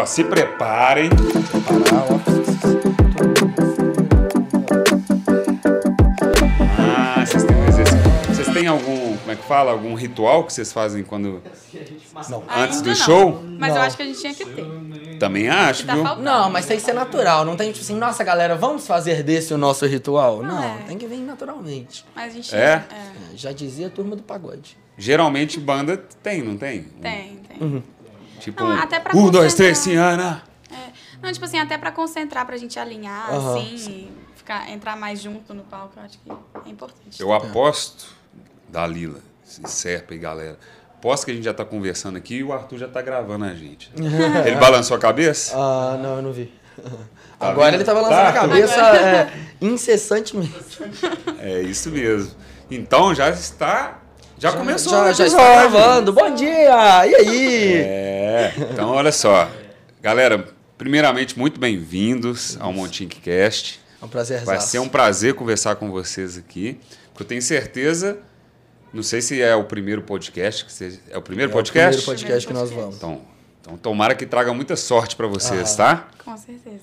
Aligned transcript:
ó, 0.00 0.06
se 0.06 0.24
preparem. 0.24 1.10
Preparar, 1.10 2.06
ó. 2.10 3.20
Ah, 6.78 7.24
vocês 7.26 7.44
têm, 7.44 7.56
vocês, 7.66 7.88
vocês 8.28 8.48
têm 8.48 8.66
algum, 8.66 9.16
como 9.16 9.30
é 9.30 9.36
que 9.36 9.42
fala? 9.44 9.72
Algum 9.72 9.94
ritual 9.94 10.44
que 10.44 10.52
vocês 10.52 10.72
fazem 10.72 11.02
quando 11.04 11.42
Não. 12.28 12.42
antes 12.48 12.78
Ainda 12.78 12.82
do 12.82 12.88
não, 12.88 12.94
show? 12.94 13.42
Mas 13.58 13.68
eu 13.70 13.74
Não. 13.76 13.82
acho 13.82 13.96
que 13.96 14.02
a 14.02 14.06
gente 14.06 14.20
tinha 14.20 14.34
que 14.34 14.44
ter. 14.44 14.66
Também 15.18 15.48
acho, 15.50 15.84
Tá 15.84 15.94
viu? 15.94 16.02
faltando. 16.02 16.24
Não, 16.24 16.50
mas 16.50 16.64
tem 16.66 16.76
que 16.78 16.82
ser 16.82 16.94
natural. 16.94 17.44
Não 17.44 17.54
tem 17.56 17.70
tipo 17.72 17.84
assim, 17.84 17.94
nossa 17.94 18.24
galera, 18.24 18.56
vamos 18.56 18.86
fazer 18.86 19.22
desse 19.22 19.52
o 19.52 19.58
nosso 19.58 19.84
ritual? 19.86 20.42
Não, 20.42 20.62
é. 20.62 20.78
tem 20.86 20.96
que 20.96 21.06
vir 21.06 21.18
naturalmente. 21.18 22.04
Mas 22.16 22.32
a 22.32 22.34
gente 22.34 22.54
É? 22.54 22.58
é, 22.58 22.72
É, 22.72 22.86
já 23.36 23.52
dizia 23.52 23.88
a 23.88 23.90
turma 23.90 24.16
do 24.16 24.22
pagode. 24.22 24.78
Geralmente 24.96 25.58
banda 25.60 25.96
tem, 26.22 26.42
não 26.42 26.56
tem? 26.56 26.82
tem, 27.02 27.38
tem. 27.48 27.58
Uhum. 27.60 27.82
Tipo, 28.40 28.64
Não, 28.64 28.72
até 28.76 28.98
pra 28.98 29.16
um, 29.16 29.30
dois, 29.30 29.54
três, 29.54 29.78
Ciana. 29.78 30.42
É. 30.70 30.90
Não, 31.22 31.30
tipo 31.32 31.44
assim, 31.44 31.58
até 31.58 31.76
pra 31.78 31.92
concentrar, 31.92 32.46
pra 32.46 32.56
gente 32.56 32.78
alinhar, 32.78 33.28
assim, 33.32 33.74
e 33.74 34.12
ficar, 34.34 34.70
entrar 34.70 34.96
mais 34.96 35.20
junto 35.20 35.52
no 35.54 35.62
palco, 35.62 35.92
eu 35.98 36.02
acho 36.02 36.18
que 36.18 36.30
é 36.66 36.70
importante. 36.70 37.20
Eu 37.20 37.32
aposto, 37.32 38.06
Dalila, 38.68 39.20
Serpa 39.44 40.14
e 40.14 40.18
galera, 40.18 40.58
aposto 40.96 41.24
que 41.26 41.30
a 41.32 41.34
gente 41.34 41.44
já 41.44 41.52
tá 41.54 41.64
conversando 41.64 42.16
aqui 42.16 42.36
e 42.36 42.44
o 42.44 42.52
Arthur 42.52 42.78
já 42.78 42.88
tá 42.88 43.02
gravando 43.02 43.44
a 43.44 43.54
gente. 43.54 43.90
Ele 44.46 44.56
balançou 44.56 44.96
a 44.96 45.00
cabeça? 45.00 45.54
Ah, 45.56 45.98
não, 46.02 46.16
eu 46.16 46.22
não 46.22 46.32
vi. 46.32 46.52
Tá 47.38 47.48
Agora 47.48 47.70
vendo? 47.72 47.74
ele 47.80 47.84
tava 47.84 48.00
lançando 48.00 48.22
Tá. 48.22 48.28
a 48.28 48.32
cabeça 48.32 48.80
é, 48.80 49.32
incessantemente. 49.60 50.54
É 51.38 51.60
isso 51.60 51.90
mesmo. 51.90 52.32
Então 52.70 53.14
já 53.14 53.28
está. 53.30 53.99
Já, 54.40 54.52
começou 54.52 54.90
Já, 54.90 55.10
o 55.10 55.12
já 55.12 55.26
está 55.26 55.68
gravando. 55.68 56.14
Bom 56.14 56.34
dia! 56.34 57.06
E 57.06 57.14
aí? 57.14 57.74
É, 57.74 58.54
então 58.72 58.88
olha 58.88 59.12
só. 59.12 59.50
Galera, 60.00 60.48
primeiramente, 60.78 61.38
muito 61.38 61.60
bem-vindos 61.60 62.56
ao 62.58 62.72
Montink 62.72 63.20
Cast. 63.20 63.78
É 64.00 64.04
um 64.06 64.08
prazer. 64.08 64.42
Vai 64.46 64.58
ser 64.58 64.78
um 64.78 64.88
prazer 64.88 65.34
conversar 65.34 65.76
com 65.76 65.90
vocês 65.90 66.38
aqui. 66.38 66.80
Porque 67.08 67.24
eu 67.24 67.26
tenho 67.26 67.42
certeza. 67.42 68.16
Não 68.94 69.02
sei 69.02 69.20
se 69.20 69.42
é 69.42 69.54
o 69.54 69.64
primeiro 69.64 70.00
podcast. 70.00 70.64
Que 70.64 70.72
seja, 70.72 70.98
é 71.10 71.18
o 71.18 71.22
primeiro 71.22 71.50
É 71.50 71.52
o 71.52 71.56
podcast? 71.56 71.98
primeiro 71.98 72.06
podcast 72.06 72.46
que 72.46 72.54
nós 72.54 72.70
vamos. 72.70 72.96
Então, 72.96 73.20
então, 73.60 73.76
tomara 73.76 74.14
que 74.14 74.24
traga 74.24 74.54
muita 74.54 74.74
sorte 74.74 75.16
para 75.16 75.26
vocês, 75.26 75.76
tá? 75.76 76.08
Com 76.24 76.34
certeza. 76.38 76.80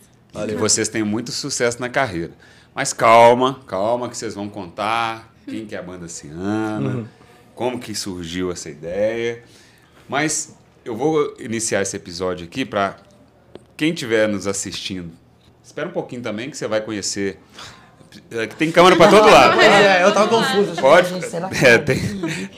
Que 0.48 0.54
vocês 0.54 0.90
tenham 0.90 1.08
muito 1.08 1.32
sucesso 1.32 1.82
na 1.82 1.90
carreira. 1.90 2.34
Mas 2.76 2.94
calma, 2.94 3.62
calma 3.66 4.08
que 4.10 4.16
vocês 4.16 4.36
vão 4.36 4.48
contar 4.48 5.34
quem 5.44 5.66
que 5.66 5.74
é 5.74 5.80
a 5.80 5.82
banda 5.82 6.08
Ciana, 6.08 7.10
como 7.58 7.80
que 7.80 7.94
surgiu 7.96 8.52
essa 8.52 8.70
ideia. 8.70 9.44
Mas 10.08 10.56
eu 10.86 10.96
vou 10.96 11.36
iniciar 11.40 11.82
esse 11.82 11.98
episódio 11.98 12.46
aqui 12.46 12.64
para 12.64 12.96
quem 13.76 13.90
estiver 13.90 14.30
nos 14.30 14.48
assistindo. 14.48 15.12
Espera 15.62 15.90
um 15.90 15.92
pouquinho 15.92 16.22
também 16.22 16.50
que 16.50 16.56
você 16.56 16.68
vai 16.68 16.80
conhecer. 16.80 17.40
É, 18.32 18.48
que 18.48 18.56
Tem 18.56 18.72
câmera 18.72 18.96
para 18.96 19.10
todo 19.10 19.30
lado. 19.30 19.60
É, 19.60 20.04
eu 20.04 20.14
tava 20.14 20.30
confuso. 20.30 20.80
Pode. 20.80 21.14
É, 21.66 21.78
tem, 21.80 22.00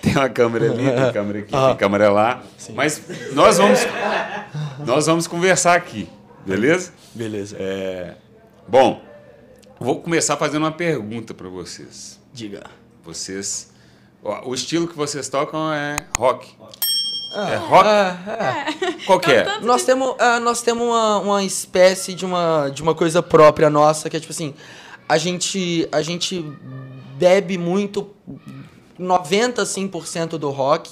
tem 0.01 0.15
uma 0.15 0.29
câmera 0.29 0.71
ali, 0.71 0.83
tem 0.83 1.11
câmera 1.13 1.39
aqui, 1.39 1.51
tem 1.51 1.77
câmera 1.77 2.11
lá. 2.11 2.43
Mas 2.75 3.01
nós 3.33 3.57
vamos, 3.57 3.79
nós 4.85 5.07
vamos 5.07 5.27
conversar 5.27 5.75
aqui, 5.75 6.07
beleza? 6.45 6.91
Beleza. 7.15 7.55
É, 7.57 8.15
bom, 8.67 9.01
vou 9.79 10.01
começar 10.01 10.37
fazendo 10.37 10.63
uma 10.63 10.71
pergunta 10.71 11.33
para 11.33 11.47
vocês. 11.49 12.19
Diga. 12.31 12.63
Vocês, 13.03 13.68
o 14.23 14.53
estilo 14.53 14.87
que 14.87 14.95
vocês 14.95 15.29
tocam 15.29 15.71
é 15.71 16.05
rock. 16.17 16.53
é 17.33 17.55
rock? 17.55 17.87
Ah, 17.87 18.17
é. 18.27 19.05
Qual 19.05 19.19
que 19.19 19.31
é? 19.31 19.59
Nós 19.61 19.83
temos, 19.83 20.15
ah, 20.19 20.39
nós 20.39 20.61
temos 20.61 20.83
uma, 20.83 21.17
uma 21.19 21.43
espécie 21.43 22.13
de 22.13 22.25
uma, 22.25 22.69
de 22.69 22.81
uma 22.81 22.93
coisa 22.93 23.23
própria 23.23 23.69
nossa, 23.69 24.09
que 24.09 24.17
é 24.17 24.19
tipo 24.19 24.33
assim, 24.33 24.53
a 25.07 25.17
gente, 25.17 25.87
a 25.91 26.01
gente 26.01 26.45
bebe 27.17 27.57
muito 27.57 28.09
90, 28.97 29.63
100% 29.63 30.37
do 30.37 30.49
rock, 30.49 30.89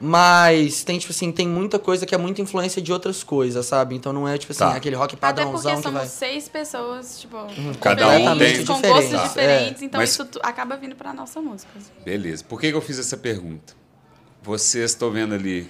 mas 0.00 0.84
tem, 0.84 0.98
tipo 0.98 1.12
assim, 1.12 1.32
tem 1.32 1.48
muita 1.48 1.78
coisa 1.78 2.04
que 2.06 2.14
é 2.14 2.18
muita 2.18 2.40
influência 2.42 2.80
de 2.82 2.92
outras 2.92 3.22
coisas, 3.22 3.64
sabe? 3.66 3.94
Então 3.94 4.12
não 4.12 4.28
é, 4.28 4.36
tipo 4.38 4.52
assim, 4.52 4.58
Tá. 4.60 4.74
aquele 4.76 4.96
rock 4.96 5.14
Até 5.14 5.20
padrãozão 5.20 5.72
porque 5.72 5.76
que 5.76 5.82
somos 5.82 5.98
vai... 6.00 6.06
seis 6.08 6.48
pessoas, 6.48 7.20
tipo, 7.20 7.36
Cada 7.80 8.06
um 8.08 8.10
tem- 8.38 8.64
com 8.64 8.74
diferentes, 8.74 8.88
gostos 8.88 9.12
é. 9.14 9.22
diferentes, 9.22 9.82
então 9.82 10.00
Mas- 10.00 10.10
isso 10.10 10.24
tu- 10.26 10.40
acaba 10.42 10.76
vindo 10.76 10.94
pra 10.94 11.12
nossa 11.12 11.40
música. 11.40 11.70
assim. 11.76 11.90
Beleza. 12.04 12.44
Por 12.44 12.60
que, 12.60 12.70
que 12.70 12.76
eu 12.76 12.80
fiz 12.80 12.98
essa 12.98 13.16
pergunta? 13.16 13.74
Vocês 14.42 14.90
estão 14.92 15.10
vendo 15.10 15.34
ali, 15.34 15.68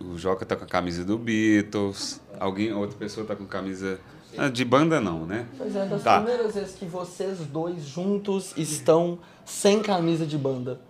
o, 0.00 0.04
o 0.12 0.18
Joca 0.18 0.44
tá 0.44 0.54
com 0.56 0.64
a 0.64 0.68
camisa 0.68 1.04
do 1.04 1.16
Beatles, 1.16 2.20
alguém, 2.38 2.72
outra 2.72 2.96
pessoa 2.98 3.26
tá 3.26 3.34
com 3.34 3.46
camisa 3.46 3.98
ah, 4.36 4.48
de 4.48 4.64
banda 4.64 5.00
não, 5.00 5.24
né? 5.26 5.46
Pois 5.56 5.74
é, 5.76 5.86
das 5.86 6.02
Tá. 6.02 6.20
primeiras 6.20 6.54
vezes 6.54 6.74
que 6.74 6.84
vocês 6.84 7.38
dois 7.40 7.82
juntos 7.84 8.52
estão 8.56 9.18
sem 9.44 9.80
camisa 9.82 10.26
de 10.26 10.36
banda. 10.38 10.80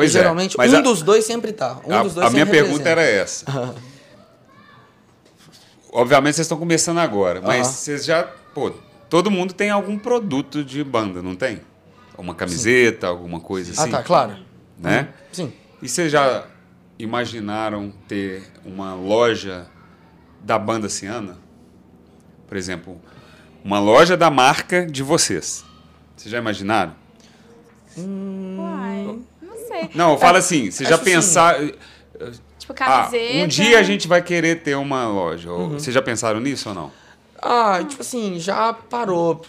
Pois 0.00 0.14
é, 0.14 0.18
geralmente, 0.20 0.56
mas 0.56 0.72
um 0.72 0.76
a- 0.76 0.80
dos 0.80 1.02
dois 1.02 1.24
sempre 1.24 1.52
tá. 1.52 1.78
Um 1.86 1.94
a, 1.94 2.02
dos 2.02 2.14
dois 2.14 2.26
a 2.26 2.30
minha 2.30 2.46
pergunta 2.46 2.88
era 2.88 3.00
representa. 3.02 3.50
essa. 3.50 3.74
Obviamente 5.92 6.34
vocês 6.36 6.44
estão 6.44 6.58
começando 6.58 6.98
agora, 6.98 7.40
mas 7.40 7.66
Aham. 7.66 7.72
vocês 7.74 8.04
já, 8.04 8.22
pô, 8.54 8.70
todo 9.08 9.30
mundo 9.30 9.52
tem 9.52 9.70
algum 9.70 9.98
produto 9.98 10.64
de 10.64 10.84
banda, 10.84 11.20
não 11.20 11.34
tem? 11.34 11.60
Uma 12.16 12.34
camiseta, 12.34 13.06
alguma 13.08 13.40
coisa 13.40 13.72
Ah, 13.76 13.82
assim, 13.82 13.90
tá, 13.90 14.02
claro. 14.02 14.36
né? 14.78 15.08
Sim. 15.32 15.52
E 15.82 15.88
vocês 15.88 16.12
já 16.12 16.44
imaginaram 16.98 17.92
ter 18.06 18.42
uma 18.64 18.94
loja 18.94 19.66
da 20.44 20.58
banda 20.58 20.88
Ciana? 20.88 21.38
Por 22.46 22.56
exemplo, 22.56 23.00
uma 23.64 23.80
loja 23.80 24.16
da 24.16 24.30
marca 24.30 24.84
de 24.86 25.02
vocês. 25.02 25.64
Vocês 26.14 26.30
já 26.30 26.38
imaginaram? 26.38 26.94
Não 27.96 28.69
sei. 29.70 29.90
Não, 29.94 30.12
eu 30.12 30.18
falo 30.18 30.36
assim, 30.38 30.70
vocês 30.70 30.88
já 30.88 30.94
acho 30.96 31.04
que 31.04 31.10
sim. 31.10 31.16
pensaram... 31.16 31.72
Tipo, 32.58 32.72
Ah, 32.72 33.04
camiseta. 33.08 33.44
um 33.44 33.46
dia 33.46 33.78
a 33.78 33.82
gente 33.82 34.06
vai 34.06 34.22
querer 34.22 34.62
ter 34.62 34.74
uma 34.76 35.06
loja. 35.08 35.50
Uhum. 35.50 35.70
Vocês 35.70 35.94
já 35.94 36.02
pensaram 36.02 36.40
nisso 36.40 36.68
ou 36.68 36.74
não? 36.74 36.92
Ah, 37.40 37.82
tipo 37.86 38.02
assim, 38.02 38.38
já 38.38 38.72
parou. 38.72 39.42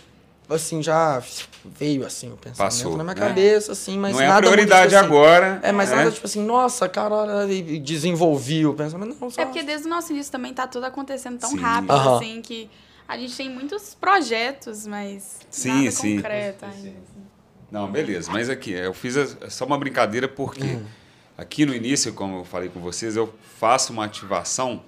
Assim, 0.50 0.82
já 0.82 1.22
veio 1.64 2.06
assim 2.06 2.28
o 2.28 2.36
pensamento 2.36 2.58
Passou, 2.58 2.98
na 2.98 3.04
minha 3.04 3.16
né? 3.16 3.22
cabeça, 3.28 3.72
assim, 3.72 3.98
mas 3.98 4.14
não 4.16 4.22
é 4.22 4.28
nada 4.28 4.42
muito, 4.42 4.52
prioridade 4.52 4.90
tipo 4.90 4.98
assim, 4.98 5.06
agora. 5.06 5.59
É, 5.64 5.72
mas 5.72 5.90
né? 5.90 5.96
nada 5.98 6.12
tipo 6.12 6.26
assim, 6.26 6.44
nossa, 6.44 6.90
cara, 6.90 7.14
olha, 7.14 7.80
desenvolvi 7.80 8.66
o 8.66 8.74
pensamento. 8.74 9.16
Não, 9.20 9.30
só... 9.30 9.42
É 9.42 9.46
porque 9.46 9.64
desde 9.64 9.88
o 9.88 9.90
nosso 9.90 10.12
início 10.12 10.32
também 10.32 10.53
tá 10.53 10.68
tudo 10.68 10.86
acontecendo 10.86 11.38
tão 11.40 11.52
Sim. 11.52 11.59
rápido, 11.59 11.92
Aham. 11.92 12.18
assim, 12.18 12.42
que 12.42 12.70
a 13.08 13.18
gente 13.18 13.36
tem 13.36 13.50
muitos 13.50 13.94
projetos, 13.94 14.86
mas 14.88 15.40
Sim, 15.50 15.70
nada 15.86 15.92
sim. 15.92 16.16
concreto 16.18 16.66
ainda. 16.66 16.78
assim. 16.90 16.96
Não, 17.72 17.90
beleza. 17.92 18.32
Mas 18.32 18.50
aqui, 18.50 18.72
eu 18.72 18.94
fiz 18.94 19.16
a- 19.18 19.50
só 19.50 19.66
uma 19.66 19.78
brincadeira 19.78 20.28
porque 20.28 20.62
Uhum. 20.64 20.86
aqui 21.38 21.66
no 21.66 21.74
início, 21.74 22.14
como 22.14 22.40
eu 22.40 22.44
falei 22.44 22.70
com 22.70 22.80
vocês, 22.82 23.16
eu 23.16 23.34
faço 23.58 23.94
uma 23.94 24.06
ativação 24.06 24.84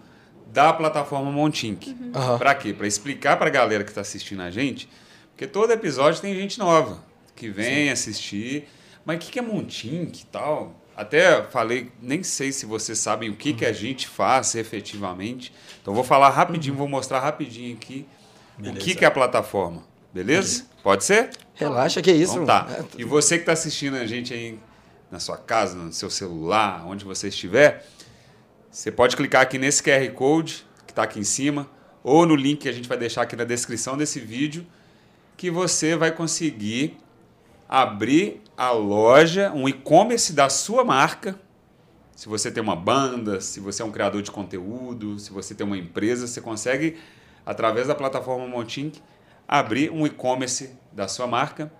da 0.52 0.72
plataforma 0.74 1.32
Montink. 1.32 1.96
Aham. 2.14 2.38
Pra 2.38 2.54
quê? 2.54 2.74
Pra 2.74 2.86
explicar 2.86 3.38
pra 3.38 3.50
galera 3.50 3.84
que 3.84 3.90
está 3.92 4.02
assistindo 4.02 4.42
a 4.42 4.52
gente, 4.52 4.88
porque 5.32 5.48
todo 5.48 5.72
episódio 5.72 6.22
tem 6.22 6.36
gente 6.36 6.60
nova 6.60 7.04
que 7.36 7.50
vem 7.50 7.90
assistir. 7.90 8.68
Mas 9.06 9.16
o 9.16 9.20
que, 9.20 9.32
que 9.32 9.40
é 9.40 9.42
Montink 9.42 10.22
e 10.22 10.26
tal? 10.26 10.80
Até 10.96 11.42
falei, 11.46 11.92
nem 12.00 12.22
sei 12.22 12.52
se 12.52 12.66
vocês 12.68 13.00
sabem 13.00 13.30
o 13.30 13.36
que, 13.36 13.52
que 13.54 13.66
a 13.66 13.74
gente 13.74 14.08
faz 14.08 14.54
efetivamente. 14.54 15.52
Então 15.82 15.94
vou 15.94 16.04
falar 16.04 16.30
rapidinho, 16.30 16.76
vou 16.76 16.88
mostrar 16.88 17.20
rapidinho 17.20 17.76
aqui 17.76 18.06
o 18.60 18.74
que, 18.76 18.94
que 18.94 19.04
é 19.04 19.08
a 19.08 19.12
plataforma. 19.12 19.84
Beleza? 20.14 20.66
Pode 20.84 21.04
ser? 21.04 21.32
Relaxa, 21.56 22.02
que 22.02 22.12
isso. 22.12 22.34
Então 22.34 22.46
tá. 22.46 22.68
É, 22.70 22.84
E 22.98 23.04
você 23.04 23.36
que 23.36 23.44
está 23.44 23.54
assistindo 23.54 23.96
a 23.96 24.06
gente 24.06 24.34
aí 24.34 24.60
na 25.12 25.20
sua 25.20 25.38
casa, 25.38 25.76
no 25.76 25.94
seu 25.94 26.10
celular, 26.10 26.86
onde 26.88 27.06
você 27.06 27.28
estiver, 27.28 27.86
você 28.72 28.92
pode 28.92 29.16
clicar 29.16 29.42
aqui 29.42 29.60
nesse 29.60 29.84
QR 29.84 30.10
Code 30.14 30.66
que 30.86 30.92
está 30.92 31.04
aqui 31.04 31.20
em 31.20 31.24
cima, 31.24 31.70
ou 32.04 32.26
no 32.26 32.36
link 32.36 32.62
que 32.62 32.70
a 32.70 32.72
gente 32.72 32.90
vai 32.90 32.98
deixar 32.98 33.22
aqui 33.22 33.36
na 33.36 33.44
descrição 33.44 33.96
desse 33.96 34.20
vídeo, 34.20 34.66
que 35.38 35.50
você 35.50 35.96
vai 35.96 36.12
conseguir 36.12 36.98
abrir 37.70 38.42
a 38.58 38.72
loja, 38.72 39.52
um 39.54 39.68
e-commerce 39.68 40.34
da 40.34 40.50
sua 40.50 40.84
marca. 40.84 41.40
Se 42.16 42.30
você 42.30 42.52
tem 42.52 42.62
uma 42.62 42.76
banda, 42.76 43.42
se 43.42 43.60
você 43.60 43.82
é 43.82 43.86
um 43.86 43.92
criador 43.92 44.22
de 44.22 44.32
conteúdo, 44.32 45.18
se 45.18 45.32
você 45.32 45.56
tem 45.56 45.66
uma 45.66 45.78
empresa, 45.78 46.28
você 46.28 46.40
consegue, 46.40 46.98
através 47.46 47.88
da 47.88 47.96
plataforma 47.96 48.48
Montink, 48.48 49.02
abrir 49.48 49.92
um 49.92 50.06
e-commerce 50.06 50.72
da 50.92 51.08
sua 51.08 51.28
marca 51.28 51.72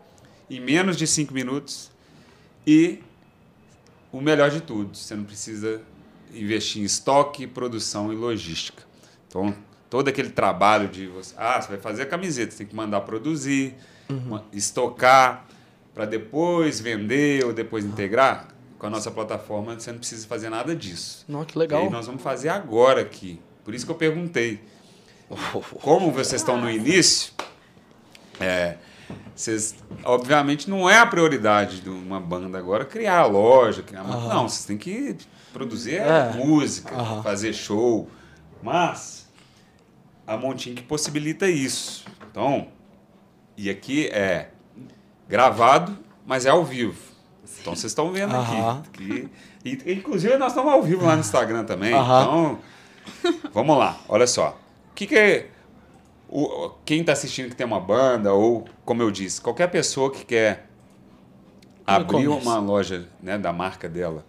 em 0.50 0.60
menos 0.60 0.98
de 0.98 1.08
cinco 1.08 1.34
minutos 1.34 1.92
e 2.66 3.00
o 4.12 4.22
melhor 4.22 4.50
de 4.52 4.62
tudo, 4.62 4.96
você 4.96 5.16
não 5.16 5.24
precisa 5.24 5.82
investir 6.34 6.82
em 6.82 6.86
estoque, 6.86 7.48
produção 7.48 8.12
e 8.14 8.16
logística. 8.16 8.84
Então, 9.28 9.56
todo 9.90 10.08
aquele 10.08 10.30
trabalho 10.30 10.88
de 10.88 11.08
você, 11.08 11.34
ah, 11.38 11.60
você 11.62 11.70
vai 11.70 11.78
fazer 11.80 12.04
a 12.04 12.06
camiseta, 12.06 12.52
você 12.52 12.60
tem 12.60 12.68
que 12.68 12.76
mandar 12.76 13.02
produzir, 13.02 13.74
ma- 14.28 14.44
estocar 14.52 15.46
para 15.94 16.06
depois 16.06 16.80
vender 16.80 17.44
ou 17.46 17.54
depois 17.54 17.84
integrar. 17.86 18.48
Com 18.78 18.88
a 18.88 18.90
nossa 18.90 19.10
plataforma, 19.10 19.80
você 19.80 19.92
não 19.92 20.00
precisa 20.00 20.28
fazer 20.28 20.50
nada 20.50 20.76
disso. 20.76 21.24
Não, 21.28 21.46
que 21.46 21.58
E 21.58 21.60
legal. 21.60 21.84
aí 21.84 21.90
nós 21.90 22.06
vamos 22.06 22.22
fazer 22.22 22.50
agora 22.50 23.02
aqui. 23.02 23.40
Por 23.64 23.74
isso 23.74 23.86
que 23.86 23.92
eu 23.92 23.96
perguntei. 23.96 24.60
como 25.82 26.12
vocês 26.12 26.42
estão 26.42 26.60
no 26.60 26.70
início, 26.70 27.32
é, 28.40 28.78
vocês, 29.36 29.76
obviamente, 30.04 30.70
não 30.70 30.90
é 30.90 30.98
a 31.00 31.06
prioridade 31.06 31.82
de 31.82 31.90
uma 31.90 32.20
banda 32.20 32.58
agora 32.58 32.86
criar 32.86 33.20
a 33.20 33.26
loja. 33.26 33.82
Criar 33.84 34.04
uma, 34.04 34.34
Não, 34.34 34.48
vocês 34.50 34.66
têm 34.66 34.78
que 34.78 35.16
produzir 35.52 35.96
É. 35.96 36.32
música, 36.34 36.96
fazer 37.24 37.54
show. 37.54 38.10
Mas 38.62 39.28
a 40.26 40.38
Montink 40.38 40.84
possibilita 40.84 41.48
isso. 41.50 42.06
Então, 42.32 42.68
e 43.58 43.70
aqui 43.70 44.08
é 44.08 44.50
gravado, 45.28 45.98
mas 46.26 46.46
é 46.46 46.50
ao 46.50 46.64
vivo. 46.64 46.98
Então 47.62 47.76
vocês 47.76 47.92
estão 47.92 48.12
vendo 48.12 48.34
Aham. 48.36 48.84
aqui. 48.88 49.30
que- 49.64 49.80
e, 49.86 49.94
inclusive 49.94 50.38
nós 50.38 50.52
estamos 50.52 50.72
ao 50.74 50.82
vivo 50.82 51.06
lá 51.06 51.14
no 51.16 51.22
Instagram 51.22 51.64
também. 51.66 51.92
Então, 51.92 52.60
vamos 53.54 53.78
lá. 53.78 53.98
Olha 54.10 54.26
só. 54.28 54.58
O 54.92 54.94
que, 54.96 55.06
que 55.08 55.16
é. 55.16 55.50
O- 56.42 56.70
quem 56.86 57.02
está 57.02 57.12
assistindo 57.14 57.50
que 57.50 57.56
tem 57.56 57.66
uma 57.66 57.80
banda, 57.80 58.34
ou, 58.34 58.66
como 58.86 59.02
eu 59.02 59.12
disse, 59.12 59.40
qualquer 59.42 59.68
pessoa 59.70 60.10
que 60.12 60.26
quer 60.26 60.68
abrir 61.86 62.28
uma 62.28 62.60
loja 62.60 63.08
né, 63.22 63.38
da 63.38 63.52
marca 63.52 63.90
dela, 63.90 64.26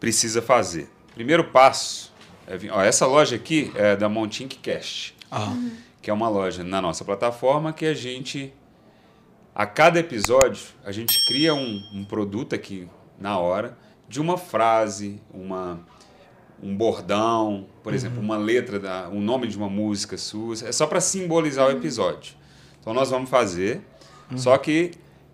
precisa 0.00 0.42
fazer. 0.42 0.90
Primeiro 1.14 1.44
passo. 1.44 2.12
É, 2.46 2.56
vir- 2.56 2.72
ó, 2.72 2.82
essa 2.82 3.06
loja 3.06 3.36
aqui 3.36 3.70
é 3.76 3.94
da 3.94 4.08
Montink 4.08 4.56
Cast 4.58 5.14
Ah, 5.30 5.54
que 6.02 6.10
é 6.10 6.12
uma 6.12 6.28
loja 6.28 6.64
na 6.64 6.82
nossa 6.82 7.04
plataforma 7.04 7.72
que 7.72 7.86
a 7.86 7.94
gente, 7.94 8.52
a 9.54 9.64
cada 9.64 10.00
episódio, 10.00 10.64
a 10.84 10.90
gente 10.90 11.24
cria 11.26 11.54
um, 11.54 11.80
um 11.94 12.04
produto 12.04 12.52
aqui 12.54 12.88
na 13.18 13.38
hora 13.38 13.78
de 14.08 14.20
uma 14.20 14.36
frase, 14.36 15.20
uma, 15.32 15.80
um 16.62 16.76
bordão, 16.76 17.66
por 17.82 17.92
exemplo, 17.92 18.20
uma 18.20 18.36
letra, 18.36 18.78
da, 18.78 19.08
um 19.08 19.20
nome 19.20 19.48
de 19.48 19.56
uma 19.56 19.68
música 19.68 20.16
sua. 20.16 20.54
É 20.64 20.72
só 20.72 20.86
para 20.86 21.00
simbolizar 21.00 21.66
o 21.66 21.70
episódio. 21.70 22.34
Então 22.80 22.94
nós 22.94 23.10
vamos 23.10 23.28
fazer, 23.28 23.80
só 24.36 24.56
que 24.58 24.92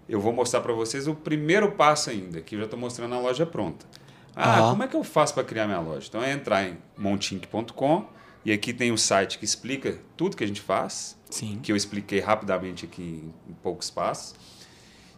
eu 0.09 0.21
vou 0.21 0.33
mostrar 0.33 0.61
para 0.61 0.73
vocês 0.73 1.07
o 1.07 1.15
primeiro 1.15 1.73
passo 1.73 2.11
ainda, 2.11 2.41
que 2.41 2.55
eu 2.55 2.61
já 2.61 2.65
estou 2.65 2.79
mostrando 2.79 3.15
a 3.15 3.21
loja 3.21 3.45
pronta. 3.45 3.87
Ah, 4.35 4.69
como 4.71 4.83
é 4.83 4.89
que 4.89 4.97
eu 4.97 5.03
faço 5.03 5.35
para 5.35 5.43
criar 5.43 5.67
minha 5.67 5.81
loja? 5.81 6.07
Então 6.09 6.23
é 6.23 6.33
entrar 6.33 6.65
em 6.65 6.79
montink.com 6.97 8.07
e 8.45 8.53
aqui 8.53 8.73
tem 8.73 8.93
o 8.93 8.99
site 8.99 9.39
que 9.39 9.45
explica 9.45 9.99
tudo 10.17 10.37
que 10.37 10.45
a 10.45 10.47
gente 10.47 10.61
faz, 10.61 11.19
sim. 11.29 11.59
que 11.63 11.73
eu 11.73 11.77
expliquei 11.77 12.21
rapidamente 12.21 12.85
aqui 12.85 13.31
em 13.49 13.53
poucos 13.63 13.91
passos. 13.91 14.35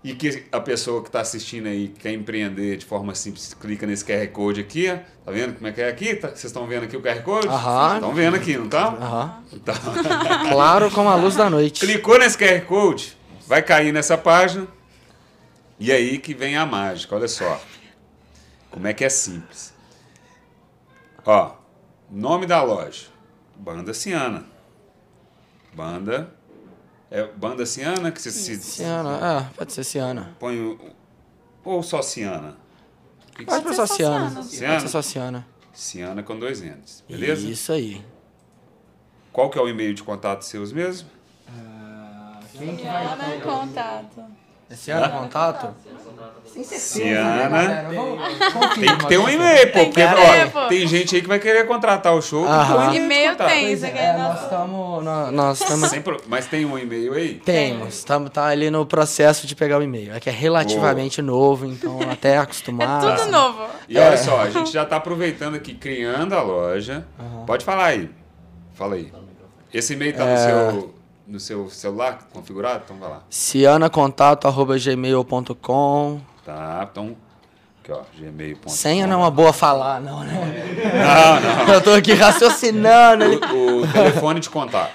E 0.02 0.14
que 0.14 0.46
a 0.50 0.58
pessoa 0.60 1.02
que 1.02 1.08
está 1.10 1.20
assistindo 1.20 1.66
aí, 1.66 1.88
que 1.88 2.00
quer 2.00 2.12
empreender 2.12 2.78
de 2.78 2.86
forma 2.86 3.14
simples, 3.14 3.52
clica 3.52 3.86
nesse 3.86 4.02
QR 4.02 4.26
Code 4.28 4.60
aqui, 4.60 4.88
ó. 4.90 4.96
tá 5.26 5.30
vendo 5.30 5.54
como 5.54 5.66
é 5.66 5.72
que 5.72 5.80
é 5.82 5.88
aqui? 5.90 6.14
Tá- 6.16 6.28
Vocês 6.28 6.44
estão 6.44 6.66
vendo 6.66 6.84
aqui 6.84 6.96
o 6.96 7.02
QR 7.02 7.22
Code? 7.22 7.46
Estão 7.96 8.14
vendo 8.14 8.34
aqui, 8.36 8.56
não? 8.56 8.66
Aham. 8.68 9.42
Então, 9.52 9.74
Claro 10.50 10.90
como 10.90 11.08
a 11.10 11.16
luz 11.16 11.36
da 11.36 11.50
noite. 11.50 11.80
clicou 11.80 12.18
nesse 12.18 12.38
QR 12.38 12.62
Code, 12.66 13.14
vai 13.46 13.60
cair 13.62 13.92
nessa 13.92 14.16
página. 14.16 14.66
E 15.78 15.92
aí 15.92 16.18
que 16.18 16.32
vem 16.32 16.56
a 16.56 16.64
mágica, 16.64 17.14
olha 17.14 17.28
só. 17.28 17.60
Como 18.70 18.86
é 18.86 18.94
que 18.94 19.04
é 19.04 19.08
simples. 19.10 19.74
Ó, 21.26 21.56
nome 22.10 22.46
da 22.46 22.62
loja. 22.62 23.06
Banda 23.54 23.92
Ciana. 23.92 24.46
Banda. 25.74 26.32
É 27.10 27.26
Banda 27.26 27.66
Ciana 27.66 28.12
que 28.12 28.22
você 28.22 28.30
se. 28.30 28.56
Ciana, 28.60 29.18
ah, 29.20 29.50
pode 29.56 29.72
ser 29.72 29.84
Ciana. 29.84 30.36
Põe 30.38 30.60
o. 30.60 30.78
Ou 31.64 31.82
só 31.82 32.00
Ciana? 32.02 32.56
Que 33.32 33.38
que 33.38 33.44
Pode 33.46 33.68
ser 33.68 33.74
só 33.74 33.86
Ciana. 33.86 34.30
Ciana. 34.30 34.42
Ciana? 34.44 34.72
Pode 34.74 34.82
ser 34.82 34.88
só 34.88 35.02
Ciana. 35.02 35.46
Ciana 35.72 36.22
com 36.22 36.38
dois 36.38 36.60
N's. 36.60 37.04
Beleza? 37.08 37.48
Isso 37.48 37.72
aí. 37.72 38.04
Qual 39.32 39.50
que 39.50 39.58
é 39.58 39.60
o 39.60 39.68
e-mail 39.68 39.94
de 39.94 40.02
contato 40.02 40.42
seus 40.42 40.72
mesmo? 40.72 41.08
Quem 42.60 42.76
que 42.76 42.86
Ana 42.86 43.36
em 43.36 43.40
contato. 43.40 44.24
É 44.68 44.76
Ciana 44.76 45.08
contato? 45.08 45.74
Ciana. 46.54 47.86
Tem 48.74 48.86
Tem 48.86 48.98
que 48.98 49.06
ter 49.06 49.18
um 49.18 49.28
e-mail, 49.28 49.66
pô. 49.68 49.72
Tem 49.72 49.84
Porque, 49.86 50.02
olha, 50.02 50.46
pô. 50.48 50.66
tem 50.66 50.86
gente 50.86 51.14
aí 51.14 51.22
que 51.22 51.28
vai 51.28 51.38
querer 51.38 51.66
contratar 51.66 52.14
o 52.14 52.20
show. 52.20 52.42
um 52.44 52.48
Aham. 52.48 52.90
de 52.90 52.96
E-mail 52.96 53.36
tem, 53.36 53.76
você 53.76 53.86
é, 53.86 53.90
quer 53.90 54.18
nós 54.18 54.42
estamos. 54.42 55.04
Nós 55.04 55.60
estamos. 55.62 55.90
Mas 56.26 56.46
tem 56.46 56.64
um 56.64 56.76
e-mail 56.78 57.14
aí? 57.14 57.34
Temos, 57.44 58.02
tá, 58.04 58.18
tá 58.28 58.46
ali 58.46 58.70
no 58.70 58.84
processo 58.84 59.46
de 59.46 59.54
pegar 59.54 59.78
o 59.78 59.82
e-mail. 59.82 60.12
É 60.14 60.20
que 60.20 60.28
é 60.28 60.32
relativamente 60.32 61.22
novo, 61.22 61.66
então 61.66 61.98
até 62.10 62.38
acostumar. 62.38 63.04
É 63.04 63.16
tudo 63.16 63.30
novo. 63.30 63.66
E 63.88 63.98
olha 63.98 64.16
só, 64.18 64.40
a 64.40 64.50
gente 64.50 64.72
já 64.72 64.82
está 64.82 64.96
aproveitando 64.96 65.54
aqui, 65.54 65.74
criando 65.74 66.34
a 66.34 66.42
loja. 66.42 67.06
Pode 67.46 67.64
falar 67.64 67.86
aí. 67.86 68.10
Fala 68.74 68.96
aí. 68.96 69.12
Esse 69.72 69.92
e-mail 69.92 70.12
tá 70.14 70.24
É. 70.24 70.32
no, 70.32 70.72
seu, 70.72 70.94
no 71.30 71.38
seu 71.40 71.68
celular 71.70 72.18
configurado? 72.32 72.82
Então 72.84 72.98
vai 72.98 73.08
lá. 73.10 73.22
cianacontato.gmail.com 73.30 76.20
Tá, 76.44 76.88
então. 76.90 77.16
Aqui, 77.82 77.92
ó, 77.92 78.00
gmail.com. 78.18 78.68
Senha 78.68 79.06
não 79.06 79.14
é 79.14 79.18
uma 79.18 79.30
boa 79.30 79.52
falar, 79.52 80.00
não, 80.00 80.24
né? 80.24 80.34
Não, 80.94 81.40
não. 81.66 81.74
Eu 81.74 81.80
tô 81.80 81.92
aqui 81.92 82.12
raciocinando. 82.14 83.24
O, 83.54 83.82
o 83.82 83.86
telefone 83.92 84.40
de 84.40 84.50
contato. 84.50 84.92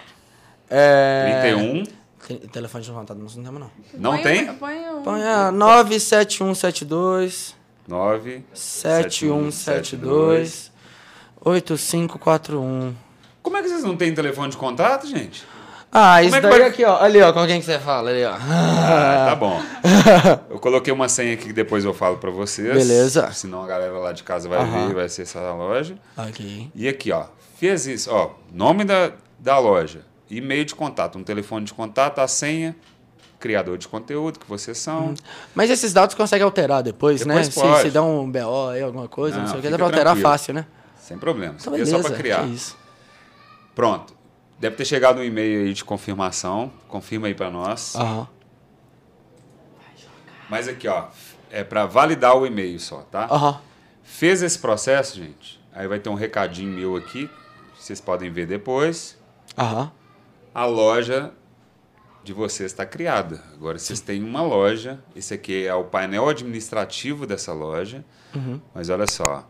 É... 0.70 1.42
31. 1.54 1.84
Tem- 2.28 2.38
Telefone 2.50 2.84
de 2.84 2.92
contato, 2.92 3.18
nós 3.20 3.36
não 3.36 3.44
temos, 3.44 3.60
não. 3.62 3.70
Não 3.94 4.12
Põe 4.14 4.22
tem? 4.24 4.50
um- 4.50 4.56
Põe 4.56 4.90
um. 4.90 5.04
Põe 5.04 5.22
é 5.22 5.52
97172 5.52 7.56
9. 7.88 8.44
7172 8.54 10.72
8541. 11.42 12.94
Como 13.44 13.58
é 13.58 13.62
que 13.62 13.70
vocês 13.70 13.84
não 13.84 13.96
têm 13.96 14.12
telefone 14.14 14.50
de 14.50 14.58
contato, 14.58 15.06
gente? 15.08 15.46
Ah, 15.98 16.22
isso 16.22 16.36
é 16.36 16.42
que 16.42 16.48
daí 16.48 16.60
vai- 16.60 16.68
aqui, 16.70 16.84
ó. 16.84 17.02
Ali, 17.02 17.22
ó, 17.22 17.32
com 17.32 17.46
quem 17.48 17.60
que 17.62 17.66
você 17.66 17.80
fala? 17.80 18.10
Ali, 18.10 18.26
ó. 18.26 18.34
Ah, 18.34 19.26
tá 19.30 19.36
bom. 19.36 19.62
Eu 20.52 20.60
coloquei 20.60 20.92
uma 20.92 21.08
senha 21.08 21.34
aqui 21.34 21.46
que 21.48 21.54
depois 21.54 21.86
eu 21.86 21.94
falo 21.94 22.18
pra 22.18 22.30
vocês. 22.32 22.74
Beleza. 22.74 23.32
Senão 23.32 23.64
a 23.64 23.68
galera 23.68 23.98
lá 23.98 24.12
de 24.12 24.24
casa 24.24 24.50
vai 24.50 24.60
Aham. 24.60 24.88
ver, 24.90 24.96
vai 24.96 25.06
acessar 25.06 25.44
a 25.44 25.54
loja. 25.54 25.96
Ok. 26.18 26.70
E 26.76 26.88
aqui, 26.90 27.12
ó, 27.14 27.26
fez 27.58 27.88
isso, 27.88 28.10
ó, 28.12 28.32
nome 28.52 28.84
da, 28.84 29.12
da 29.40 29.58
loja, 29.58 30.02
e-mail 30.30 30.66
de 30.66 30.76
contato, 30.76 31.18
um 31.18 31.24
telefone 31.24 31.66
de 31.66 31.74
contato, 31.74 32.20
a 32.20 32.28
senha, 32.28 32.76
criador 33.40 33.78
de 33.78 33.88
conteúdo 33.88 34.40
que 34.40 34.48
vocês 34.50 34.78
são. 34.78 35.14
Mas 35.54 35.70
esses 35.70 35.94
dados 35.94 36.14
consegue 36.16 36.44
alterar 36.44 36.82
depois, 36.84 37.20
Depois 37.22 37.48
né? 37.48 37.62
pode. 37.62 37.78
Se, 37.78 37.82
se 37.84 37.90
dá 37.92 38.02
um 38.04 38.30
BO 38.30 38.70
aí, 38.72 38.82
alguma 38.82 39.08
coisa, 39.08 39.38
não, 39.38 39.44
Não, 39.44 39.50
sei 39.52 39.60
o 39.60 39.62
que, 39.62 39.70
dá 39.70 39.78
pra 39.78 39.86
alterar 39.86 40.06
tranquilo. 40.14 40.30
fácil, 40.30 40.54
né? 40.56 40.66
Sem 41.00 41.18
problema. 41.18 41.54
Isso 41.58 41.70
Então, 41.70 41.74
aqui 41.82 41.84
é 41.84 41.86
só 41.86 42.00
para 42.10 42.18
criar. 42.18 42.42
que 42.44 42.54
isso. 42.54 42.76
Pronto. 43.76 44.15
Deve 44.66 44.78
ter 44.78 44.86
chegado 44.86 45.20
um 45.20 45.24
e-mail 45.24 45.68
aí 45.68 45.74
de 45.76 45.86
confirmação. 45.86 46.74
Confirma 46.88 47.28
aí 47.28 47.36
para 47.36 47.52
nós. 47.52 47.96
Aham. 47.96 48.28
Mas 50.50 50.68
aqui, 50.68 50.88
ó, 50.88 51.06
é 51.52 51.64
para 51.64 51.86
validar 51.86 52.36
o 52.36 52.48
e-mail 52.48 52.80
só, 52.80 53.02
tá? 53.02 53.26
Aham. 53.26 53.62
Fez 54.04 54.42
esse 54.42 54.58
processo, 54.58 55.18
gente. 55.18 55.62
Aí 55.72 55.88
vai 55.88 56.00
ter 56.00 56.10
um 56.10 56.16
recadinho 56.16 56.74
meu 56.74 56.96
aqui, 56.96 57.30
vocês 57.78 58.02
podem 58.02 58.32
ver 58.32 58.48
depois. 58.48 59.16
Aham. 59.56 59.92
a 60.52 60.66
loja 60.66 61.32
de 62.24 62.34
vocês 62.34 62.72
está 62.72 62.88
criada. 62.88 63.44
Agora 63.54 63.78
vocês 63.78 64.00
têm 64.00 64.24
uma 64.24 64.42
loja. 64.42 65.00
Esse 65.16 65.36
aqui 65.36 65.68
é 65.68 65.76
o 65.76 65.84
painel 65.84 66.28
administrativo 66.28 67.28
dessa 67.28 67.54
loja. 67.54 68.04
Uhum. 68.34 68.60
Mas 68.74 68.90
olha 68.90 69.06
só. 69.06 69.48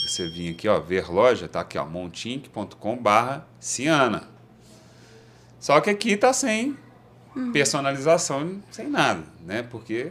Se 0.00 0.08
você 0.08 0.26
vir 0.26 0.52
aqui, 0.52 0.68
ó, 0.68 0.78
ver 0.80 1.10
loja, 1.10 1.46
tá 1.48 1.60
aqui, 1.60 1.78
ó, 1.78 1.84
montink.com 1.84 2.96
barra 2.96 3.46
Ciana. 3.60 4.24
Só 5.58 5.80
que 5.80 5.90
aqui 5.90 6.16
tá 6.16 6.32
sem 6.32 6.76
personalização, 7.52 8.62
sem 8.70 8.88
nada, 8.88 9.22
né? 9.44 9.62
Porque 9.62 10.10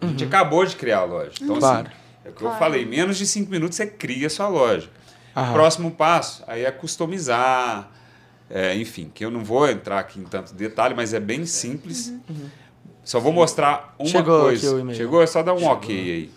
a 0.00 0.06
gente 0.06 0.24
acabou 0.24 0.64
de 0.64 0.76
criar 0.76 0.98
a 1.00 1.04
loja. 1.04 1.32
Então, 1.40 1.54
Uhum. 1.54 1.60
Claro. 1.60 1.86
assim, 1.88 1.96
é 2.24 2.28
o 2.28 2.32
que 2.32 2.42
eu 2.42 2.52
falei, 2.52 2.84
menos 2.84 3.16
de 3.16 3.26
cinco 3.26 3.50
minutos 3.50 3.76
você 3.76 3.86
cria 3.86 4.26
a 4.26 4.30
sua 4.30 4.48
loja. 4.48 4.90
Aham. 5.34 5.52
Próximo 5.52 5.90
passo, 5.90 6.44
aí 6.46 6.64
é 6.64 6.70
customizar, 6.70 7.90
é, 8.48 8.76
enfim, 8.76 9.10
que 9.12 9.24
eu 9.24 9.30
não 9.30 9.42
vou 9.42 9.68
entrar 9.68 9.98
aqui 9.98 10.20
em 10.20 10.24
tanto 10.24 10.54
detalhe, 10.54 10.94
mas 10.94 11.12
é 11.12 11.18
bem 11.20 11.44
simples. 11.46 12.12
Só 13.02 13.18
vou 13.18 13.32
mostrar 13.32 13.94
uma 13.98 14.08
Chegou 14.08 14.40
coisa. 14.42 14.94
Chegou? 14.94 15.22
É 15.22 15.26
só 15.26 15.42
dar 15.42 15.54
um 15.54 15.64
ok 15.64 15.94
aí, 15.96 16.30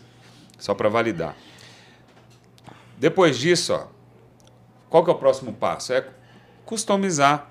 só 0.58 0.74
para 0.74 0.90
validar. 0.90 1.36
Depois 2.98 3.38
disso, 3.38 3.74
ó, 3.74 3.88
qual 4.90 5.04
que 5.04 5.10
é 5.10 5.14
o 5.14 5.18
próximo 5.18 5.54
passo? 5.54 5.94
É 5.94 6.06
customizar 6.66 7.50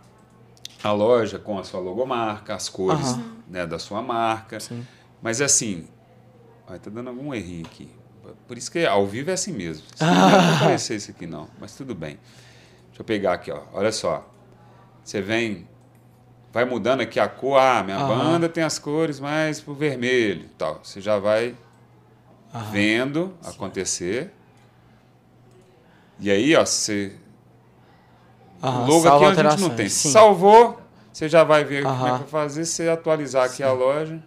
a 0.83 0.93
loja 0.93 1.39
com 1.39 1.59
a 1.59 1.65
sua 1.65 1.81
logomarca, 1.81 2.55
as 2.55 2.69
cores 2.69 3.07
Aham. 3.13 3.37
né, 3.49 3.67
da 3.67 3.79
sua 3.79 4.03
marca. 4.03 4.59
Sim. 4.61 4.87
Mas 5.23 5.41
assim, 5.41 5.89
ai, 6.67 6.79
tá 6.79 6.91
dando 6.91 7.09
algum 7.11 7.33
errinho 7.33 7.65
aqui. 7.67 7.91
Por 8.49 8.59
isso 8.59 8.71
que 8.71 8.85
ao 8.85 9.07
vivo 9.07 9.31
é 9.31 9.35
assim 9.35 9.53
mesmo. 9.53 9.87
Você 9.95 10.05
não 10.05 10.59
conhecer 10.59 10.97
isso 10.97 11.11
aqui 11.13 11.27
não, 11.27 11.49
mas 11.61 11.75
tudo 11.77 11.95
bem. 11.95 12.19
Deixa 12.89 13.01
eu 13.01 13.05
pegar 13.05 13.35
aqui, 13.35 13.51
ó. 13.53 13.63
Olha 13.73 13.93
só. 13.93 14.29
Você 15.05 15.21
vem, 15.23 15.69
vai 16.53 16.65
mudando 16.65 17.03
aqui 17.03 17.21
a 17.21 17.29
cor. 17.29 17.59
Ah, 17.61 17.83
minha 17.85 17.99
Aham. 17.99 18.07
banda 18.09 18.49
tem 18.49 18.65
as 18.65 18.79
cores 18.79 19.21
mais 19.21 19.61
pro 19.61 19.75
vermelho, 19.75 20.49
tal. 20.59 20.81
Você 20.83 21.01
já 21.01 21.19
vai 21.19 21.55
Aham. 22.53 22.71
vendo 22.73 23.35
acontecer. 23.45 24.33
E 26.19 26.31
aí, 26.31 26.57
ó, 26.57 26.65
você 26.65 27.13
Aham, 28.63 28.85
o 28.85 28.87
logo 28.87 29.09
aqui 29.09 29.25
a 29.25 29.35
gente 29.35 29.61
não 29.61 29.71
tem. 29.71 29.89
sim. 29.89 30.11
Salvou, 30.11 30.81
você 31.13 31.29
já 31.29 31.45
vai 31.45 31.65
ver 31.65 31.83
como 31.83 31.95
é 31.95 31.99
que 31.99 32.05
Aham. 32.05 32.19
vai 32.19 32.27
fazer. 32.29 32.65
Se 32.65 32.89
atualizar 32.89 33.45
aqui 33.45 33.63
a 33.63 33.73
loja, 33.73 34.23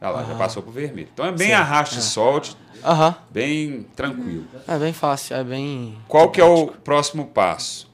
olha 0.00 0.10
lá, 0.10 0.20
já 0.22 0.28
Aham. 0.30 0.38
passou 0.38 0.62
pro 0.62 0.72
vermelho. 0.72 1.08
Então 1.12 1.26
é 1.26 1.32
bem 1.32 1.48
Sim, 1.48 1.52
arraste 1.54 1.96
e 1.96 1.98
é. 1.98 2.02
solte, 2.02 2.56
Aham. 2.82 3.14
bem 3.30 3.82
tranquilo. 3.94 4.46
É 4.66 4.78
bem 4.78 4.92
fácil, 4.92 5.36
é 5.36 5.44
bem. 5.44 5.98
Qual 6.08 6.30
que 6.30 6.40
é 6.40 6.44
o 6.44 6.68
próximo 6.68 7.26
passo? 7.26 7.92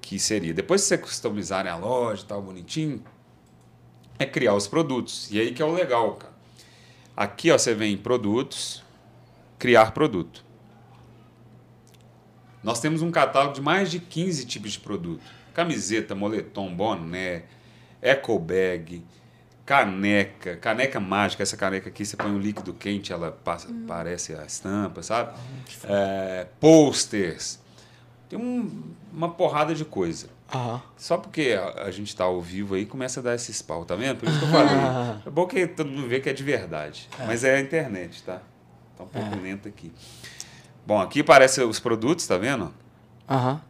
Que 0.00 0.18
seria, 0.18 0.54
depois 0.54 0.82
que 0.82 0.88
você 0.88 0.98
customizarem 0.98 1.70
a 1.72 1.76
loja 1.76 2.22
e 2.22 2.26
tal, 2.26 2.40
bonitinho, 2.42 3.02
é 4.18 4.26
criar 4.26 4.54
os 4.54 4.68
produtos. 4.68 5.28
E 5.30 5.40
aí 5.40 5.52
que 5.52 5.62
é 5.62 5.64
o 5.64 5.72
legal, 5.72 6.12
cara. 6.14 6.34
Aqui, 7.16 7.50
ó, 7.50 7.58
você 7.58 7.74
vem 7.74 7.94
em 7.94 7.96
produtos, 7.96 8.82
criar 9.58 9.92
produto. 9.92 10.44
Nós 12.64 12.80
temos 12.80 13.02
um 13.02 13.10
catálogo 13.10 13.54
de 13.54 13.60
mais 13.60 13.90
de 13.90 14.00
15 14.00 14.44
tipos 14.46 14.72
de 14.72 14.80
produto. 14.80 15.20
Camiseta, 15.52 16.14
moletom, 16.14 16.74
boné, 16.74 17.42
eco 18.02 18.38
bag, 18.38 19.04
caneca, 19.64 20.56
caneca 20.56 20.98
mágica. 21.00 21.42
Essa 21.42 21.56
caneca 21.56 21.88
aqui, 21.88 22.04
você 22.04 22.16
põe 22.16 22.30
um 22.30 22.38
líquido 22.38 22.72
quente, 22.74 23.12
ela 23.12 23.30
passa, 23.30 23.68
parece 23.86 24.34
a 24.34 24.44
estampa, 24.44 25.02
sabe? 25.02 25.38
É, 25.84 26.46
posters. 26.60 27.60
Tem 28.28 28.38
um- 28.38 28.82
uma 29.12 29.28
porrada 29.30 29.74
de 29.74 29.84
coisa. 29.84 30.28
Aham. 30.52 30.82
Só 30.96 31.16
porque 31.18 31.56
a, 31.58 31.84
a 31.84 31.90
gente 31.90 32.08
está 32.08 32.24
ao 32.24 32.40
vivo 32.40 32.74
aí, 32.74 32.84
começa 32.86 33.20
a 33.20 33.22
dar 33.22 33.34
esses 33.34 33.60
pau, 33.62 33.84
tá 33.84 33.94
vendo? 33.96 34.18
Por 34.18 34.28
isso 34.28 34.38
que 34.38 34.44
eu 34.44 34.50
falei. 34.50 34.74
É 35.26 35.30
bom 35.30 35.46
que 35.46 35.66
todo 35.66 35.88
mundo 35.90 36.08
vê 36.08 36.20
que 36.20 36.28
é 36.28 36.32
de 36.32 36.42
verdade. 36.42 37.08
Mas 37.26 37.44
é 37.44 37.56
a 37.56 37.60
internet, 37.60 38.22
tá? 38.22 38.40
Tá 38.96 39.04
um 39.04 39.08
pouco 39.08 39.36
lento 39.40 39.68
aqui. 39.68 39.90
Bom, 40.86 41.00
aqui 41.00 41.20
aparecem 41.20 41.64
os 41.64 41.80
produtos, 41.80 42.26
tá 42.26 42.36
vendo? 42.36 42.72
Aham. 43.28 43.60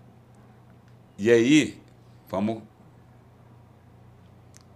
E 1.17 1.31
aí, 1.31 1.81
vamos 2.29 2.61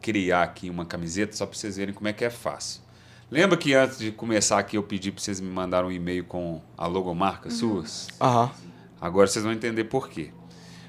criar 0.00 0.44
aqui 0.44 0.70
uma 0.70 0.86
camiseta 0.86 1.34
só 1.34 1.44
para 1.44 1.58
vocês 1.58 1.76
verem 1.76 1.92
como 1.92 2.06
é 2.06 2.12
que 2.12 2.24
é 2.24 2.30
fácil. 2.30 2.80
Lembra 3.28 3.58
que 3.58 3.74
antes 3.74 3.98
de 3.98 4.12
começar 4.12 4.58
aqui 4.58 4.76
eu 4.76 4.82
pedi 4.82 5.10
para 5.10 5.20
vocês 5.20 5.40
me 5.40 5.50
mandarem 5.50 5.88
um 5.88 5.92
e-mail 5.92 6.24
com 6.24 6.62
a 6.76 6.86
logomarca 6.86 7.50
suas? 7.50 8.06
Aham. 8.20 8.50
Agora 9.00 9.26
vocês 9.26 9.44
vão 9.44 9.52
entender 9.52 9.84
por 9.84 10.08
quê. 10.08 10.30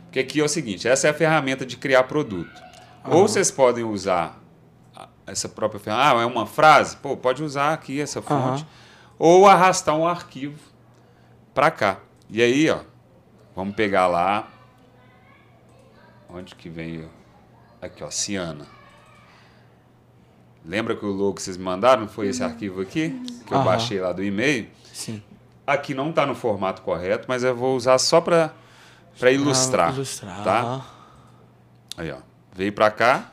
Porque 0.05 0.19
aqui 0.19 0.39
é 0.39 0.43
o 0.43 0.47
seguinte, 0.47 0.87
essa 0.87 1.07
é 1.07 1.09
a 1.09 1.13
ferramenta 1.13 1.65
de 1.65 1.77
criar 1.77 2.03
produto. 2.03 2.61
Ou 3.05 3.27
vocês 3.27 3.49
podem 3.49 3.83
usar 3.83 4.39
essa 5.25 5.49
própria 5.49 5.79
ferramenta, 5.79 6.17
ah, 6.17 6.21
é 6.21 6.25
uma 6.25 6.45
frase, 6.45 6.95
pô, 6.97 7.17
pode 7.17 7.43
usar 7.43 7.73
aqui 7.73 7.99
essa 7.99 8.21
fonte. 8.21 8.65
Ou 9.17 9.47
arrastar 9.47 9.95
um 9.95 10.07
arquivo 10.07 10.68
para 11.53 11.71
cá. 11.71 11.97
E 12.29 12.41
aí, 12.41 12.69
ó, 12.69 12.79
vamos 13.55 13.75
pegar 13.75 14.07
lá 14.07 14.47
onde 16.29 16.55
que 16.55 16.69
vem 16.69 17.09
aqui, 17.81 18.03
ó, 18.03 18.09
Ciana. 18.11 18.65
Lembra 20.63 20.95
que 20.95 21.05
o 21.05 21.09
logo 21.09 21.35
que 21.35 21.41
vocês 21.41 21.57
me 21.57 21.63
mandaram 21.63 22.07
foi 22.07 22.27
esse 22.27 22.43
arquivo 22.43 22.81
aqui 22.81 23.09
que 23.45 23.53
eu 23.53 23.57
Aham. 23.57 23.65
baixei 23.65 23.99
lá 23.99 24.11
do 24.11 24.23
e-mail? 24.23 24.69
Sim. 24.93 25.23
Aqui 25.65 25.93
não 25.93 26.09
está 26.09 26.25
no 26.25 26.35
formato 26.35 26.81
correto, 26.81 27.25
mas 27.27 27.43
eu 27.43 27.55
vou 27.55 27.75
usar 27.75 27.97
só 27.97 28.19
para 28.21 28.53
para 29.17 29.31
ilustrar, 29.31 29.89
Ah, 29.89 29.93
ilustrar. 29.93 30.43
tá? 30.43 30.59
aham. 30.61 30.81
Aí, 31.97 32.11
ó, 32.11 32.17
veio 32.53 32.71
para 32.71 32.89
cá. 32.89 33.31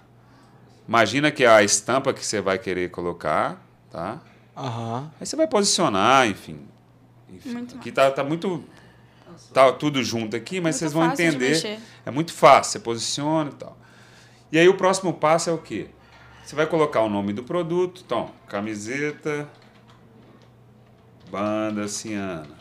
Imagina 0.89 1.31
que 1.31 1.45
é 1.45 1.49
a 1.49 1.63
estampa 1.63 2.13
que 2.13 2.25
você 2.25 2.41
vai 2.41 2.59
querer 2.59 2.91
colocar, 2.91 3.61
tá? 3.91 4.19
Aham. 4.57 5.11
Aí 5.21 5.27
você 5.27 5.37
vai 5.37 5.47
posicionar, 5.47 6.27
enfim. 6.29 6.61
Enfim, 7.31 7.53
Muito 7.53 7.77
aqui 7.77 7.93
tá, 7.93 8.11
tá 8.11 8.23
muito 8.25 8.65
tá 9.53 9.73
tudo 9.73 10.03
junto 10.03 10.37
aqui, 10.37 10.61
mas 10.61 10.75
Muito 10.75 10.79
vocês 10.79 10.93
vão 10.93 11.07
entender. 11.07 11.81
É 12.05 12.11
muito 12.11 12.33
fácil, 12.33 12.73
você 12.73 12.79
posiciona 12.79 13.51
e 13.51 13.55
tal. 13.55 13.77
E 14.53 14.59
aí 14.59 14.69
o 14.69 14.77
próximo 14.77 15.13
passo 15.13 15.51
é 15.51 15.53
o 15.53 15.59
quê? 15.59 15.89
Você 16.45 16.55
vai 16.55 16.67
colocar 16.67 17.01
o 17.01 17.09
nome 17.09 17.33
do 17.33 17.43
produto, 17.43 18.03
então, 18.05 18.31
camiseta 18.49 19.49
banda 21.31 21.89
ciana. 21.89 22.57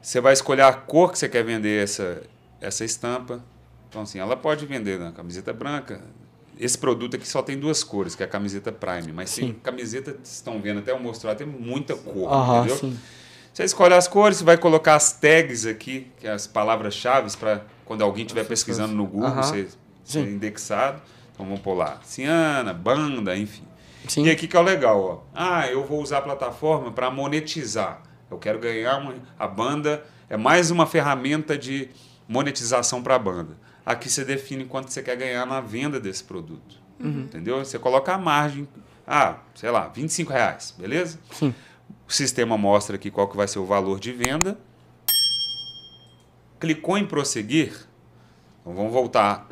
Você 0.00 0.20
vai 0.20 0.32
escolher 0.32 0.62
a 0.62 0.72
cor 0.72 1.12
que 1.12 1.18
você 1.18 1.28
quer 1.28 1.44
vender 1.44 1.82
essa, 1.82 2.22
essa 2.60 2.84
estampa. 2.84 3.44
Então, 3.88 4.02
assim, 4.02 4.18
ela 4.18 4.36
pode 4.36 4.66
vender 4.66 4.98
na 4.98 5.12
camiseta 5.12 5.52
branca. 5.52 6.02
Esse 6.64 6.78
produto 6.78 7.16
aqui 7.16 7.26
só 7.26 7.42
tem 7.42 7.58
duas 7.58 7.82
cores, 7.82 8.14
que 8.14 8.22
é 8.22 8.26
a 8.26 8.28
camiseta 8.28 8.70
Prime. 8.70 9.12
Mas 9.12 9.34
tem 9.34 9.48
Sim. 9.48 9.54
camiseta, 9.62 10.12
vocês 10.12 10.34
estão 10.34 10.60
vendo 10.60 10.78
até 10.78 10.92
eu 10.92 10.98
mostrar, 11.00 11.34
tem 11.34 11.46
muita 11.46 11.96
cor, 11.96 12.32
Aham, 12.32 12.58
entendeu? 12.58 12.76
sim. 12.76 12.98
Você 13.52 13.64
escolhe 13.64 13.92
as 13.94 14.06
cores, 14.06 14.38
você 14.38 14.44
vai 14.44 14.56
colocar 14.56 14.94
as 14.94 15.12
tags 15.12 15.66
aqui, 15.66 16.06
que 16.20 16.26
é 16.26 16.30
as 16.30 16.46
palavras-chave, 16.46 17.36
para 17.36 17.62
quando 17.84 18.02
alguém 18.02 18.22
estiver 18.24 18.44
pesquisando 18.44 18.94
no 18.94 19.04
Google, 19.04 19.28
Aham. 19.28 19.42
ser, 19.42 19.68
ser 20.04 20.20
Sim. 20.20 20.34
indexado. 20.34 21.02
Então 21.34 21.44
vamos 21.44 21.60
pôr 21.60 21.74
lá, 21.74 21.98
Ciana, 22.04 22.72
banda, 22.72 23.36
enfim. 23.36 23.64
Sim. 24.06 24.24
E 24.26 24.30
aqui 24.30 24.46
que 24.46 24.56
é 24.56 24.60
o 24.60 24.62
legal, 24.62 25.02
ó. 25.02 25.20
Ah, 25.34 25.66
eu 25.66 25.84
vou 25.84 26.00
usar 26.00 26.18
a 26.18 26.22
plataforma 26.22 26.92
para 26.92 27.10
monetizar. 27.10 28.02
Eu 28.30 28.38
quero 28.38 28.60
ganhar 28.60 28.98
uma, 28.98 29.14
a 29.38 29.48
banda 29.48 30.04
é 30.30 30.36
mais 30.36 30.70
uma 30.70 30.86
ferramenta 30.86 31.58
de 31.58 31.90
monetização 32.28 33.02
para 33.02 33.16
a 33.16 33.18
banda. 33.18 33.56
Aqui 33.84 34.08
você 34.08 34.24
define 34.24 34.64
quanto 34.64 34.90
você 34.90 35.02
quer 35.02 35.16
ganhar 35.16 35.44
na 35.46 35.60
venda 35.60 35.98
desse 35.98 36.22
produto. 36.22 36.80
Entendeu? 37.00 37.58
Você 37.58 37.78
coloca 37.78 38.14
a 38.14 38.18
margem, 38.18 38.68
ah, 39.06 39.38
sei 39.54 39.70
lá, 39.70 39.88
25 39.88 40.32
reais, 40.32 40.74
beleza? 40.78 41.18
Sim. 41.32 41.52
O 42.08 42.12
sistema 42.12 42.56
mostra 42.56 42.94
aqui 42.94 43.10
qual 43.10 43.28
que 43.28 43.36
vai 43.36 43.48
ser 43.48 43.58
o 43.58 43.66
valor 43.66 43.98
de 43.98 44.12
venda. 44.12 44.56
Clicou 46.60 46.96
em 46.96 47.04
prosseguir. 47.04 47.74
Então 48.60 48.72
vamos 48.74 48.92
voltar. 48.92 49.48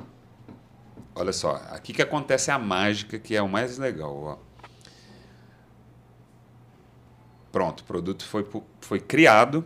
Olha 1.12 1.32
só, 1.32 1.56
aqui 1.70 1.92
que 1.92 2.00
acontece 2.00 2.52
a 2.52 2.58
mágica, 2.58 3.18
que 3.18 3.34
é 3.34 3.42
o 3.42 3.48
mais 3.48 3.78
legal. 3.78 4.16
Ó. 4.16 4.38
Pronto, 7.50 7.80
o 7.80 7.84
produto 7.84 8.24
foi, 8.24 8.46
foi 8.80 9.00
criado. 9.00 9.64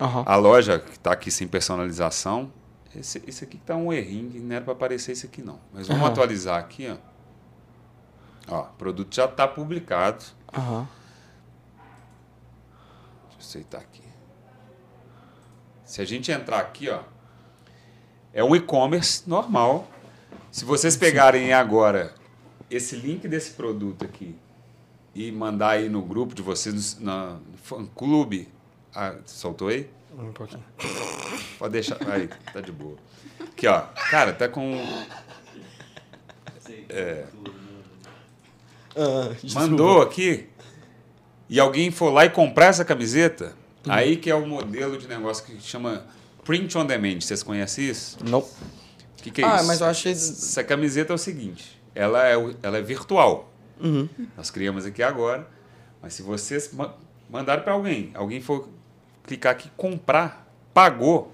Aham. 0.00 0.22
A 0.24 0.36
loja 0.36 0.78
que 0.78 0.92
está 0.92 1.12
aqui 1.12 1.30
sem 1.30 1.48
personalização. 1.48 2.52
Esse, 2.94 3.22
esse 3.26 3.44
aqui 3.44 3.56
está 3.56 3.76
um 3.76 3.92
errinho, 3.92 4.42
não 4.42 4.56
era 4.56 4.64
para 4.64 4.72
aparecer 4.72 5.12
esse 5.12 5.26
aqui 5.26 5.42
não. 5.42 5.60
Mas 5.72 5.86
vamos 5.86 6.02
Aham. 6.02 6.10
atualizar 6.12 6.58
aqui. 6.58 6.88
Ó. 6.88 6.96
Ó, 8.48 8.62
o 8.62 8.72
produto 8.74 9.14
já 9.14 9.26
está 9.26 9.46
publicado. 9.46 10.24
Aham. 10.52 10.88
Deixa 13.28 13.36
eu 13.36 13.38
aceitar 13.38 13.78
aqui. 13.78 14.02
Se 15.84 16.00
a 16.00 16.04
gente 16.04 16.30
entrar 16.32 16.58
aqui, 16.58 16.88
ó, 16.88 17.02
é 18.32 18.42
um 18.42 18.54
e-commerce 18.54 19.28
normal. 19.28 19.88
Se 20.50 20.64
vocês 20.64 20.96
pegarem 20.96 21.52
agora 21.52 22.14
esse 22.68 22.96
link 22.96 23.26
desse 23.28 23.52
produto 23.52 24.04
aqui 24.04 24.36
e 25.14 25.30
mandar 25.30 25.70
aí 25.70 25.88
no 25.88 26.02
grupo 26.02 26.34
de 26.34 26.42
vocês, 26.42 26.98
no, 26.98 27.34
no 27.34 27.56
fã 27.56 27.86
clube, 27.86 28.48
ah, 28.94 29.16
soltou 29.26 29.68
aí? 29.68 29.88
Um 30.18 30.32
pouquinho. 30.32 30.64
Pode 31.58 31.72
deixar. 31.72 31.96
Aí, 32.10 32.28
tá 32.52 32.60
de 32.60 32.72
boa. 32.72 32.96
Aqui, 33.40 33.66
ó. 33.66 33.80
Cara, 34.10 34.32
tá 34.32 34.48
com. 34.48 34.76
Ah, 38.96 39.34
Mandou 39.54 40.02
aqui 40.02 40.48
e 41.48 41.58
alguém 41.60 41.90
for 41.90 42.10
lá 42.12 42.24
e 42.26 42.30
comprar 42.30 42.66
essa 42.66 42.84
camiseta, 42.84 43.54
aí 43.88 44.16
que 44.16 44.30
é 44.30 44.34
o 44.34 44.46
modelo 44.46 44.98
de 44.98 45.06
negócio 45.08 45.44
que 45.44 45.60
chama 45.60 46.06
print 46.44 46.76
on 46.76 46.84
demand. 46.86 47.20
Vocês 47.20 47.42
conhecem 47.42 47.88
isso? 47.88 48.18
Não. 48.24 48.40
O 48.40 49.22
que, 49.22 49.30
que 49.30 49.42
é 49.42 49.44
Ah, 49.44 49.56
isso? 49.56 49.66
mas 49.66 49.80
eu 49.80 49.86
achei. 49.86 50.12
Essa 50.12 50.64
camiseta 50.64 51.12
é 51.12 51.14
o 51.14 51.18
seguinte: 51.18 51.80
ela 51.94 52.26
é, 52.26 52.34
ela 52.62 52.78
é 52.78 52.82
virtual. 52.82 53.52
Uhum. 53.80 54.08
Nós 54.36 54.50
criamos 54.50 54.84
aqui 54.84 55.02
agora, 55.02 55.48
mas 56.02 56.14
se 56.14 56.22
vocês 56.22 56.72
ma 56.72 56.94
mandarem 57.30 57.62
para 57.62 57.72
alguém, 57.74 58.10
alguém 58.14 58.40
for 58.40 58.68
clicar 59.30 59.52
aqui 59.52 59.70
comprar, 59.76 60.52
pagou, 60.74 61.32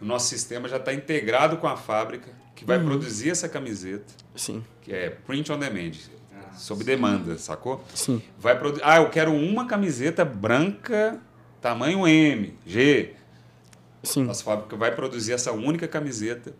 o 0.00 0.04
nosso 0.04 0.28
sistema 0.28 0.68
já 0.68 0.76
está 0.76 0.92
integrado 0.92 1.56
com 1.56 1.66
a 1.66 1.76
fábrica 1.76 2.30
que 2.54 2.62
vai 2.62 2.78
produzir 2.78 3.30
essa 3.30 3.48
camiseta, 3.48 4.12
Sim. 4.36 4.62
que 4.82 4.92
é 4.92 5.08
print 5.08 5.50
on 5.50 5.58
demand, 5.58 5.92
sob 6.58 6.84
demanda, 6.84 7.38
sacou? 7.38 7.82
Sim. 7.94 8.20
Vai 8.38 8.58
produ- 8.58 8.80
Ah, 8.84 8.98
eu 8.98 9.08
quero 9.08 9.32
uma 9.32 9.66
camiseta 9.66 10.26
branca, 10.26 11.18
tamanho 11.62 12.06
M, 12.06 12.54
G. 12.66 13.14
Sim. 14.02 14.24
Nossa 14.24 14.44
fábrica 14.44 14.76
vai 14.76 14.94
produzir 14.94 15.32
essa 15.32 15.52
única 15.52 15.88
camiseta 15.88 16.54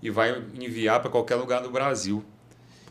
e 0.00 0.08
vai 0.08 0.42
enviar 0.58 1.00
para 1.00 1.10
qualquer 1.10 1.34
lugar 1.34 1.62
do 1.62 1.70
Brasil. 1.70 2.24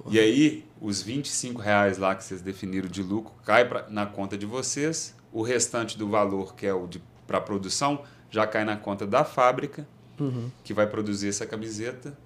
E 0.07 0.19
aí, 0.19 0.63
os 0.79 1.01
25 1.01 1.59
reais 1.61 1.97
lá 1.97 2.13
que 2.13 2.23
vocês 2.23 2.41
definiram 2.41 2.87
de 2.87 3.01
lucro 3.01 3.33
cai 3.43 3.67
pra, 3.67 3.87
na 3.89 4.05
conta 4.05 4.37
de 4.37 4.45
vocês. 4.45 5.14
O 5.35 5.41
restante 5.41 5.97
do 5.97 6.07
valor, 6.09 6.55
que 6.55 6.65
é 6.65 6.73
o 6.73 6.87
para 7.27 7.41
produção, 7.41 8.03
já 8.31 8.47
cai 8.47 8.63
na 8.63 8.77
conta 8.77 9.05
da 9.05 9.25
fábrica, 9.25 9.85
Uhum. 10.17 10.49
que 10.63 10.73
vai 10.73 10.87
produzir 10.87 11.27
essa 11.27 11.45
camiseta. 11.45 12.17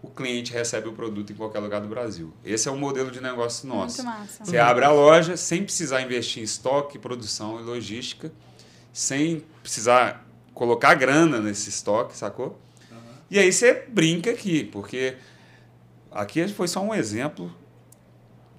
O 0.00 0.08
cliente 0.08 0.52
recebe 0.52 0.86
o 0.88 0.92
produto 0.92 1.32
em 1.32 1.34
qualquer 1.34 1.58
lugar 1.58 1.80
do 1.80 1.88
Brasil. 1.88 2.32
Esse 2.44 2.68
é 2.68 2.70
o 2.70 2.76
modelo 2.76 3.10
de 3.10 3.20
negócio 3.20 3.66
nosso. 3.66 4.04
Muito 4.04 4.18
massa. 4.20 4.44
Você 4.44 4.56
abre 4.56 4.84
a 4.84 4.90
loja 4.92 5.36
sem 5.36 5.64
precisar 5.64 6.00
investir 6.00 6.40
em 6.40 6.44
estoque, 6.44 6.96
produção 6.96 7.58
e 7.58 7.64
logística, 7.64 8.30
sem 8.92 9.42
precisar 9.62 10.24
colocar 10.54 10.94
grana 10.94 11.40
nesse 11.40 11.70
estoque, 11.70 12.16
sacou? 12.16 12.56
E 13.28 13.36
aí 13.36 13.52
você 13.52 13.84
brinca 13.88 14.30
aqui, 14.30 14.62
porque 14.62 15.16
aqui 16.12 16.46
foi 16.46 16.68
só 16.68 16.80
um 16.80 16.94
exemplo 16.94 17.52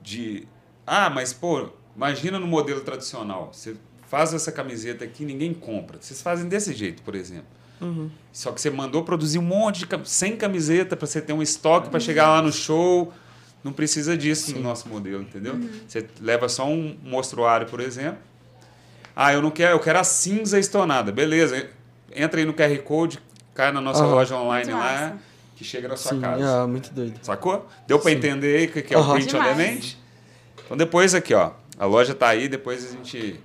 de. 0.02 0.46
Ah, 0.86 1.10
mas 1.10 1.32
pô, 1.32 1.70
imagina 1.98 2.40
no 2.40 2.48
modelo 2.48 2.80
tradicional. 2.82 3.50
Você 3.52 3.76
faz 4.08 4.34
essa 4.34 4.52
camiseta 4.52 5.04
aqui 5.04 5.26
ninguém 5.26 5.54
compra. 5.54 5.98
Vocês 6.00 6.22
fazem 6.22 6.48
desse 6.48 6.74
jeito, 6.74 7.02
por 7.02 7.16
exemplo. 7.16 7.46
Só 8.32 8.52
que 8.52 8.60
você 8.62 8.70
mandou 8.70 9.04
produzir 9.04 9.38
um 9.38 9.44
monte 9.44 9.80
de 9.80 9.88
cam- 9.88 10.04
100 10.06 10.38
camiseta 10.38 10.96
para 10.96 11.06
você 11.06 11.22
ter 11.22 11.34
um 11.34 11.42
estoque 11.44 11.90
para 11.90 12.00
chegar 12.00 12.30
lá 12.30 12.42
no 12.42 12.52
show. 12.52 13.12
Não 13.64 13.72
precisa 13.74 14.16
disso 14.18 14.54
no 14.56 14.62
nosso 14.62 14.88
modelo, 14.88 15.22
entendeu? 15.24 15.60
Você 15.88 16.08
leva 16.22 16.48
só 16.48 16.66
um 16.68 16.96
mostruário, 17.04 17.68
por 17.68 17.80
exemplo. 17.80 18.18
Ah, 19.16 19.34
eu 19.34 19.42
não 19.42 19.52
quero, 19.52 19.74
eu 19.76 19.80
quero 19.80 20.00
a 20.00 20.04
cinza 20.04 20.58
estonada. 20.60 21.12
Beleza. 21.12 21.68
Entra 22.16 22.40
aí 22.40 22.46
no 22.46 22.54
QR 22.54 22.78
Code, 22.84 23.20
cai 23.54 23.72
na 23.72 23.82
nossa 23.82 24.04
Aham. 24.04 24.12
loja 24.14 24.36
online 24.38 24.72
Muito 24.72 24.84
lá, 24.84 24.92
massa. 24.94 25.18
que 25.56 25.64
chega 25.64 25.88
na 25.88 25.98
sua 25.98 26.12
Sim, 26.14 26.22
casa. 26.22 26.44
é 26.64 26.68
muito 26.68 26.92
doido. 26.94 27.20
Sacou? 27.22 27.68
Deu 27.88 28.00
para 28.00 28.12
Sim. 28.12 28.18
entender 28.18 28.58
aí 28.58 28.66
o 28.68 28.72
que 28.72 28.82
que 28.84 28.94
é 28.96 28.98
o 28.98 29.12
print 29.12 29.36
on 29.36 29.44
demand? 29.44 29.80
Então 30.66 30.78
depois 30.78 31.14
aqui, 31.14 31.34
ó, 31.34 31.52
a 31.78 31.86
loja 31.86 32.14
tá 32.16 32.30
aí, 32.30 32.48
depois 32.48 32.86
a 32.86 32.92
gente 32.92 33.40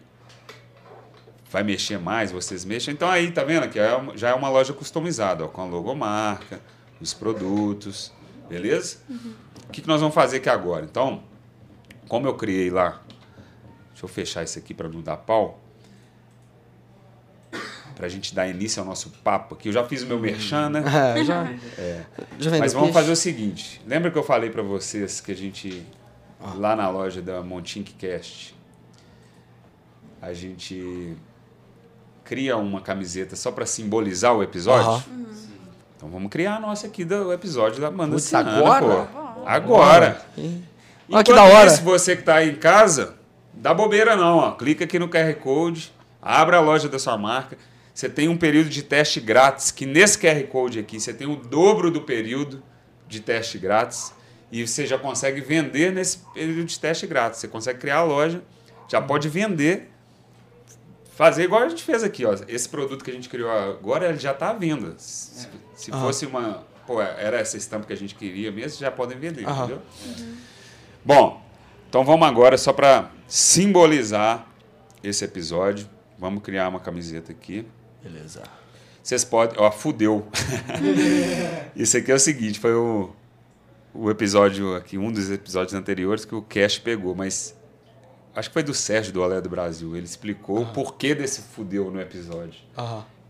vai 1.50 1.62
mexer 1.62 1.98
mais, 1.98 2.32
vocês 2.32 2.64
mexem. 2.64 2.94
Então 2.94 3.10
aí, 3.10 3.30
tá 3.30 3.44
vendo 3.44 3.64
aqui, 3.64 3.78
é 3.78 3.94
uma- 3.94 4.16
já 4.16 4.30
é 4.30 4.34
uma 4.34 4.48
loja 4.48 4.72
customizada, 4.72 5.44
ó, 5.44 5.48
com 5.48 5.60
a 5.60 5.64
logomarca, 5.66 6.60
os 7.00 7.12
produtos, 7.12 8.12
beleza? 8.48 8.98
O 9.68 9.70
que, 9.72 9.82
que 9.82 9.88
nós 9.88 10.00
vamos 10.00 10.14
fazer 10.14 10.38
aqui 10.38 10.48
agora? 10.48 10.84
Então, 10.84 11.22
como 12.08 12.26
eu 12.26 12.34
criei 12.34 12.70
lá, 12.70 13.02
deixa 13.90 14.04
eu 14.04 14.08
fechar 14.08 14.42
isso 14.42 14.58
aqui 14.58 14.72
para 14.72 14.88
não 14.88 15.02
dar 15.02 15.16
pau, 15.18 15.60
para 17.94 18.06
a 18.06 18.08
gente 18.08 18.34
dar 18.34 18.48
início 18.48 18.80
ao 18.80 18.86
nosso 18.88 19.10
papo 19.22 19.54
aqui. 19.54 19.68
Eu 19.68 19.72
já 19.72 19.84
fiz 19.84 20.02
o 20.02 20.06
meu 20.06 20.18
merchan, 20.18 20.70
né? 20.70 20.82
É, 21.18 21.24
já. 21.24 21.44
Já 22.38 22.50
vendeu 22.50 22.60
Mas 22.60 22.72
vamos 22.72 22.88
peixe? 22.88 22.98
fazer 23.00 23.12
o 23.12 23.16
seguinte. 23.16 23.82
Lembra 23.86 24.10
que 24.10 24.16
eu 24.18 24.22
falei 24.22 24.48
pra 24.50 24.62
vocês 24.62 25.20
que 25.20 25.30
a 25.30 25.36
gente 25.36 25.86
Ah. 26.44 26.54
lá 26.56 26.76
na 26.76 26.88
loja 26.90 27.20
da 27.22 27.42
Montink 27.42 27.92
Cast 27.94 28.54
a 30.20 30.32
gente 30.32 31.16
cria 32.24 32.56
uma 32.56 32.80
camiseta 32.80 33.34
só 33.36 33.50
pra 33.50 33.66
simbolizar 33.66 34.34
o 34.34 34.42
episódio? 34.42 34.88
Aham. 34.88 35.04
Então 35.96 36.08
vamos 36.08 36.30
criar 36.30 36.56
a 36.56 36.60
nossa 36.60 36.86
aqui 36.86 37.04
do 37.04 37.32
episódio 37.32 37.80
da 37.80 37.88
Amanda 37.88 38.12
Putz, 38.14 38.24
Ciana, 38.26 38.56
agora? 38.58 39.04
pô. 39.06 39.46
Agora. 39.46 40.22
Ih. 40.36 40.62
Enquanto 41.08 41.20
Ah, 41.20 41.24
que 41.24 41.32
da 41.34 41.42
hora. 41.44 41.66
isso, 41.66 41.82
você 41.82 42.16
que 42.16 42.22
tá 42.22 42.36
aí 42.36 42.50
em 42.50 42.54
casa, 42.56 43.16
dá 43.52 43.74
bobeira 43.74 44.16
não, 44.16 44.38
ó. 44.38 44.50
Clica 44.52 44.84
aqui 44.84 44.98
no 44.98 45.08
QR 45.08 45.34
Code, 45.36 45.92
abre 46.20 46.56
a 46.56 46.60
loja 46.60 46.88
da 46.88 46.98
sua 46.98 47.18
marca. 47.18 47.56
Você 47.92 48.08
tem 48.08 48.28
um 48.28 48.36
período 48.36 48.68
de 48.70 48.82
teste 48.82 49.20
grátis, 49.20 49.70
que 49.70 49.84
nesse 49.84 50.18
QR 50.18 50.42
Code 50.46 50.78
aqui 50.78 50.98
você 51.00 51.12
tem 51.12 51.26
o 51.26 51.36
dobro 51.36 51.90
do 51.90 52.00
período 52.00 52.62
de 53.08 53.20
teste 53.20 53.58
grátis 53.58 54.12
e 54.52 54.66
você 54.66 54.86
já 54.86 54.98
consegue 54.98 55.40
vender 55.40 55.90
nesse 55.90 56.18
período 56.34 56.64
de 56.66 56.78
teste 56.78 57.06
grátis. 57.06 57.40
Você 57.40 57.48
consegue 57.48 57.78
criar 57.78 57.96
a 57.96 58.04
loja, 58.04 58.42
já 58.86 59.00
pode 59.00 59.26
vender, 59.30 59.90
fazer 61.16 61.44
igual 61.44 61.62
a 61.62 61.68
gente 61.70 61.82
fez 61.82 62.04
aqui, 62.04 62.26
ó. 62.26 62.36
Esse 62.46 62.68
produto 62.68 63.02
que 63.02 63.10
a 63.10 63.14
gente 63.14 63.30
criou 63.30 63.50
agora, 63.50 64.10
ele 64.10 64.18
já 64.18 64.32
está 64.32 64.50
à 64.50 64.52
venda. 64.52 64.94
Se, 64.98 65.48
se 65.74 65.90
Aham. 65.90 66.02
fosse 66.02 66.26
uma, 66.26 66.66
pô, 66.86 67.00
era 67.00 67.38
essa 67.38 67.56
estampa 67.56 67.86
que 67.86 67.94
a 67.94 67.96
gente 67.96 68.14
queria 68.14 68.52
mesmo, 68.52 68.78
já 68.78 68.90
podem 68.90 69.18
vender, 69.18 69.48
Aham. 69.48 69.64
entendeu? 69.64 69.82
Bom, 71.02 71.42
então 71.88 72.04
vamos 72.04 72.28
agora 72.28 72.58
só 72.58 72.74
para 72.74 73.10
simbolizar 73.26 74.46
esse 75.02 75.24
episódio. 75.24 75.88
Vamos 76.18 76.42
criar 76.42 76.68
uma 76.68 76.78
camiseta 76.78 77.32
aqui. 77.32 77.66
Beleza. 78.02 78.42
Vocês 79.02 79.24
podem. 79.24 79.58
Ó, 79.58 79.70
fudeu. 79.72 80.28
Isso 81.74 81.96
aqui 81.96 82.12
é 82.12 82.14
o 82.14 82.18
seguinte: 82.20 82.60
foi 82.60 82.74
o, 82.74 83.10
o 83.94 84.10
episódio 84.10 84.74
aqui, 84.74 84.96
um 84.98 85.10
dos 85.12 85.30
episódios 85.30 85.74
anteriores 85.74 86.24
que 86.24 86.34
o 86.34 86.42
Cash 86.42 86.78
pegou, 86.78 87.14
mas. 87.14 87.54
Acho 88.34 88.48
que 88.48 88.54
foi 88.54 88.62
do 88.62 88.72
Sérgio 88.72 89.12
do 89.12 89.20
Olé 89.20 89.42
do 89.42 89.48
Brasil. 89.50 89.94
Ele 89.94 90.06
explicou 90.06 90.62
o 90.62 90.66
porquê 90.72 91.14
desse 91.14 91.42
fudeu 91.42 91.90
no 91.90 92.00
episódio. 92.00 92.60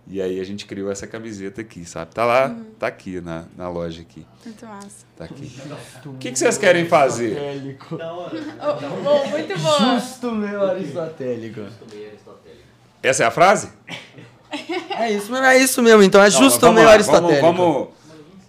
E 0.07 0.21
aí 0.23 0.39
a 0.41 0.45
gente 0.45 0.65
criou 0.65 0.91
essa 0.93 1.07
camiseta 1.09 1.61
aqui, 1.61 1.85
sabe? 1.85 2.13
Tá 2.15 2.25
lá, 2.25 2.57
tá 2.79 2.87
aqui 2.87 3.21
na, 3.21 3.45
na 3.57 3.69
loja 3.69 4.03
aqui. 4.03 4.25
Muito 4.45 4.65
massa. 4.67 5.05
Tá 5.17 5.25
aqui. 5.25 5.53
O 6.07 6.19
que, 6.19 6.31
que 6.31 6.39
vocês 6.39 6.57
querem 6.59 6.87
fazer? 6.87 7.37
Aristotélico. 7.37 7.99
Oh, 8.01 9.29
muito 9.29 9.59
boa. 9.59 9.79
Justo 10.01 10.31
meu 10.33 10.63
aristotélico. 10.71 11.61
Essa 13.03 13.25
é 13.25 13.27
a 13.27 13.31
frase? 13.31 13.71
É 14.99 15.11
isso 15.11 15.33
mesmo, 15.33 15.47
é 15.47 15.59
isso 15.59 15.83
mesmo. 15.83 16.03
Então 16.03 16.21
é 16.21 16.31
Não, 16.31 16.39
justo 16.39 16.61
vamos 16.61 16.77
meu 16.77 16.85
lá, 16.85 16.93
aristotélico. 16.93 17.41
Vamos, 17.41 17.61
vamos- 17.61 17.89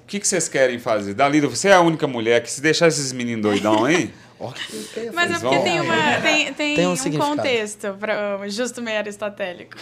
O 0.04 0.06
que, 0.06 0.20
que 0.20 0.28
vocês 0.28 0.48
querem 0.48 0.78
fazer? 0.80 1.14
Dalida, 1.14 1.48
você 1.48 1.70
é 1.70 1.74
a 1.74 1.82
única 1.82 2.06
mulher 2.06 2.44
que 2.44 2.52
se 2.52 2.62
deixar 2.62 2.88
esses 2.88 3.12
meninos 3.12 3.42
doidão 3.42 3.86
aí, 3.86 4.14
Mas 5.14 5.32
é 5.32 5.40
porque 5.40 5.60
tem, 5.60 5.80
uma, 5.80 5.96
tem, 6.22 6.54
tem, 6.54 6.76
Tem 6.76 6.88
um 6.88 6.94
um, 6.94 7.18
contexto 7.18 7.96
para 8.00 8.40
o 8.42 8.50
justo 8.50 8.82
meio 8.82 8.98
aristotélico. 8.98 9.78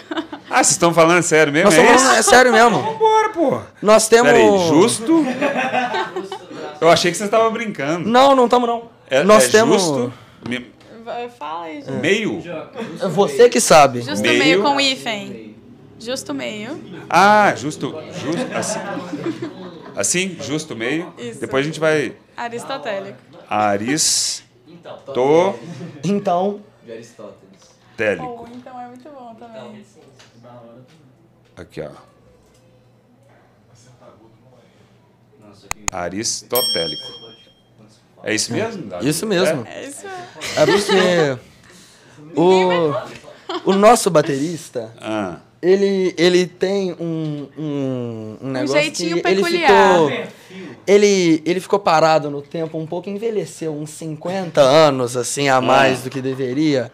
Ah, 0.50 0.58
vocês 0.64 0.72
estão 0.72 0.94
falando 0.94 1.24
sério 1.24 1.52
mesmo? 1.52 1.72
Nós 1.72 1.80
é 1.80 1.98
falando- 1.98 2.18
é 2.18 2.22
sério 2.22 2.52
mesmo. 2.52 2.80
Vambora, 2.82 3.30
pô. 3.30 3.62
Nós 3.82 4.08
temos. 4.08 4.32
Peraí, 4.32 4.68
justo? 4.68 5.26
Eu 6.80 6.90
achei 6.90 7.12
que 7.12 7.18
vocês 7.18 7.28
estavam 7.28 7.52
brincando. 7.52 8.08
Não, 8.10 8.36
não 8.36 8.46
estamos 8.46 8.68
não. 8.68 8.90
É, 9.10 9.24
Nós 9.24 9.46
é 9.46 9.50
temos. 9.50 9.82
justo? 9.82 10.14
me- 10.48 10.70
Fala 11.38 11.66
aí, 11.66 11.82
Ju. 11.82 11.92
Meio? 11.94 12.44
É 13.02 13.08
você 13.08 13.50
que 13.50 13.60
sabe. 13.60 14.02
Justo 14.02 14.22
Meio. 14.22 14.40
meio, 14.40 14.62
com 14.62 14.80
hífen. 14.80 15.56
Justo 16.00 16.34
meio. 16.34 16.80
Ah, 17.10 17.54
justo. 17.56 17.96
justo 18.14 18.56
assim. 18.56 18.80
Assim, 19.96 20.38
justo 20.42 20.76
meio. 20.76 21.14
Isso. 21.18 21.40
Depois 21.40 21.66
a 21.66 21.68
gente 21.68 21.80
vai. 21.80 22.16
Aristotélico. 22.36 23.20
Aris. 23.50 24.44
Então, 24.68 24.98
To. 25.14 25.60
Então. 26.04 26.62
de 26.84 26.92
Aristóteles. 26.92 27.62
Télico. 27.98 28.26
Ou 28.26 28.48
então 28.48 28.80
é 28.82 28.88
muito 28.88 29.10
bom 29.10 29.36
também. 29.36 29.86
Aqui, 31.56 31.82
ó. 31.82 31.92
Aristotélico. 35.92 37.22
É 38.24 38.34
isso 38.34 38.54
mesmo? 38.54 38.84
Davi? 38.84 39.10
Isso 39.10 39.26
mesmo. 39.26 39.66
É 39.68 39.86
isso. 39.86 40.06
É 40.08 40.66
porque. 40.66 42.40
o, 42.40 43.72
o 43.72 43.74
nosso 43.74 44.10
baterista. 44.10 44.94
É? 44.98 45.06
Ah, 45.06 45.40
Ele, 45.62 46.14
ele 46.18 46.48
tem 46.48 46.92
um, 46.94 47.48
um, 47.58 48.38
um 48.42 48.50
negócio 48.50 48.82
jeitinho 48.82 49.22
que 49.22 49.28
ele 49.28 49.44
peculiar. 49.44 49.94
ficou, 49.94 50.12
ele, 50.88 51.44
ele 51.46 51.60
ficou 51.60 51.78
parado 51.78 52.32
no 52.32 52.42
tempo 52.42 52.80
um 52.80 52.88
pouco, 52.88 53.10
envelheceu 53.10 53.72
uns 53.72 53.92
50 53.92 54.60
anos, 54.60 55.16
assim, 55.16 55.50
a 55.50 55.62
mais 55.62 56.02
do 56.02 56.10
que 56.10 56.20
deveria. 56.20 56.92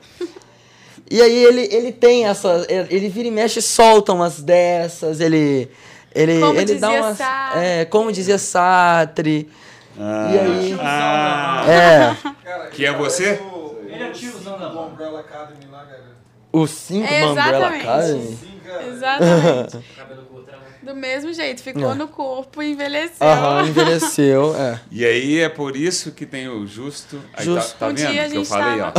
E 1.10 1.22
aí 1.22 1.46
ele, 1.46 1.62
ele 1.72 1.92
tem 1.94 2.26
essa, 2.26 2.66
ele 2.90 3.08
vira 3.08 3.30
e 3.30 3.32
mexe 3.32 3.60
e 3.60 3.62
solta 3.62 4.12
umas 4.14 4.42
dessas, 4.42 5.22
ele... 5.22 5.70
Ele, 6.14 6.40
Como 6.40 6.60
ele 6.60 6.74
dá 6.76 6.88
dizia 6.88 7.02
umas, 7.04 7.18
Sartre. 7.18 7.60
É, 7.64 7.86
como 7.86 8.12
dizia 8.12 8.38
Sartre. 8.40 9.50
ah, 10.00 10.30
E 10.34 10.40
aí? 10.40 10.78
ah, 10.82 11.66
É, 11.70 12.70
Que 12.72 12.86
é 12.88 12.92
você? 12.94 13.40
Ele 13.88 14.04
é 14.04 14.08
o 14.08 14.12
tiozão 14.14 14.58
da. 14.58 14.68
Umbrella 14.68 15.20
Academy 15.20 15.68
lá, 15.72 15.86
cara. 15.86 16.04
o 16.52 16.66
5 16.66 17.06
É, 17.06 17.26
Umbrella. 17.26 17.68
Academy. 17.68 18.38
Exatamente. 18.88 19.78
Do 20.84 20.96
mesmo 20.96 21.34
jeito, 21.34 21.62
ficou 21.62 21.82
Não. 21.82 21.96
no 21.96 22.08
corpo 22.08 22.62
e 22.62 22.72
envelheceu. 22.72 23.28
Aham, 23.28 23.66
envelheceu, 23.68 24.56
é. 24.60 24.80
E 24.92 25.04
aí 25.06 25.40
é 25.40 25.50
por 25.50 25.76
isso 25.76 26.12
que 26.12 26.26
tem 26.26 26.48
o 26.48 26.66
justo. 26.66 27.20
Aí 27.34 27.44
Justo. 27.46 27.74
tá, 27.74 27.88
tá 27.88 27.88
Um 27.88 27.96
vendo 27.96 28.12
dia 28.12 28.22
a 28.24 28.30
que 28.30 28.36
eu 28.36 28.40
gente 28.40 28.48
falei, 28.48 28.80
tava- 28.80 28.88
ó. 28.88 28.92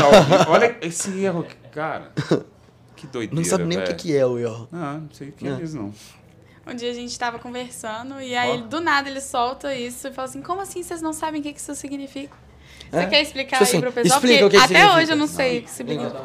Tá 0.00 0.06
ouvindo. 0.18 0.50
Olha 0.50 0.76
esse 0.80 1.20
erro, 1.24 1.46
cara. 1.72 2.12
Que 2.96 3.06
doideira. 3.06 3.36
Não 3.36 3.44
sabe 3.44 3.64
nem 3.64 3.78
o 3.78 3.94
que, 3.94 4.16
é 4.16 4.24
o 4.24 4.38
erro. 4.38 4.66
Não, 4.72 5.00
não 5.00 5.08
sei 5.12 5.28
o 5.28 5.32
que 5.32 5.46
é 5.46 5.50
É. 5.50 5.62
isso, 5.62 5.76
não. 5.76 5.92
Um 6.66 6.74
dia 6.74 6.90
a 6.90 6.94
gente 6.94 7.16
tava 7.18 7.38
conversando 7.38 8.18
e 8.22 8.34
aí 8.34 8.58
Ó. 8.58 8.66
do 8.66 8.80
nada 8.80 9.08
ele 9.10 9.20
solta 9.20 9.74
isso 9.74 10.08
e 10.08 10.12
fala 10.12 10.26
assim: 10.26 10.40
como 10.40 10.62
assim 10.62 10.82
vocês 10.82 11.02
não 11.02 11.12
sabem 11.12 11.40
o 11.40 11.44
que 11.44 11.52
que 11.52 11.60
isso 11.60 11.74
significa? 11.74 12.34
Você 12.90 12.96
É. 12.96 13.06
quer 13.06 13.20
explicar 13.20 13.58
Tipo 13.58 13.64
aí 13.64 13.68
assim, 13.68 13.80
pro 13.82 13.92
pessoal? 13.92 14.18
explica 14.18 14.42
Porque 14.44 14.56
até 14.56 14.66
significa. 14.68 14.96
hoje 14.98 15.10
eu 15.12 15.16
não 15.16 15.26
sei 15.26 15.58
o 15.58 15.62
que 15.64 15.70
significa. 15.70 16.24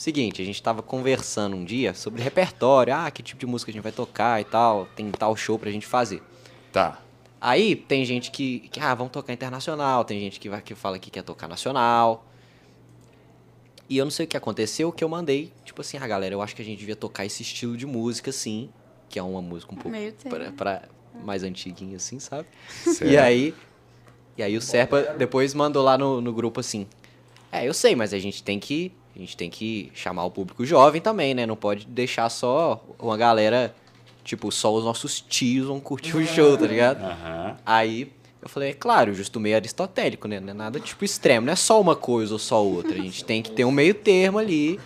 Seguinte, 0.00 0.40
a 0.40 0.44
gente 0.46 0.62
tava 0.62 0.82
conversando 0.82 1.54
um 1.54 1.62
dia 1.62 1.92
sobre 1.92 2.22
repertório, 2.22 2.94
ah, 2.94 3.10
que 3.10 3.22
tipo 3.22 3.38
de 3.38 3.44
música 3.44 3.70
a 3.70 3.74
gente 3.74 3.82
vai 3.82 3.92
tocar 3.92 4.40
e 4.40 4.44
tal, 4.44 4.86
tem 4.96 5.10
tal 5.10 5.36
show 5.36 5.58
pra 5.58 5.70
gente 5.70 5.86
fazer. 5.86 6.22
Tá. 6.72 7.02
Aí 7.38 7.76
tem 7.76 8.02
gente 8.06 8.30
que, 8.30 8.60
que 8.70 8.80
ah, 8.80 8.94
vamos 8.94 9.12
tocar 9.12 9.30
internacional, 9.30 10.02
tem 10.02 10.18
gente 10.18 10.40
que, 10.40 10.48
vai, 10.48 10.62
que 10.62 10.74
fala 10.74 10.98
que 10.98 11.10
quer 11.10 11.22
tocar 11.22 11.46
nacional. 11.46 12.24
E 13.90 13.98
eu 13.98 14.06
não 14.06 14.10
sei 14.10 14.24
o 14.24 14.26
que 14.26 14.38
aconteceu, 14.38 14.90
que 14.90 15.04
eu 15.04 15.08
mandei, 15.10 15.52
tipo 15.66 15.82
assim, 15.82 15.98
ah, 15.98 16.06
galera, 16.06 16.34
eu 16.34 16.40
acho 16.40 16.56
que 16.56 16.62
a 16.62 16.64
gente 16.64 16.78
devia 16.78 16.96
tocar 16.96 17.26
esse 17.26 17.42
estilo 17.42 17.76
de 17.76 17.84
música, 17.84 18.32
sim, 18.32 18.70
que 19.06 19.18
é 19.18 19.22
uma 19.22 19.42
música 19.42 19.70
um 19.70 19.76
pouco 19.76 19.90
Meio 19.90 20.14
pra, 20.30 20.50
pra 20.52 20.82
mais 21.22 21.42
antiguinha, 21.42 21.98
assim, 21.98 22.18
sabe? 22.18 22.48
Certo. 22.70 23.04
E 23.04 23.18
aí, 23.18 23.54
e 24.38 24.42
aí 24.42 24.56
o 24.56 24.62
Serpa 24.62 25.02
depois 25.18 25.52
mandou 25.52 25.84
lá 25.84 25.98
no, 25.98 26.22
no 26.22 26.32
grupo 26.32 26.58
assim, 26.58 26.86
é, 27.52 27.68
eu 27.68 27.74
sei, 27.74 27.94
mas 27.94 28.14
a 28.14 28.18
gente 28.18 28.42
tem 28.42 28.58
que, 28.58 28.92
a 29.20 29.26
gente 29.26 29.36
tem 29.36 29.50
que 29.50 29.92
chamar 29.94 30.24
o 30.24 30.30
público 30.30 30.64
jovem 30.64 30.98
também, 31.00 31.34
né? 31.34 31.44
Não 31.44 31.56
pode 31.56 31.86
deixar 31.86 32.28
só 32.30 32.82
uma 32.98 33.18
galera, 33.18 33.74
tipo, 34.24 34.50
só 34.50 34.74
os 34.74 34.82
nossos 34.82 35.20
tios 35.20 35.66
vão 35.66 35.78
curtir 35.78 36.16
o 36.16 36.26
show, 36.26 36.56
tá 36.56 36.66
ligado? 36.66 37.04
Aham. 37.04 37.56
Aí 37.66 38.10
eu 38.40 38.48
falei, 38.48 38.70
é 38.70 38.72
claro, 38.72 39.12
justo 39.12 39.38
meio 39.38 39.56
aristotélico, 39.56 40.26
né? 40.26 40.40
Não 40.40 40.48
é 40.48 40.54
nada 40.54 40.80
tipo 40.80 41.04
extremo, 41.04 41.44
não 41.44 41.52
é 41.52 41.56
só 41.56 41.78
uma 41.78 41.94
coisa 41.94 42.32
ou 42.32 42.38
só 42.38 42.64
outra. 42.64 42.94
A 42.94 43.02
gente 43.02 43.22
tem 43.22 43.42
que 43.42 43.50
ter 43.50 43.66
um 43.66 43.70
meio 43.70 43.92
termo 43.92 44.38
ali. 44.38 44.80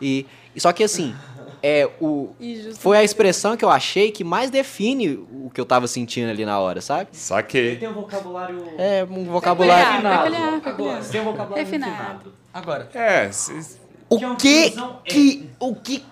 E, 0.00 0.26
e 0.56 0.60
só 0.60 0.72
que 0.72 0.82
assim, 0.82 1.14
é 1.62 1.88
o 2.00 2.30
foi 2.78 2.96
a 2.98 3.04
expressão 3.04 3.56
que 3.56 3.64
eu 3.64 3.70
achei 3.70 4.10
que 4.10 4.22
mais 4.24 4.50
define 4.50 5.08
o 5.32 5.50
que 5.52 5.60
eu 5.60 5.64
tava 5.64 5.86
sentindo 5.86 6.30
ali 6.30 6.44
na 6.44 6.58
hora, 6.58 6.80
sabe? 6.80 7.08
Saquei. 7.12 7.76
Tem 7.76 7.88
um 7.88 7.92
vocabulário. 7.94 8.64
É 8.78 9.04
um 9.10 9.24
vocabulário. 9.24 9.84
Peculiar, 9.84 9.92
refinado. 9.92 10.22
peculiar, 10.30 10.60
peculiar. 10.60 10.94
Agora, 10.96 11.08
Tem 11.10 11.20
um 11.20 11.24
vocabulário 11.24 11.64
Refinado. 11.64 11.92
refinado. 11.92 12.32
Agora, 12.52 12.88
É, 12.94 13.30
cês- 13.32 13.78
o 14.08 14.16
Que 14.18 14.24
é 14.24 14.34
que 14.36 14.74
que 15.06 15.50
o 15.60 15.74
que 15.74 16.04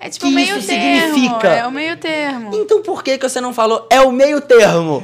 É 0.00 0.08
tipo 0.08 0.26
que 0.26 0.32
meio 0.34 0.56
isso 0.58 0.66
termo. 0.66 1.14
significa? 1.14 1.48
É 1.48 1.66
o 1.66 1.70
meio 1.70 1.96
termo. 1.96 2.54
Então 2.54 2.82
por 2.82 3.02
que 3.04 3.18
que 3.18 3.28
você 3.28 3.40
não 3.40 3.52
falou 3.54 3.86
é 3.90 4.00
o 4.00 4.10
meio 4.10 4.40
termo? 4.40 5.02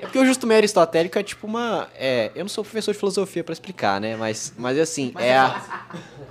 É 0.00 0.06
porque 0.06 0.18
o 0.18 0.24
justo 0.26 0.46
meio 0.46 0.58
aristotélico 0.58 1.18
é 1.18 1.22
tipo 1.22 1.46
uma. 1.46 1.88
É, 1.94 2.30
eu 2.34 2.42
não 2.42 2.48
sou 2.48 2.64
professor 2.64 2.92
de 2.92 2.98
filosofia 2.98 3.44
pra 3.44 3.52
explicar, 3.52 4.00
né? 4.00 4.16
Mas, 4.16 4.52
mas 4.56 4.78
assim, 4.78 5.12
é 5.18 5.36
a, 5.36 5.62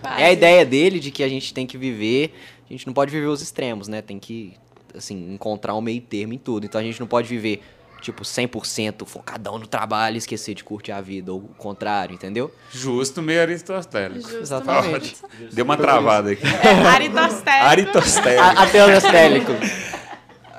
Quase. 0.01 0.21
é 0.21 0.25
a 0.25 0.31
ideia 0.31 0.65
dele 0.65 0.99
de 0.99 1.11
que 1.11 1.23
a 1.23 1.29
gente 1.29 1.53
tem 1.53 1.67
que 1.67 1.77
viver. 1.77 2.33
A 2.69 2.73
gente 2.73 2.85
não 2.87 2.93
pode 2.93 3.11
viver 3.11 3.27
os 3.27 3.41
extremos, 3.41 3.87
né? 3.87 4.01
Tem 4.01 4.19
que, 4.19 4.53
assim, 4.95 5.33
encontrar 5.33 5.75
um 5.75 5.81
meio 5.81 6.01
termo 6.01 6.33
em 6.33 6.37
tudo. 6.37 6.65
Então 6.65 6.79
a 6.79 6.83
gente 6.83 6.99
não 6.99 7.07
pode 7.07 7.27
viver, 7.27 7.63
tipo, 8.01 8.23
100% 8.23 9.05
focadão 9.07 9.57
no 9.57 9.65
trabalho 9.65 10.15
e 10.15 10.17
esquecer 10.19 10.53
de 10.55 10.63
curtir 10.63 10.91
a 10.91 11.01
vida. 11.01 11.31
Ou 11.33 11.39
o 11.39 11.47
contrário, 11.57 12.13
entendeu? 12.13 12.51
justo 12.71 13.21
meio 13.21 13.41
aristotélico. 13.41 14.21
Justo 14.21 14.37
Exatamente. 14.41 15.15
meio. 15.39 15.51
Deu 15.51 15.65
uma 15.65 15.77
travada 15.77 16.31
aqui. 16.31 16.43
É, 16.45 16.87
aristotélico. 16.87 17.97
Aristotélico. 17.97 18.43
A- 18.43 18.63
Até 18.63 18.83
o 18.83 18.87
aristotélico. 18.87 19.51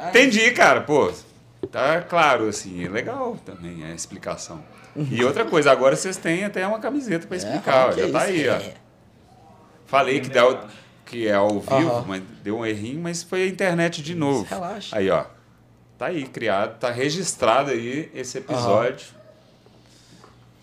Entendi, 0.08 0.50
cara. 0.52 0.80
Pô, 0.80 1.12
tá 1.68 2.00
claro, 2.02 2.48
assim. 2.48 2.84
É 2.84 2.88
legal 2.88 3.36
também 3.44 3.84
a 3.84 3.94
explicação. 3.94 4.62
E 5.10 5.24
outra 5.24 5.44
coisa, 5.44 5.70
agora 5.70 5.94
vocês 5.94 6.16
têm 6.16 6.44
até 6.44 6.66
uma 6.66 6.78
camiseta 6.80 7.26
pra 7.26 7.36
explicar. 7.36 7.88
ó, 7.88 7.92
já 7.92 8.06
é 8.06 8.10
tá 8.10 8.20
aí, 8.22 8.48
ó. 8.48 8.54
é. 8.54 8.74
Falei 9.86 10.20
que, 10.20 10.28
dá, 10.28 10.68
que 11.06 11.26
é 11.26 11.34
ao 11.34 11.60
vivo, 11.60 11.74
Aham. 11.90 12.04
mas 12.06 12.22
deu 12.42 12.58
um 12.58 12.66
errinho, 12.66 13.00
mas 13.00 13.22
foi 13.22 13.42
a 13.42 13.46
internet 13.46 14.02
de 14.02 14.14
novo. 14.14 14.44
Relaxa. 14.48 14.96
Aí, 14.96 15.10
ó. 15.10 15.24
Tá 15.98 16.06
aí, 16.06 16.24
criado, 16.26 16.78
tá 16.78 16.90
registrado 16.90 17.70
aí 17.70 18.10
esse 18.14 18.38
episódio. 18.38 19.08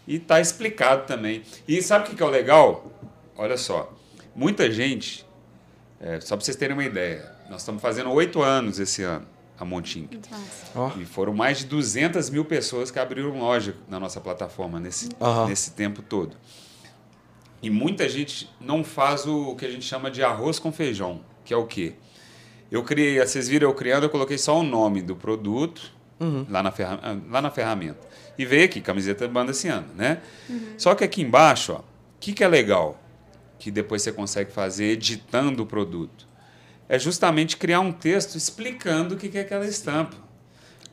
E 0.08 0.18
tá 0.20 0.40
explicado 0.40 1.06
também. 1.06 1.44
E 1.68 1.82
sabe 1.82 2.06
o 2.06 2.10
que, 2.10 2.16
que 2.16 2.24
é 2.24 2.26
o 2.26 2.30
legal? 2.30 2.92
Olha 3.36 3.58
só. 3.58 3.94
Muita 4.36 4.72
gente, 4.72 5.26
é, 6.00 6.20
só 6.22 6.36
pra 6.36 6.46
vocês 6.46 6.56
terem 6.58 6.76
uma 6.76 6.84
ideia, 6.84 7.30
nós 7.50 7.62
estamos 7.62 7.82
fazendo 7.82 8.12
oito 8.12 8.42
anos 8.42 8.80
esse 8.80 9.04
ano, 9.04 9.26
a 9.60 9.66
Montinho. 9.66 10.08
Ó. 10.76 10.92
E 11.00 11.06
foram 11.06 11.34
mais 11.34 11.60
de 11.60 11.66
200 11.66 12.30
mil 12.30 12.46
pessoas 12.46 12.92
que 12.92 13.00
abriram 13.00 13.38
loja 13.40 13.76
na 13.90 14.00
nossa 14.00 14.20
plataforma 14.22 14.80
nesse, 14.80 15.10
nesse 15.48 15.72
tempo 15.72 16.02
todo. 16.02 16.36
E 17.62 17.70
muita 17.70 18.08
gente 18.08 18.50
não 18.62 18.84
faz 18.84 19.26
o 19.26 19.56
que 19.56 19.66
a 19.66 19.70
gente 19.72 19.84
chama 19.86 20.12
de 20.12 20.22
arroz 20.24 20.60
com 20.60 20.72
feijão, 20.72 21.22
que 21.44 21.54
é 21.54 21.58
o 21.58 21.66
quê? 21.66 21.94
Eu 22.70 22.84
criei, 22.84 23.20
vocês 23.20 23.48
viram 23.48 23.70
eu 23.70 23.74
criando, 23.74 24.04
eu 24.04 24.10
coloquei 24.10 24.38
só 24.38 24.60
o 24.60 24.64
nome 24.64 25.02
do 25.02 25.16
produto 25.16 25.92
lá, 26.50 26.62
na 26.62 26.72
ferra- 26.72 27.00
lá 27.30 27.42
na 27.42 27.50
ferramenta. 27.50 28.00
E 28.38 28.46
veio 28.46 28.66
aqui, 28.66 28.82
camiseta 28.82 29.28
Banda 29.28 29.54
Ciano, 29.54 29.88
né? 29.96 30.22
Só 30.78 30.94
que 30.94 31.04
aqui 31.04 31.22
embaixo, 31.22 31.74
o 31.74 31.84
que, 32.20 32.34
que 32.34 32.44
é 32.44 32.48
legal? 32.48 33.02
Que 33.58 33.72
depois 33.72 34.02
você 34.04 34.12
consegue 34.12 34.52
fazer 34.52 34.86
editando 34.86 35.64
o 35.64 35.66
produto. 35.66 36.28
É 36.90 36.98
justamente 36.98 37.58
criar 37.58 37.80
um 37.82 37.92
texto 37.92 38.36
explicando 38.36 39.16
o 39.16 39.18
que, 39.18 39.30
que 39.30 39.38
é 39.38 39.42
aquela 39.42 39.66
estampa. 39.66 40.16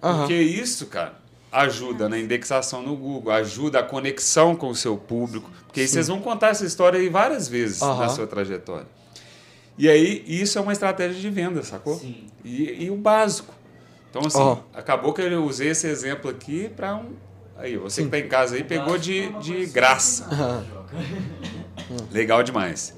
Aham. 0.02 0.18
Porque 0.20 0.34
isso, 0.34 0.86
cara, 0.86 1.14
ajuda 1.50 2.08
na 2.08 2.18
indexação 2.18 2.82
no 2.82 2.96
Google, 2.96 3.32
ajuda 3.32 3.78
a 3.78 3.82
conexão 3.82 4.56
com 4.56 4.68
o 4.68 4.74
seu 4.74 4.96
público. 4.96 5.50
Porque 5.66 5.80
aí 5.80 5.88
vocês 5.88 6.08
vão 6.08 6.20
contar 6.20 6.48
essa 6.48 6.64
história 6.66 6.98
aí 6.98 7.08
várias 7.08 7.48
vezes 7.48 7.80
na 7.80 7.88
Aham. 7.88 8.08
sua 8.08 8.26
trajetória. 8.26 8.86
E 9.76 9.88
aí, 9.88 10.24
isso 10.26 10.56
é 10.56 10.60
uma 10.60 10.72
estratégia 10.72 11.20
de 11.20 11.30
venda, 11.30 11.62
sacou? 11.62 11.96
Sim. 11.96 12.26
E, 12.44 12.84
e 12.84 12.90
o 12.90 12.96
básico. 12.96 13.52
Então, 14.08 14.22
assim, 14.24 14.38
Ó. 14.38 14.58
acabou 14.72 15.12
que 15.12 15.20
eu 15.20 15.44
usei 15.44 15.70
esse 15.70 15.88
exemplo 15.88 16.30
aqui 16.30 16.68
para 16.68 16.94
um. 16.94 17.12
Aí, 17.56 17.76
você 17.76 18.04
que 18.04 18.08
tá 18.08 18.18
em 18.18 18.28
casa 18.28 18.54
aí 18.56 18.62
pegou 18.62 18.96
de, 18.96 19.28
de 19.40 19.66
graça. 19.66 20.28
Legal 22.12 22.42
demais. 22.42 22.94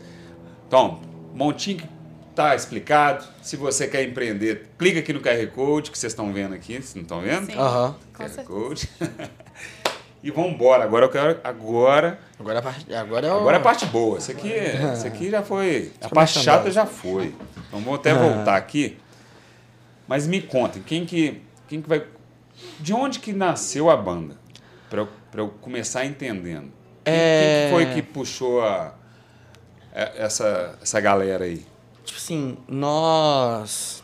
Então, 0.67 1.01
montinho 1.35 1.79
que 1.79 1.89
tá 2.37 2.55
explicado. 2.55 3.25
Se 3.43 3.57
você 3.57 3.89
quer 3.89 4.05
empreender, 4.05 4.69
clica 4.79 5.01
aqui 5.01 5.13
no 5.13 5.21
QR 5.21 5.45
Code 5.55 5.91
que 5.91 5.99
vocês 5.99 6.13
estão 6.13 6.33
vendo 6.33 6.55
aqui. 6.55 6.75
Vocês 6.75 6.95
não 6.95 7.03
estão 7.03 7.21
vendo? 7.23 7.51
Aham. 7.59 7.97
Com 8.13 8.23
QR 8.23 8.29
certeza. 8.29 8.47
Code. 8.47 8.91
e 10.23 10.31
vamos 10.31 10.53
embora. 10.53 10.85
Agora 10.85 11.07
eu 11.07 11.09
quero. 11.11 11.41
Agora. 11.43 12.21
Agora, 12.39 12.59
a 12.59 12.63
parte- 12.63 12.95
agora 12.95 13.27
é 13.27 13.33
o... 13.33 13.39
Agora 13.39 13.57
é 13.57 13.61
a 13.61 13.63
parte 13.63 13.87
boa. 13.87 14.19
Isso 14.19 14.31
aqui, 14.31 14.53
é- 14.53 14.93
isso 14.93 15.07
aqui 15.07 15.31
já 15.31 15.43
foi. 15.43 15.93
A 16.01 16.07
é 16.07 16.09
parte 16.11 16.39
chata 16.39 16.71
já 16.71 16.85
foi. 16.85 17.35
Então 17.67 17.81
vou 17.81 17.95
até 17.95 18.13
voltar 18.15 18.57
aqui. 18.57 18.99
Mas 20.07 20.27
me 20.27 20.41
contem, 20.41 20.83
quem 20.83 21.05
que, 21.05 21.43
quem 21.67 21.81
que 21.83 21.89
vai. 21.89 22.05
De 22.79 22.93
onde 22.93 23.19
que 23.19 23.33
nasceu 23.33 23.91
a 23.91 23.97
banda? 23.97 24.37
Para 24.89 25.01
eu, 25.01 25.09
pra 25.33 25.41
eu 25.41 25.49
começar 25.61 26.05
entendendo. 26.05 26.71
Quem, 27.05 27.15
É- 27.15 27.41
quem 27.41 27.65
que 27.65 27.73
foi 27.87 27.95
que 27.95 28.03
puxou 28.03 28.63
a, 28.63 28.95
é- 29.93 30.13
essa, 30.25 30.79
essa 30.83 31.01
galera 31.01 31.45
aí? 31.45 31.65
Tipo 32.07 32.19
assim, 32.19 32.57
nós... 32.69 34.03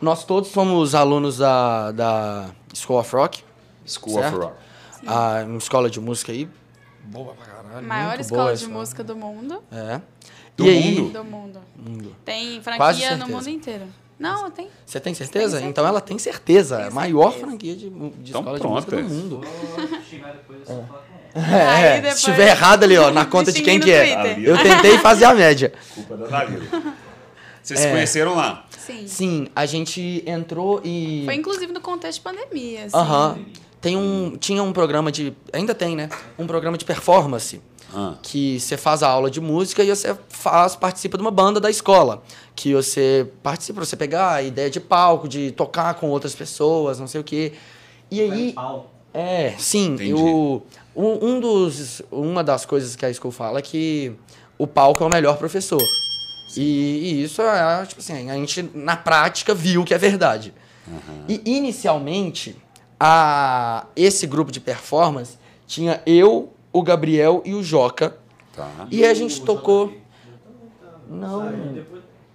Nós 0.00 0.24
todos 0.24 0.50
somos 0.50 0.94
alunos 0.94 1.38
da, 1.38 1.92
da 1.92 2.50
School 2.74 2.98
of 3.00 3.14
Rock. 3.14 3.42
School 3.86 4.14
Certo. 4.14 4.36
of 4.36 4.44
Rock. 4.46 4.56
A, 5.06 5.44
uma 5.46 5.58
escola 5.58 5.88
de 5.90 6.00
música 6.00 6.32
aí. 6.32 6.48
Boa 7.04 7.34
pra 7.34 7.46
caralho. 7.46 7.86
Maior 7.86 8.08
muito 8.08 8.20
escola 8.20 8.42
boa 8.44 8.56
de 8.56 8.66
música 8.66 9.04
do 9.04 9.16
mundo. 9.16 9.62
É. 9.72 10.00
Do 10.56 10.66
e 10.66 10.68
aí, 10.70 11.00
mundo? 11.00 11.12
Do 11.12 11.24
mundo. 11.24 11.60
Mundo. 11.76 12.16
Tem 12.24 12.60
franquia 12.60 12.92
no 12.92 12.98
certeza. 12.98 13.26
mundo 13.26 13.48
inteiro. 13.48 13.84
Não, 14.18 14.50
tem. 14.50 14.68
Você 14.84 15.00
tem 15.00 15.14
certeza? 15.14 15.58
Tenho 15.58 15.70
Então 15.70 15.86
ela 15.86 16.00
tem 16.00 16.18
certeza. 16.18 16.76
Tenho 16.76 16.88
a 16.88 16.94
maior 16.94 17.30
certeza. 17.30 17.46
franquia 17.46 17.76
de, 17.76 17.90
de 17.90 18.30
Então 18.30 18.40
escola 18.40 18.58
pronto, 18.58 18.60
de 18.60 18.92
música 18.92 18.96
é. 18.96 19.02
do 19.02 19.08
mundo. 19.08 19.40
É, 21.34 21.66
Aí 21.68 22.02
se 22.10 22.16
estiver 22.18 22.48
errado 22.48 22.84
ali, 22.84 22.98
ó, 22.98 23.10
na 23.14 23.24
conta 23.24 23.50
de 23.50 23.62
quem 23.62 23.80
que 23.80 23.90
é. 23.90 24.14
Twitter. 24.14 24.44
Eu 24.44 24.62
tentei 24.62 24.98
fazer 24.98 25.24
a 25.24 25.34
média. 25.34 25.72
Culpa 25.94 26.16
da 26.16 26.26
Dalila. 26.26 26.94
Vocês 27.62 27.78
se 27.80 27.86
É. 27.86 27.90
conheceram 27.90 28.34
lá? 28.34 28.66
Sim. 28.78 29.06
Sim, 29.06 29.48
a 29.54 29.64
gente 29.66 30.22
entrou 30.26 30.80
e. 30.84 31.22
Foi 31.24 31.34
inclusive 31.34 31.72
no 31.72 31.80
contexto 31.80 32.18
de 32.18 32.24
pandemia, 32.24 32.86
assim. 32.86 32.96
Aham. 32.96 33.38
Tem 33.80 33.96
um. 33.96 34.36
Tinha 34.38 34.62
um 34.62 34.72
programa 34.72 35.10
de. 35.12 35.32
Ainda 35.52 35.74
tem, 35.74 35.94
né? 35.96 36.08
Um 36.38 36.46
programa 36.46 36.76
de 36.76 36.84
performance. 36.84 37.60
Ah, 37.94 38.14
Que 38.22 38.58
você 38.58 38.76
faz 38.78 39.02
a 39.02 39.08
aula 39.08 39.30
de 39.30 39.38
música 39.38 39.84
e 39.84 39.88
você 39.94 40.16
faz, 40.30 40.74
participa 40.74 41.18
de 41.18 41.22
uma 41.22 41.30
banda 41.30 41.60
da 41.60 41.68
escola. 41.68 42.22
Que 42.56 42.72
você 42.72 43.28
participa, 43.42 43.84
você 43.84 43.96
pegar 43.96 44.32
a 44.32 44.42
ideia 44.42 44.70
de 44.70 44.80
palco, 44.80 45.28
de 45.28 45.50
tocar 45.52 45.92
com 45.94 46.08
outras 46.08 46.34
pessoas, 46.34 46.98
não 46.98 47.06
sei 47.06 47.20
o 47.20 47.24
quê. 47.24 47.52
E 48.10 48.20
aí. 48.20 48.52
Pau. 48.54 48.90
É, 49.12 49.52
sim. 49.58 49.92
Entendi. 49.92 50.14
O, 50.14 50.62
um, 50.96 51.26
um 51.34 51.40
dos, 51.40 52.00
uma 52.10 52.42
das 52.42 52.64
coisas 52.64 52.96
que 52.96 53.04
a 53.04 53.12
School 53.12 53.30
fala 53.30 53.58
é 53.58 53.62
que 53.62 54.12
o 54.56 54.66
palco 54.66 55.04
é 55.04 55.06
o 55.06 55.10
melhor 55.10 55.36
professor. 55.36 55.82
E, 56.56 56.62
e 56.62 57.22
isso 57.24 57.40
é, 57.42 57.86
tipo 57.86 58.00
assim, 58.00 58.30
a 58.30 58.34
gente 58.34 58.70
na 58.74 58.96
prática 58.96 59.54
viu 59.54 59.84
que 59.84 59.94
é 59.94 59.98
verdade. 59.98 60.52
E 61.28 61.40
inicialmente, 61.44 62.56
a, 62.98 63.86
esse 63.96 64.26
grupo 64.26 64.50
de 64.52 64.60
performance 64.60 65.38
tinha 65.66 66.02
eu, 66.04 66.52
o 66.72 66.82
Gabriel 66.82 67.42
e 67.44 67.54
o 67.54 67.62
Joca. 67.62 68.16
tá. 68.54 68.68
E 68.90 69.04
a 69.04 69.14
gente 69.14 69.40
tocou. 69.42 69.92
Não. 71.08 71.52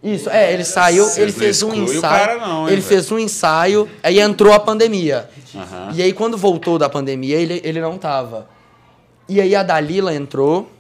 Isso, 0.02 0.30
é, 0.30 0.54
ele 0.54 0.64
saiu, 0.64 1.04
Vocês 1.06 1.18
ele 1.18 1.32
fez 1.32 1.64
um 1.64 1.74
ensaio. 1.74 2.02
cara 2.02 2.38
não, 2.38 2.62
hein, 2.62 2.74
ele 2.74 2.82
velho? 2.82 2.84
fez 2.84 3.12
um 3.12 3.18
ensaio, 3.18 3.90
aí 4.04 4.20
entrou 4.20 4.54
a 4.54 4.60
pandemia. 4.60 5.30
Aham. 5.56 5.92
E 5.96 6.02
aí, 6.04 6.14
quando 6.14 6.38
voltou 6.38 6.78
da 6.78 6.88
pandemia, 6.88 7.36
ele, 7.36 7.60
ele 7.64 7.82
não 7.82 7.98
tava. 7.98 8.48
E 9.28 9.42
aí 9.42 9.56
a 9.56 9.64
Dalila 9.64 10.14
entrou. 10.14 10.72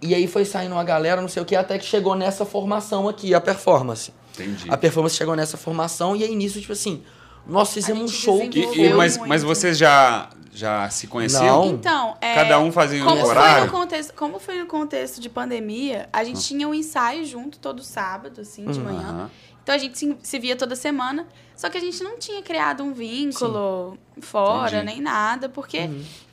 E 0.00 0.14
aí 0.14 0.26
foi 0.26 0.44
saindo 0.44 0.72
uma 0.74 0.84
galera, 0.84 1.20
não 1.20 1.28
sei 1.28 1.42
o 1.42 1.46
que, 1.46 1.56
até 1.56 1.78
que 1.78 1.84
chegou 1.84 2.14
nessa 2.14 2.44
formação 2.44 3.08
aqui, 3.08 3.34
a 3.34 3.40
performance. 3.40 4.12
Entendi. 4.34 4.70
A 4.70 4.76
performance 4.76 5.16
chegou 5.16 5.34
nessa 5.34 5.56
formação 5.56 6.14
e 6.14 6.22
aí 6.22 6.34
nisso, 6.36 6.60
tipo 6.60 6.72
assim, 6.72 7.02
nós 7.46 7.72
fizemos 7.72 8.02
um 8.04 8.08
show 8.14 8.42
E- 8.44 8.48
que 8.48 8.60
e- 8.60 8.66
foi. 8.66 8.92
mas, 8.94 9.16
muito. 9.16 9.28
mas 9.28 9.42
vocês 9.42 9.76
já, 9.76 10.30
já 10.52 10.88
se 10.90 11.08
conheciam? 11.08 11.64
Não. 11.66 11.74
Então, 11.74 12.16
é, 12.20 12.34
Cada 12.36 12.60
um 12.60 12.70
fazia 12.70 13.02
um 13.02 13.06
como 13.06 13.20
Foi 13.22 13.28
horário? 13.30 13.64
no 13.66 13.72
contexto, 13.72 14.14
como 14.14 14.38
foi 14.38 14.58
no 14.60 14.66
contexto 14.66 15.20
de 15.20 15.28
pandemia, 15.28 16.08
a 16.12 16.22
gente 16.22 16.40
tinha 16.42 16.68
um 16.68 16.74
ensaio 16.74 17.24
junto 17.24 17.58
todo 17.58 17.82
sábado, 17.82 18.40
assim, 18.42 18.64
de 18.66 18.78
manhã. 18.78 19.00
Aham. 19.08 19.30
Então 19.62 19.74
a 19.74 19.78
gente 19.78 19.98
se, 19.98 20.16
se 20.22 20.38
via 20.38 20.54
toda 20.56 20.74
semana, 20.76 21.26
só 21.56 21.68
que 21.68 21.76
a 21.76 21.80
gente 21.80 22.02
não 22.02 22.16
tinha 22.18 22.40
criado 22.40 22.82
um 22.84 22.92
vínculo 22.94 23.98
fora, 24.20 24.76
Entendi. 24.78 24.86
nem 24.86 25.00
nada, 25.02 25.48
porque 25.48 25.76
é 25.78 25.90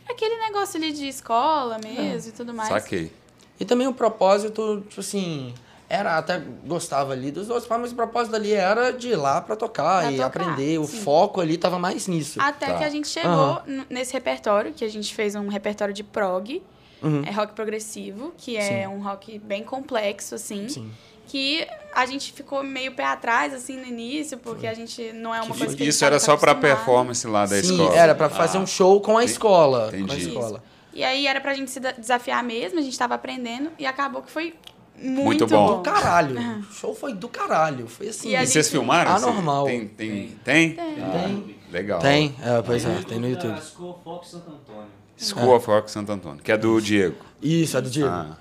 aquele 0.08 0.38
negócio 0.38 0.78
ali 0.78 0.91
de 0.93 1.08
escola 1.08 1.78
mesmo 1.84 2.30
e 2.30 2.34
tudo 2.34 2.54
mais. 2.54 2.69
Saquei. 2.69 3.12
E 3.60 3.65
também 3.65 3.88
o 3.88 3.94
propósito, 3.94 4.84
tipo 4.89 5.00
assim, 5.02 5.54
era 5.88 6.18
até 6.18 6.41
gostava 6.65 7.13
ali 7.13 7.32
dos 7.32 7.50
outros, 7.50 7.68
mas 7.70 7.91
o 7.91 7.96
propósito 7.96 8.36
ali 8.36 8.52
era 8.54 8.91
de 8.91 9.10
ir 9.10 9.15
lá 9.15 9.39
pra 9.41 9.56
tocar 9.56 10.02
Pra 10.04 10.12
e 10.12 10.15
tocar, 10.18 10.28
aprender. 10.28 10.78
O 10.80 10.86
sim. 10.86 10.98
foco 11.02 11.39
ali 11.41 11.58
tava 11.58 11.80
mais 11.80 12.08
nisso. 12.08 12.39
Até 12.41 12.68
Tá. 12.68 12.78
que 12.80 12.84
a 12.84 12.89
gente 12.89 13.08
chegou 13.08 13.62
n- 13.68 13.86
nesse 13.89 14.12
repertório, 14.13 14.74
que 14.74 14.84
a 14.84 14.89
gente 14.89 15.13
fez 15.15 15.36
um 15.36 15.48
repertório 15.48 15.94
de 15.94 16.04
prog, 16.04 16.62
Uhum. 17.04 17.24
é 17.26 17.32
rock 17.32 17.54
progressivo, 17.54 18.34
que 18.38 18.58
é 18.58 18.84
Sim. 18.84 18.88
um 18.88 19.02
rock 19.04 19.38
bem 19.39 19.63
complexo, 19.63 20.36
assim. 20.36 20.68
Sim. 20.68 20.91
Que 21.28 21.65
a 21.94 22.06
gente 22.06 22.32
ficou 22.34 22.63
meio 22.63 22.91
pé 22.94 23.04
atrás, 23.06 23.52
assim, 23.54 23.78
no 23.78 23.86
início, 23.86 24.38
porque 24.38 24.68
a 24.68 24.74
gente 24.76 25.12
não 25.13 25.34
é 25.34 25.39
uma 25.41 25.48
coisa 25.56 25.76
que 25.76 25.82
a 25.82 25.86
gente 25.86 25.88
Isso 25.96 26.06
era 26.06 26.20
só 26.20 26.38
pra 26.38 26.52
acostumado. 26.52 26.78
performance 26.78 27.26
lá 27.28 27.46
da 27.48 27.56
Sim, 27.62 27.72
escola. 27.74 27.96
era 27.98 28.13
pra 28.13 28.30
fazer 28.30 28.58
Ah, 28.58 28.62
um 28.62 28.68
show 28.68 29.02
com 29.02 29.12
a 29.18 29.22
Entendi. 29.24 29.32
escola. 29.32 29.88
Com 29.89 29.96
a 29.96 30.00
Entendi. 30.00 30.28
escola. 30.28 30.63
E 30.96 31.04
aí 31.04 31.28
era 31.28 31.40
pra 31.42 31.54
gente 31.54 31.70
se 31.70 31.80
desafiar 31.80 32.42
mesmo, 32.44 32.80
a 32.80 32.82
gente 32.82 32.98
tava 32.98 33.14
aprendendo, 33.16 33.70
e 33.78 33.86
acabou 33.86 34.22
que 34.24 34.32
foi 34.32 34.56
muito, 34.98 35.24
Muito 35.26 35.48
bom. 35.48 35.78
Do 35.78 35.82
caralho. 35.84 36.40
O 36.70 36.74
show 36.74 36.96
foi 36.96 37.14
do 37.14 37.28
caralho. 37.28 37.86
Foi 37.88 38.08
assim. 38.08 38.30
E 38.30 38.36
a 38.36 38.44
E 38.44 38.48
vocês 38.48 38.66
gente- 38.66 38.72
filmaram? 38.72 39.12
assim? 39.14 39.28
Anormal. 39.28 39.66
Tem? 39.66 39.88
Tem? 39.90 40.28
Tem? 40.44 40.74
Tem. 40.76 41.56
Legal. 41.70 42.00
Tem, 42.00 42.34
é, 42.42 42.62
pois 42.62 42.86
é, 42.86 43.02
tem 43.04 43.20
no 43.20 43.28
YouTube. 43.30 43.54
Da 43.56 43.62
School 43.62 44.00
Fox 44.04 44.30
Santo 44.30 44.50
Antônio. 44.50 44.88
School 45.18 45.56
of 45.56 45.68
Rock 45.68 45.92
Santo 45.92 46.12
Antônio, 46.12 46.42
que 46.44 46.52
é 46.52 46.58
do 46.58 46.80
Diego. 46.82 47.16
Isso, 47.42 47.78
é 47.78 47.82
do 47.82 47.90
Diego. 47.90 48.10
Ah, 48.10 48.38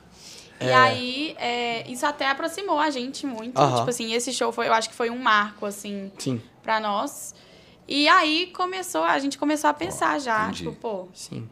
E 0.61 0.73
aí, 0.73 1.37
é, 1.39 1.89
isso 1.91 2.05
até 2.07 2.29
aproximou 2.31 2.79
a 2.79 2.91
gente 2.91 3.27
muito. 3.27 3.53
Tipo 3.61 3.91
assim, 3.91 4.13
esse 4.13 4.33
show 4.33 4.51
foi, 4.53 4.69
eu 4.69 4.73
acho 4.73 4.89
que 4.89 4.95
foi 4.95 5.11
um 5.11 5.19
marco, 5.19 5.67
assim, 5.67 6.11
Sim, 6.19 6.41
pra 6.63 6.79
nós. 6.81 7.35
E 7.89 8.09
aí 8.09 8.47
começou, 8.55 9.03
a 9.05 9.19
gente 9.19 9.37
começou 9.39 9.69
a 9.71 9.75
pensar 9.75 10.19
já, 10.21 10.45
entendi. 10.45 10.59
tipo, 10.65 10.73
pô, 10.77 11.09
sim. 11.13 11.49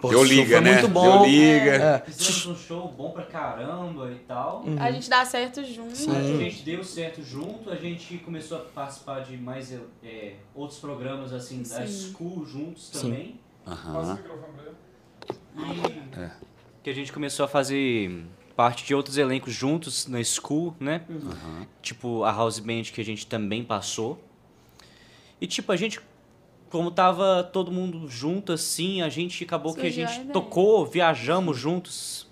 Pô, 0.00 0.10
Deu 0.10 0.18
show 0.20 0.28
liga, 0.28 0.56
foi 0.56 0.60
né? 0.60 0.72
muito 0.74 0.88
bom. 0.88 1.22
Deu 1.22 1.24
liga. 1.30 1.70
É. 1.72 1.98
Fizemos 2.10 2.46
um 2.46 2.56
show 2.56 2.88
bom 2.88 3.10
pra 3.10 3.24
caramba 3.24 4.10
e 4.12 4.18
tal. 4.20 4.62
a 4.78 4.92
gente 4.92 5.10
dá 5.10 5.24
certo 5.24 5.64
junto. 5.64 5.96
Sim. 5.96 6.16
A 6.16 6.22
gente 6.22 6.62
deu 6.62 6.84
certo 6.84 7.22
junto, 7.22 7.68
a 7.70 7.74
gente 7.74 8.18
começou 8.18 8.58
a 8.58 8.60
participar 8.60 9.20
de 9.20 9.36
mais 9.36 9.72
é, 10.04 10.34
outros 10.54 10.78
programas 10.78 11.32
assim 11.32 11.62
da 11.62 11.84
Sim. 11.86 12.12
School 12.12 12.46
juntos 12.46 12.90
Sim. 12.92 13.00
também. 13.00 13.40
Aham. 13.66 14.18
E 16.14 16.20
É. 16.20 16.30
que 16.82 16.90
a 16.90 16.94
gente 16.94 17.12
começou 17.12 17.44
a 17.44 17.48
fazer 17.48 18.24
parte 18.56 18.84
de 18.84 18.94
outros 18.94 19.18
elencos 19.18 19.52
juntos 19.52 20.06
na 20.06 20.22
School, 20.22 20.74
né? 20.78 21.02
Aham. 21.10 21.66
Tipo 21.82 22.22
a 22.24 22.30
House 22.32 22.58
Band 22.60 22.82
que 22.92 23.00
a 23.00 23.04
gente 23.04 23.26
também 23.26 23.64
passou. 23.64 24.22
E 25.40 25.46
tipo, 25.46 25.70
a 25.70 25.76
gente 25.76 26.00
como 26.70 26.90
tava 26.90 27.48
todo 27.52 27.70
mundo 27.70 28.08
junto 28.08 28.52
assim, 28.52 29.02
a 29.02 29.08
gente 29.08 29.42
acabou 29.44 29.72
que 29.74 29.80
a 29.80 29.84
Surgiu 29.84 30.04
a 30.04 30.08
gente 30.08 30.18
ideia. 30.20 30.32
tocou, 30.32 30.84
viajamos 30.86 31.56
juntos 31.58 32.26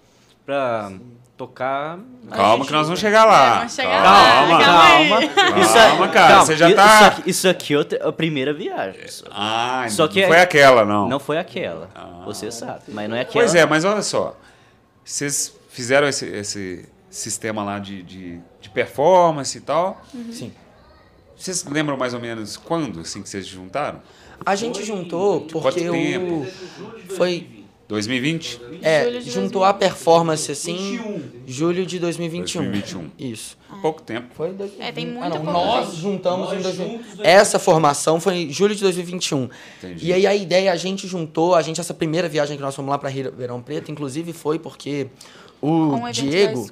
pra 0.45 0.93
tocar. 1.37 1.99
A 2.31 2.37
Calma 2.37 2.57
gente- 2.59 2.67
que 2.67 2.73
nós 2.73 2.87
vamos 2.87 3.01
chegar 3.01 3.25
lá. 3.25 3.47
É, 3.55 3.59
vamos 3.59 3.75
chegar 3.75 4.03
calma, 4.03 4.59
lá, 4.59 4.65
calma 4.65 5.19
aí. 5.19 5.29
Calma, 5.29 5.61
Isso 5.61 5.77
é- 5.79 5.91
cara. 6.09 6.13
calma, 6.13 6.45
você 6.47 6.57
já 6.57 6.67
isso 6.69 6.77
tá. 6.77 7.07
aqui- 7.07 7.31
Isso 7.31 7.49
aqui 7.49 7.75
é 7.75 8.09
a 8.09 8.13
primeira 8.13 8.53
viagem. 8.55 9.07
só. 9.09 9.27
Ah, 9.31 9.87
Só 9.89 10.09
que 10.09 10.21
não 10.21 10.25
é- 10.27 10.29
foi 10.29 10.41
aquela, 10.41 10.85
não. 10.85 11.09
Não 11.09 11.19
foi 11.21 11.39
aquela. 11.39 11.91
Ah. 11.95 12.23
Você 12.25 12.51
sabe. 12.51 12.83
Mas 12.89 13.09
não 13.09 13.17
é 13.17 13.21
aquela. 13.21 13.33
Pois 13.45 13.55
é, 13.55 13.67
mas 13.67 13.85
olha 13.85 14.03
só. 14.03 14.37
Vocês 15.05 15.55
fizeram 15.71 16.09
esse, 16.09 16.27
esse 16.27 16.89
sistema 17.11 17.63
lá 17.63 17.79
de, 17.79 18.03
de, 18.03 18.41
de 18.61 18.69
performance 18.71 19.57
e 19.57 19.61
tal. 19.61 20.01
Sim. 20.33 20.53
Vocês 21.37 21.65
lembram 21.65 21.97
mais 21.99 22.15
ou 22.15 22.21
menos 22.21 22.57
quando, 22.57 23.01
assim, 23.01 23.23
que 23.23 23.29
vocês 23.29 23.45
se 23.45 23.53
juntaram? 23.53 24.01
A 24.45 24.55
gente 24.55 24.85
juntou 24.85 25.43
porque 25.43 25.89
o. 25.89 26.47
Foi. 27.17 27.47
2020? 27.89 28.61
É, 28.83 29.21
juntou 29.21 29.63
a 29.63 29.73
performance 29.73 30.51
assim. 30.51 30.99
Julho 31.47 31.87
de 31.87 32.01
2021. 32.01 32.63
2021. 32.63 33.11
Isso. 33.17 33.57
Pouco 33.81 34.03
tempo. 34.03 34.27
Foi 34.35 34.53
dois- 34.53 34.73
É, 34.81 34.91
tem 34.91 35.05
ah, 35.07 35.11
muito 35.11 35.23
não, 35.23 35.31
pouco 35.31 35.53
Nós 35.53 35.87
tempo. 35.91 36.01
juntamos 36.01 36.49
Nós 36.49 36.59
em 36.59 36.63
2000. 36.63 36.89
juntos, 36.89 37.07
Essa 37.23 37.61
formação 37.61 38.19
foi 38.19 38.35
em 38.39 38.53
julho 38.53 38.75
de 38.75 38.81
2021. 38.83 39.49
Entendi. 39.79 40.07
E 40.07 40.13
aí 40.13 40.27
a 40.27 40.35
ideia, 40.35 40.73
a 40.73 40.77
gente 40.77 41.07
juntou, 41.07 41.55
a 41.55 41.63
gente, 41.63 41.81
essa 41.81 41.95
primeira 41.95 42.29
viagem 42.29 42.57
que 42.57 42.63
nós 42.63 42.75
fomos 42.75 42.91
lá 42.91 42.99
pra 42.99 43.09
Ribeirão 43.09 43.63
Preto, 43.63 43.93
inclusive 43.93 44.33
foi 44.33 44.59
porque 44.59 45.07
o 45.63 46.11
Diego, 46.13 46.71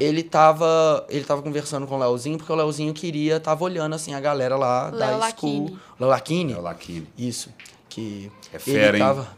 ele 0.00 0.22
tava, 0.22 1.04
ele 1.08 1.24
tava 1.24 1.42
conversando 1.42 1.86
com 1.86 1.94
o 1.96 1.98
Leozinho, 1.98 2.38
porque 2.38 2.52
o 2.52 2.56
Leozinho 2.56 2.92
queria, 2.94 3.38
tava 3.38 3.64
olhando 3.64 3.94
assim 3.94 4.14
a 4.14 4.20
galera 4.20 4.56
lá 4.56 4.90
Léo 4.90 4.98
da 4.98 5.16
Lacchini. 5.16 5.66
school. 5.68 5.78
Léo 6.00 6.08
Lacchini? 6.10 6.52
É 6.52 6.56
o 6.56 6.62
Laquini. 6.62 7.08
Isso. 7.16 7.52
Que 7.88 8.32
É 8.52 8.58
fera, 8.58 8.88
ele 8.96 8.98
hein? 8.98 9.02
tava... 9.04 9.28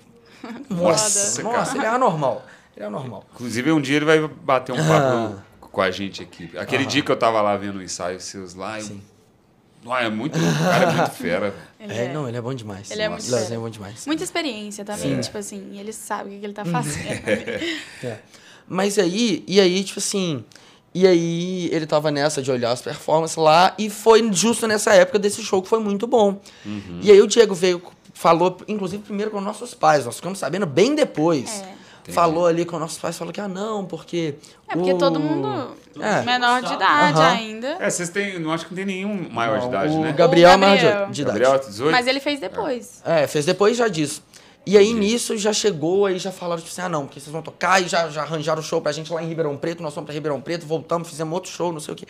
Nossa, 0.68 1.42
nossa, 1.42 1.76
ele 1.76 1.86
é 1.86 1.88
anormal. 1.88 2.44
Ele 2.76 2.84
é 2.84 2.88
anormal. 2.88 3.24
Inclusive, 3.34 3.72
um 3.72 3.80
dia 3.80 3.96
ele 3.96 4.04
vai 4.04 4.28
bater 4.28 4.72
um 4.72 4.76
papo 4.76 5.40
com 5.60 5.80
a 5.80 5.90
gente 5.90 6.22
aqui. 6.22 6.50
Aquele 6.58 6.84
dia 6.84 7.02
que 7.02 7.10
eu 7.10 7.16
tava 7.16 7.40
lá 7.40 7.56
vendo 7.56 7.76
o 7.78 7.82
ensaio 7.82 8.20
seus 8.20 8.54
lá, 8.54 8.78
eu... 8.78 8.84
Sim. 8.84 9.02
Ah, 9.86 10.02
é 10.02 10.08
muito, 10.08 10.38
o 10.38 10.40
cara 10.40 10.84
é 10.84 10.92
muito 10.94 11.10
fera. 11.16 11.54
Ele 11.78 11.92
É, 11.92 12.04
é. 12.06 12.12
não, 12.12 12.26
ele 12.26 12.36
é 12.36 12.40
bom 12.40 12.54
demais. 12.54 12.90
Ele 12.90 13.02
é 13.02 13.08
muito 13.08 13.22
Leozinho 13.22 13.42
fera. 13.48 13.54
é 13.54 13.58
bom 13.58 13.68
demais. 13.70 14.06
Muita 14.06 14.24
experiência 14.24 14.82
também, 14.84 15.14
É. 15.14 15.20
tipo 15.20 15.36
assim, 15.36 15.78
ele 15.78 15.92
sabe 15.92 16.36
o 16.36 16.40
que 16.40 16.44
ele 16.46 16.54
tá 16.54 16.64
fazendo. 16.64 17.04
É. 18.04 18.18
Mas 18.68 18.98
aí, 18.98 19.44
e 19.46 19.60
aí, 19.60 19.84
tipo 19.84 19.98
assim, 19.98 20.44
e 20.94 21.06
aí 21.06 21.68
ele 21.72 21.86
tava 21.86 22.10
nessa 22.10 22.40
de 22.42 22.50
olhar 22.50 22.70
as 22.72 22.80
performances 22.82 23.36
lá, 23.36 23.74
e 23.78 23.90
foi 23.90 24.26
justo 24.32 24.66
nessa 24.66 24.94
época 24.94 25.18
desse 25.18 25.42
show 25.42 25.60
que 25.62 25.68
foi 25.68 25.80
muito 25.80 26.06
bom. 26.06 26.40
Uhum. 26.64 27.00
E 27.02 27.10
aí 27.10 27.20
o 27.20 27.26
Diego 27.26 27.54
veio, 27.54 27.82
falou, 28.14 28.56
inclusive 28.68 29.02
primeiro 29.02 29.30
com 29.30 29.40
nossos 29.40 29.74
pais, 29.74 30.04
nós 30.06 30.16
ficamos 30.16 30.38
sabendo 30.38 30.66
bem 30.66 30.94
depois. 30.94 31.62
É. 31.70 31.84
Falou 32.12 32.46
ali 32.46 32.66
com 32.66 32.78
nossos 32.78 32.98
pais, 32.98 33.16
falou 33.16 33.32
que, 33.32 33.40
ah, 33.40 33.48
não, 33.48 33.86
porque. 33.86 34.34
É 34.68 34.74
porque 34.74 34.92
o- 34.92 34.98
todo 34.98 35.18
mundo 35.18 35.74
É. 35.98 36.20
menor 36.22 36.60
de 36.60 36.74
idade 36.74 37.18
Aham. 37.18 37.30
ainda. 37.32 37.66
É, 37.80 37.88
vocês 37.88 38.10
têm. 38.10 38.38
Não 38.38 38.52
acho 38.52 38.66
que 38.66 38.72
não 38.72 38.76
tem 38.76 38.84
nenhum 38.84 39.26
maior 39.30 39.54
de 39.58 39.62
Não, 39.64 39.70
idade, 39.70 39.94
o 39.94 40.00
né? 40.02 40.12
Gabriel 40.12 40.50
é 40.50 40.54
O 40.54 40.58
maior 40.58 40.76
de- 40.76 40.84
Gabriel. 40.84 41.10
de 41.10 41.22
idade. 41.22 41.38
Gabriel, 41.38 41.66
18? 41.66 41.92
Mas 41.92 42.06
ele 42.06 42.20
fez 42.20 42.38
depois. 42.40 43.00
É, 43.06 43.26
fez 43.26 43.46
depois 43.46 43.78
já 43.78 43.88
disso. 43.88 44.22
E 44.66 44.78
aí 44.78 44.94
nisso 44.94 45.36
já 45.36 45.52
chegou, 45.52 46.06
aí 46.06 46.18
já 46.18 46.32
falaram, 46.32 46.62
tipo 46.62 46.72
assim, 46.72 46.80
ah 46.80 46.88
não, 46.88 47.04
porque 47.04 47.20
vocês 47.20 47.30
vão 47.30 47.42
tocar, 47.42 47.82
e 47.82 47.86
já, 47.88 48.08
já 48.08 48.22
arranjaram 48.22 48.60
o 48.60 48.64
show 48.64 48.80
pra 48.80 48.92
gente 48.92 49.12
lá 49.12 49.22
em 49.22 49.28
Ribeirão 49.28 49.56
Preto, 49.58 49.82
nós 49.82 49.92
fomos 49.92 50.06
pra 50.06 50.14
Ribeirão 50.14 50.40
Preto, 50.40 50.64
voltamos, 50.66 51.06
fizemos 51.06 51.34
outro 51.34 51.50
show, 51.50 51.70
não 51.70 51.80
sei 51.80 51.92
o 51.92 51.96
quê. 51.96 52.06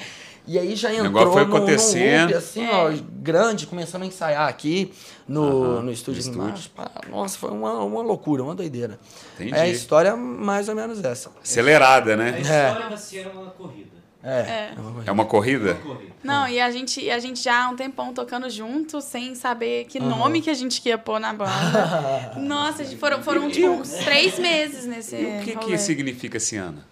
E 0.47 0.57
aí 0.57 0.77
já 0.77 0.91
entrou 0.93 1.05
negócio 1.07 1.33
foi 1.33 1.43
num- 1.43 1.49
num 1.51 1.57
acontecendo. 1.57 2.23
loop, 2.27 2.35
assim, 2.35 2.69
ó, 2.69 2.93
grande, 3.21 3.67
começando 3.67 4.03
a 4.03 4.07
ensaiar 4.07 4.49
aqui 4.49 4.93
no, 5.27 5.83
no 5.83 5.91
estúdio 5.91 6.23
no 6.33 6.49
estúdio. 6.49 6.71
Nossa, 7.11 7.37
foi 7.39 7.51
uma, 7.51 7.83
uma 7.83 8.03
loucura, 8.03 8.45
uma 8.45 8.55
doideira. 8.55 9.01
Entendi. 9.35 9.53
É 9.53 9.63
a 9.63 9.69
história 9.69 10.11
é 10.11 10.15
mais 10.15 10.69
ou 10.69 10.77
menos 10.77 11.03
essa. 11.03 11.31
Acelerada, 11.43 12.13
A 12.13 12.17
né? 12.17 12.41
história 12.41 12.89
da 12.89 12.97
Sierra 12.97 13.31
é 13.35 13.37
uma 13.39 13.51
corrida. 13.51 13.94
É. 14.25 14.73
É. 14.75 14.81
uma 14.81 14.93
coisa. 14.93 15.11
É 15.11 15.13
uma 15.13 15.25
corrida? 15.27 15.79
Não, 16.23 16.49
e 16.49 16.59
a 16.61 16.71
gente, 16.71 17.01
e 17.01 17.11
a 17.11 17.19
gente 17.19 17.43
já 17.43 17.65
há 17.65 17.69
um 17.69 17.77
tempão 17.77 18.15
tocando 18.15 18.49
junto, 18.49 19.01
sem 19.03 19.35
saber 19.35 19.85
que 19.85 19.99
Aham. 19.99 20.09
nome 20.09 20.41
que 20.41 20.49
a 20.49 20.55
gente 20.55 20.81
ia 20.89 20.97
pôr 20.97 21.21
na 21.21 21.33
banda. 21.35 22.33
Nossa, 22.41 22.85
foram, 22.97 23.23
foram 23.23 23.51
tipo 23.51 23.69
uns 23.69 23.91
três 23.91 24.39
meses 24.39 24.87
nesse 24.87 25.15
E 25.17 25.25
o 25.41 25.45
que, 25.45 25.53
rolê. 25.53 25.67
que 25.67 25.79
significa 25.79 26.41
Ciana? 26.41 26.87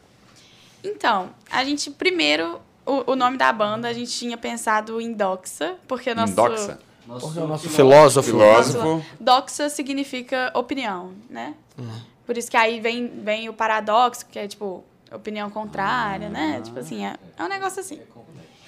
Então, 0.85 1.31
a 1.51 1.65
gente 1.65 1.91
primeiro, 1.91 2.61
o, 2.85 3.13
o 3.13 3.17
nome 3.17 3.37
da 3.39 3.53
banda, 3.53 3.89
a 3.89 3.93
gente 3.93 4.11
tinha 4.11 4.37
pensado 4.37 5.01
em 5.01 5.13
Doxa, 5.13 5.77
porque 5.89 6.15
nosso... 6.15 6.35
Doxa? 6.35 6.79
Nosso 7.07 7.27
Porque 7.27 7.41
o 7.41 7.47
nosso 7.49 7.69
filósofo- 7.69 8.29
filósofo. 8.31 8.79
Filósofo. 8.81 9.07
Doxa 9.19 9.69
significa 9.69 10.53
opinião, 10.55 11.13
né? 11.29 11.55
Por 12.25 12.37
isso 12.39 12.49
que 12.51 12.57
aí 12.57 12.79
vem, 12.79 13.09
vem 13.09 13.49
o 13.49 13.53
paradoxo, 13.53 14.25
que 14.31 14.39
é 14.39 14.47
tipo 14.47 14.85
opinião 15.15 15.51
contrária, 15.51 16.29
né? 16.29 16.61
Tipo 16.65 16.79
assim, 16.81 17.05
é, 17.05 17.15
é 17.39 17.43
um 17.45 17.49
negócio 17.49 17.81
assim. 17.81 18.01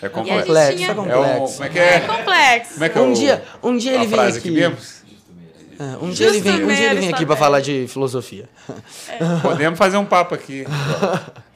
É 0.03 0.05
E 0.05 0.07
a 0.07 0.11
complexo. 0.11 0.35
gente 0.37 0.47
Complexo, 0.47 0.77
tinha- 0.77 0.89
é 0.89 0.91
É 0.91 0.93
um, 0.93 0.97
complexo. 0.97 1.53
como 1.55 1.65
é 1.65 1.69
que 1.71 1.79
É 1.79 1.95
é? 1.95 2.01
complexo. 2.01 2.73
Como 2.75 2.85
é 2.85 2.89
que 2.89 2.99
é 2.99 3.01
Um 3.01 3.13
dia, 3.13 3.45
um 3.63 3.77
dia 3.77 3.93
ele 3.95 4.07
vem 4.07 4.19
frase 4.19 4.39
aqui. 4.39 4.49
aqui 4.49 4.57
mesmo? 4.57 4.77
É, 5.79 5.97
um 6.05 6.11
dia 6.11 6.27
ele 6.29 6.41
vem, 6.41 6.63
um 6.65 6.69
dia 6.69 6.91
ele 6.91 7.01
vem 7.01 7.09
aqui 7.09 7.25
pra 7.27 7.35
Meres 7.35 7.39
falar 7.39 7.61
de 7.61 7.87
filosofia. 7.89 8.49
Podemos 9.43 9.77
fazer 9.79 9.97
um 9.97 10.05
papo 10.07 10.35
aqui. 10.35 10.65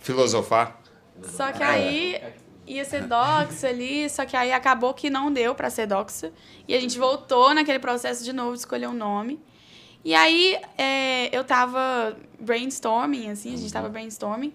Filosofar. 0.01 0.77
Só 1.23 1.53
que 1.53 1.63
aí 1.63 2.21
ia 2.67 2.85
ser 2.85 3.03
doxa 3.03 3.69
ali, 3.69 4.09
só 4.11 4.25
que 4.25 4.37
aí 4.37 4.53
acabou 4.53 4.93
que 4.95 5.09
não 5.11 5.33
deu 5.33 5.55
pra 5.55 5.71
ser 5.71 5.87
doxa. 5.87 6.33
E 6.67 6.75
a 6.75 6.81
gente 6.81 6.99
voltou 6.99 7.55
naquele 7.55 7.79
processo 7.79 8.25
de 8.25 8.33
novo 8.33 8.53
de 8.53 8.59
escolher 8.61 8.89
um 8.89 8.93
nome. 8.95 9.41
E 10.05 10.15
aí 10.15 10.57
é, 10.77 11.29
eu 11.37 11.45
tava 11.45 12.17
brainstorming, 12.41 13.31
assim, 13.31 13.55
a 13.55 13.57
gente 13.57 13.73
tava 13.73 13.89
brainstorming. 13.89 14.53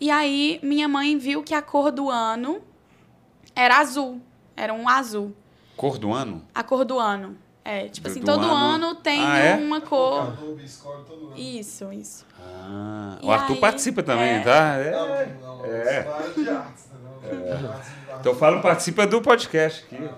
E 0.00 0.10
aí 0.10 0.58
minha 0.62 0.88
mãe 0.88 1.16
viu 1.18 1.42
que 1.42 1.54
a 1.54 1.60
cor 1.62 1.92
do 1.92 2.08
ano 2.10 2.60
era 3.54 3.78
azul. 3.78 4.20
Era 4.56 4.72
um 4.72 4.88
azul. 4.88 5.34
Cor 5.76 5.98
do 5.98 6.12
ano? 6.12 6.42
A 6.54 6.62
cor 6.62 6.84
do 6.84 6.98
ano. 6.98 7.36
É, 7.64 7.88
tipo 7.88 8.08
Do- 8.08 8.10
assim, 8.10 8.20
do 8.20 8.26
todo 8.26 8.44
ano. 8.44 8.54
ano, 8.86 8.94
tem 8.96 9.24
Ah, 9.24 9.38
é? 9.38 9.54
uma 9.56 9.80
cor. 9.82 10.28
Adobe 10.28 10.64
escolhe 10.64 11.04
todo 11.04 11.26
ano. 11.28 11.38
Isso, 11.38 11.92
isso. 11.92 12.26
Ah, 12.42 13.18
o 13.22 13.30
Arthur 13.30 13.54
aí, 13.54 13.60
participa 13.60 14.02
também, 14.02 14.30
é. 14.36 14.40
tá? 14.40 14.74
É. 14.76 14.90
Não, 14.90 15.08
não, 15.58 15.64
É. 15.66 15.96
é. 15.98 16.06
Então 18.18 18.34
fala, 18.34 18.60
participa 18.60 19.06
do 19.06 19.20
podcast 19.20 19.84
aqui. 19.84 20.08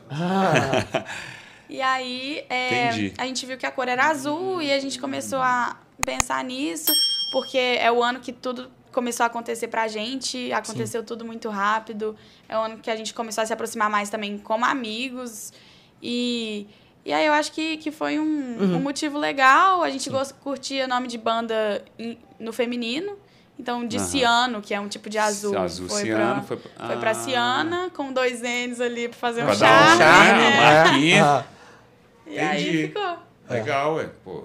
E 1.69 1.81
aí, 1.81 2.45
é, 2.51 2.87
Entendi. 2.89 3.15
a 3.19 3.27
gente 3.27 3.47
viu 3.47 3.57
que 3.57 3.67
a 3.67 3.71
cor 3.71 3.89
era 3.89 4.09
azul 4.09 4.61
e 4.61 4.73
a 4.73 4.79
gente 4.79 5.01
começou 5.01 5.39
a 5.41 5.77
pensar 6.05 6.43
nisso, 6.45 6.93
porque 7.33 7.59
é 7.59 7.91
o 7.91 8.03
ano 8.03 8.21
que 8.21 8.33
tudo 8.33 8.71
começou 8.93 9.25
a 9.25 9.27
acontecer 9.27 9.69
pra 9.69 9.89
gente, 9.89 10.53
aconteceu 10.53 11.03
tudo 11.03 11.25
muito 11.25 11.49
rápido. 11.49 12.17
É 12.49 12.57
o 12.57 12.61
ano 12.61 12.79
que 12.79 12.91
a 12.91 12.97
gente 12.97 13.13
começou 13.15 13.43
a 13.43 13.47
se 13.47 13.53
aproximar 13.53 13.89
mais 13.91 14.11
também 14.11 14.39
como 14.39 14.65
amigos. 14.65 15.53
E, 16.03 16.67
e 17.05 17.13
aí 17.13 17.27
eu 17.27 17.33
acho 17.33 17.53
que, 17.53 17.77
que 17.79 17.91
foi 17.91 18.19
um, 18.19 18.23
Uhum. 18.61 18.77
um 18.77 18.81
motivo 18.81 19.19
legal. 19.19 19.83
A 19.83 19.91
gente 19.91 20.09
gost, 20.11 20.35
curtia 20.35 20.87
nome 20.87 21.09
de 21.09 21.19
banda 21.19 21.85
em- 21.99 22.19
no 22.39 22.53
feminino. 22.53 23.17
Então, 23.59 23.87
de 23.87 23.97
Aham. 23.99 24.07
Ciano, 24.07 24.63
que 24.63 24.75
é 24.75 24.81
um 24.81 24.89
tipo 24.89 25.09
de 25.11 25.19
azul, 25.19 25.57
Azul, 25.57 25.89
foi, 25.89 26.03
ciano, 26.03 26.35
pra, 26.37 26.43
foi 26.43 26.57
pra- 26.57 26.87
foi 26.87 26.97
pra 26.97 27.11
Ah. 27.11 27.15
Ciana, 27.15 27.91
com 27.95 28.13
dois 28.13 28.41
N's 28.41 28.81
ali 28.81 29.09
pra 29.09 29.19
fazer 29.19 29.45
Pra 29.45 29.55
um 29.55 29.59
dar 29.59 29.95
um 29.95 29.99
charme. 29.99 30.03
charme, 30.03 30.43
é. 30.43 30.49
uma 30.49 30.63
marquinha. 30.85 31.25
Ah, 31.25 31.45
E 32.27 32.39
aí 32.39 32.63
Entendi. 32.63 32.87
ficou. 32.89 33.19
Legal, 33.51 33.95
ué. 33.97 34.09
Pô. 34.25 34.45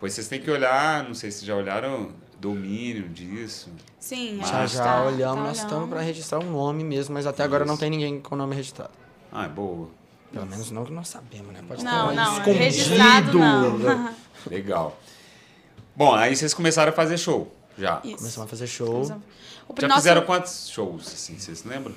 Pois 0.00 0.12
vocês 0.12 0.28
têm 0.28 0.40
que 0.40 0.50
olhar, 0.50 1.04
não 1.04 1.14
sei 1.14 1.30
se 1.30 1.46
já 1.46 1.54
olharam 1.54 2.10
domínio 2.40 3.08
disso. 3.08 3.70
Sim, 3.98 4.40
a 4.42 4.46
já 4.46 4.66
já 4.66 4.84
tá- 4.84 5.02
olhamos, 5.04 5.36
tá 5.36 5.42
nós 5.42 5.56
estamos 5.58 5.88
para 5.88 6.00
registrar 6.00 6.38
um 6.38 6.50
nome 6.52 6.84
mesmo, 6.84 7.14
mas 7.14 7.26
até 7.26 7.42
agora 7.42 7.64
não 7.64 7.74
Isso. 7.74 7.80
tem 7.80 7.90
ninguém 7.90 8.20
com 8.20 8.36
nome 8.36 8.54
registrado. 8.54 8.90
Ah, 9.32 9.44
é 9.44 9.48
boa. 9.48 9.88
Pelo 10.32 10.46
menos 10.46 10.70
não 10.70 10.84
que 10.84 10.92
nós 10.92 11.08
sabemos, 11.08 11.52
né? 11.52 11.60
Pode 11.66 11.82
Não, 11.84 12.08
ter 12.08 12.12
um 12.12 12.16
não, 12.16 12.32
escondido. 12.38 12.58
registrado 12.58 13.38
não. 13.38 14.14
Legal. 14.50 14.98
Bom, 15.94 16.14
aí 16.14 16.36
vocês 16.36 16.52
começaram 16.52 16.90
a 16.92 16.94
fazer 16.94 17.16
show. 17.18 17.52
Já. 17.78 18.00
Isso. 18.04 18.16
Começamos 18.18 18.46
a 18.46 18.50
fazer 18.50 18.66
show. 18.66 19.02
O 19.68 19.74
Já 19.80 19.88
nosso- 19.88 20.00
fizeram 20.02 20.22
quantos 20.22 20.68
shows, 20.68 21.06
assim, 21.08 21.38
vocês 21.38 21.64
lembram? 21.64 21.94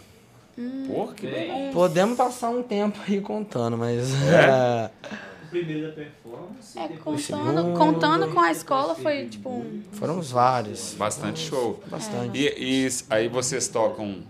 Hum. 0.57 0.85
Porra, 0.87 1.13
que 1.13 1.27
bom. 1.27 1.71
Podemos 1.73 2.17
passar 2.17 2.49
um 2.49 2.61
tempo 2.63 2.97
aí 3.07 3.21
contando, 3.21 3.77
mas. 3.77 4.09
É? 4.23 4.89
Primeiro 5.49 5.87
da 5.87 5.93
performance. 5.93 6.77
É, 6.77 6.87
depois- 6.87 7.27
contando, 7.27 7.77
contando 7.77 8.27
com 8.33 8.39
a 8.39 8.51
escola 8.51 8.95
foi 8.95 9.27
tipo 9.27 9.49
um. 9.49 9.83
foram 9.93 10.19
os 10.19 10.31
vários. 10.31 10.93
Bastante 10.93 11.39
show. 11.39 11.81
Bastante. 11.87 12.37
E, 12.37 12.85
e 12.85 12.89
aí 13.09 13.27
vocês 13.27 13.67
tocam 13.67 14.23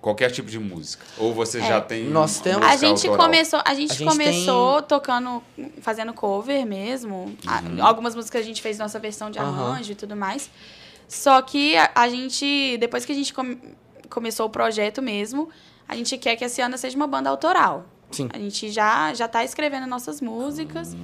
qualquer 0.00 0.30
tipo 0.30 0.48
de 0.50 0.58
música? 0.58 1.04
Ou 1.18 1.34
você 1.34 1.58
É. 1.58 1.66
já 1.68 1.80
tem 1.80 2.08
Nós 2.08 2.40
temos- 2.40 2.66
A 2.66 2.76
gente 2.76 3.06
autoral? 3.06 3.26
começou, 3.26 3.60
a 3.64 3.74
gente, 3.74 3.92
A 3.92 3.94
gente 3.94 4.08
começou 4.08 4.82
tocando, 4.82 5.42
fazendo 5.82 6.12
cover 6.14 6.64
mesmo. 6.66 7.36
A- 7.46 7.86
Algumas 7.86 8.14
músicas 8.14 8.40
a 8.40 8.44
gente 8.44 8.62
fez 8.62 8.78
nossa 8.78 8.98
versão 8.98 9.30
de 9.30 9.38
Uhum. 9.38 9.44
Arranjo 9.44 9.92
e 9.92 9.94
tudo 9.94 10.16
mais. 10.16 10.50
Só 11.06 11.42
que 11.42 11.76
a, 11.76 11.90
a 11.94 12.08
gente, 12.08 12.76
depois 12.78 13.04
que 13.04 13.12
a 13.12 13.14
gente 13.14 13.34
come- 13.34 13.58
começou 14.08 14.46
o 14.46 14.50
projeto 14.50 15.02
mesmo, 15.02 15.48
a 15.88 15.94
gente 15.96 16.16
quer 16.16 16.36
que 16.36 16.44
esse 16.44 16.60
ano 16.62 16.78
seja 16.78 16.96
uma 16.96 17.06
banda 17.06 17.28
autoral. 17.28 17.84
Sim. 18.10 18.28
A 18.32 18.38
gente 18.38 18.70
já 18.70 19.12
já 19.14 19.28
tá 19.28 19.44
escrevendo 19.44 19.86
nossas 19.86 20.20
músicas. 20.20 20.96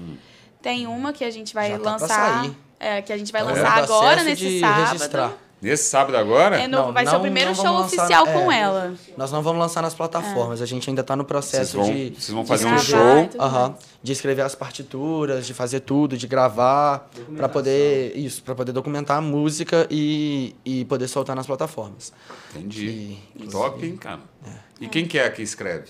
Tem 0.63 0.87
uma 0.87 1.13
que 1.13 1.25
a 1.25 1.31
gente 1.31 1.55
vai 1.55 1.71
Já 1.71 1.79
tá 1.79 1.91
lançar, 1.93 2.09
sair. 2.43 2.57
é, 2.81 3.03
que 3.03 3.13
a 3.13 3.17
gente 3.19 3.31
vai 3.33 3.43
Tá 3.45 3.49
lançar 3.51 3.79
agora 3.79 4.23
nesse 4.25 4.49
de 4.49 4.61
sábado. 4.61 4.93
registrar. 4.93 5.33
Nesse 5.63 5.85
sábado 5.89 6.17
agora? 6.19 6.61
É 6.61 6.69
no- 6.69 6.79
Não, 6.87 6.93
vai 6.93 7.07
ser 7.07 7.13
não- 7.13 7.19
o 7.19 7.23
primeiro 7.23 7.55
show 7.55 7.65
lançar- 7.65 7.87
oficial 8.05 8.27
é. 8.27 8.33
com 8.33 8.53
ela. 8.53 8.95
Nós 9.17 9.33
não 9.33 9.43
vamos 9.43 9.59
lançar 9.59 9.81
nas 9.81 9.95
plataformas, 9.95 10.61
a 10.61 10.67
gente 10.67 10.89
ainda 10.91 11.03
tá 11.03 11.17
no 11.17 11.23
Vocês 11.23 11.29
processo 11.29 11.77
vão, 11.79 11.87
de. 11.87 12.11
vocês 12.11 12.29
vão 12.31 12.43
de 12.43 12.49
fazer 12.49 12.67
um 12.67 12.79
show. 12.79 13.31
Aham. 13.41 13.69
mais. 13.71 13.83
De 14.03 14.13
escrever 14.13 14.43
as 14.43 14.55
partituras, 14.55 15.47
de 15.47 15.55
fazer 15.55 15.81
tudo, 15.81 16.17
de 16.17 16.27
gravar, 16.27 17.09
pra 17.37 17.49
poder. 17.49 18.13
Isso, 18.17 18.43
para 18.43 18.55
poder 18.55 18.73
documentar 18.73 19.17
a 19.17 19.21
música 19.23 19.87
e, 19.91 20.55
e 20.65 20.85
poder 20.85 21.09
soltar 21.09 21.35
nas 21.35 21.47
plataformas. 21.47 22.13
Entendi. 22.51 23.17
E- 23.37 23.49
Top, 23.51 23.85
hein, 23.85 23.97
cara? 23.97 24.21
É. 24.47 24.51
E 24.81 24.89
quem 24.89 25.07
que 25.07 25.19
é 25.19 25.29
que 25.31 25.41
escreve? 25.43 25.89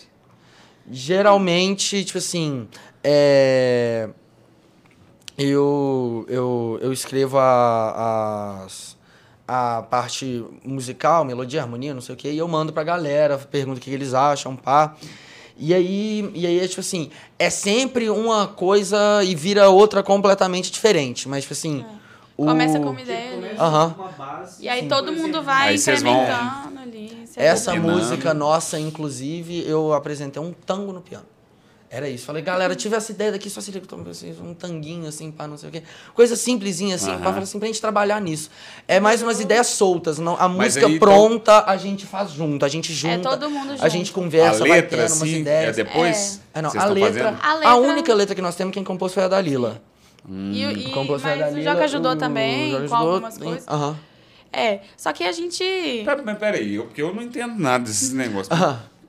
Geralmente, 0.90 2.04
tipo 2.04 2.18
assim, 2.18 2.68
é, 3.02 4.08
eu, 5.36 6.24
eu, 6.28 6.78
eu 6.80 6.92
escrevo 6.92 7.38
a, 7.38 8.62
as- 8.64 8.96
a 9.46 9.82
parte 9.82 10.44
musical, 10.64 11.24
melodia, 11.24 11.62
harmonia, 11.62 11.92
não 11.94 12.00
sei 12.00 12.14
o 12.14 12.18
quê, 12.18 12.30
e 12.32 12.38
eu 12.38 12.48
mando 12.48 12.72
pra 12.72 12.82
galera, 12.82 13.38
pergunto 13.38 13.78
o 13.78 13.80
que 13.80 13.90
eles 13.90 14.14
acham, 14.14 14.56
pá. 14.56 14.94
E 15.58 15.72
aí, 15.72 16.30
e 16.34 16.46
aí 16.46 16.60
é 16.60 16.68
tipo 16.68 16.80
assim, 16.80 17.10
é 17.38 17.48
sempre 17.48 18.10
uma 18.10 18.46
coisa 18.46 19.22
e 19.24 19.34
vira 19.34 19.68
outra 19.70 20.02
completamente 20.02 20.70
diferente, 20.70 21.28
mas 21.28 21.44
tipo 21.44 21.52
assim... 21.54 21.84
o- 22.36 22.46
Começa 22.46 22.78
com 22.80 22.90
uma 22.90 23.00
ideia. 23.00 23.30
Começa 23.36 23.62
Aham. 23.62 23.90
com 23.94 24.02
uma 24.02 24.10
base. 24.10 24.62
E 24.64 24.68
aí 24.68 24.82
Sim, 24.82 24.88
todo 24.88 25.12
mundo 25.12 25.42
vai 25.42 25.68
Aí 25.70 25.76
incrementando 25.76 26.75
Essa 27.36 27.70
vai- 27.72 27.80
Combinando. 27.80 28.02
música 28.06 28.32
nossa, 28.34 28.78
inclusive, 28.80 29.62
eu 29.68 29.92
apresentei 29.92 30.40
um 30.42 30.52
tango 30.52 30.92
no 30.92 31.00
piano. 31.00 31.26
Era 31.88 32.08
isso. 32.08 32.26
Falei, 32.26 32.42
galera, 32.42 32.74
tive 32.74 32.96
essa 32.96 33.12
ideia 33.12 33.30
daqui, 33.30 33.48
só 33.48 33.60
se 33.60 33.70
liga, 33.70 33.86
toma, 33.86 34.10
assim, 34.10 34.34
um 34.42 34.52
tanguinho 34.52 35.06
assim, 35.06 35.30
pá, 35.30 35.46
não 35.46 35.56
sei 35.56 35.68
o 35.68 35.72
quê. 35.72 35.82
Coisa 36.14 36.34
simplesinha 36.34 36.96
assim, 36.96 37.10
Aham. 37.10 37.20
pra 37.20 37.30
falar 37.30 37.44
assim, 37.44 37.58
pra 37.60 37.68
gente 37.68 37.80
trabalhar 37.80 38.20
nisso. 38.20 38.50
É 38.88 38.98
mais 38.98 39.22
umas 39.22 39.38
ideias 39.38 39.68
soltas. 39.68 40.18
Não, 40.18 40.34
a 40.34 40.48
Mas 40.48 40.74
música 40.74 40.86
aí, 40.86 40.96
então- 40.96 41.08
pronta 41.08 41.64
a 41.64 41.76
gente 41.76 42.04
faz 42.04 42.32
junto, 42.32 42.64
a 42.64 42.68
gente 42.68 42.92
junta. 42.92 43.28
É 43.28 43.32
todo 43.38 43.48
mundo 43.48 43.70
junto. 43.70 43.84
A 43.84 43.88
gente 43.88 44.10
conversa, 44.12 44.64
a 44.64 44.66
vai 44.66 44.80
letra, 44.80 44.98
tendo 44.98 45.00
umas 45.10 45.22
assim, 45.22 45.34
é 45.34 45.38
ideias. 45.38 45.76
depois? 45.76 46.40
É, 46.52 46.60
não, 46.60 46.70
a 46.76 46.84
letra? 46.86 47.36
A 47.40 47.50
a 47.50 47.54
letra- 47.54 47.76
única 47.76 48.14
letra 48.14 48.34
que 48.34 48.42
nós 48.42 48.56
temos, 48.56 48.74
quem 48.74 48.82
compôs 48.82 49.14
foi 49.14 49.22
a 49.22 49.28
Dalila. 49.28 49.80
E, 50.28 50.64
e, 50.64 50.90
Compôs 50.90 51.22
foi 51.22 51.32
a 51.34 51.36
mas 51.36 51.46
o 51.46 51.50
Dalila, 51.52 51.72
Joca 51.72 51.84
ajudou 51.84 52.12
o 52.12 52.16
também 52.16 52.72
Joca 52.72 52.88
com 52.88 52.94
ajudou, 52.96 53.14
algumas 53.14 53.38
coisas. 53.38 53.68
Aham. 53.68 53.96
É, 54.56 54.80
só 54.96 55.12
que 55.12 55.22
a 55.24 55.32
gente... 55.32 55.62
Pera- 56.04 56.22
Mas 56.24 56.38
peraí, 56.38 56.74
eu, 56.76 56.84
porque 56.84 57.02
eu 57.02 57.14
não 57.14 57.22
entendo 57.22 57.54
nada 57.58 57.84
desses 57.84 58.12
negócios. 58.12 58.48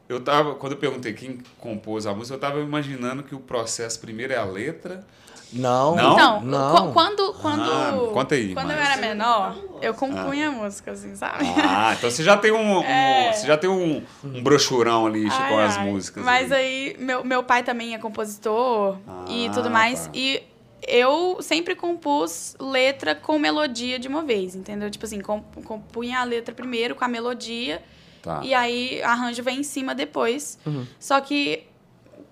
Eu 0.09 0.19
tava, 0.21 0.55
quando 0.55 0.73
eu 0.73 0.77
perguntei 0.77 1.13
quem 1.13 1.39
compôs 1.59 2.05
a 2.05 2.13
música, 2.13 2.35
eu 2.35 2.39
tava 2.39 2.59
imaginando 2.59 3.23
que 3.23 3.33
o 3.35 3.39
processo 3.39 3.99
primeiro 3.99 4.33
é 4.33 4.37
a 4.37 4.43
letra. 4.45 5.05
Não, 5.53 5.95
Não? 5.95 6.13
Então, 6.13 6.41
não. 6.41 6.87
qu- 6.87 6.93
quando... 6.93 7.33
quando 7.41 7.61
Ah, 7.71 8.09
conta 8.13 8.35
aí, 8.35 8.53
Quando 8.53 8.71
eu 8.71 8.75
mais. 8.77 8.89
era 8.89 9.01
menor, 9.01 9.55
eu 9.81 9.93
compunha 9.93 10.51
música, 10.51 10.91
assim, 10.91 11.15
sabe? 11.15 11.45
Ah, 11.63 11.93
então 11.97 12.11
você 12.11 12.21
já 12.21 12.35
tem 12.35 12.51
um, 12.51 12.79
um- 12.79 12.83
É. 12.83 13.31
você 13.31 13.47
já 13.47 13.57
tem 13.57 13.69
um, 13.69 14.03
um 14.25 14.43
brochurão 14.43 15.05
ali 15.07 15.25
Ai, 15.31 15.49
com 15.49 15.57
as 15.57 15.77
ai. 15.77 15.85
músicas. 15.85 16.23
Mas 16.25 16.51
ali. 16.51 16.61
aí, 16.61 16.95
meu, 16.99 17.23
meu 17.23 17.43
pai 17.43 17.63
também 17.63 17.93
é 17.95 17.97
compositor 17.97 18.97
e 19.29 19.47
Ah, 19.47 19.51
tudo 19.53 19.69
mais. 19.69 20.05
tá. 20.07 20.11
E 20.13 20.43
eu 20.87 21.37
sempre 21.41 21.75
compus 21.75 22.55
letra 22.59 23.13
com 23.13 23.37
melodia 23.37 23.99
de 23.99 24.07
uma 24.07 24.23
vez, 24.23 24.55
entendeu? 24.55 24.89
Tipo 24.89 25.05
assim, 25.05 25.19
com- 25.21 25.41
compunha 25.65 26.19
a 26.19 26.23
letra 26.23 26.55
primeiro 26.55 26.95
com 26.95 27.03
a 27.03 27.07
melodia 27.07 27.83
Tá. 28.21 28.41
e 28.43 28.53
aí 28.53 29.01
arranjo 29.03 29.43
vem 29.43 29.59
em 29.59 29.63
cima 29.63 29.93
depois. 29.93 30.57
Uhum. 30.65 30.85
Só 30.99 31.19
que, 31.21 31.63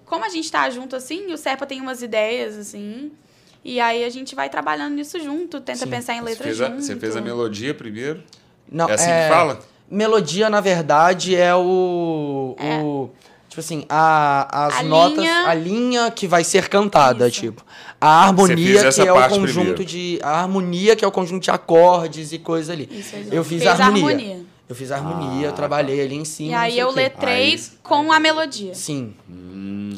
como 0.05 0.23
a 0.25 0.29
gente 0.29 0.49
tá 0.51 0.69
junto 0.69 0.95
assim, 0.95 1.31
o 1.33 1.37
Serpa 1.37 1.65
tem 1.65 1.81
umas 1.81 2.01
ideias, 2.01 2.57
assim. 2.57 3.11
E 3.63 3.79
aí 3.79 4.03
a 4.03 4.09
gente 4.09 4.35
vai 4.35 4.49
trabalhando 4.49 4.93
nisso 4.95 5.19
junto, 5.19 5.59
tenta 5.59 5.79
Sim. 5.85 5.89
pensar 5.89 6.13
em 6.13 6.19
Você 6.19 6.25
letra 6.25 6.43
fez, 6.43 6.61
a, 6.61 6.69
junto. 6.69 6.81
você 6.81 6.95
fez 6.95 7.15
a 7.15 7.21
melodia 7.21 7.73
primeiro? 7.73 8.23
Não, 8.71 8.87
é 8.89 8.93
assim 8.93 9.05
que 9.11 9.29
fala? 9.29 9.59
Melodia, 9.89 10.49
na 10.49 10.61
verdade, 10.61 11.35
é 11.35 11.53
o. 11.55 12.55
É. 12.57 12.77
o 12.79 13.09
tipo 13.55 13.59
assim, 13.61 13.85
a, 13.89 14.65
as 14.67 14.79
A 14.79 14.83
notas, 14.83 15.17
linha- 15.19 15.47
a 15.47 15.53
linha 15.53 16.11
que 16.11 16.27
vai 16.27 16.43
ser 16.43 16.67
cantada, 16.67 17.27
Isso. 17.27 17.39
tipo. 17.41 17.63
A 18.01 18.25
harmonia, 18.25 18.91
que 18.91 19.01
é 19.01 19.11
o 19.13 19.29
conjunto 19.29 19.53
primeiro. 19.75 19.85
de. 19.85 20.19
A 20.21 20.41
harmonia, 20.41 20.95
que 20.95 21.05
é 21.05 21.07
o 21.07 21.11
conjunto 21.11 21.43
de 21.43 21.51
acordes 21.51 22.33
e 22.33 22.37
coisa 22.39 22.73
ali. 22.73 22.89
Isso, 22.91 23.15
Eu 23.31 23.43
fiz 23.43 23.63
Fez 23.63 23.79
a 23.79 23.85
harmonia. 23.85 24.41
Eu 24.67 24.75
fiz 24.75 24.91
a 24.91 24.95
harmonia, 24.97 25.47
Ah, 25.47 25.51
eu 25.51 25.53
trabalhei 25.53 26.01
ali 26.01 26.15
em 26.15 26.25
cima. 26.25 26.49
E 26.51 26.53
aí 26.55 26.79
eu 26.79 26.89
letrei 26.91 27.53
Aí- 27.53 27.61
com 27.83 28.11
a 28.11 28.19
melodia. 28.19 28.73
Sim. 28.73 29.13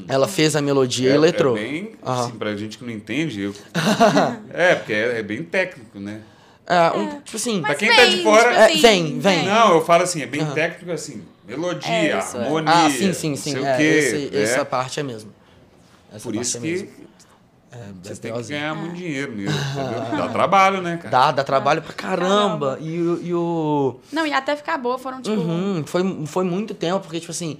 Ela 0.09 0.27
fez 0.27 0.55
a 0.55 0.61
melodia 0.61 1.11
é, 1.11 1.15
e 1.15 1.17
letrou. 1.17 1.57
É 1.57 1.61
bem, 1.61 1.91
Aham. 2.05 2.25
assim, 2.25 2.31
pra 2.37 2.55
gente 2.55 2.77
que 2.77 2.83
não 2.85 2.91
entende. 2.91 3.41
Eu... 3.41 3.53
é, 4.53 4.75
porque 4.75 4.93
é, 4.93 5.19
é 5.19 5.23
bem 5.23 5.41
técnico, 5.43 5.99
né? 5.99 6.19
É, 6.67 6.91
um, 6.97 7.21
tipo 7.21 7.37
assim. 7.37 7.59
Pra 7.61 7.69
Mas 7.69 7.77
quem 7.77 7.95
tá 7.95 8.05
de 8.05 8.15
vem, 8.17 8.23
fora- 8.23 8.49
tipo 8.49 8.59
É, 8.61 8.65
assim, 8.65 8.81
vem, 8.81 9.19
vem. 9.19 9.45
Não, 9.45 9.75
eu 9.75 9.85
falo 9.85 10.03
assim, 10.03 10.21
é 10.21 10.25
bem 10.25 10.41
Aham. 10.41 10.53
técnico 10.53 10.91
assim. 10.91 11.23
Melodia, 11.47 11.89
É, 11.89 12.19
isso 12.19 12.37
é. 12.37 12.43
harmonia. 12.43 12.73
Ah, 12.73 12.89
sim, 12.89 13.13
sim, 13.13 13.35
sim. 13.37 13.51
sei 13.53 13.63
É, 13.65 13.73
o 13.73 13.77
quê. 13.77 13.83
esse- 13.83 14.29
né? 14.35 14.43
Essa 14.43 14.65
parte 14.65 14.99
é 14.99 15.03
mesmo. 15.03 15.31
Essa 16.13 16.23
Por 16.23 16.35
isso 16.35 16.57
é 16.57 16.59
que 16.59 16.89
vocês 18.03 18.19
têm 18.19 18.33
que 18.33 18.43
ganhar 18.43 18.73
muito 18.75 18.95
dinheiro 18.95 19.31
mesmo. 19.31 19.57
entendeu? 19.57 19.99
Dá 20.17 20.27
trabalho, 20.29 20.81
né, 20.81 20.97
cara? 20.97 21.09
Dá, 21.09 21.31
dá 21.31 21.43
trabalho 21.43 21.81
pra 21.81 21.93
caramba. 21.93 22.77
E, 22.81 22.99
o- 23.01 23.21
e 23.23 23.33
o. 23.33 23.99
Não, 24.11 24.25
e 24.27 24.33
até 24.33 24.55
ficar 24.55 24.77
boa 24.77 24.97
foram, 24.97 25.21
tipo... 25.21 25.35
Uhum, 25.35 25.83
foi, 25.85 26.25
foi 26.25 26.43
muito 26.43 26.73
tempo, 26.73 26.99
porque, 27.01 27.19
tipo 27.19 27.31
assim, 27.31 27.57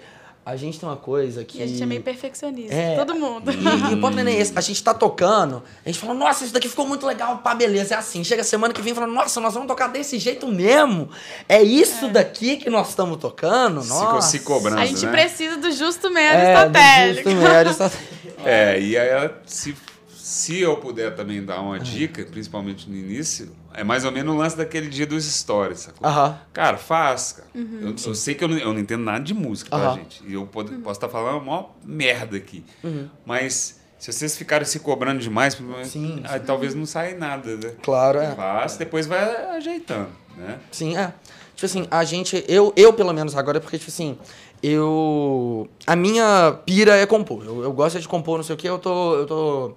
a 0.50 0.56
gente 0.56 0.80
tem 0.80 0.88
uma 0.88 0.96
coisa 0.96 1.44
que. 1.44 1.58
E 1.58 1.62
a 1.62 1.68
gente 1.68 1.84
é 1.84 1.86
meio 1.86 2.02
perfeccionista. 2.02 2.74
É. 2.74 2.96
Todo 2.96 3.14
mundo. 3.16 3.52
E, 3.52 3.92
e 3.92 3.96
o 3.96 4.00
ponto 4.00 4.18
é 4.18 4.24
nem 4.24 4.40
esse. 4.40 4.54
A 4.56 4.62
gente 4.62 4.82
tá 4.82 4.94
tocando, 4.94 5.62
a 5.86 5.90
gente 5.90 6.00
fala, 6.00 6.14
nossa, 6.14 6.46
isso 6.46 6.54
daqui 6.54 6.70
ficou 6.70 6.88
muito 6.88 7.06
legal, 7.06 7.40
pá, 7.40 7.54
beleza. 7.54 7.96
É 7.96 7.98
assim. 7.98 8.24
Chega 8.24 8.44
a 8.44 8.46
semana 8.46 8.74
que 8.74 8.82
vem 8.82 8.94
e 8.94 8.96
fala, 8.96 9.08
nossa, 9.08 9.42
nós 9.42 9.54
vamos 9.54 9.68
tocar 9.68 9.88
desse 9.90 10.18
jeito 10.18 10.48
mesmo. 10.48 11.10
É 11.50 11.62
isso 11.62 12.08
daqui 12.08 12.56
que 12.56 12.70
nós 12.70 12.88
estamos 12.88 13.18
tocando, 13.18 13.82
Se- 13.82 13.90
nossa. 13.90 14.30
se 14.30 14.40
cobrando. 14.40 14.80
A 14.80 14.86
gente 14.86 15.06
né? 15.06 15.12
precisa 15.12 15.58
do 15.58 15.70
justo 15.70 16.10
médio 16.10 16.40
É, 16.40 16.54
do 16.54 16.68
estratégico. 16.68 17.30
justo 17.30 17.44
médio 17.44 17.72
estratégico. 17.72 18.18
É, 18.46 18.80
e 18.80 18.96
aí, 18.98 19.30
se, 19.46 19.76
se 20.16 20.62
eu 20.62 20.78
puder 20.78 21.14
também 21.16 21.44
dar 21.44 21.60
uma 21.60 21.78
dica, 21.80 22.24
principalmente 22.24 22.90
no 22.90 22.96
início, 22.96 23.52
é 23.78 23.84
mais 23.84 24.04
ou 24.04 24.12
menos 24.12 24.34
o 24.34 24.38
lance 24.38 24.58
daquele 24.58 24.90
dia 24.90 25.06
dos 25.08 25.24
stories, 25.26 25.80
sacou? 25.82 26.08
Aham. 26.08 26.38
Cara, 26.52 26.78
faz, 26.78 27.34
cara. 27.34 27.48
Uhum. 27.56 27.80
Eu, 27.82 27.96
eu 28.08 28.16
sei 28.16 28.36
que 28.36 28.44
eu 28.44 28.48
não, 28.48 28.58
eu 28.58 28.74
não 28.74 28.80
entendo 28.80 29.04
nada 29.04 29.24
de 29.24 29.34
música, 29.34 29.70
tá, 29.70 29.78
Aham. 29.78 29.96
gente? 29.96 30.24
E 30.28 30.34
eu 30.34 30.46
pod- 30.46 30.72
posso 30.80 30.98
estar 30.98 31.08
falando 31.10 31.38
uma 31.38 31.46
maior 31.46 31.76
merda 31.84 32.36
aqui. 32.36 32.66
Uhum. 32.84 33.08
Mas 33.26 33.80
Se 34.00 34.12
vocês 34.12 34.38
ficarem 34.38 34.66
se 34.66 34.80
cobrando 34.80 35.20
demais, 35.20 35.58
Sim, 35.86 36.22
aí 36.26 36.40
talvez 36.42 36.76
não 36.76 36.86
saia 36.86 37.18
nada, 37.18 37.56
né? 37.56 37.74
Claro, 37.82 38.20
é. 38.20 38.36
Faz, 38.36 38.78
depois 38.78 39.08
vai 39.08 39.20
ajeitando, 39.58 40.10
né? 40.36 40.60
Sim, 40.72 40.96
é. 40.98 41.14
Tipo 41.56 41.66
assim, 41.66 41.88
a 41.90 42.04
gente, 42.04 42.46
eu, 42.48 42.72
eu 42.76 42.94
pelo 42.94 43.12
menos 43.12 43.36
agora, 43.36 43.60
porque, 43.60 43.80
tipo 43.80 43.90
assim, 43.90 44.16
eu. 44.62 45.68
A 45.86 45.96
minha 45.96 46.60
pira 46.66 46.96
é 46.96 47.06
compor. 47.06 47.44
Eu, 47.46 47.64
eu 47.64 47.74
gosto 47.74 48.00
de 48.00 48.08
compor, 48.08 48.38
não 48.38 48.44
sei 48.44 48.54
o 48.56 48.58
que, 48.58 48.68
eu 48.70 48.78
tô. 48.80 49.16
Eu 49.16 49.26
tô 49.26 49.74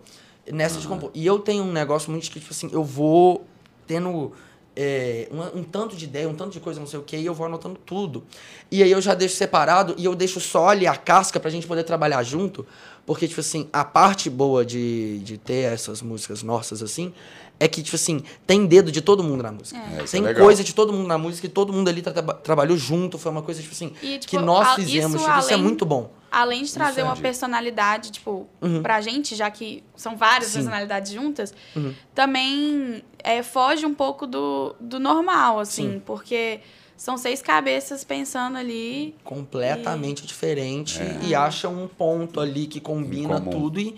nessa 0.52 0.78
de 0.78 0.86
compor. 0.86 1.10
E 1.14 1.24
eu 1.24 1.38
tenho 1.38 1.62
um 1.64 1.72
negócio 1.72 2.10
muito 2.10 2.24
que, 2.30 2.38
tipo 2.40 2.52
assim, 2.52 2.68
eu 2.72 2.84
vou 2.84 3.46
tendo. 3.94 4.32
é, 4.76 5.28
um, 5.32 5.60
um 5.60 5.64
tanto 5.64 5.96
de 5.96 6.04
ideia, 6.04 6.28
um 6.28 6.34
tanto 6.34 6.52
de 6.52 6.60
coisa, 6.60 6.78
não 6.78 6.86
sei 6.86 6.98
o 6.98 7.02
que, 7.02 7.16
e 7.16 7.26
eu 7.26 7.34
vou 7.34 7.44
anotando 7.44 7.76
tudo. 7.84 8.22
E 8.70 8.82
aí 8.84 8.90
eu 8.90 9.00
já 9.00 9.14
deixo 9.14 9.34
separado 9.34 9.94
e 9.98 10.04
eu 10.04 10.14
deixo 10.14 10.40
só 10.40 10.68
ali 10.68 10.86
a 10.86 10.94
casca 10.96 11.40
pra 11.40 11.50
gente 11.50 11.66
poder 11.66 11.82
trabalhar 11.82 12.22
junto. 12.22 12.64
Porque, 13.04 13.26
tipo 13.26 13.40
assim, 13.40 13.68
a 13.72 13.84
parte 13.84 14.30
boa 14.30 14.64
de, 14.64 15.18
de 15.18 15.36
ter 15.36 15.72
essas 15.72 16.00
músicas 16.00 16.42
nossas, 16.44 16.82
assim, 16.82 17.12
é 17.58 17.66
que, 17.66 17.82
tipo 17.82 17.96
assim, 17.96 18.22
tem 18.46 18.64
dedo 18.64 18.92
de 18.92 19.00
todo 19.00 19.24
mundo 19.24 19.42
na 19.42 19.50
música. 19.50 19.76
É, 19.98 20.02
é 20.02 20.04
tem 20.04 20.22
legal. 20.22 20.44
coisa 20.44 20.62
de 20.62 20.72
todo 20.72 20.92
mundo 20.92 21.08
na 21.08 21.18
música 21.18 21.46
e 21.46 21.50
todo 21.50 21.72
mundo 21.72 21.88
ali 21.88 22.00
tra- 22.00 22.12
traba- 22.12 22.34
trabalhou 22.34 22.76
junto. 22.78 23.18
Foi 23.18 23.32
uma 23.32 23.42
coisa, 23.42 23.60
tipo 23.60 23.74
assim, 23.74 23.92
E, 24.00 24.18
tipo, 24.18 24.26
que 24.30 24.38
nós 24.38 24.76
fizemos. 24.76 25.16
isso 25.20 25.24
tipo, 25.26 25.38
isso 25.40 25.50
é 25.50 25.54
além- 25.54 25.64
muito 25.64 25.84
bom. 25.84 26.10
Além 26.30 26.62
de 26.62 26.72
trazer 26.72 27.02
uma 27.02 27.14
de- 27.14 27.20
personalidade, 27.22 28.12
tipo, 28.12 28.46
Uhum. 28.62 28.82
pra 28.82 29.00
gente, 29.00 29.34
já 29.34 29.50
que 29.50 29.82
são 29.96 30.16
várias 30.16 30.50
Sim. 30.50 30.58
personalidades 30.58 31.10
juntas, 31.12 31.52
Uhum. 31.74 31.92
também 32.14 33.02
é, 33.22 33.42
foge 33.42 33.84
um 33.84 33.94
pouco 33.94 34.26
do, 34.26 34.74
do 34.78 35.00
normal, 35.00 35.58
assim, 35.58 35.94
Sim. 35.94 36.02
porque 36.06 36.60
são 36.96 37.16
seis 37.18 37.42
cabeças 37.42 38.04
pensando 38.04 38.56
ali. 38.58 39.14
Completamente 39.24 40.26
diferente. 40.26 41.00
É. 41.00 41.18
E 41.24 41.34
acha 41.34 41.68
um 41.68 41.88
ponto 41.88 42.38
ali 42.40 42.66
que 42.66 42.78
combina 42.80 43.40
tudo. 43.40 43.80
E, 43.80 43.96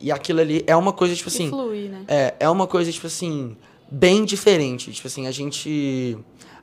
e 0.00 0.12
aquilo 0.12 0.40
ali 0.40 0.62
é 0.66 0.76
uma 0.76 0.92
coisa, 0.92 1.14
tipo 1.16 1.28
assim. 1.28 1.48
flui, 1.48 1.88
né? 1.88 2.04
É, 2.08 2.34
é 2.40 2.48
uma 2.50 2.66
coisa, 2.66 2.92
tipo 2.92 3.06
assim, 3.06 3.56
bem 3.90 4.24
diferente. 4.24 4.92
Tipo 4.92 5.06
assim, 5.08 5.26
a 5.26 5.30
gente. 5.30 6.16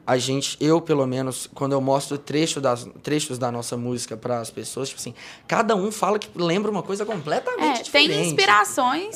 A 0.10 0.18
gente, 0.18 0.58
eu 0.60 0.82
pelo 0.82 1.06
menos, 1.06 1.48
quando 1.54 1.74
eu 1.74 1.82
mostro 1.82 2.18
trecho 2.18 2.60
das, 2.60 2.88
trechos 3.04 3.38
da 3.38 3.52
nossa 3.52 3.78
música 3.78 4.18
para 4.18 4.40
as 4.40 4.50
pessoas, 4.50 4.90
tipo 4.90 5.00
assim, 5.00 5.14
cada 5.48 5.76
um 5.76 5.92
fala 5.92 6.18
que 6.18 6.28
lembra 6.36 6.72
uma 6.72 6.82
coisa 6.82 7.06
completamente 7.06 7.82
É, 7.82 7.84
diferente. 7.84 8.10
tem 8.10 8.26
inspirações, 8.26 9.16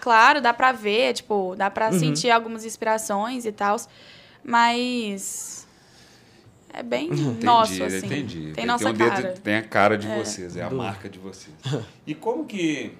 claro, 0.00 0.40
dá 0.40 0.52
pra 0.52 0.72
ver, 0.72 1.12
tipo, 1.14 1.54
dá 1.56 1.70
pra 1.70 1.90
Uhum. 1.92 1.98
sentir 2.00 2.30
algumas 2.30 2.64
inspirações 2.64 3.44
e 3.46 3.52
tal, 3.52 3.76
mas 4.42 5.66
é 6.72 6.82
bem 6.82 7.10
nosso, 7.42 7.82
assim. 7.84 8.06
entendi. 8.06 8.52
Tem, 8.54 8.66
nossa 8.66 8.90
um 8.90 8.92
dedo- 8.92 9.08
cara. 9.10 9.32
tem 9.42 9.54
a 9.56 9.62
cara 9.62 9.96
de 9.98 10.06
vocês, 10.08 10.56
é 10.56 10.62
a 10.62 10.68
Do- 10.68 10.76
marca 10.76 11.08
de 11.08 11.18
vocês. 11.18 11.54
E 12.06 12.14
como 12.14 12.44
que. 12.44 12.92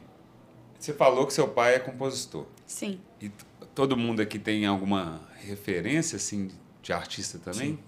Você 0.79 0.93
falou 0.93 1.27
que 1.27 1.33
seu 1.33 1.49
pai 1.49 1.77
é 1.77 1.79
compositor. 1.79 2.45
Sim. 2.67 3.01
E 3.21 3.31
todo 3.75 3.97
mundo 3.97 4.21
aqui 4.21 4.39
tem 4.39 4.67
alguma 4.67 5.21
referência, 5.41 6.17
assim, 6.17 6.51
de 6.85 6.93
artista 6.93 7.39
também? 7.39 7.79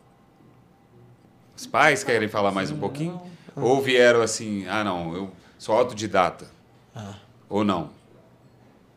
Os 1.57 1.67
pais 1.67 2.03
querem 2.03 2.29
falar 2.29 2.51
mais 2.51 2.71
um 2.71 2.79
pouquinho? 2.79 3.21
Ou 3.55 3.81
vieram 3.83 4.23
assim, 4.23 4.67
ah, 4.69 4.83
não, 4.83 5.15
eu 5.15 5.31
sou 5.59 5.75
autodidata? 5.77 6.47
Ah. 6.95 7.15
Ou 7.49 7.63
não? 7.63 7.91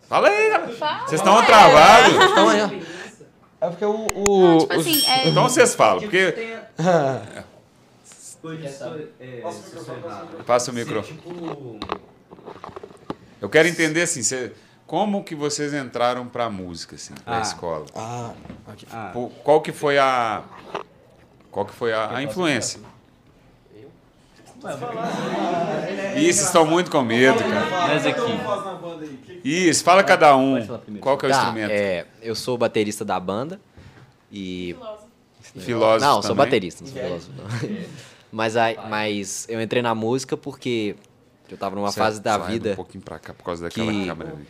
Fala 0.07 0.29
aí, 0.29 0.49
galera. 0.49 0.73
Fala. 0.73 1.07
Vocês 1.07 1.21
estão 1.21 1.45
travados. 1.45 2.13
Então 2.15 2.51
é. 2.51 2.81
É 3.61 3.69
porque 3.69 3.85
o. 3.85 4.07
o 4.15 4.41
Não, 4.41 4.57
tipo 4.59 4.73
os- 4.75 4.87
assim, 4.87 5.05
é, 5.05 5.27
Então 5.29 5.43
vocês 5.43 5.75
falam, 5.75 5.99
porque. 6.01 6.33
Passa 10.45 10.71
o 10.71 10.73
microfone. 10.73 11.17
Tipo, 11.17 11.79
Eu 13.41 13.49
quero 13.49 13.67
entender 13.67 14.01
assim, 14.03 14.23
cê- 14.23 14.51
como 14.89 15.23
que 15.23 15.35
vocês 15.35 15.71
entraram 15.71 16.25
pra 16.27 16.49
música, 16.49 16.95
assim, 16.95 17.13
pra 17.23 17.37
Ah. 17.37 17.41
escola? 17.41 17.85
Ah, 17.95 18.31
ah, 18.91 19.11
Qual 19.43 19.61
que 19.61 19.71
foi 19.71 19.99
a. 19.99 20.41
Qual 21.51 21.63
que 21.63 21.73
foi 21.73 21.93
a, 21.93 22.15
a 22.15 22.23
influência? 22.23 22.79
Vocês 26.15 26.39
estão 26.41 26.65
muito 26.65 26.89
com 26.89 27.01
medo, 27.03 27.37
cara. 27.39 27.87
mas 27.87 28.05
aqui. 28.05 29.41
Isso, 29.43 29.83
fala 29.83 30.03
cada 30.03 30.35
um. 30.35 30.65
Qual 30.99 31.17
que 31.19 31.25
é 31.27 31.29
o 31.29 31.31
Tá, 31.31 31.37
instrumento? 31.37 31.71
é, 31.71 32.05
eu 32.21 32.33
sou 32.35 32.57
baterista 32.57 33.05
da 33.05 33.19
banda 33.19 33.59
e 34.31 34.75
filósofo 35.59 36.05
não, 36.05 36.13
sou 36.21 36.31
também? 36.31 36.45
baterista, 36.45 36.83
não 36.83 36.91
sou 36.91 37.01
filósofo. 37.01 37.31
não. 37.37 37.77
mas, 38.31 38.57
aí, 38.57 38.77
mas 38.89 39.45
eu 39.49 39.61
entrei 39.61 39.81
na 39.83 39.93
música 39.95 40.35
porque 40.35 40.95
eu 41.53 41.57
tava 41.57 41.75
numa 41.75 41.91
Cê- 41.91 41.99
fase 41.99 42.21
da 42.21 42.39
sai 42.39 42.51
vida. 42.53 42.71
um 42.71 42.75
pouquinho 42.75 43.03
pra 43.03 43.19
cá 43.19 43.33
por 43.33 43.43
causa 43.43 43.63
daquela 43.63 43.91
que- 43.91 44.05
câmera 44.07 44.31
ali. 44.33 44.47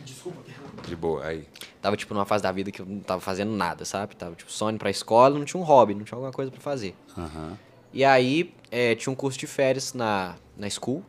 De 0.86 0.96
boa, 0.96 1.24
aí. 1.24 1.46
Tava, 1.82 1.96
tipo, 1.96 2.12
numa 2.14 2.24
fase 2.24 2.42
da 2.42 2.50
vida 2.52 2.70
que 2.70 2.80
eu 2.80 2.86
não 2.86 3.00
tava 3.00 3.20
fazendo 3.20 3.52
nada, 3.52 3.84
sabe? 3.84 4.16
Tava, 4.16 4.34
tipo, 4.34 4.50
só 4.50 4.70
indo 4.70 4.78
pra 4.78 4.90
escola, 4.90 5.38
não 5.38 5.44
tinha 5.44 5.60
um 5.60 5.64
hobby, 5.64 5.94
não 5.94 6.04
tinha 6.04 6.16
alguma 6.16 6.32
coisa 6.32 6.50
pra 6.50 6.60
fazer. 6.60 6.94
Aham. 7.16 7.56
E 7.92 8.04
aí, 8.04 8.54
é, 8.70 8.94
tinha 8.94 9.12
um 9.12 9.16
curso 9.16 9.38
de 9.38 9.46
férias 9.46 9.92
na, 9.94 10.36
na 10.56 10.68
school 10.70 11.04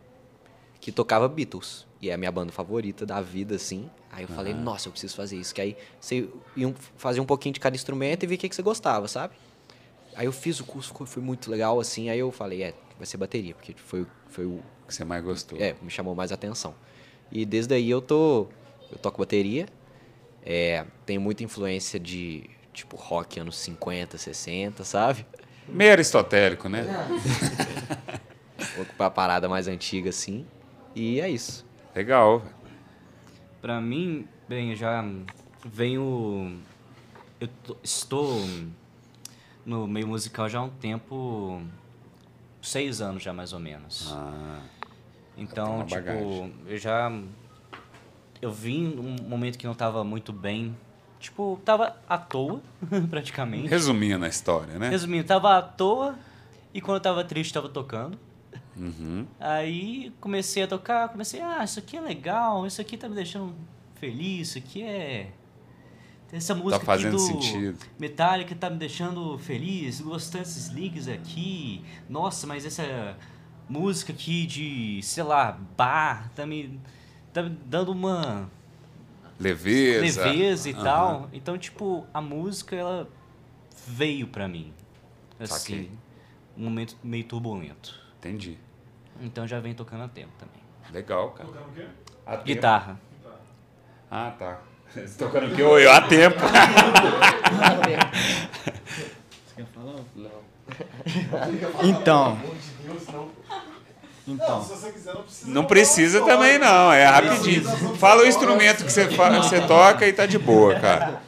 que 0.80 0.92
tocava 0.92 1.28
Beatles. 1.28 1.86
E 2.02 2.10
é 2.10 2.14
a 2.14 2.18
minha 2.18 2.32
banda 2.32 2.52
favorita 2.52 3.06
da 3.06 3.22
vida, 3.22 3.56
assim. 3.56 3.88
Aí 4.12 4.24
eu 4.24 4.28
falei, 4.28 4.54
nossa, 4.54 4.88
eu 4.88 4.92
preciso 4.92 5.16
fazer 5.16 5.38
isso. 5.38 5.54
Que 5.54 5.62
aí 5.62 5.78
você 6.00 6.28
ia 6.56 6.74
fazer 6.98 7.20
um 7.22 7.26
pouquinho 7.26 7.54
de 7.54 7.60
cada 7.60 7.76
instrumento 7.76 8.24
e 8.24 8.28
ver 8.28 8.36
o 8.36 8.38
que, 8.40 8.50
que 8.50 8.56
você 8.56 8.64
gostava, 8.64 9.08
sabe? 9.08 9.36
Aí 10.16 10.26
eu 10.26 10.32
fiz 10.32 10.60
o 10.60 10.66
curso, 10.66 10.92
foi 11.06 11.22
muito 11.22 11.50
legal, 11.52 11.80
assim. 11.80 12.10
Aí 12.10 12.18
eu 12.20 12.32
falei, 12.32 12.64
é, 12.64 12.74
vai 12.98 13.06
ser 13.06 13.18
bateria, 13.18 13.54
porque 13.54 13.74
foi, 13.78 14.06
foi 14.28 14.46
O 14.46 14.60
que 14.92 14.96
você 14.98 15.04
mais 15.06 15.24
gostou? 15.24 15.60
é, 15.60 15.76
me 15.82 15.90
chamou 15.90 16.14
mais 16.14 16.32
atenção. 16.32 16.76
E 17.32 17.46
desde 17.46 17.74
aí 17.74 17.90
eu 17.90 18.02
tô. 18.02 18.48
Eu 18.92 18.98
toco 18.98 19.20
bateria. 19.20 19.66
É, 20.44 20.86
tenho 21.06 21.22
muita 21.22 21.44
influência 21.44 22.00
de 22.00 22.50
tipo 22.74 22.96
rock 22.98 23.40
anos 23.40 23.58
50, 23.58 24.18
60, 24.18 24.84
sabe? 24.84 25.26
Meio 25.68 25.92
aristotélico, 25.92 26.68
né? 26.68 26.86
Vou 28.76 28.86
pra 28.98 29.10
parada 29.10 29.48
mais 29.50 29.68
antiga 29.68 30.10
assim. 30.10 30.46
E 30.96 31.20
é 31.22 31.30
isso. 31.30 31.66
Legal. 31.96 32.40
velho. 32.40 32.56
Pra 33.62 33.80
mim, 33.80 34.28
bem, 34.50 34.72
eu 34.72 34.76
já 34.76 35.04
venho. 35.66 36.60
Eu 37.40 37.48
tô- 37.64 37.78
estou 37.84 38.42
no 39.66 39.88
meio 39.88 40.08
musical 40.08 40.50
já 40.50 40.60
há 40.60 40.64
um 40.64 40.70
tempo. 40.70 41.62
Seis 42.62 43.02
anos 43.02 43.24
já, 43.24 43.32
mais 43.34 43.54
ou 43.54 43.60
menos. 43.60 44.12
Ah, 44.14 44.62
Então, 45.38 45.86
tipo, 45.86 45.96
bagagem. 45.96 46.54
eu 46.68 46.78
já. 46.78 47.12
Eu 48.42 48.52
vim 48.52 48.88
num 48.88 49.16
momento 49.28 49.58
que 49.58 49.66
não 49.66 49.74
tava 49.74 50.04
muito 50.04 50.34
bem. 50.34 50.76
Tipo, 51.20 51.60
tava 51.64 51.96
à 52.10 52.18
toa, 52.18 52.62
praticamente. 53.10 53.68
resumindo 53.68 54.26
a 54.26 54.28
história, 54.28 54.80
né? 54.80 54.90
Resumindo, 54.90 55.24
tava 55.24 55.56
à 55.56 55.62
toa 55.62 56.18
e 56.74 56.82
quando 56.82 56.98
eu 56.98 57.02
tava 57.02 57.24
triste, 57.24 57.54
tava 57.54 57.70
tocando. 57.70 58.18
Uhum. 58.76 59.28
Aí 59.40 60.12
comecei 60.20 60.64
a 60.64 60.68
tocar, 60.68 61.10
comecei, 61.10 61.42
ah, 61.42 61.64
isso 61.64 61.78
aqui 61.80 61.98
é 61.98 62.02
legal, 62.02 62.66
isso 62.66 62.82
aqui 62.82 62.98
tá 62.98 63.08
me 63.08 63.16
deixando 63.16 63.54
feliz, 63.96 64.50
isso 64.50 64.58
aqui 64.58 64.82
é. 64.82 65.32
Essa 66.32 66.56
música 66.56 66.78
aqui 66.78 66.86
fazendo 66.86 67.12
do 67.12 67.20
sentido. 67.20 67.78
Metallica 68.00 68.56
tá 68.56 68.70
me 68.70 68.78
deixando 68.78 69.38
feliz, 69.38 70.00
gostando 70.00 70.46
desses 70.46 70.68
links 70.70 71.08
aqui. 71.10 71.84
Nossa, 72.10 72.48
mas 72.48 72.66
essa 72.66 73.18
música 73.72 74.12
aqui 74.12 74.46
de, 74.46 75.00
sei 75.02 75.24
lá, 75.24 75.58
bar, 75.78 76.30
tá 76.36 76.46
me, 76.46 76.80
tá 77.32 77.44
me 77.44 77.50
dando 77.66 77.92
uma 77.92 78.50
Leveza. 79.40 80.26
leveza 80.26 80.70
e 80.70 80.74
Aham. 80.74 80.84
tal. 80.84 81.30
Então, 81.32 81.58
tipo, 81.58 82.06
a 82.14 82.22
música, 82.22 82.76
ela 82.76 83.08
veio 83.88 84.28
pra 84.28 84.48
mim. 84.48 84.74
Assim, 85.40 85.58
Saquei. 85.58 85.92
um 86.58 86.64
momento 86.66 86.96
meio 87.04 87.24
turbulento. 87.24 88.00
Entendi. 88.20 88.58
Então 89.22 89.48
já 89.48 89.60
vem 89.60 89.74
tocando 89.74 90.04
há 90.04 90.08
tempo 90.08 90.32
também. 90.38 90.62
Legal, 90.92 91.32
cara. 91.32 91.50
Tocando 91.50 91.70
o 91.70 91.74
quê? 91.74 91.86
Tempo. 92.26 92.44
Guitarra. 92.44 93.00
Ah, 94.10 94.32
tá. 94.38 94.60
Tocando 95.18 95.52
o 95.52 95.56
quê? 95.56 95.64
Oi, 95.64 95.88
há 95.88 96.02
tempo. 96.02 96.38
Você 99.56 99.64
quer 99.64 99.66
falar? 99.68 99.96
Não. 100.16 100.52
Então. 101.84 102.38
Não, 104.28 104.34
Então. 104.36 104.64
se 104.64 104.70
você 104.70 104.92
quiser, 104.92 105.14
não 105.14 105.24
precisa. 105.24 105.52
Não 105.52 105.66
precisa 105.66 106.26
também, 106.26 106.58
não. 106.60 106.92
É 106.94 107.06
rapidinho. 107.06 107.64
Fala 107.98 108.24
o 108.24 108.28
instrumento 108.28 108.86
que 108.86 108.92
você, 108.92 109.10
fa- 109.10 109.30
você 109.42 109.60
toca 109.68 110.08
e 110.08 110.14
tá 110.14 110.26
de 110.26 110.38
boa, 110.38 110.80
cara. 110.80 111.22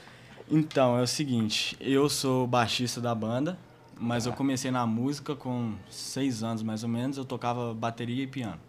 Então, 0.49 0.97
é 0.97 1.01
o 1.01 1.07
seguinte, 1.07 1.75
eu 1.81 2.07
sou 2.07 2.45
baixista 2.45 3.01
da 3.01 3.13
banda, 3.15 3.57
mas 3.99 4.25
eu 4.27 4.33
comecei 4.33 4.69
na 4.69 4.85
música 4.85 5.35
com 5.35 5.73
seis 5.89 6.43
anos 6.43 6.61
mais 6.61 6.83
ou 6.83 6.89
menos, 6.89 7.17
eu 7.17 7.25
tocava 7.25 7.73
bateria 7.73 8.23
e 8.23 8.27
piano. 8.27 8.59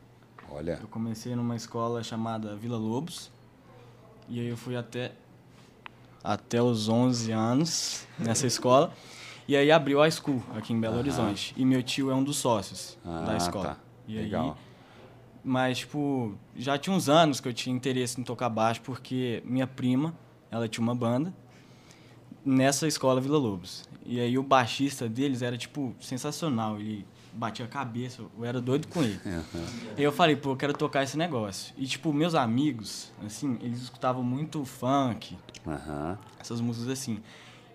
Olha. 0.51 0.79
Eu 0.81 0.89
comecei 0.89 1.35
numa 1.37 1.55
escola 1.57 2.03
chamada 2.03 2.57
Vila 2.57 2.79
Lobos, 2.79 3.31
e 4.29 4.41
aí 4.41 4.49
eu 4.49 4.57
fui 4.57 4.77
até, 4.77 5.13
até 6.23 6.63
os 6.63 6.89
11 6.89 7.31
anos 7.33 8.07
nessa 8.19 8.47
escola, 8.47 8.91
e 9.49 9.57
aí 9.57 9.71
abriu 9.71 10.03
a 10.03 10.11
school 10.11 10.43
aqui 10.57 10.73
em 10.73 10.81
Belo 10.81 10.97
Horizonte, 10.99 11.55
e 11.57 11.65
meu 11.65 11.83
tio 11.83 12.11
é 12.11 12.15
um 12.15 12.23
dos 12.25 12.37
sócios 12.37 12.99
Ah, 13.05 13.25
da 13.27 13.37
escola. 13.37 13.65
tá. 13.65 13.77
E 14.07 14.17
Legal. 14.17 14.51
aí 14.51 14.75
Mas, 15.47 15.79
tipo, 15.79 16.35
já 16.57 16.79
tinha 16.79 16.95
uns 16.97 17.09
anos 17.09 17.41
que 17.41 17.49
eu 17.49 17.53
tinha 17.53 17.75
interesse 17.75 18.19
em 18.21 18.25
tocar 18.25 18.49
baixo, 18.49 18.81
porque 18.83 19.43
minha 19.45 19.67
prima, 19.67 20.15
ela 20.51 20.67
tinha 20.69 20.83
uma 20.83 20.95
banda 20.95 21.33
nessa 22.45 22.87
escola 22.87 23.21
Vila 23.21 23.39
Lobos. 23.39 23.85
E 24.07 24.21
aí 24.21 24.37
o 24.39 24.43
baixista 24.43 25.09
deles 25.09 25.43
era, 25.43 25.57
tipo, 25.57 25.95
sensacional. 26.01 26.79
Ele 26.79 27.07
batia 27.33 27.65
a 27.65 27.69
cabeça, 27.69 28.23
eu 28.39 28.45
era 28.45 28.61
doido 28.61 28.87
com 28.89 29.03
ele. 29.03 29.19
E 29.99 30.03
eu 30.03 30.13
falei, 30.13 30.37
pô, 30.37 30.51
eu 30.53 30.57
quero 30.57 30.73
tocar 30.73 31.03
esse 31.03 31.17
negócio. 31.17 31.75
E, 31.77 31.87
tipo, 31.87 32.13
meus 32.13 32.35
amigos, 32.35 33.11
assim, 33.27 33.59
eles 33.61 33.83
escutavam 33.83 34.23
muito 34.23 34.65
funk, 34.65 35.37
essas 36.39 36.61
músicas 36.61 36.89
assim. 36.91 37.19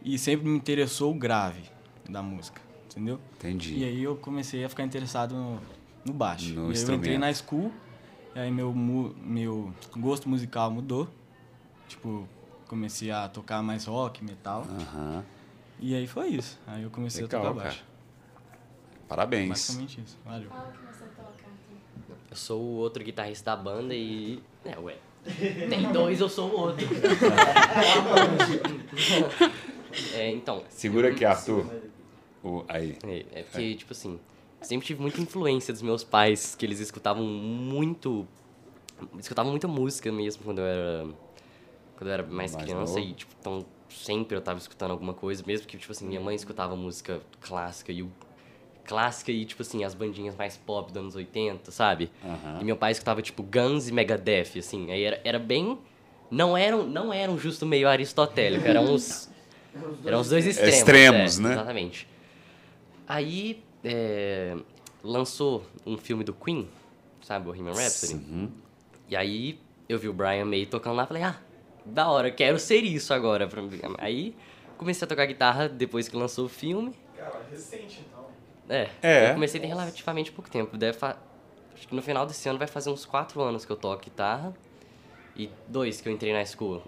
E 0.02 0.18
sempre 0.18 0.48
me 0.48 0.56
interessou 0.58 1.12
o 1.12 1.14
grave 1.14 1.62
da 2.10 2.22
música, 2.22 2.62
entendeu? 2.86 3.20
entendi. 3.36 3.80
E 3.80 3.84
aí 3.84 4.02
eu 4.04 4.16
comecei 4.16 4.64
a 4.64 4.70
ficar 4.70 4.84
interessado 4.84 5.36
no, 5.36 5.60
no 6.06 6.14
baixo. 6.14 6.54
No 6.54 6.72
e 6.72 6.78
aí 6.78 6.84
eu 6.84 6.96
entrei 6.96 7.18
na 7.18 7.34
school, 7.34 7.72
e 8.36 8.40
aí 8.40 8.52
meu, 8.52 8.74
meu 8.74 9.74
gosto 9.98 10.30
musical 10.30 10.72
mudou. 10.72 11.08
Tipo, 11.88 12.28
comecei 12.68 13.12
a 13.12 13.28
tocar 13.28 13.62
mais 13.64 13.86
rock, 13.86 14.24
metal. 14.24 14.66
Aham, 14.70 15.24
E 15.80 15.96
aí 15.96 16.08
foi 16.08 16.30
isso. 16.30 16.60
Aí 16.68 16.84
eu 16.84 16.90
comecei 16.90 17.24
Legal, 17.24 17.42
a 17.42 17.44
tocar 17.44 17.56
cara. 17.56 17.70
baixo. 17.70 17.84
Parabéns. 19.08 19.50
Basicamente 19.50 20.02
isso. 20.02 20.18
Valeu. 20.24 20.50
Eu 22.30 22.38
sou 22.38 22.62
o 22.62 22.76
outro 22.76 23.04
guitarrista 23.04 23.56
da 23.56 23.62
banda 23.62 23.96
e. 23.96 24.42
É, 24.64 24.78
ué. 24.78 24.98
Tem 25.68 25.92
dois, 25.92 26.22
eu 26.22 26.30
sou 26.30 26.50
o 26.52 26.60
outro. 26.60 26.88
é, 30.14 30.32
então. 30.32 30.64
Segura 30.70 31.10
aqui, 31.10 31.26
Arthur. 31.26 31.66
O, 32.44 32.64
aí. 32.68 32.98
É, 33.04 33.26
é 33.40 33.44
porque, 33.44 33.76
tipo 33.76 33.92
assim, 33.92 34.20
sempre 34.62 34.88
tive 34.88 35.02
muita 35.02 35.20
influência 35.22 35.74
dos 35.74 35.82
meus 35.82 36.04
pais, 36.04 36.56
que 36.56 36.66
eles 36.66 36.80
escutavam 36.80 37.24
muito. 37.24 38.28
Escutavam 39.18 39.52
muita 39.52 39.68
música 39.68 40.12
mesmo 40.12 40.44
quando 40.44 40.60
eu 40.60 40.66
era. 40.66 41.08
Quando 41.98 42.08
eu 42.08 42.14
era 42.14 42.24
mais, 42.24 42.54
Mais 42.54 42.66
criança 42.66 42.96
novo. 42.96 43.10
e, 43.10 43.14
tipo, 43.14 43.36
então 43.40 43.66
sempre 43.90 44.38
eu 44.38 44.42
tava 44.42 44.60
escutando 44.60 44.92
alguma 44.92 45.14
coisa, 45.14 45.44
mesmo 45.46 45.68
que, 45.68 45.78
tipo 45.78 45.92
assim, 45.92 46.08
minha 46.08 46.22
mãe 46.22 46.36
escutava 46.36 46.76
música 46.76 47.22
clássica 47.42 47.92
e 47.92 48.04
o. 48.04 48.12
Clássica 48.86 49.32
e, 49.32 49.46
tipo 49.46 49.62
assim, 49.62 49.84
as 49.84 49.94
bandinhas 49.94 50.36
mais 50.36 50.58
pop 50.58 50.92
dos 50.92 50.98
anos 51.00 51.16
80, 51.16 51.70
sabe? 51.70 52.10
Aham. 52.26 52.58
E 52.60 52.64
meu 52.64 52.76
pai 52.76 52.92
escutava, 52.92 53.22
tipo, 53.22 53.44
Guns 53.44 53.88
e 53.88 53.94
Megadeth, 53.94 54.58
assim. 54.58 54.92
Aí 54.92 55.04
era, 55.04 55.22
era 55.24 55.38
bem. 55.38 55.78
Não 56.32 56.58
eram, 56.58 56.88
não 56.88 57.14
eram 57.14 57.38
justo 57.38 57.68
meio 57.68 57.88
aristotélico, 57.88 58.66
eram 58.68 58.92
os. 58.92 59.29
Eram 60.06 60.20
os 60.22 60.30
dois 60.30 60.46
extremos. 60.46 60.76
Extremos, 60.76 61.40
é, 61.40 61.42
né? 61.42 61.52
Exatamente. 61.54 62.08
Aí 63.08 63.64
é, 63.84 64.56
lançou 65.04 65.64
um 65.86 65.98
filme 65.98 66.24
do 66.24 66.34
Queen, 66.34 66.68
sabe, 67.22 67.48
o 67.48 67.52
Bohemian 67.52 67.74
Rhapsody. 67.74 68.14
Uhum. 68.16 68.52
E 69.08 69.16
aí 69.16 69.60
eu 69.88 69.98
vi 69.98 70.08
o 70.08 70.14
Brian 70.14 70.46
May 70.46 70.66
tocando 70.66 70.96
lá 70.96 71.04
e 71.04 71.08
falei, 71.08 71.24
ah, 71.24 71.40
da 71.86 72.08
hora, 72.10 72.30
quero 72.32 72.60
ser 72.60 72.84
isso 72.84 73.14
agora. 73.14 73.50
Aí 73.98 74.36
comecei 74.78 75.06
a 75.06 75.08
tocar 75.08 75.26
guitarra 75.26 75.68
depois 75.68 76.08
que 76.08 76.16
lançou 76.16 76.46
o 76.46 76.50
filme. 76.50 76.94
Cara, 77.18 77.42
recente 77.50 78.02
então. 78.08 78.26
É, 78.70 78.90
É. 79.02 79.30
eu 79.30 79.34
comecei 79.34 79.60
tem 79.60 79.70
relativamente 79.70 80.32
pouco 80.32 80.50
tempo. 80.50 80.78
Deve 80.78 80.98
fa... 80.98 81.18
Acho 81.74 81.88
que 81.88 81.96
no 81.96 82.02
final 82.02 82.26
desse 82.26 82.48
ano 82.48 82.60
vai 82.60 82.68
fazer 82.68 82.90
uns 82.90 83.06
quatro 83.06 83.42
anos 83.42 83.66
que 83.66 83.72
eu 83.72 83.76
toco 83.76 84.04
guitarra. 84.04 84.54
E 85.36 85.50
dois 85.68 86.02
que 86.02 86.10
eu 86.10 86.14
entrei 86.14 86.34
na 86.34 86.46
school. 86.46 86.84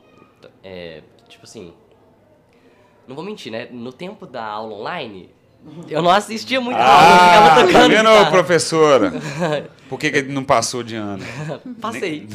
É, 0.63 1.01
tipo 1.27 1.45
assim... 1.45 1.73
Não 3.07 3.15
vou 3.15 3.23
mentir, 3.25 3.51
né? 3.51 3.67
No 3.71 3.91
tempo 3.91 4.25
da 4.25 4.43
aula 4.43 4.75
online, 4.75 5.29
eu 5.89 6.01
não 6.01 6.09
assistia 6.11 6.59
muito 6.61 6.77
a 6.77 6.83
aula, 6.85 7.03
eu 7.03 7.15
Ah, 7.15 7.27
ficava 7.27 7.49
tá 7.49 7.55
tocando 7.67 7.89
vendo, 7.89 8.07
guitarra. 8.09 8.29
professora? 8.31 9.11
Por 9.89 9.99
que, 9.99 10.09
que 10.11 10.17
ele 10.19 10.31
não 10.31 10.43
passou 10.43 10.81
de 10.83 10.95
ano? 10.95 11.23
Passei. 11.81 12.27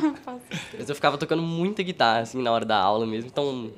Mas 0.78 0.88
eu 0.88 0.94
ficava 0.94 1.18
tocando 1.18 1.42
muita 1.42 1.82
guitarra, 1.82 2.20
assim, 2.20 2.40
na 2.40 2.52
hora 2.52 2.64
da 2.64 2.76
aula 2.78 3.04
mesmo. 3.06 3.28
Então, 3.28 3.72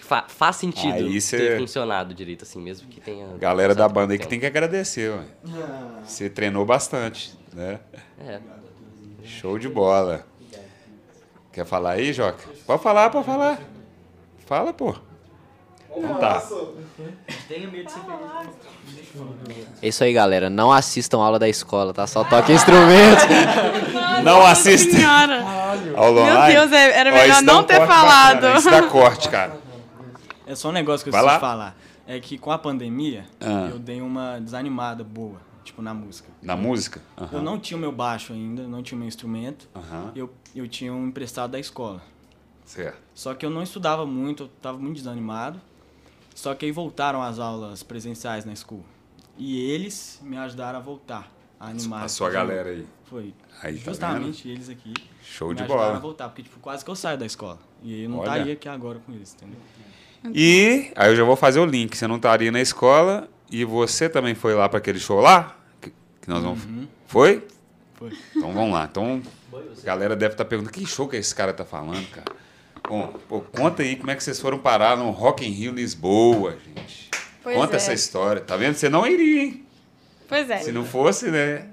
fa- 0.00 0.26
faz 0.28 0.56
sentido 0.56 0.92
Aí 0.94 1.20
cê- 1.20 1.36
ter 1.50 1.58
funcionado 1.58 2.14
direito, 2.14 2.42
assim, 2.44 2.60
mesmo 2.60 2.86
que 2.88 3.00
tenha... 3.00 3.26
Galera 3.38 3.74
da 3.74 3.88
banda 3.88 4.12
aí 4.12 4.18
que 4.18 4.28
tem 4.28 4.38
que 4.38 4.46
agradecer, 4.46 5.10
ué. 5.10 5.24
Você 6.04 6.30
treinou 6.30 6.64
bastante, 6.64 7.36
né? 7.52 7.80
É. 8.24 8.40
Show 9.24 9.58
de 9.58 9.68
bola. 9.68 10.24
Quer 11.52 11.66
falar 11.66 11.92
aí, 11.92 12.12
Joca? 12.12 12.44
Pode 12.64 12.82
falar, 12.82 13.10
pode 13.10 13.26
falar. 13.26 13.58
Fala, 14.46 14.72
pô. 14.72 14.94
Então 15.96 16.14
tá. 16.18 16.40
Tenha 17.48 17.68
medo 17.68 17.84
de 17.86 17.92
ser 17.92 18.00
feliz. 18.00 19.66
É 19.82 19.88
isso 19.88 20.04
aí, 20.04 20.12
galera. 20.12 20.48
Não 20.48 20.70
assistam 20.72 21.18
aula 21.18 21.38
da 21.38 21.48
escola, 21.48 21.92
tá? 21.92 22.06
Só 22.06 22.22
toquem 22.24 22.54
instrumentos. 22.54 23.24
Não 24.24 24.44
assista 24.44 24.92
Senhora! 24.96 25.42
aula 25.96 26.24
Meu 26.24 26.34
online. 26.34 26.54
Deus, 26.54 26.72
é- 26.72 26.98
era 26.98 27.10
Ó, 27.10 27.12
melhor 27.14 27.28
isso 27.36 27.44
dá 27.46 27.52
não 27.54 27.60
um 27.60 27.64
ter 27.64 27.76
corte 27.78 27.88
falado. 27.92 28.34
bacana, 28.34 28.58
Isso 28.58 28.70
dá 28.70 28.82
corte, 28.82 29.28
cara. 29.30 29.56
É 30.46 30.54
só 30.54 30.68
um 30.68 30.72
negócio 30.72 31.04
que 31.04 31.08
eu 31.08 31.12
Vai 31.12 31.22
preciso 31.22 31.40
lá. 31.42 31.48
falar. 31.48 31.76
É 32.06 32.20
que 32.20 32.36
com 32.36 32.50
a 32.52 32.58
pandemia, 32.58 33.24
Ah. 33.40 33.68
eu 33.70 33.78
dei 33.78 34.02
uma 34.02 34.38
desanimada 34.38 35.02
boa, 35.02 35.40
tipo, 35.64 35.80
na 35.80 35.94
música. 35.94 36.28
Na 36.42 36.54
música? 36.54 37.00
Eu 37.16 37.24
Aham. 37.24 37.42
não 37.42 37.58
tinha 37.58 37.78
o 37.78 37.80
meu 37.80 37.92
baixo 37.92 38.32
ainda, 38.34 38.64
não 38.64 38.82
tinha 38.82 38.96
o 38.96 38.98
meu 38.98 39.08
instrumento. 39.08 39.66
Aham. 39.74 40.12
Eu, 40.14 40.30
eu 40.54 40.68
tinha 40.68 40.92
um 40.92 41.06
emprestado 41.06 41.52
da 41.52 41.58
escola. 41.58 42.02
Certo. 42.66 42.98
Só 43.14 43.32
que 43.32 43.46
eu 43.46 43.50
não 43.50 43.62
estudava 43.62 44.04
muito, 44.04 44.42
eu 44.44 44.48
tava 44.60 44.76
muito 44.78 44.96
desanimado. 44.96 45.58
Só 46.40 46.54
que 46.54 46.64
aí 46.64 46.72
voltaram 46.72 47.22
as 47.22 47.38
aulas 47.38 47.82
presenciais 47.82 48.46
na 48.46 48.56
school. 48.56 48.82
E 49.36 49.70
eles 49.70 50.18
me 50.22 50.38
ajudaram 50.38 50.78
a 50.78 50.80
voltar, 50.80 51.30
a 51.58 51.68
animar. 51.68 52.04
A 52.04 52.08
sua 52.08 52.30
galera 52.30 52.70
aí. 52.70 52.86
Foi 53.04 53.34
Aí, 53.62 53.76
tá 53.76 53.90
justamente 53.90 54.48
eles 54.48 54.70
aqui 54.70 54.94
Show 55.22 55.50
me 55.50 55.56
de 55.56 55.64
ajudaram 55.64 55.82
a 55.82 55.86
bola. 55.88 56.00
voltar, 56.00 56.28
porque 56.30 56.42
tipo, 56.44 56.58
quase 56.58 56.82
que 56.82 56.90
eu 56.90 56.96
saio 56.96 57.18
da 57.18 57.26
escola. 57.26 57.58
E 57.82 58.04
eu 58.04 58.08
não 58.08 58.20
Olha. 58.20 58.28
estaria 58.30 58.52
aqui 58.54 58.68
agora 58.70 58.98
com 59.04 59.12
eles, 59.12 59.34
entendeu? 59.34 59.58
E 60.34 60.90
aí 60.96 61.10
eu 61.10 61.16
já 61.16 61.24
vou 61.24 61.36
fazer 61.36 61.60
o 61.60 61.66
link. 61.66 61.94
Você 61.94 62.06
não 62.06 62.16
estaria 62.16 62.50
na 62.50 62.60
escola 62.62 63.28
e 63.50 63.62
você 63.62 64.08
também 64.08 64.34
foi 64.34 64.54
lá 64.54 64.66
para 64.66 64.78
aquele 64.78 64.98
show 64.98 65.20
lá? 65.20 65.58
Que, 65.78 65.92
que 66.22 66.30
nós 66.30 66.42
vamos. 66.42 66.88
Foi? 67.06 67.46
Foi. 67.96 68.16
Então 68.34 68.50
vamos 68.54 68.72
lá. 68.72 68.88
Então, 68.90 69.20
a 69.52 69.84
galera 69.84 70.16
deve 70.16 70.32
estar 70.32 70.46
perguntando 70.46 70.72
que 70.72 70.86
show 70.86 71.06
que 71.06 71.16
esse 71.16 71.34
cara 71.34 71.52
tá 71.52 71.66
falando, 71.66 72.08
cara. 72.10 72.32
Bom, 72.90 73.14
pô, 73.28 73.40
conta 73.40 73.84
aí 73.84 73.94
como 73.94 74.10
é 74.10 74.16
que 74.16 74.24
vocês 74.24 74.40
foram 74.40 74.58
parar 74.58 74.96
no 74.96 75.12
Rock 75.12 75.46
in 75.46 75.50
Rio 75.50 75.72
Lisboa, 75.72 76.58
gente. 76.66 77.08
Pois 77.40 77.56
conta 77.56 77.74
é. 77.74 77.76
essa 77.76 77.92
história. 77.92 78.42
Tá 78.42 78.56
vendo? 78.56 78.74
Você 78.74 78.88
não 78.88 79.06
iria, 79.06 79.44
hein? 79.44 79.64
Pois 80.28 80.50
é. 80.50 80.58
Se 80.58 80.72
não 80.72 80.84
fosse, 80.84 81.30
né? 81.30 81.68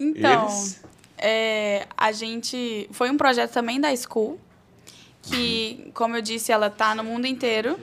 Então, 0.00 0.44
Eles? 0.44 0.82
é, 1.18 1.86
a 1.94 2.10
gente. 2.10 2.88
Foi 2.90 3.10
um 3.10 3.18
projeto 3.18 3.52
também 3.52 3.78
da 3.78 3.94
School, 3.94 4.40
que, 5.20 5.90
como 5.92 6.16
eu 6.16 6.22
disse, 6.22 6.50
ela 6.52 6.70
tá 6.70 6.94
no 6.94 7.04
mundo 7.04 7.26
inteiro. 7.26 7.78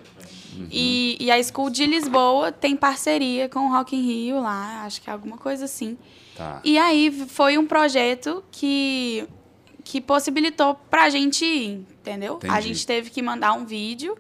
E, 0.72 1.18
e 1.20 1.32
a 1.32 1.42
School 1.44 1.70
de 1.70 1.86
Lisboa 1.86 2.52
tem 2.52 2.76
parceria 2.76 3.48
com 3.50 3.60
o 3.68 3.72
Rock 3.72 3.96
in 3.96 4.02
Rio 4.02 4.42
lá, 4.42 4.84
acho 4.84 5.00
que 5.00 5.10
é 5.10 5.14
alguma 5.14 5.38
coisa 5.38 5.66
assim. 5.66 5.98
Tá. 6.36 6.60
E 6.64 6.78
aí 6.78 7.12
foi 7.28 7.58
um 7.58 7.66
projeto 7.66 8.44
que, 8.52 9.28
que 9.84 10.00
possibilitou 10.00 10.76
pra 10.90 11.10
gente 11.10 11.44
ir, 11.44 11.86
entendeu? 12.00 12.40
A 12.44 12.48
Entendi. 12.48 12.68
gente 12.70 12.88
teve 12.88 13.10
que 13.10 13.22
mandar 13.22 13.54
um 13.54 13.66
vídeo 13.66 14.18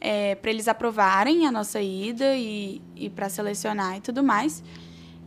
é, 0.00 0.34
para 0.34 0.50
eles 0.50 0.68
aprovarem 0.68 1.46
a 1.46 1.52
nossa 1.52 1.80
ida 1.80 2.36
e, 2.36 2.80
e 2.96 3.08
para 3.10 3.28
selecionar 3.28 3.96
e 3.96 4.00
tudo 4.00 4.22
mais. 4.22 4.62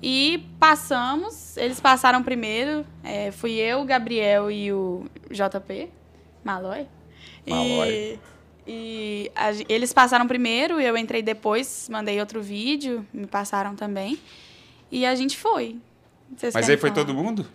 E 0.02 0.46
passamos, 0.60 1.58
eles 1.58 1.80
passaram 1.80 2.22
primeiro, 2.22 2.86
é, 3.04 3.32
fui 3.32 3.54
eu, 3.54 3.82
o 3.82 3.86
Gabriel 3.86 4.52
e 4.52 4.72
o 4.72 5.06
JP, 5.32 5.90
Malói. 6.44 6.88
Malói. 7.48 7.90
E, 7.90 8.20
e 8.68 9.32
a 9.36 9.50
eles 9.68 9.92
passaram 9.94 10.28
primeiro, 10.28 10.80
eu 10.80 10.96
entrei 10.96 11.24
depois, 11.24 11.90
mandei 11.90 12.20
outro 12.20 12.44
vídeo, 12.44 13.06
me 13.12 13.26
passaram 13.26 13.76
também. 13.76 14.20
E 14.92 15.06
a 15.06 15.16
gente 15.16 15.38
foi. 15.38 15.78
Vocês 16.36 16.54
Mas 16.54 16.70
aí 16.70 16.78
foi 16.78 16.90
falar? 16.92 17.06
todo 17.06 17.14
mundo? 17.16 17.48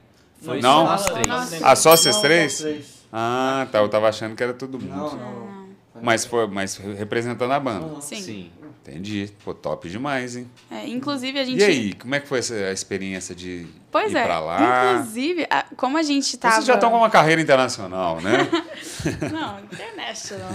Foi 0.42 0.60
Não? 0.60 0.84
só 0.86 0.92
nós 0.92 1.04
três. 1.06 1.62
Ah, 1.62 1.76
só 1.76 1.96
vocês 1.96 2.16
três. 2.18 2.64
Ah, 3.12 3.66
tá. 3.70 3.78
Eu 3.78 3.88
tava 3.88 4.08
achando 4.08 4.34
que 4.34 4.42
era 4.42 4.52
todo 4.52 4.78
mundo. 4.78 4.94
Não, 4.96 5.16
não. 5.16 5.62
Mas 6.02 6.24
foi, 6.24 6.46
mas 6.48 6.76
representando 6.76 7.52
a 7.52 7.60
banda. 7.60 8.00
Sim. 8.00 8.20
Sim. 8.20 8.50
Entendi. 8.82 9.30
Pô, 9.44 9.54
top 9.54 9.88
demais, 9.88 10.34
hein? 10.34 10.50
É, 10.68 10.88
inclusive, 10.88 11.38
a 11.38 11.44
gente. 11.44 11.60
E 11.60 11.62
aí, 11.64 11.92
como 11.94 12.16
é 12.16 12.20
que 12.20 12.26
foi 12.26 12.40
essa 12.40 12.52
a 12.54 12.72
experiência 12.72 13.32
de 13.32 13.68
Pois 13.92 14.12
ir 14.12 14.16
é. 14.16 14.24
pra 14.24 14.40
lá? 14.40 14.94
Inclusive, 14.94 15.46
a- 15.48 15.66
como 15.76 15.96
a 15.96 16.02
gente 16.02 16.36
tava. 16.36 16.54
Vocês 16.56 16.66
já 16.66 16.74
estão 16.74 16.90
com 16.90 16.96
uma 16.96 17.08
carreira 17.10 17.40
internacional, 17.40 18.20
né? 18.20 18.38
Não, 19.30 19.60
international. 19.60 20.50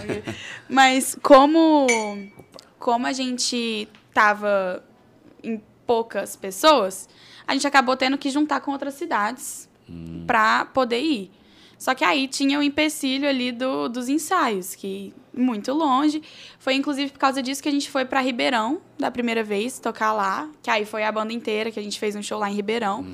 Mas 0.67 1.17
como, 1.23 1.87
como 2.77 3.07
a 3.07 3.13
gente 3.13 3.87
tava 4.13 4.83
em 5.41 5.61
poucas 5.85 6.35
pessoas, 6.35 7.07
a 7.47 7.53
gente 7.53 7.65
acabou 7.65 7.95
tendo 7.95 8.17
que 8.17 8.29
juntar 8.29 8.59
com 8.59 8.71
outras 8.71 8.95
cidades 8.95 9.66
Hum. 9.89 10.23
pra 10.27 10.65
poder 10.65 10.99
ir. 10.99 11.31
Só 11.77 11.93
que 11.93 12.03
aí 12.03 12.27
tinha 12.27 12.57
o 12.57 12.63
empecilho 12.63 13.29
ali 13.29 13.51
do, 13.51 13.87
dos 13.87 14.09
ensaios, 14.09 14.73
que 14.73 15.13
muito 15.31 15.71
longe. 15.73 16.23
Foi 16.57 16.73
inclusive 16.73 17.11
por 17.11 17.19
causa 17.19 17.41
disso 17.41 17.61
que 17.61 17.69
a 17.69 17.71
gente 17.71 17.89
foi 17.89 18.03
para 18.03 18.19
Ribeirão 18.19 18.81
da 18.97 19.11
primeira 19.11 19.43
vez 19.43 19.77
tocar 19.77 20.11
lá, 20.11 20.49
que 20.63 20.71
aí 20.71 20.85
foi 20.85 21.03
a 21.03 21.11
banda 21.11 21.31
inteira 21.31 21.69
que 21.69 21.79
a 21.79 21.83
gente 21.83 21.99
fez 21.99 22.15
um 22.15 22.23
show 22.23 22.39
lá 22.39 22.49
em 22.49 22.55
Ribeirão. 22.55 23.05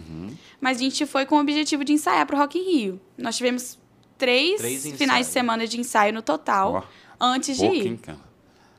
Mas 0.61 0.77
a 0.77 0.79
gente 0.79 1.05
foi 1.05 1.25
com 1.25 1.35
o 1.35 1.39
objetivo 1.39 1.83
de 1.83 1.91
ensaiar 1.91 2.25
pro 2.25 2.37
Rock 2.37 2.57
in 2.57 2.63
Rio. 2.63 3.01
Nós 3.17 3.35
tivemos 3.35 3.77
três, 4.17 4.61
Três 4.61 4.87
finais 4.93 5.27
de 5.27 5.33
semana 5.33 5.67
de 5.67 5.77
ensaio 5.79 6.13
no 6.13 6.21
total 6.21 6.87
Ó, 7.19 7.25
antes 7.25 7.57
de 7.57 7.65
ir 7.65 7.97
cara? 7.97 8.17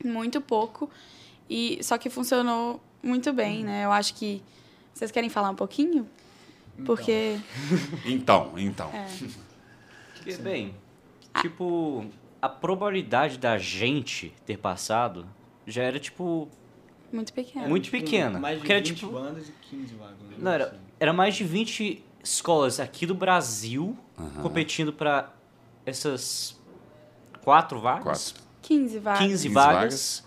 muito 0.03 0.41
pouco. 0.41 0.89
E 1.47 1.79
só 1.83 1.97
que 1.99 2.09
funcionou 2.09 2.81
muito 3.03 3.31
bem, 3.31 3.63
né? 3.63 3.85
Eu 3.85 3.91
acho 3.91 4.15
que 4.15 4.41
vocês 4.91 5.11
querem 5.11 5.29
falar 5.29 5.51
um 5.51 5.55
pouquinho? 5.55 6.09
Porque 6.83 7.37
Então, 8.05 8.53
então. 8.57 8.89
É. 8.93 9.07
Porque, 10.15 10.37
bem, 10.37 10.75
tipo, 11.41 12.05
a 12.41 12.49
probabilidade 12.49 13.37
da 13.37 13.57
gente 13.57 14.33
ter 14.45 14.57
passado 14.57 15.25
já 15.65 15.83
era, 15.83 15.99
tipo, 15.99 16.49
muito 17.11 17.31
pequeno. 17.31 17.69
muito 17.69 17.89
pequena. 17.89 18.39
Mais 18.39 18.55
de 18.55 18.59
porque 18.59 18.73
era, 18.73 18.81
20 18.83 18.95
tipo, 18.95 19.11
bandas 19.11 19.47
e 19.47 19.53
15 19.69 19.95
vagas. 19.95 20.17
né? 20.19 20.35
não, 20.37 20.51
era, 20.51 20.79
era 20.99 21.13
mais 21.13 21.35
de 21.35 21.43
20 21.43 22.03
escolas 22.23 22.79
aqui 22.79 23.05
do 23.05 23.15
Brasil 23.15 23.97
competindo 24.41 24.91
pra 24.91 25.31
essas 25.85 26.59
quatro 27.43 27.79
vagas. 27.79 28.31
Quatro. 28.31 28.45
15 28.63 28.99
vagas. 28.99 29.19
15 29.19 29.31
15 29.31 29.49
vagas, 29.49 29.73
vagas. 29.75 30.23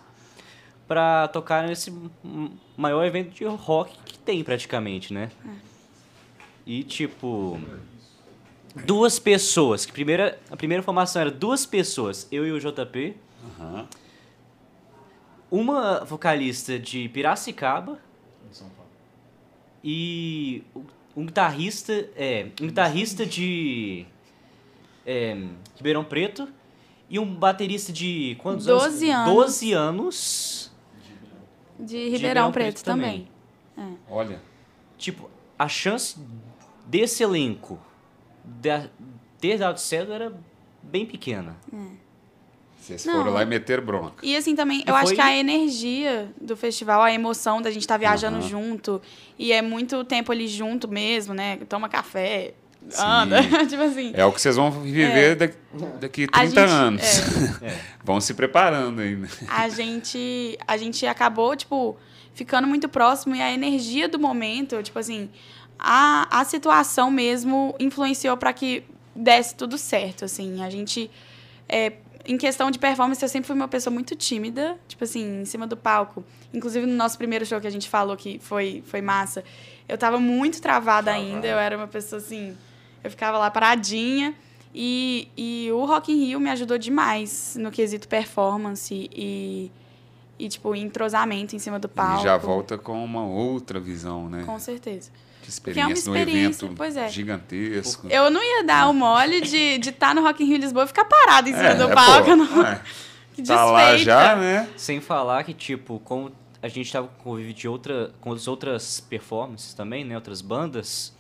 pra 0.87 1.29
tocar 1.29 1.67
nesse 1.67 1.93
maior 2.77 3.05
evento 3.05 3.35
de 3.35 3.45
rock 3.45 3.99
que 4.05 4.19
tem 4.19 4.45
praticamente, 4.45 5.13
né? 5.13 5.31
E 6.71 6.85
tipo 6.85 7.59
duas 8.85 9.19
pessoas, 9.19 9.87
que 9.87 9.93
primeira 9.93 10.39
a 10.51 10.57
primeira 10.57 10.83
formação 10.83 11.23
era 11.23 11.31
duas 11.31 11.65
pessoas, 11.65 12.29
eu 12.31 12.47
e 12.47 12.53
o 12.53 12.61
JP, 12.61 13.17
Aham. 13.59 13.89
uma 15.51 16.05
vocalista 16.05 16.79
de 16.79 17.09
Piracicaba 17.09 17.99
e 19.83 20.63
um 21.17 21.25
guitarrista, 21.25 21.93
é, 22.15 22.49
um 22.61 22.67
guitarrista 22.67 23.25
de 23.25 24.05
é, 25.07 25.37
Ribeirão 25.77 26.05
Preto 26.05 26.47
e 27.09 27.19
um 27.19 27.35
baterista 27.35 27.91
de 27.93 28.37
quantos 28.43 28.67
12 28.67 29.11
anos? 29.11 29.27
anos. 29.29 29.35
12 29.35 29.73
anos. 29.73 30.73
De 31.81 31.97
Ribeirão 31.97 32.13
Ribeirão 32.19 32.53
Preto 32.53 32.75
Preto, 32.75 32.85
também. 32.85 33.29
também. 33.75 33.99
Olha, 34.11 34.41
Tipo, 34.99 35.31
a 35.57 35.69
chance 35.69 36.19
desse 36.89 37.23
elenco 37.23 37.79
da- 38.45 38.87
ter 39.41 39.59
dado 39.59 39.79
certo 39.79 40.11
era 40.13 40.33
bem 40.83 41.07
pequena. 41.07 41.57
vocês 42.81 43.05
Não. 43.05 43.15
foram 43.19 43.33
lá 43.33 43.43
e 43.43 43.47
meteram 43.47 43.85
bronca. 43.85 44.25
E 44.25 44.35
assim 44.35 44.55
também, 44.55 44.83
E 44.87 44.89
eu 44.89 44.95
acho 44.95 45.09
foi- 45.09 45.15
que 45.17 45.21
a 45.21 45.37
energia 45.37 46.33
do 46.41 46.57
festival, 46.57 47.03
a 47.03 47.13
emoção 47.13 47.61
da 47.61 47.71
gente 47.71 47.83
estar 47.83 47.99
viajando 47.99 48.39
Aham. 48.39 48.49
junto, 48.49 49.03
e 49.39 49.53
é 49.53 49.61
muito 49.61 50.03
tempo 50.05 50.33
ali 50.33 50.49
junto 50.49 50.89
mesmo, 50.89 51.35
né? 51.35 51.59
Toma 51.69 51.87
café, 51.89 52.55
Sim. 52.89 53.03
anda, 53.05 53.37
tipo 53.69 53.83
assim. 53.83 54.13
É 54.15 54.25
o 54.25 54.33
que 54.33 54.41
vocês 54.41 54.57
vão 54.57 54.71
viver 54.71 55.37
daqui, 55.37 55.57
daqui 56.01 56.25
A 56.33 56.41
30 56.41 56.61
gente- 56.67 56.71
anos. 56.71 57.03
É. 57.63 57.79
vão 58.03 58.21
se 58.23 58.33
preparando 58.33 59.01
ainda. 59.03 59.29
a 59.49 59.69
gente 59.69 60.57
a 60.67 60.77
gente 60.79 61.07
acabou 61.07 61.55
tipo 61.55 61.95
ficando 62.33 62.67
muito 62.67 62.89
próximo 62.89 63.35
e 63.35 63.43
a 63.43 63.53
energia 63.53 64.09
do 64.09 64.19
momento 64.19 64.83
tipo 64.83 64.99
assim 64.99 65.29
a, 65.79 66.41
a 66.41 66.45
situação 66.45 67.11
mesmo 67.11 67.75
influenciou 67.79 68.37
para 68.37 68.53
que 68.53 68.83
desse 69.15 69.55
tudo 69.55 69.77
certo 69.79 70.25
assim 70.25 70.63
a 70.63 70.71
gente 70.71 71.11
é, 71.69 71.95
em 72.25 72.37
questão 72.37 72.71
de 72.71 72.79
performance 72.79 73.23
eu 73.23 73.29
sempre 73.29 73.47
fui 73.47 73.57
uma 73.57 73.69
pessoa 73.69 73.93
muito 73.93 74.15
tímida 74.17 74.79
tipo 74.89 75.05
assim 75.05 75.43
em 75.43 75.45
cima 75.45 75.67
do 75.67 75.77
palco 75.77 76.25
inclusive 76.53 76.87
no 76.87 76.95
nosso 76.95 77.17
primeiro 77.19 77.45
show 77.45 77.61
que 77.61 77.67
a 77.67 77.71
gente 77.71 77.89
falou 77.89 78.17
que 78.17 78.39
foi 78.39 78.83
foi 78.87 79.01
massa 79.01 79.45
eu 79.89 79.97
tava 79.97 80.19
muito 80.19 80.61
travada 80.61 81.11
ainda 81.11 81.47
eu 81.47 81.59
era 81.59 81.77
uma 81.77 81.89
pessoa 81.89 82.21
assim 82.21 82.57
eu 83.03 83.11
ficava 83.11 83.39
lá 83.39 83.51
paradinha 83.51 84.35
e, 84.75 85.29
e 85.37 85.73
o 85.73 85.85
Rock 85.85 86.13
in 86.13 86.27
Rio 86.27 86.41
me 86.41 86.51
ajudou 86.51 86.79
demais 86.79 87.57
no 87.59 87.71
quesito 87.71 88.07
performance 88.07 89.11
e, 89.13 89.73
e 90.39 90.49
tipo, 90.49 90.75
entrosamento 90.75 91.57
em 91.57 91.59
cima 91.59 91.79
do 91.79 91.89
palco. 91.89 92.21
E 92.21 92.25
já 92.25 92.37
volta 92.37 92.77
com 92.77 93.03
uma 93.03 93.25
outra 93.25 93.81
visão, 93.81 94.29
né? 94.29 94.45
Com 94.45 94.59
certeza. 94.59 95.11
De 95.49 95.79
é 95.81 95.85
uma 95.87 95.93
experiência, 95.93 96.11
num 96.11 96.17
experiência, 96.17 96.65
evento 96.67 96.77
pois 96.77 96.97
é. 96.97 97.09
gigantesco. 97.09 98.07
Eu 98.11 98.31
não 98.31 98.43
ia 98.43 98.65
dar 98.65 98.89
o 98.89 98.93
mole 98.95 99.41
de 99.41 99.57
estar 99.57 99.79
de 99.81 99.93
tá 99.93 100.15
no 100.15 100.23
Rock 100.23 100.43
in 100.43 100.47
Rio 100.47 100.59
Lisboa 100.59 100.85
e 100.85 100.89
ficar 100.89 101.05
parado 101.05 101.49
em 101.49 101.53
cima 101.53 101.65
É, 101.69 101.75
do 101.75 101.85
é, 101.91 101.95
palco. 101.95 102.25
pô, 102.27 102.37
não. 102.37 102.67
é. 102.67 102.83
Que 103.35 103.43
Tá 103.45 103.65
lá 103.67 103.93
desfeita. 103.93 104.05
já, 104.05 104.35
né? 104.37 104.69
Sem 104.77 105.01
falar 105.01 105.45
que, 105.45 105.55
tipo, 105.55 106.01
como 106.01 106.33
a 106.61 106.67
gente 106.67 106.93
tava 106.93 107.07
com 107.07 107.23
convívio 107.23 107.55
de 107.55 107.69
outra, 107.69 108.13
com 108.21 108.33
as 108.33 108.49
outras 108.49 108.99
performances 108.99 109.73
também, 109.75 110.05
né? 110.05 110.17
Outras 110.17 110.41
bandas, 110.43 111.13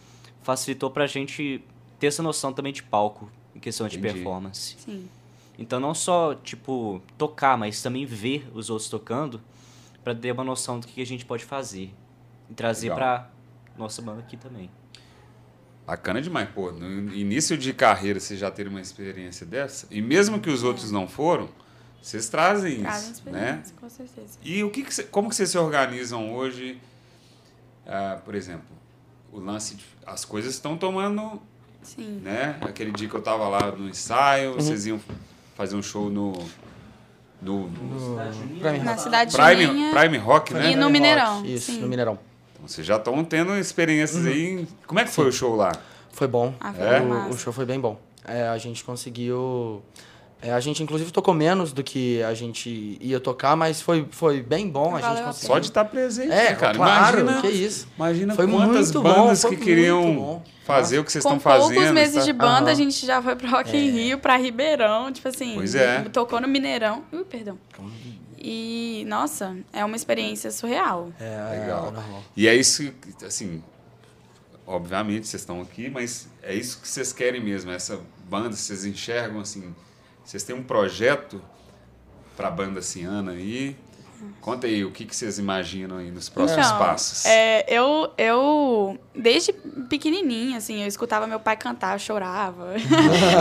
facilitou 0.42 0.90
pra 0.90 1.06
gente 1.06 1.62
ter 1.98 2.08
essa 2.08 2.20
noção 2.20 2.52
também 2.52 2.72
de 2.72 2.82
palco, 2.82 3.30
em 3.54 3.60
questão 3.60 3.86
de 3.86 3.96
Entendi. 3.98 4.14
performance. 4.14 4.76
Sim. 4.84 5.08
Então 5.56 5.78
não 5.78 5.94
só, 5.94 6.34
tipo, 6.34 7.00
tocar, 7.16 7.56
mas 7.56 7.80
também 7.82 8.04
ver 8.04 8.48
os 8.52 8.68
outros 8.68 8.90
tocando 8.90 9.40
pra 10.02 10.12
ter 10.12 10.32
uma 10.32 10.42
noção 10.42 10.80
do 10.80 10.88
que 10.88 11.00
a 11.00 11.06
gente 11.06 11.24
pode 11.24 11.44
fazer. 11.44 11.94
E 12.50 12.54
trazer 12.54 12.90
Legal. 12.90 12.98
Nossa 13.78 14.02
banda 14.02 14.20
aqui 14.20 14.36
também. 14.36 14.70
Bacana 15.86 16.20
demais, 16.20 16.48
pô. 16.50 16.70
No 16.70 17.14
início 17.14 17.56
de 17.56 17.72
carreira, 17.72 18.20
vocês 18.20 18.38
já 18.38 18.50
terem 18.50 18.70
uma 18.70 18.80
experiência 18.80 19.46
dessa. 19.46 19.86
E 19.90 20.02
mesmo 20.02 20.38
que 20.40 20.50
os 20.50 20.62
outros 20.62 20.90
não 20.90 21.08
foram, 21.08 21.48
vocês 22.02 22.28
trazem 22.28 22.80
Trazem 22.82 23.12
isso, 23.12 23.22
né? 23.30 23.40
experiência, 23.62 23.74
com 23.80 23.88
certeza. 23.88 24.38
E 24.44 24.62
o 24.62 24.70
que 24.70 24.82
que 24.82 24.94
cê- 24.94 25.04
como 25.04 25.28
que 25.30 25.34
vocês 25.36 25.48
se 25.48 25.56
organizam 25.58 26.34
hoje? 26.34 26.78
Ah, 27.86 28.18
por 28.22 28.34
exemplo, 28.34 28.66
o 29.32 29.40
lance, 29.40 29.76
de, 29.76 29.84
as 30.06 30.26
coisas 30.26 30.52
estão 30.52 30.76
tomando, 30.76 31.40
Sim. 31.82 32.20
né? 32.22 32.58
Aquele 32.60 32.92
dia 32.92 33.08
que 33.08 33.14
eu 33.14 33.22
tava 33.22 33.48
lá 33.48 33.72
no 33.72 33.88
ensaio, 33.88 34.54
vocês 34.54 34.86
iam 34.86 35.00
fazer 35.56 35.74
um 35.74 35.82
show 35.82 36.10
no 36.10 36.32
no 37.40 37.70
Prime 38.60 38.78
Na 38.80 38.90
Rock. 38.92 39.00
cidade 39.02 39.34
Prime, 39.36 39.90
Prime 39.92 40.18
Rock, 40.18 40.52
né? 40.52 40.72
e 40.72 40.76
no 40.76 40.82
Prime 40.86 40.92
Mineirão. 40.92 41.36
Rock, 41.38 41.54
Isso, 41.54 41.72
sim. 41.72 41.80
no 41.80 41.88
Mineirão. 41.88 42.18
Então, 42.58 42.68
vocês 42.68 42.86
já 42.86 42.96
estão 42.96 43.24
tendo 43.24 43.56
experiências 43.56 44.26
aí. 44.26 44.66
Como 44.86 44.98
é 45.00 45.04
que 45.04 45.10
foi 45.10 45.26
o 45.28 45.32
show 45.32 45.54
lá? 45.56 45.72
Foi 46.12 46.26
bom. 46.26 46.52
Ah, 46.60 46.72
foi 46.72 46.84
É? 46.86 47.00
O-. 47.00 47.30
O, 47.30 47.38
show 47.38 47.52
foi 47.52 47.64
bem 47.64 47.78
bom. 47.80 47.98
É, 48.26 48.48
a 48.48 48.58
gente 48.58 48.84
conseguiu. 48.84 49.82
é, 50.42 50.52
a 50.52 50.60
gente, 50.60 50.82
inclusive, 50.82 51.10
tocou 51.12 51.32
menos 51.32 51.72
do 51.72 51.82
que 51.82 52.22
a 52.22 52.34
gente 52.34 52.98
ia 53.00 53.18
tocar, 53.20 53.56
mas 53.56 53.80
foi, 53.80 54.06
foi 54.10 54.42
bem 54.42 54.68
bom. 54.68 54.96
A 54.96 55.00
gente 55.00 55.22
conseguiu. 55.22 55.48
Só 55.48 55.58
de 55.58 55.66
estar 55.68 55.84
presente, 55.84 56.32
É, 56.32 56.50
né, 56.50 56.54
cara. 56.56 56.74
claro, 56.76 57.20
imagina, 57.20 57.40
que 57.42 57.48
isso. 57.48 57.88
imagina 57.96 58.34
Foi 58.34 58.46
quantas 58.46 58.92
muito 58.92 59.02
bom, 59.02 59.14
bandas 59.14 59.40
foi 59.42 59.50
que 59.50 59.56
muito 59.56 59.66
queriam 59.68 60.14
bom. 60.16 60.42
fazer 60.64 60.98
o 60.98 61.04
que 61.04 61.10
vocês 61.12 61.22
Com 61.24 61.36
estão 61.36 61.40
fazendo. 61.40 61.74
poucos 61.74 61.92
meses 61.92 62.16
tá? 62.16 62.20
de 62.22 62.32
banda, 62.32 62.62
Aham. 62.64 62.70
a 62.70 62.74
gente 62.74 63.06
já 63.06 63.22
foi 63.22 63.36
pro 63.36 63.48
Rock 63.48 63.76
in 63.76 63.90
Rio, 63.90 64.18
pra 64.18 64.36
Ribeirão, 64.36 65.10
tipo 65.12 65.28
assim. 65.28 65.54
Pois 65.54 65.74
é. 65.74 66.02
Tocou 66.12 66.40
no 66.40 66.48
Mineirão. 66.48 67.04
Ui, 67.12 67.24
perdão. 67.24 67.56
E, 68.40 69.04
nossa, 69.06 69.56
é 69.72 69.84
uma 69.84 69.96
experiência 69.96 70.50
surreal. 70.50 71.12
É, 71.18 71.60
Legal. 71.60 71.88
é 71.88 71.90
normal. 71.90 72.22
E 72.36 72.46
é 72.48 72.54
isso 72.54 72.92
que, 72.92 73.24
assim, 73.24 73.62
obviamente 74.66 75.26
vocês 75.26 75.42
estão 75.42 75.60
aqui, 75.62 75.88
mas 75.88 76.28
é 76.42 76.54
isso 76.54 76.80
que 76.80 76.88
vocês 76.88 77.12
querem 77.12 77.42
mesmo, 77.42 77.70
essa 77.70 78.00
banda, 78.28 78.54
vocês 78.54 78.84
enxergam 78.84 79.40
assim, 79.40 79.74
vocês 80.24 80.42
têm 80.42 80.54
um 80.54 80.62
projeto 80.62 81.42
para 82.36 82.48
a 82.48 82.50
banda 82.50 82.82
Ciana 82.82 83.32
aí. 83.32 83.76
Conta 84.40 84.66
aí 84.66 84.84
o 84.84 84.90
que, 84.90 85.04
que 85.04 85.14
vocês 85.14 85.38
imaginam 85.38 85.98
aí 85.98 86.10
nos 86.10 86.28
próximos 86.28 86.66
Então, 86.66 86.78
passos. 86.78 87.24
É, 87.26 87.64
eu, 87.68 88.12
eu, 88.16 88.98
desde 89.14 89.52
pequenininha, 89.88 90.56
assim, 90.58 90.82
eu 90.82 90.88
escutava 90.88 91.26
meu 91.26 91.38
pai 91.38 91.56
cantar, 91.56 91.94
eu 91.94 91.98
chorava. 91.98 92.74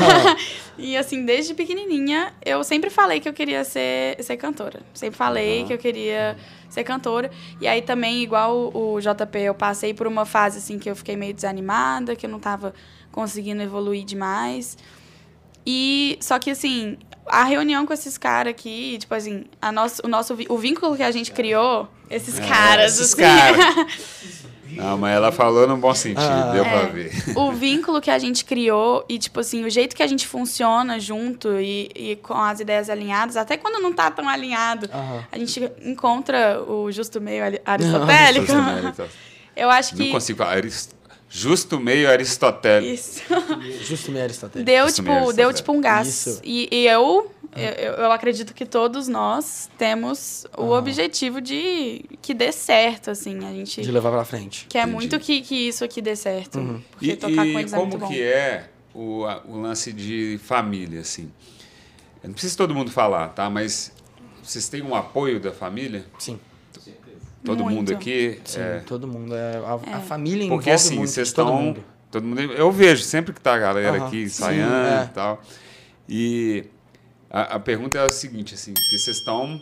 e, 0.78 0.98
assim, 0.98 1.26
desde 1.26 1.54
pequenininha, 1.54 2.34
eu 2.46 2.64
sempre 2.64 2.90
falei 2.90 3.20
que 3.20 3.30
eu 3.30 3.34
queria 3.34 3.64
ser, 3.64 4.22
ser 4.24 4.38
cantora. 4.38 4.82
Sempre 4.94 5.18
falei 5.18 5.64
que 5.66 5.74
eu 5.74 5.78
queria 5.78 6.38
ser 6.70 6.84
cantora. 6.84 7.32
E 7.62 7.68
aí 7.68 7.82
também, 7.82 8.22
igual 8.22 8.72
o, 8.74 8.96
o 8.96 9.00
JP, 9.00 9.40
eu 9.40 9.56
passei 9.56 9.94
por 9.94 10.08
uma 10.08 10.26
fase, 10.26 10.58
assim, 10.58 10.78
que 10.78 10.90
eu 10.90 10.96
fiquei 10.96 11.16
meio 11.16 11.34
desanimada, 11.34 12.16
que 12.16 12.26
eu 12.26 12.30
não 12.30 12.40
tava 12.40 12.74
conseguindo 13.12 13.62
evoluir 13.62 14.04
demais. 14.04 14.78
E 15.70 16.18
só 16.22 16.40
que 16.40 16.50
assim, 16.50 16.98
a 17.26 17.44
reunião 17.44 17.86
com 17.86 17.92
esses 17.94 18.18
caras 18.18 18.52
aqui, 18.52 18.98
tipo 19.00 19.14
assim, 19.14 19.44
a 19.62 19.70
nosso, 19.70 20.02
o 20.06 20.08
nosso 20.08 20.34
o 20.48 20.58
vínculo 20.58 20.96
que 20.96 21.04
a 21.04 21.12
gente 21.12 21.30
criou, 21.34 21.90
esses 22.10 22.40
É, 22.40 22.48
caras, 22.48 22.94
esses 22.98 23.14
assim, 23.14 23.22
caras. 23.22 23.88
Não, 24.70 24.98
mas 24.98 25.16
ela 25.16 25.32
falou 25.32 25.68
no 25.68 25.76
bom 25.78 25.94
sentido, 25.96 26.22
Ah. 26.22 26.52
deu 26.54 26.64
pra 26.64 26.82
É. 26.84 26.86
ver. 26.88 27.12
o 27.36 27.52
vínculo 27.52 28.00
que 28.00 28.12
a 28.12 28.20
gente 28.20 28.46
criou 28.46 29.04
e 29.10 29.18
tipo 29.18 29.40
assim, 29.40 29.64
o 29.66 29.70
jeito 29.70 29.96
que 29.96 30.04
a 30.04 30.08
gente 30.08 30.28
funciona 30.28 31.00
junto 31.00 31.60
e, 31.60 31.90
e 31.96 32.16
com 32.18 32.34
as 32.36 32.60
ideias 32.60 32.90
alinhadas, 32.90 33.36
até 33.38 33.58
quando 33.58 33.82
não 33.82 33.92
tá 33.92 34.12
tão 34.12 34.28
alinhado, 34.30 34.88
Aham. 34.94 35.24
a 35.32 35.38
gente 35.38 35.72
encontra 35.84 36.62
o 36.62 36.92
justo 36.92 37.20
meio 37.20 37.44
ali- 37.44 37.62
aristotélico. 37.66 38.54
Não 38.54 38.94
Eu 39.56 39.70
acho 39.72 39.98
Não 39.98 40.06
que 40.06 40.12
consigo 40.12 40.38
falar. 40.38 40.52
Arist... 40.58 40.92
Justo 41.30 41.80
meio 41.80 42.10
Aristóteles. 42.10 43.18
Isso. 43.18 43.24
Justo 43.84 44.12
meio 44.12 44.24
Aristóteles. 44.24 44.66
Deu, 44.66 44.88
Isso 44.88 45.04
tipo, 45.04 45.34
deu 45.34 45.54
tipo 45.54 45.72
um 45.74 45.82
gás. 45.82 46.08
Isso. 46.08 46.42
E, 46.44 46.70
e 46.72 46.88
eu, 46.88 47.30
eu, 47.56 47.94
eu 47.96 48.12
acredito 48.12 48.54
que 48.54 48.66
todos 48.66 49.08
nós 49.10 49.70
temos 49.78 50.46
o 50.58 50.70
objetivo 50.72 51.42
de 51.42 52.06
que 52.22 52.34
dê 52.34 52.52
certo, 52.52 53.12
assim. 53.12 53.46
A 53.46 53.52
gente 53.52 53.82
De 53.82 53.92
levar 53.92 54.12
pra 54.12 54.24
frente. 54.24 54.66
quer 54.70 54.80
Entendi. 54.80 54.94
muito 54.96 55.20
que, 55.20 55.42
que 55.42 55.68
isso 55.68 55.84
aqui 55.84 56.02
dê 56.02 56.16
certo. 56.16 56.82
Porque 56.92 57.12
E, 57.12 57.16
tocar 57.18 57.46
e 57.46 57.54
com 57.54 57.60
eles 57.60 57.74
é 57.74 57.78
muito 57.78 57.92
como 57.92 58.06
bom. 58.06 58.08
que 58.08 58.22
é 58.22 58.70
o, 58.94 59.26
a- 59.26 59.42
o 59.46 59.60
lance 59.60 59.92
de 59.92 60.40
família, 60.44 61.02
assim? 61.02 61.30
Eu 62.24 62.30
não 62.30 62.34
precisa 62.34 62.56
todo 62.58 62.74
mundo 62.74 62.90
falar, 62.90 63.28
tá? 63.30 63.50
Mas 63.50 63.92
vocês 64.42 64.70
têm 64.70 64.82
um 64.82 64.96
apoio 64.96 65.40
da 65.42 65.52
família? 65.52 66.06
Sim. 66.18 66.40
Todo 67.44 67.64
Muito. 67.64 67.76
mundo 67.78 67.94
aqui? 67.94 68.42
Sim, 68.44 68.60
é, 68.60 68.80
todo 68.80 69.08
mundo. 69.08 69.36
É, 69.36 69.58
a, 69.58 69.98
a 69.98 70.02
família 70.02 70.44
envolve 70.44 70.64
Porque 70.64 70.72
assim, 70.72 70.96
muito 70.96 71.12
vocês 71.12 71.32
todo 71.32 71.48
estão. 71.48 71.62
mundo. 71.62 71.84
Todo 72.12 72.24
mundo. 72.26 72.42
Eu 72.42 72.72
vejo 72.72 73.04
sempre 73.04 73.34
que 73.34 73.40
tá 73.40 73.54
a 73.56 73.60
galera 73.60 74.06
aqui 74.06 74.22
Sim, 74.22 74.44
ensaiando 74.44 74.74
é. 74.74 75.04
e 75.04 75.14
tal. 75.14 75.42
E 76.10 76.66
a, 77.30 77.56
a 77.56 77.60
pergunta 77.60 77.98
é 77.98 78.06
a 78.06 78.10
seguinte, 78.10 78.54
assim, 78.54 78.74
que 78.74 78.98
vocês 78.98 79.18
estão 79.18 79.60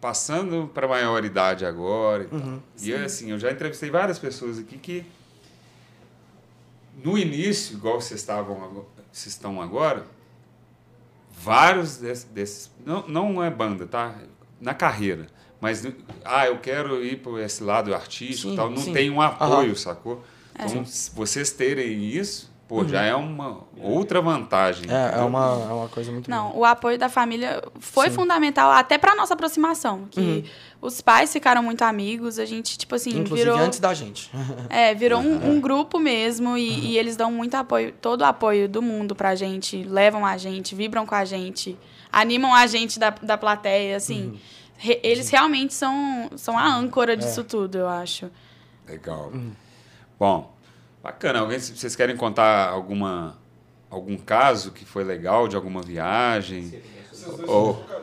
passando 0.00 0.70
para 0.72 0.86
maioridade 0.86 1.64
agora 1.64 2.24
e 2.24 2.26
tal. 2.26 2.38
Uhum. 2.38 2.60
E 2.80 2.94
assim, 2.94 3.30
eu 3.30 3.38
já 3.38 3.50
entrevistei 3.50 3.90
várias 3.90 4.18
pessoas 4.18 4.58
aqui 4.58 4.76
que 4.78 5.04
no 7.02 7.18
início, 7.18 7.76
igual 7.76 8.00
vocês 8.00 8.20
estavam 8.20 8.86
vocês 9.10 9.34
estão 9.34 9.62
agora, 9.62 10.06
vários 11.30 11.98
desses, 11.98 12.24
desses 12.24 12.70
não, 12.84 13.06
não 13.08 13.42
é 13.42 13.50
banda, 13.50 13.86
tá? 13.86 14.14
Na 14.60 14.74
carreira. 14.74 15.26
Mas, 15.64 15.82
ah, 16.26 16.46
eu 16.46 16.58
quero 16.58 17.02
ir 17.02 17.20
para 17.22 17.42
esse 17.42 17.64
lado 17.64 17.94
artístico 17.94 18.48
e 18.48 18.50
Sim, 18.50 18.56
tal. 18.56 18.68
Não 18.68 18.76
sim. 18.82 18.92
tem 18.92 19.08
um 19.08 19.18
apoio, 19.18 19.48
Aham. 19.70 19.74
sacou? 19.74 20.22
Então, 20.54 20.82
s- 20.82 21.10
vocês 21.14 21.50
terem 21.52 22.04
isso, 22.04 22.52
pô, 22.68 22.86
já 22.86 23.00
é 23.02 23.14
uma 23.14 23.60
outra 23.80 24.20
vantagem. 24.20 24.84
É, 24.90 25.20
é 25.20 25.22
uma, 25.22 25.66
é 25.70 25.72
uma 25.72 25.88
coisa 25.88 26.12
muito 26.12 26.28
Não, 26.30 26.48
boa. 26.50 26.58
o 26.58 26.64
apoio 26.66 26.98
da 26.98 27.08
família 27.08 27.62
foi 27.80 28.10
fundamental 28.10 28.70
até 28.72 28.98
pra 28.98 29.16
nossa 29.16 29.32
aproximação. 29.32 30.04
Que 30.10 30.20
Uhum. 30.20 30.42
os 30.82 31.00
pais 31.00 31.32
ficaram 31.32 31.62
muito 31.62 31.80
amigos, 31.80 32.38
a 32.38 32.44
gente, 32.44 32.76
tipo 32.76 32.94
assim, 32.94 33.18
Inclusive 33.20 33.48
virou. 33.50 33.58
antes 33.58 33.80
da 33.80 33.94
gente. 33.94 34.30
É, 34.68 34.94
virou 34.94 35.18
um, 35.20 35.52
um 35.52 35.60
grupo 35.62 35.98
mesmo 35.98 36.58
e, 36.58 36.90
e 36.92 36.98
eles 36.98 37.16
dão 37.16 37.32
muito 37.32 37.54
apoio, 37.54 37.90
todo 38.02 38.20
o 38.20 38.24
apoio 38.26 38.68
do 38.68 38.82
mundo 38.82 39.14
pra 39.14 39.34
gente, 39.34 39.82
levam 39.82 40.26
a 40.26 40.36
gente, 40.36 40.74
vibram 40.74 41.06
com 41.06 41.14
a 41.14 41.24
gente, 41.24 41.74
animam 42.12 42.52
a 42.54 42.66
gente 42.66 42.98
da, 42.98 43.08
da 43.08 43.38
plateia, 43.38 43.96
assim. 43.96 44.38
Re- 44.76 45.00
eles 45.02 45.28
realmente 45.30 45.72
são, 45.74 46.30
são 46.36 46.58
a 46.58 46.66
âncora 46.66 47.16
disso 47.16 47.42
tudo, 47.44 47.78
eu 47.78 47.88
acho. 47.88 48.30
Legal. 48.86 49.32
Bom, 50.18 50.52
bacana. 51.02 51.38
Alguém, 51.40 51.58
vocês 51.58 51.94
querem 51.96 52.16
contar 52.16 52.68
alguma, 52.68 53.38
algum 53.90 54.16
caso 54.16 54.72
que 54.72 54.84
foi 54.84 55.04
legal 55.04 55.48
de 55.48 55.56
alguma 55.56 55.80
viagem? 55.82 56.80
Ou- 57.46 57.74
né? 57.88 58.00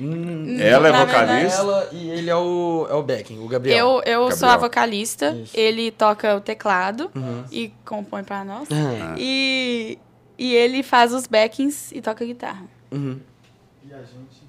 Hum, 0.00 0.58
Ela 0.58 0.88
é 0.88 0.92
vocalista? 1.06 1.58
Ela 1.60 1.88
e 1.92 2.10
ele 2.10 2.30
é 2.30 2.34
o, 2.34 2.86
é 2.90 2.94
o 2.94 3.02
backing, 3.02 3.38
o 3.38 3.46
Gabriel. 3.46 4.02
Eu, 4.06 4.24
eu 4.24 4.30
sou 4.32 4.48
a 4.48 4.52
Gabriel. 4.52 4.70
vocalista, 4.70 5.30
Isso. 5.36 5.56
ele 5.56 5.90
toca 5.90 6.34
o 6.36 6.40
teclado 6.40 7.10
e 7.50 7.72
compõe 7.84 8.24
pra 8.24 8.42
nós. 8.42 8.68
Ah. 8.72 9.14
E, 9.18 9.98
e 10.38 10.54
ele 10.54 10.82
faz 10.82 11.12
os 11.12 11.26
backings 11.26 11.92
e 11.94 12.00
toca 12.00 12.24
guitarra. 12.24 12.64
Uhum. 12.90 13.20
E 13.86 13.92
a 13.92 13.98
gente. 13.98 14.41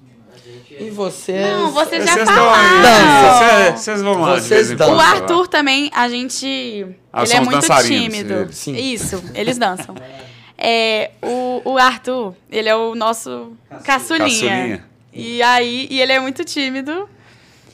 E 0.78 0.90
vocês... 0.90 1.46
Não, 1.52 1.70
vocês 1.72 2.04
já 2.04 2.26
falaram. 2.26 3.76
Vocês- 3.76 4.02
vão 4.02 4.20
lá 4.20 4.34
Vocês. 4.34 4.70
O. 4.72 5.00
Arthur 5.00 5.48
também, 5.48 5.90
a 5.94 6.08
gente. 6.08 6.86
Ah, 7.12 7.22
ele 7.24 7.32
é 7.32 7.40
muito 7.40 7.66
tímido. 7.82 8.48
Sim. 8.52 8.74
Isso, 8.74 9.22
eles 9.34 9.58
dançam. 9.58 9.94
É, 10.56 11.10
o, 11.20 11.62
o 11.64 11.76
Arthur, 11.78 12.32
ele 12.48 12.68
é 12.68 12.76
o 12.76 12.94
nosso 12.94 13.52
caçulinha. 13.82 14.28
Caçulinha. 14.28 14.84
E 15.12 15.42
aí, 15.42 15.88
e 15.90 16.00
ele 16.00 16.12
é 16.12 16.20
muito 16.20 16.44
tímido. 16.44 17.08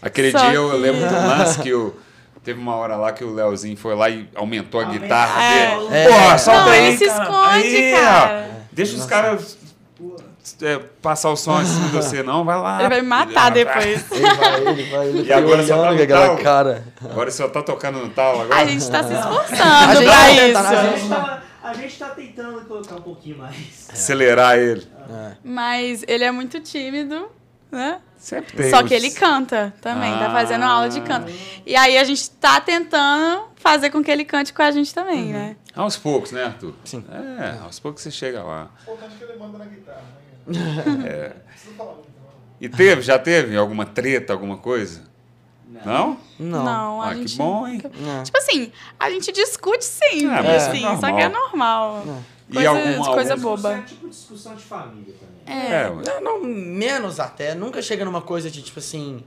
Aquele 0.01 0.33
dia 0.33 0.55
eu 0.55 0.71
que- 0.71 0.77
lembro 0.79 1.07
do 1.07 1.14
lance 1.14 1.61
que 1.62 1.75
o. 1.75 1.95
Teve 2.43 2.59
uma 2.59 2.75
hora 2.77 2.97
lá 2.97 3.12
que 3.12 3.23
o 3.23 3.35
Leozinho 3.35 3.77
foi 3.77 3.95
lá 3.95 4.09
e 4.09 4.27
aumentou 4.35 4.81
a 4.81 4.85
guitarra 4.85 5.43
É. 5.45 5.77
dele. 5.77 5.89
É. 5.93 6.09
Porra, 6.09 6.39
solta 6.39 6.61
Não, 6.64 6.71
aí, 6.71 6.87
ele 6.87 6.97
se 6.97 7.05
esconde, 7.05 7.93
cara. 8.01 8.51
Deixa 8.73 8.97
os 8.97 9.05
caras 9.05 9.59
é, 10.63 10.79
passar 11.01 11.31
o 11.31 11.37
som 11.37 11.61
em 11.61 11.65
cima 11.65 11.87
de 11.89 11.93
você, 11.97 12.23
não. 12.25 12.45
Vai 12.45 12.59
lá. 12.61 12.81
Ele 12.81 12.89
vai 12.89 13.01
me 13.03 13.07
matar 13.09 13.51
depois. 13.51 14.11
Ele 14.13 14.21
vai, 14.35 14.67
ele 14.67 14.83
vai, 14.91 15.07
ele 15.09 15.29
E 15.29 15.33
agora 15.33 15.63
só 15.67 15.83
tá 15.83 15.93
no 15.93 16.07
tal? 16.07 16.37
cara. 16.39 16.85
Agora 17.05 17.31
você 17.31 17.37
só 17.37 17.49
tá 17.49 17.63
tocando 17.63 17.99
no 17.99 18.09
tal 18.11 18.41
agora? 18.43 18.61
A 18.61 18.65
gente 18.65 18.91
tá 18.91 19.03
se 19.03 19.13
A 19.15 19.19
esforçando 19.19 19.49
pra 19.57 20.13
tá 20.13 20.27
tentando, 20.27 20.67
a 20.67 20.85
isso. 20.85 20.97
gente- 20.99 21.09
tá, 21.09 21.43
a 21.63 21.75
gente 21.75 21.99
tá 21.99 22.09
tentando 22.11 22.61
colocar 22.67 22.95
um 22.97 23.03
pouquinho 23.03 23.39
mais. 23.39 23.89
Acelerar 23.93 24.59
ele. 24.59 24.87
É. 25.11 25.33
Mas 25.45 26.05
ele 26.07 26.25
é 26.25 26.31
muito 26.31 26.61
tímido, 26.61 27.29
né? 27.71 28.01
Sempre 28.17 28.55
tem. 28.55 28.71
Só 28.71 28.83
que 28.83 28.93
ele 28.93 29.11
canta 29.11 29.73
também, 29.81 30.13
tá 30.19 30.31
fazendo 30.31 30.63
aula 30.65 30.89
de 30.91 30.99
Ah. 31.01 31.03
canto. 31.05 31.33
E 31.65 31.75
aí 31.75 31.97
a 31.97 32.05
gente 32.05 32.31
tá 32.33 32.61
tentando 32.61 33.45
fazer 33.57 33.89
com 33.91 34.03
que 34.05 34.11
ele 34.11 34.25
cante 34.27 34.53
com 34.53 34.63
a 34.63 34.71
gente 34.71 34.93
também, 34.95 35.33
né? 35.33 35.57
Aos 35.75 35.97
poucos, 35.97 36.31
né, 36.33 36.45
Arthur? 36.45 36.75
Sim. 36.85 37.03
É, 37.39 37.65
aos 37.65 37.79
poucos 37.81 38.03
você 38.03 38.11
chega 38.11 38.43
lá. 38.43 38.69
O 38.87 38.93
importante 38.93 39.15
é 39.15 39.19
que 39.27 39.33
ele 39.33 39.39
manda 39.39 39.57
na 39.59 39.65
guitarra, 39.65 39.99
né? 40.01 40.20
É. 41.07 41.33
Não 41.77 41.87
não. 41.87 41.95
E 42.61 42.69
teve, 42.69 43.01
já 43.03 43.19
teve 43.19 43.57
alguma 43.57 43.87
treta, 43.87 44.33
alguma 44.33 44.57
coisa? 44.59 45.03
Não? 45.85 46.19
Não. 46.39 47.01
a 47.01 47.09
Ah, 47.09 47.15
gente 47.15 47.33
que 47.33 47.39
bom, 47.39 47.67
hein? 47.67 47.81
É. 47.85 48.23
Tipo 48.25 48.37
assim, 48.39 48.73
a 48.99 49.09
gente 49.11 49.33
discute 49.33 49.85
sim, 49.85 50.27
Ah, 50.27 50.43
mas 50.43 50.67
assim, 50.69 50.85
é 50.85 50.97
só 50.97 51.13
que 51.15 51.23
é 51.23 51.29
normal. 51.29 52.05
E 52.49 52.55
Coisa, 52.55 52.69
alguma- 52.71 53.15
coisa 53.15 53.33
algum- 53.35 53.43
boba. 53.45 53.73
É 53.79 53.83
tipo 53.83 54.09
discussão 54.09 54.55
de 54.57 54.63
família 54.65 55.15
também. 55.47 55.63
É. 55.73 55.83
É. 55.85 55.91
Não, 55.91 56.21
não, 56.21 56.43
menos 56.45 57.21
até. 57.21 57.55
Nunca 57.55 57.81
chega 57.81 58.05
numa 58.05 58.21
coisa 58.21 58.51
de, 58.51 58.61
tipo 58.63 58.79
assim... 58.81 59.23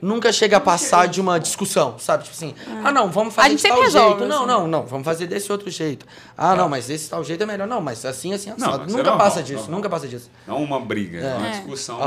Nunca 0.00 0.32
chega 0.32 0.56
a 0.56 0.60
passar 0.60 1.06
de 1.08 1.20
uma 1.20 1.38
discussão, 1.40 1.98
sabe? 1.98 2.24
Tipo 2.24 2.36
assim, 2.36 2.54
ah, 2.84 2.92
não, 2.92 3.10
vamos 3.10 3.34
fazer 3.34 3.50
gente 3.50 3.62
de 3.62 3.68
tal 3.68 3.80
resolve, 3.82 4.18
jeito. 4.20 4.28
Não, 4.28 4.36
assim. 4.38 4.46
não, 4.46 4.68
não, 4.68 4.86
vamos 4.86 5.04
fazer 5.04 5.26
desse 5.26 5.50
outro 5.50 5.68
jeito. 5.70 6.06
Ah, 6.36 6.54
não, 6.54 6.68
mas 6.68 6.88
esse 6.88 7.10
tal 7.10 7.24
jeito 7.24 7.42
é 7.42 7.46
melhor. 7.46 7.66
Não, 7.66 7.80
mas 7.80 8.04
assim, 8.04 8.32
assim, 8.32 8.50
Não, 8.50 8.56
assado. 8.56 8.78
mas 8.84 8.88
é 8.94 8.96
Nunca 8.96 9.10
normal, 9.10 9.18
passa 9.18 9.42
disso, 9.42 9.60
normal. 9.62 9.76
nunca 9.76 9.90
passa 9.90 10.08
disso. 10.08 10.30
Não 10.46 10.62
uma 10.62 10.78
briga, 10.80 11.18
é 11.18 11.34
uma 11.36 11.46
É. 11.48 11.50
discussão. 11.50 11.98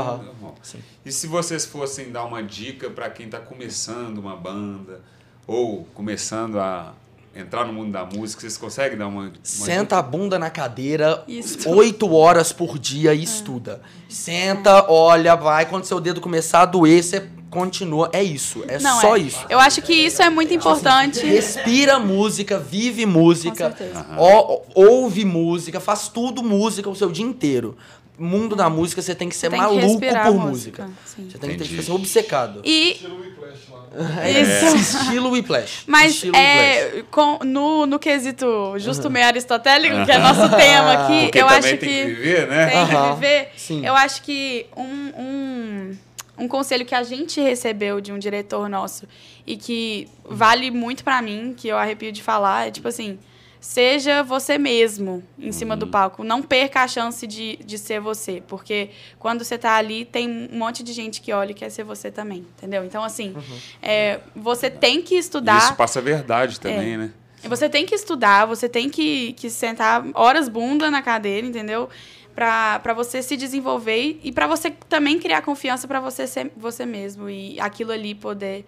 E 1.04 1.12
se 1.12 1.26
vocês 1.26 1.64
fossem 1.66 2.10
dar 2.10 2.24
uma 2.24 2.42
dica 2.42 2.88
para 2.90 3.10
quem 3.10 3.26
está 3.26 3.38
começando 3.38 4.18
uma 4.18 4.36
banda 4.36 5.00
ou 5.46 5.84
começando 5.94 6.58
a 6.58 6.94
entrar 7.34 7.64
no 7.66 7.72
mundo 7.72 7.90
da 7.92 8.04
música, 8.04 8.40
vocês 8.42 8.56
conseguem 8.58 8.96
dar 8.98 9.06
uma, 9.06 9.22
uma 9.22 9.32
Senta 9.42 9.98
a 9.98 10.02
bunda 10.02 10.38
na 10.38 10.50
cadeira 10.50 11.24
oito 11.66 12.12
horas 12.14 12.52
por 12.52 12.78
dia 12.78 13.14
e 13.14 13.22
estuda. 13.22 13.80
Senta, 14.08 14.90
olha, 14.90 15.34
vai. 15.34 15.66
Quando 15.66 15.84
seu 15.84 15.98
dedo 16.00 16.20
começar 16.20 16.62
a 16.62 16.66
doer, 16.66 17.02
você 17.02 17.28
continua. 17.52 18.08
É 18.12 18.22
isso. 18.22 18.64
É 18.66 18.78
Não, 18.80 19.00
só 19.00 19.16
é. 19.16 19.20
isso. 19.20 19.44
Eu 19.48 19.60
acho 19.60 19.82
que 19.82 19.92
isso 19.92 20.22
é 20.22 20.30
muito 20.30 20.52
importante. 20.54 21.24
Respira 21.24 21.98
música, 21.98 22.58
vive 22.58 23.04
música, 23.06 23.70
Com 23.70 23.76
certeza. 23.76 24.06
ó- 24.16 24.60
ouve 24.74 25.24
música, 25.24 25.78
faz 25.78 26.08
tudo 26.08 26.42
música 26.42 26.88
o 26.88 26.94
seu 26.96 27.12
dia 27.12 27.24
inteiro. 27.24 27.76
Mundo 28.18 28.54
da 28.54 28.68
música, 28.70 29.00
você 29.02 29.14
tem 29.14 29.28
que 29.28 29.34
ser 29.34 29.50
Tem 29.50 29.58
que 29.58 29.64
maluco 29.64 29.98
por 30.00 30.34
música. 30.34 30.84
música. 30.84 30.90
Você 31.04 31.16
tem 31.16 31.26
que 31.26 31.38
ter, 31.38 31.46
Entendi. 31.54 31.68
tipo 31.70 31.80
assim, 31.80 31.92
obcecado. 31.92 32.60
E 32.64 32.92
Estilo 32.92 33.16
Whiplash 33.20 33.58
lá. 33.70 33.82
É 34.22 34.30
Isso. 34.40 34.76
Estilo 34.76 35.30
Whiplash. 35.30 35.82
Mas 35.86 36.12
Estilo 36.14 36.32
Whiplash. 36.36 36.98
é, 36.98 37.04
com, 37.10 37.38
no, 37.44 37.84
no 37.86 37.98
quesito 37.98 38.74
justo 38.78 39.10
meio 39.10 39.26
aristotélico, 39.26 40.04
que 40.06 40.12
é 40.12 40.18
nosso 40.18 40.48
tema 40.56 40.92
aqui, 40.92 41.22
Porque 41.24 41.38
eu 41.42 41.46
acho 41.48 41.60
tem 41.68 41.78
que, 41.78 41.86
que 41.86 42.04
viver, 42.04 42.46
né? 42.48 42.66
tem 42.66 42.86
que 42.86 43.14
viver. 43.14 43.48
sim. 43.56 43.84
Eu 43.84 43.94
acho 43.94 44.22
que 44.22 44.66
um, 44.76 44.82
um, 45.18 45.96
um 46.38 46.48
conselho 46.48 46.84
que 46.86 46.94
a 46.94 47.02
gente 47.02 47.40
recebeu 47.40 48.00
de 48.00 48.12
um 48.12 48.18
diretor 48.18 48.68
nosso 48.68 49.06
e 49.46 49.56
que 49.56 50.08
vale 50.24 50.70
muito 50.70 51.04
pra 51.04 51.20
mim, 51.22 51.54
que 51.56 51.68
eu 51.68 51.76
arrepio 51.78 52.10
de 52.12 52.22
falar, 52.22 52.68
é 52.68 52.70
tipo 52.70 52.88
assim, 52.88 53.18
seja 53.60 54.22
você 54.24 54.58
mesmo 54.58 55.22
em 55.38 55.52
cima 55.52 55.74
Uhum. 55.74 55.78
do 55.78 55.86
palco. 55.86 56.24
Não 56.24 56.42
perca 56.42 56.82
a 56.82 56.88
chance 56.88 57.26
de, 57.26 57.56
de 57.64 57.78
ser 57.78 58.00
você, 58.00 58.42
porque 58.48 58.90
quando 59.18 59.44
você 59.44 59.56
tá 59.56 59.74
ali, 59.76 60.04
tem 60.04 60.48
um 60.52 60.58
monte 60.58 60.82
de 60.82 60.92
gente 60.92 61.20
que 61.20 61.32
olha 61.32 61.52
e 61.52 61.54
quer 61.54 61.70
ser 61.70 61.84
você 61.84 62.10
também, 62.10 62.38
entendeu? 62.56 62.84
Então, 62.84 63.04
assim, 63.04 63.34
é, 63.80 64.18
você 64.34 64.68
tem 64.68 65.00
que 65.00 65.14
estudar... 65.14 65.58
Isso 65.58 65.74
passa 65.76 66.00
a 66.00 66.02
verdade 66.02 66.58
também, 66.58 66.96
né? 66.96 67.12
E 67.44 67.48
Você 67.48 67.68
tem 67.68 67.84
que 67.84 67.94
estudar, 67.94 68.46
você 68.46 68.68
tem 68.68 68.88
que, 68.88 69.32
que 69.32 69.50
sentar 69.50 70.04
horas 70.14 70.48
bunda 70.48 70.90
na 70.90 71.02
cadeira, 71.02 71.44
entendeu? 71.46 71.88
Pra, 72.34 72.78
pra 72.78 72.94
você 72.94 73.22
se 73.22 73.36
desenvolver 73.36 74.18
e, 74.22 74.32
pra 74.32 74.46
você 74.46 74.70
também 74.88 75.18
criar 75.18 75.42
confiança 75.42 75.86
pra 75.86 76.00
você 76.00 76.26
ser 76.26 76.50
você 76.56 76.86
mesmo 76.86 77.28
e 77.28 77.60
aquilo 77.60 77.92
ali 77.92 78.14
poder 78.14 78.64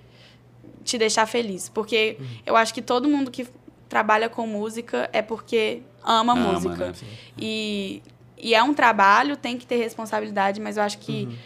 te 0.84 0.98
deixar 0.98 1.24
feliz. 1.26 1.70
Porque 1.70 2.18
eu 2.44 2.56
acho 2.56 2.74
que 2.74 2.82
todo 2.82 3.08
mundo 3.08 3.30
que 3.30 3.46
trabalha 3.88 4.28
com 4.28 4.46
música 4.46 5.08
é 5.14 5.22
porque 5.22 5.80
ama, 6.04 6.34
Ama, 6.34 6.52
música. 6.52 6.88
né? 6.88 6.92
E, 7.38 8.02
e 8.36 8.54
é 8.54 8.62
um 8.62 8.74
trabalho, 8.74 9.34
tem 9.34 9.56
que 9.56 9.66
ter 9.66 9.76
responsabilidade, 9.76 10.60
mas 10.60 10.76
eu 10.76 10.82
acho 10.82 10.98
que 10.98 11.38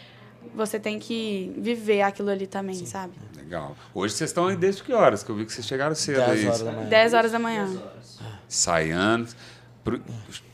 você 0.53 0.81
tem 0.81 0.99
que 0.99 1.53
viver 1.57 2.03
aquilo 2.03 2.31
ali 2.31 2.49
também, 2.49 2.85
sabe? 2.85 3.12
Legal. 3.37 3.77
Hoje 3.95 4.14
vocês 4.14 4.31
estão 4.31 4.49
aí 4.49 4.57
desde 4.57 4.83
que 4.83 4.93
horas? 4.93 5.23
Que 5.23 5.31
eu 5.31 5.37
vi 5.37 5.47
que 5.47 5.53
vocês 5.53 5.64
chegaram 5.66 5.95
cedo 5.95 6.16
10 6.19 6.31
aí. 6.31 6.47
horas 6.47 6.62
da 6.62 6.73
manhã. 6.73 6.89
10 6.89 7.14
horas 7.14 7.33
da 7.33 7.39
manhã. 7.39 7.81
Ensaiando. 8.49 9.29
Pro- 9.85 10.01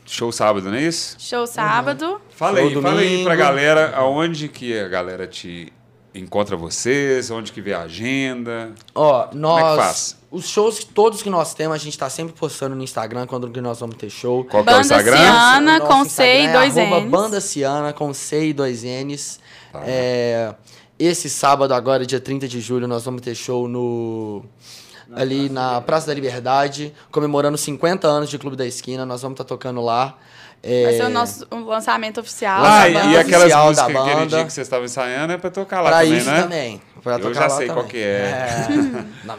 Show 0.05 0.31
sábado, 0.31 0.69
não 0.69 0.77
é 0.77 0.83
isso? 0.83 1.15
Show 1.19 1.47
sábado. 1.47 2.21
Fala 2.29 2.59
Show 2.59 2.67
aí, 2.67 2.81
fala 2.81 2.99
aí 3.01 3.23
pra 3.23 3.35
galera 3.35 3.93
aonde 3.95 4.47
que 4.47 4.77
a 4.77 4.87
galera 4.87 5.25
te 5.25 5.73
encontra 6.13 6.55
vocês, 6.55 7.29
onde 7.29 7.51
que 7.51 7.59
vê 7.59 7.73
a 7.73 7.81
agenda. 7.81 8.73
Ó, 8.93 9.27
nós. 9.33 9.61
Como 9.61 9.73
é 9.73 9.75
que 9.75 9.83
faz? 9.83 10.17
Os 10.31 10.47
shows 10.47 10.83
todos 10.83 11.21
que 11.21 11.29
nós 11.29 11.53
temos, 11.53 11.75
a 11.75 11.77
gente 11.77 11.97
tá 11.97 12.09
sempre 12.09 12.33
postando 12.33 12.75
no 12.75 12.83
Instagram 12.83 13.25
quando 13.25 13.49
que 13.49 13.61
nós 13.61 13.79
vamos 13.79 13.95
ter 13.95 14.09
show. 14.09 14.43
Qual 14.45 14.63
que 14.63 14.69
é 14.69 14.73
o 14.73 14.75
Banda 14.75 14.81
Instagram? 14.81 15.17
Ciana 15.17 15.79
Nosso 15.79 15.91
com 15.91 16.01
Instagram 16.01 16.33
C 16.33 16.41
e 16.41 16.45
é 16.45 16.53
dois 16.53 16.77
arroba 16.77 17.01
N's. 17.01 17.11
Banda 17.11 17.41
Ciana 17.41 17.93
com 17.93 18.13
C 18.13 18.47
e 18.47 18.53
dois 18.53 18.83
N's. 18.83 19.39
Tá. 19.71 19.83
É, 19.85 20.55
esse 20.97 21.29
sábado, 21.29 21.73
agora, 21.73 22.05
dia 22.05 22.19
30 22.19 22.47
de 22.47 22.61
julho, 22.61 22.87
nós 22.87 23.03
vamos 23.03 23.21
ter 23.21 23.35
show 23.35 23.67
no. 23.67 24.43
Ali 25.13 25.49
na 25.49 25.81
Praça 25.81 26.07
da 26.07 26.13
Liberdade, 26.13 26.93
comemorando 27.11 27.57
50 27.57 28.07
anos 28.07 28.29
de 28.29 28.37
Clube 28.37 28.55
da 28.55 28.65
Esquina. 28.65 29.05
Nós 29.05 29.21
vamos 29.21 29.35
estar 29.35 29.43
tocando 29.43 29.81
lá. 29.81 30.17
É, 30.63 30.83
Vai 30.85 30.93
ser 30.93 31.03
o 31.03 31.09
nosso 31.09 31.45
o 31.51 31.57
lançamento 31.65 32.19
oficial. 32.21 32.63
Ah, 32.65 32.79
da 32.79 32.89
e, 32.89 32.93
banda. 32.93 33.05
e 33.07 33.17
aquelas 33.17 33.41
oficial 33.43 33.67
músicas 33.67 33.93
da 33.93 33.99
aquele 34.01 34.15
banda. 34.15 34.27
dia 34.37 34.45
que 34.45 34.53
vocês 34.53 34.65
estavam 34.65 34.85
ensaiando 34.85 35.33
é 35.33 35.37
pra 35.37 35.51
tocar 35.51 35.81
lá 35.81 35.89
pra 35.91 35.99
também, 36.01 36.17
isso 36.17 36.29
né? 36.31 36.41
também. 36.41 36.81
Pra 37.03 37.13
Eu 37.15 37.19
tocar 37.19 37.33
já 37.35 37.41
lá 37.47 37.49
sei 37.57 37.67
qual 37.67 37.77
também. 37.85 37.91
que 37.91 37.97
é. 37.99 38.65
Na- 39.25 39.37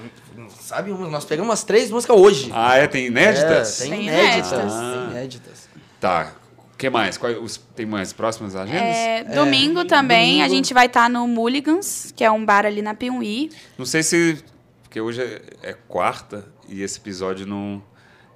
sabe, 0.61 0.91
nós 0.93 1.25
pegamos 1.25 1.49
umas 1.51 1.64
três 1.64 1.91
músicas 1.91 2.17
hoje. 2.17 2.51
Ah, 2.55 2.77
é? 2.77 2.87
Tem 2.87 3.07
inéditas? 3.07 3.81
É, 3.81 3.85
tem 3.85 3.91
Tem 3.93 4.03
inéditas. 4.07 4.53
inéditas. 4.53 4.73
Tem 4.73 5.11
inéditas. 5.11 5.69
Tá. 6.01 6.33
O 6.73 6.77
que 6.77 6.91
mais? 6.91 7.17
Qual- 7.17 7.33
os- 7.43 7.57
tem 7.75 7.87
mais 7.87 8.12
próximas 8.12 8.55
agendas? 8.55 8.83
É, 8.83 9.25
domingo 9.25 9.85
também, 9.85 10.43
a 10.43 10.45
domingo. 10.45 10.55
gente 10.64 10.75
vai 10.75 10.87
estar 10.87 11.09
no 11.11 11.27
Mulligans, 11.27 12.12
que 12.14 12.23
é 12.23 12.31
um 12.31 12.45
bar 12.45 12.67
ali 12.67 12.83
na 12.83 12.95
Piuí. 12.95 13.51
Não 13.79 13.87
sei 13.87 14.03
se. 14.05 14.45
Porque 14.97 15.01
hoje 15.03 15.20
é, 15.62 15.70
é 15.70 15.74
quarta 15.88 16.47
e 16.66 16.82
esse 16.82 16.99
episódio 16.99 17.47
não. 17.47 17.82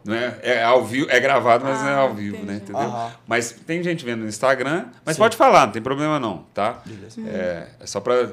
Não 0.05 0.15
é, 0.15 0.39
é 0.43 0.63
ao 0.63 0.85
vivo, 0.85 1.07
é 1.11 1.19
gravado, 1.19 1.65
mas 1.65 1.81
não 1.81 1.89
é 1.89 1.93
Ah, 1.95 1.99
ao 2.01 2.15
vivo, 2.15 2.37
né? 2.37 2.57
entendi. 2.57 2.73
Entendeu? 2.73 2.83
Aham. 2.83 3.13
Mas 3.27 3.53
tem 3.67 3.83
gente 3.83 4.05
vendo 4.05 4.21
no 4.21 4.29
Instagram, 4.29 4.87
mas 5.05 5.17
pode 5.17 5.39
falar, 5.39 5.67
não 5.67 5.73
tem 5.73 5.81
problema 5.81 6.21
não, 6.21 6.45
tá? 6.53 6.83
É, 7.27 7.69
é 7.81 7.87
só 7.87 7.99
pra 7.99 8.31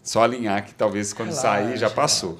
só 0.00 0.22
alinhar 0.22 0.64
que 0.64 0.74
talvez 0.74 1.12
quando 1.12 1.30
Relaxa, 1.30 1.42
sair 1.64 1.76
já 1.76 1.90
passou. 1.90 2.38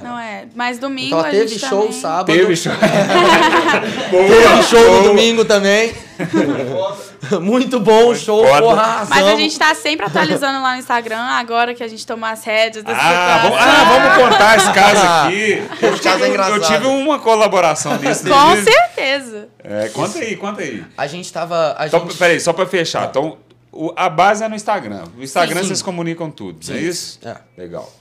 Não 0.00 0.16
é? 0.16 0.46
Mas 0.54 0.78
domingo 0.78 1.08
Então 1.16 1.20
a 1.20 1.30
teve 1.30 1.48
gente 1.48 1.66
show 1.66 1.80
também... 1.86 2.00
sábado. 2.00 2.26
Teve 2.26 2.56
show. 2.56 2.72
Teve 4.10 4.62
show 4.62 5.02
no 5.02 5.08
domingo 5.08 5.44
também. 5.44 5.92
Muito 7.40 7.78
bom 7.80 8.08
o 8.08 8.14
show, 8.16 8.46
foda. 8.46 8.62
porra, 8.62 9.06
Mas 9.08 9.26
a 9.26 9.36
gente 9.36 9.58
tá 9.58 9.74
sempre 9.74 10.06
atualizando 10.06 10.60
lá 10.62 10.72
no 10.74 10.78
Instagram, 10.78 11.18
agora 11.18 11.74
que 11.74 11.82
a 11.82 11.88
gente 11.88 12.06
tomou 12.06 12.28
as 12.28 12.42
rédeas 12.44 12.84
da 12.84 12.92
Ah, 12.92 13.38
vamos, 13.42 13.58
ah, 13.60 13.84
vamos 13.84 14.30
contar 14.30 14.56
esse 14.56 14.72
caso 14.72 15.00
aqui. 15.06 15.62
Eu 15.82 15.92
Esse 15.94 16.02
caso 16.02 16.24
é 16.24 16.28
engraçado. 16.28 16.56
eu 16.56 16.62
tive 16.62 16.86
uma 16.86 17.18
colaboração 17.18 17.96
nisso. 17.98 18.24
Com 18.28 18.52
desde- 18.52 18.70
certeza. 18.72 19.48
É, 19.62 19.88
conta 19.88 20.18
aí, 20.18 20.36
conta 20.36 20.60
aí. 20.62 20.84
A 20.96 21.06
gente 21.06 21.32
tava... 21.32 21.74
A 21.78 21.86
Então, 21.86 22.00
gente... 22.00 22.16
peraí, 22.16 22.38
só 22.40 22.52
pra 22.52 22.66
fechar. 22.66 23.08
Então, 23.08 23.38
o- 23.72 23.92
a 23.96 24.08
base 24.08 24.42
é 24.44 24.48
no 24.48 24.54
Instagram. 24.56 25.04
No 25.16 25.22
Instagram 25.22 25.56
Sim, 25.56 25.62
sim. 25.62 25.68
vocês 25.68 25.82
comunicam 25.82 26.30
tudo, 26.30 26.58
não 26.68 26.74
é 26.76 26.78
isso? 26.80 27.18
É. 27.24 27.36
Legal. 27.56 27.92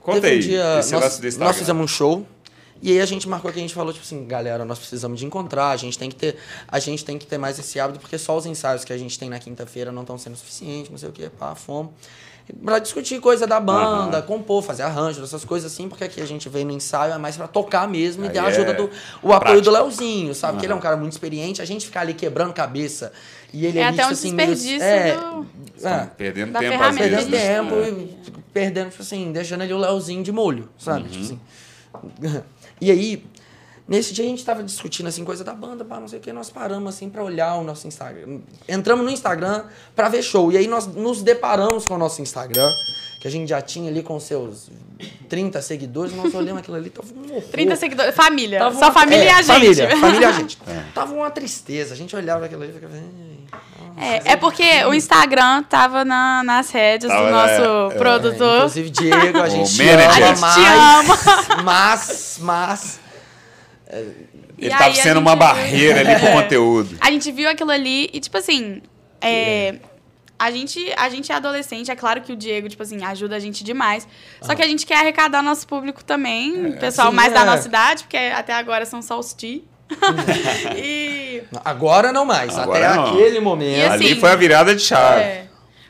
Conta 0.00 0.20
Teve 0.20 0.32
aí, 0.34 0.38
um 0.38 0.40
dia, 0.42 0.76
esse 0.80 0.92
nós, 0.92 1.02
lance 1.02 1.20
do 1.20 1.26
Instagram. 1.26 1.46
nós 1.48 1.58
fizemos 1.58 1.84
um 1.84 1.88
show 1.88 2.26
e 2.82 2.92
aí 2.92 3.00
a 3.00 3.06
gente 3.06 3.28
marcou 3.28 3.50
que 3.52 3.58
a 3.58 3.62
gente 3.62 3.74
falou 3.74 3.92
tipo 3.92 4.04
assim, 4.04 4.24
galera, 4.26 4.64
nós 4.64 4.78
precisamos 4.78 5.18
de 5.18 5.26
encontrar, 5.26 5.70
a 5.70 5.76
gente 5.76 5.98
tem 5.98 6.08
que 6.10 6.16
ter, 6.16 6.36
a 6.68 6.78
gente 6.78 7.04
tem 7.04 7.18
que 7.18 7.26
ter 7.26 7.38
mais 7.38 7.58
esse 7.58 7.78
hábito 7.80 8.00
porque 8.00 8.18
só 8.18 8.36
os 8.36 8.46
ensaios 8.46 8.84
que 8.84 8.92
a 8.92 8.98
gente 8.98 9.18
tem 9.18 9.28
na 9.30 9.38
quinta-feira 9.38 9.90
não 9.92 10.02
estão 10.02 10.18
sendo 10.18 10.36
suficientes, 10.36 10.90
não 10.90 10.98
sei 10.98 11.08
o 11.08 11.12
que, 11.12 11.28
pá, 11.30 11.54
fomos. 11.54 11.92
Pra 12.64 12.78
discutir 12.78 13.18
coisa 13.20 13.44
da 13.44 13.58
banda, 13.58 14.22
compor, 14.22 14.62
fazer 14.62 14.84
arranjo, 14.84 15.20
essas 15.20 15.44
coisas 15.44 15.72
assim, 15.72 15.88
porque 15.88 16.04
aqui 16.04 16.20
a 16.20 16.26
gente 16.26 16.48
veio 16.48 16.64
no 16.64 16.70
ensaio 16.72 17.12
é 17.12 17.18
mais 17.18 17.36
pra 17.36 17.48
tocar 17.48 17.88
mesmo 17.88 18.24
e 18.24 18.30
ter 18.30 18.38
a 18.38 18.44
é 18.44 18.46
ajuda 18.46 18.72
do 18.72 18.88
o 19.20 19.32
apoio 19.32 19.60
do. 19.60 19.68
Leozinho, 19.68 20.32
sabe? 20.32 20.58
Que 20.60 20.66
ele 20.66 20.72
é 20.72 20.76
um 20.76 20.80
cara 20.80 20.96
muito 20.96 21.10
experiente, 21.10 21.60
a 21.60 21.64
gente 21.64 21.84
ficar 21.86 22.02
ali 22.02 22.14
quebrando 22.14 22.52
cabeça 22.52 23.12
e 23.52 23.66
ele 23.66 23.80
É 23.80 23.86
ali, 23.88 24.00
até 24.00 24.06
um 24.06 24.14
tipo 24.14 24.20
assim, 24.20 24.36
desperdício 24.36 24.80
é, 24.80 25.16
do- 25.16 25.46
é, 25.82 26.06
Perdendo 26.16 26.52
Da 26.52 26.60
tempo 26.60 26.82
às 26.84 26.94
vezes. 26.96 27.10
perdendo 27.10 27.30
né? 27.32 27.38
tempo 27.56 27.74
É. 27.74 27.88
e 27.90 28.16
perdendo, 28.54 28.90
tipo 28.90 29.02
assim, 29.02 29.32
deixando 29.32 29.62
ali 29.62 29.72
o 29.74 29.78
Leozinho 29.78 30.22
de 30.22 30.30
molho, 30.30 30.68
sabe? 30.78 31.00
Uhum. 31.02 31.08
Tipo 31.08 31.24
assim. 31.24 31.40
E 32.80 32.90
aí, 32.90 33.24
nesse 33.88 34.12
dia 34.12 34.24
a 34.24 34.28
gente 34.28 34.44
tava 34.44 34.62
discutindo, 34.62 35.06
assim, 35.06 35.24
coisa 35.24 35.42
da 35.44 35.54
banda, 35.54 35.84
pá, 35.84 35.98
não 36.00 36.08
sei 36.08 36.18
o 36.18 36.22
que, 36.22 36.32
nós 36.32 36.50
paramos, 36.50 36.94
assim, 36.94 37.08
pra 37.08 37.22
olhar 37.24 37.56
o 37.56 37.64
nosso 37.64 37.86
Instagram. 37.88 38.40
Entramos 38.68 39.04
no 39.04 39.10
Instagram 39.10 39.64
pra 39.94 40.08
ver 40.08 40.22
show. 40.22 40.50
E 40.52 40.56
aí 40.58 40.66
nós 40.66 40.86
nos 40.86 41.22
deparamos 41.22 41.86
com 41.86 41.94
o 41.94 41.98
nosso 41.98 42.20
Instagram, 42.22 42.70
que 43.20 43.26
a 43.26 43.30
gente 43.30 43.48
já 43.48 43.60
tinha 43.62 43.90
ali 43.90 44.02
com 44.02 44.18
seus 44.20 44.70
30 45.28 45.60
seguidores, 45.62 46.14
nós 46.14 46.34
olhamos 46.34 46.60
aquilo 46.60 46.76
ali, 46.76 46.90
tava 46.90 47.08
um 47.14 47.30
horror. 47.32 47.42
30 47.50 47.76
seguidores. 47.76 48.14
Família. 48.14 48.58
Tava 48.58 48.74
Só 48.78 48.86
uma- 48.86 48.92
família 48.92 49.22
é, 49.22 49.26
e 49.26 49.28
a 49.30 49.42
gente. 49.42 49.46
Família, 49.46 49.96
família 49.96 50.20
e 50.20 50.24
a 50.24 50.32
gente. 50.38 50.58
Tava 50.94 51.14
uma 51.14 51.30
tristeza, 51.30 51.94
a 51.94 51.96
gente 51.96 52.14
olhava 52.14 52.44
aquilo 52.44 52.62
ali 52.62 52.72
e 52.72 52.74
ficava... 52.74 52.94
"Ai, 53.96 54.20
É, 54.26 54.32
é 54.32 54.36
porque 54.36 54.84
o 54.84 54.94
Instagram 54.94 55.62
tava 55.64 56.04
na- 56.04 56.42
nas 56.44 56.70
rédeas 56.70 57.12
Tava, 57.12 57.26
do 57.26 57.30
nosso 57.32 57.92
é, 57.92 57.94
é. 57.94 57.98
produtor. 57.98 58.56
Inclusive, 58.56 58.90
Diego, 58.90 59.40
a 59.42 59.48
gente 59.48 59.74
te 59.74 59.82
ama 59.88 60.02
A 60.06 60.12
gente 60.12 60.34
te 60.36 60.40
mais, 60.40 61.58
mas, 61.64 62.38
mas... 62.42 63.00
Ele 63.90 64.26
E 64.58 64.68
tava 64.70 64.94
sendo 64.94 65.20
uma 65.20 65.30
gente- 65.32 65.38
barreira 65.40 66.00
ali 66.00 66.18
pro 66.20 66.32
conteúdo. 66.32 66.96
A 67.00 67.10
gente 67.10 67.30
viu 67.30 67.48
aquilo 67.48 67.70
ali 67.70 68.08
e, 68.12 68.20
tipo 68.20 68.36
assim, 68.38 68.80
é, 69.20 69.76
a, 70.38 70.50
gente, 70.50 70.92
a 70.96 71.08
gente 71.08 71.30
é 71.30 71.34
adolescente, 71.34 71.90
é 71.90 71.94
claro 71.96 72.20
que 72.22 72.32
o 72.32 72.36
Diego, 72.36 72.68
tipo 72.68 72.82
assim, 72.82 73.04
ajuda 73.04 73.36
a 73.36 73.38
gente 73.38 73.62
demais. 73.62 74.08
Só 74.40 74.54
que 74.54 74.62
a 74.62 74.66
gente 74.66 74.84
quer 74.86 74.98
arrecadar 74.98 75.42
nosso 75.42 75.66
público 75.66 76.02
também, 76.02 76.70
o 76.70 76.76
pessoal 76.78 77.10
Sim, 77.10 77.16
mais 77.16 77.32
da 77.32 77.42
é. 77.42 77.44
nossa 77.44 77.68
idade, 77.68 78.02
porque 78.04 78.16
até 78.16 78.54
agora 78.54 78.84
são 78.86 79.00
só 79.02 79.18
os 79.18 79.32
ti. 79.34 79.62
e 80.76 81.05
Agora 81.64 82.12
não 82.12 82.24
mais, 82.24 82.56
Agora 82.58 82.86
até 82.88 82.96
não. 82.96 83.06
aquele 83.14 83.40
momento. 83.40 83.92
Assim, 83.92 84.04
ali 84.06 84.20
foi 84.20 84.30
a 84.30 84.36
virada 84.36 84.74
de 84.74 84.82
chave. 84.82 85.20
é, 85.22 85.46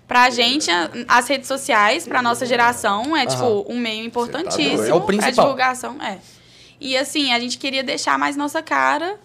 pra 0.07 0.31
gente, 0.31 0.71
a- 0.71 0.91
as 1.09 1.27
redes 1.29 1.49
sociais, 1.49 2.07
pra 2.07 2.23
nossa 2.23 2.45
geração, 2.47 3.17
é, 3.17 3.27
tipo, 3.27 3.65
um 3.69 3.79
meio 3.79 4.05
importantíssimo. 4.05 4.77
doido. 4.77 4.91
É 4.91 4.95
o 4.95 5.01
principal. 5.03 5.33
Pra 5.35 5.43
divulgação, 5.45 5.97
é. 6.03 6.19
E 6.81 6.97
assim, 6.97 7.33
a 7.33 7.41
gente 7.41 7.57
queria 7.59 7.83
deixar 7.83 8.19
mais 8.19 8.37
nossa 8.37 8.63
cara. 8.63 9.17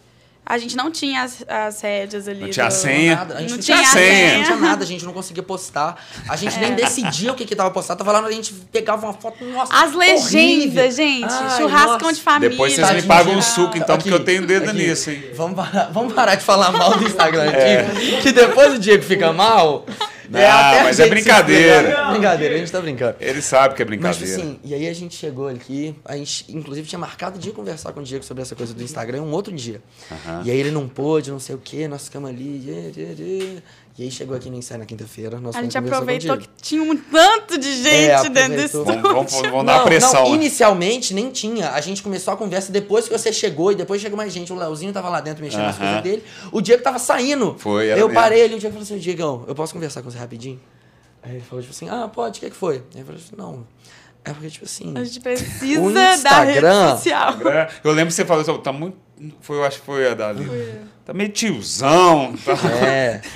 A 0.43 0.57
gente 0.57 0.75
não 0.75 0.91
tinha 0.91 1.21
as, 1.23 1.45
as 1.47 1.79
rédeas 1.81 2.27
ali. 2.27 2.41
Não 2.41 2.49
tinha 2.49 2.67
do- 2.67 2.71
senha. 2.73 3.15
Nada, 3.15 3.35
a 3.35 3.39
gente 3.41 3.49
Não 3.51 3.55
não, 3.57 3.63
tinha 3.63 3.77
tinha 3.77 3.89
senha, 3.89 4.11
senha. 4.29 4.37
não 4.39 4.43
tinha 4.43 4.57
nada, 4.57 4.83
a 4.83 4.87
gente 4.87 5.05
não 5.05 5.13
conseguia 5.13 5.43
postar. 5.43 6.03
A 6.27 6.35
gente 6.35 6.59
nem 6.59 6.73
decidia 6.73 7.31
o 7.31 7.35
que 7.35 7.45
que 7.45 7.55
tava 7.55 7.71
postado, 7.71 7.99
tava 8.03 8.11
lá, 8.19 8.27
a 8.27 8.31
gente 8.31 8.51
pegava 8.71 9.05
uma 9.05 9.13
foto, 9.13 9.45
nossa, 9.45 9.71
As 9.73 9.95
horrível. 9.95 9.99
legendas, 9.99 10.95
gente. 10.95 11.25
Ai, 11.31 11.57
churrascão 11.57 11.99
nossa. 11.99 12.13
de 12.13 12.21
família. 12.21 12.49
Depois 12.49 12.73
vocês 12.73 12.91
me 12.95 13.03
pagam 13.03 13.35
um 13.35 13.41
suco, 13.41 13.77
então, 13.77 13.95
Aqui, 13.95 14.09
porque 14.09 14.21
eu 14.21 14.25
tenho 14.25 14.45
dedo 14.45 14.69
aqui. 14.71 14.77
nisso, 14.79 15.11
hein? 15.11 15.23
Vamos 15.35 15.55
parar, 15.55 15.89
vamos 15.93 16.13
parar 16.13 16.35
de 16.35 16.43
falar 16.43 16.71
mal 16.71 16.97
do 16.97 17.05
Instagram 17.05 17.43
antigo, 17.43 18.21
que 18.21 18.31
depois 18.33 18.73
o 18.73 18.79
Diego 18.79 19.03
fica 19.03 19.31
mal. 19.31 19.85
Não, 20.32 20.39
até 20.39 20.79
a 20.79 20.84
mas 20.84 20.99
é 20.99 21.07
brincadeira. 21.09 22.11
Brincadeira, 22.11 22.55
a 22.55 22.57
gente 22.57 22.71
tá 22.71 22.79
brincando. 22.79 23.15
Ele 23.19 23.41
sabe 23.41 23.75
que 23.75 23.82
é 23.82 23.86
Mas, 23.86 23.89
brincadeira. 23.89 24.25
tipo 24.25 24.41
assim, 24.41 24.59
e 24.63 24.73
aí 24.73 24.88
a 24.88 24.93
gente 24.93 25.15
chegou 25.15 25.47
aqui, 25.47 25.95
a 26.05 26.15
gente 26.15 26.45
inclusive 26.49 26.88
tinha 26.88 26.99
marcado 26.99 27.38
de 27.38 27.51
conversar 27.51 27.91
com 27.91 27.99
o 27.99 28.03
Diego 28.03 28.23
sobre 28.23 28.41
essa 28.41 28.55
coisa 28.55 28.73
do 28.73 28.82
Instagram 28.82 29.23
um 29.23 29.32
outro 29.32 29.53
dia. 29.53 29.82
Aham. 30.09 30.43
E 30.45 30.51
aí 30.51 30.57
ele 30.57 30.71
não 30.71 30.88
pôde, 30.88 31.32
não 31.32 31.39
sei 31.39 31.55
o 31.55 31.59
quê, 31.59 31.88
nós 31.88 32.05
ficamos 32.05 32.29
ali. 32.29 33.61
E 34.01 34.05
aí 34.05 34.09
chegou 34.09 34.35
aqui 34.35 34.49
no 34.49 34.57
ensaio 34.57 34.79
na 34.79 34.85
quinta-feira, 34.87 35.39
nós 35.39 35.55
A 35.55 35.61
gente 35.61 35.77
aproveitou 35.77 36.35
que 36.35 36.49
tinha 36.59 36.81
um 36.81 36.97
tanto 36.97 37.55
de 37.55 37.71
gente 37.83 38.29
dentro 38.29 38.33
do 38.33 38.39
aproveitou. 38.39 38.65
estúdio. 38.65 39.01
Vamos, 39.03 39.31
vamos, 39.31 39.41
vamos 39.51 39.65
dar 39.67 39.77
Não, 39.77 39.83
pressão. 39.85 40.13
não, 40.23 40.29
né? 40.31 40.35
inicialmente 40.37 41.13
nem 41.13 41.29
tinha. 41.29 41.69
A 41.69 41.79
gente 41.81 42.01
começou 42.01 42.33
a 42.33 42.37
conversa 42.37 42.71
depois 42.71 43.07
que 43.07 43.15
você 43.15 43.31
chegou 43.31 43.71
e 43.71 43.75
depois 43.75 44.01
chegou 44.01 44.17
mais 44.17 44.33
gente. 44.33 44.51
O 44.51 44.55
Leozinho 44.55 44.91
tava 44.91 45.07
lá 45.07 45.21
dentro 45.21 45.43
mexendo 45.43 45.61
nas 45.61 45.75
Aham. 45.75 45.85
coisas 45.85 46.01
dele. 46.03 46.23
O 46.51 46.61
Diego 46.61 46.81
tava 46.81 46.97
saindo. 46.97 47.55
Foi, 47.59 47.89
era 47.89 47.99
Eu 47.99 48.07
mesmo. 48.07 48.19
parei 48.19 48.43
ali, 48.43 48.55
o 48.55 48.59
Diego 48.59 48.73
falou 48.73 48.83
assim: 48.83 48.97
Diegão, 48.97 49.45
eu 49.47 49.53
posso 49.53 49.71
conversar 49.71 50.01
com 50.01 50.09
você 50.09 50.17
rapidinho? 50.17 50.59
Aí 51.21 51.33
ele 51.33 51.41
falou, 51.41 51.61
tipo 51.61 51.71
assim, 51.75 51.87
ah, 51.87 52.07
pode, 52.07 52.39
o 52.39 52.41
que, 52.41 52.49
que 52.49 52.55
foi? 52.55 52.77
Aí 52.95 53.01
eu 53.01 53.05
falei 53.05 53.21
assim, 53.23 53.35
não. 53.37 53.67
É 54.25 54.31
porque, 54.33 54.49
tipo 54.49 54.65
assim. 54.65 54.93
A 54.97 55.03
gente 55.03 55.19
precisa 55.19 55.79
O 55.79 55.91
da 55.93 56.01
rede 56.09 56.15
Instagram- 56.15 56.89
social. 56.95 57.33
É, 57.47 57.67
Eu 57.83 57.91
lembro 57.91 58.07
que 58.07 58.13
você 58.15 58.25
falou, 58.25 58.57
tá 58.57 58.71
muito. 58.73 58.97
Foi, 59.41 59.57
eu 59.57 59.63
acho 59.63 59.79
que 59.79 59.85
foi 59.85 60.07
a 60.09 60.15
Dali. 60.15 60.49
Tá 61.05 61.13
meio 61.13 61.29
tiozão. 61.29 62.33
Tá... 62.43 62.53
É. 62.83 63.21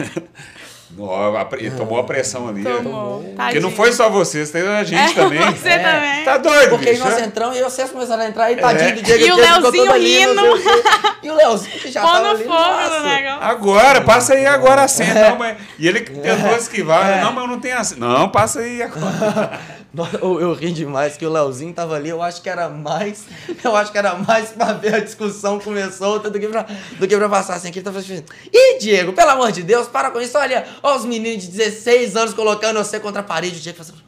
Pre- 1.50 1.72
tomou 1.72 2.00
a 2.00 2.04
pressão 2.04 2.48
ali. 2.48 2.64
Tomou. 2.64 3.22
Porque 3.36 3.60
não 3.60 3.70
foi 3.72 3.92
só 3.92 4.10
vocês, 4.10 4.50
tem 4.50 4.62
a 4.68 4.84
gente 4.84 5.12
É, 5.12 5.14
também. 5.14 5.40
você 5.52 5.78
também. 5.78 6.24
Tá 6.24 6.38
doido, 6.38 6.70
Porque 6.70 6.90
aí 6.90 6.96
bicho? 6.96 7.06
nós 7.08 7.18
é? 7.20 7.26
entramos 7.26 7.58
e 7.58 7.62
vocês 7.64 7.90
começaram 7.92 8.24
a 8.24 8.28
entrar 8.28 8.52
e 8.52 8.56
tadinho 8.56 8.90
É. 8.90 8.94
do 8.94 9.02
Diego. 9.02 9.24
E 9.26 9.32
o 9.32 9.36
Leozinho 9.36 9.92
rindo. 9.94 10.42
E 11.24 11.30
o 11.30 11.36
Leozinho 11.36 11.80
que 11.80 11.92
já 11.92 12.02
Pô 12.02 12.08
tava 12.08 12.22
no 12.22 12.30
ali. 12.32 12.44
fogo 12.44 13.08
negócio. 13.08 13.44
Agora, 13.44 14.02
passa 14.02 14.34
aí 14.36 14.46
agora 14.46 14.84
a 14.84 14.88
senha. 14.88 15.14
Não, 15.32 15.38
mas... 15.38 15.58
E 15.78 15.88
ele 15.88 16.02
tentou 16.02 16.56
esquivar. 16.56 17.10
É. 17.10 17.22
Não, 17.22 17.34
mas 17.34 17.44
eu 17.44 17.50
não 17.50 17.60
tenho 17.60 17.78
a 17.78 17.84
senha. 17.84 18.00
Não, 18.00 18.30
passa 18.30 18.60
aí 18.62 18.82
agora. 18.82 19.60
Eu, 20.22 20.42
eu 20.42 20.54
ri 20.54 20.74
demais 20.74 21.16
que 21.16 21.26
o 21.26 21.32
Leozinho 21.32 21.74
tava 21.74 21.96
ali, 21.96 22.10
eu 22.10 22.22
acho 22.22 22.42
que 22.42 22.50
era 22.50 22.68
mais. 22.68 23.24
Eu 23.64 23.74
acho 23.78 23.94
que 23.94 23.98
era 23.98 24.14
mais 24.16 24.50
pra 24.50 24.74
ver 24.74 24.94
a 24.96 25.00
discussão 25.00 25.58
começou 25.58 26.20
do 26.20 26.38
que 26.38 26.48
pra, 26.50 26.66
do 27.00 27.08
que 27.08 27.16
pra 27.16 27.30
passar 27.30 27.54
assim. 27.54 27.70
Aqui 27.70 27.80
ele 27.80 27.86
tava 27.86 28.00
assim, 28.00 28.22
Ih, 28.52 28.78
Diego, 28.78 29.14
pelo 29.14 29.30
amor 29.32 29.54
de 29.54 29.64
Deus, 29.64 29.88
para 29.88 30.12
com 30.12 30.20
isso. 30.20 30.38
Olha, 30.38 30.66
Ó, 30.88 30.96
os 30.98 31.06
meninos 31.06 31.44
de 31.44 31.50
16 31.52 32.16
anos 32.16 32.34
colocando 32.34 32.78
você 32.78 33.00
contra 33.00 33.22
a 33.22 33.24
parede 33.24 33.58
o 33.58 33.60
dia 33.60 33.72
que 33.74 33.78
fazendo. 33.80 34.04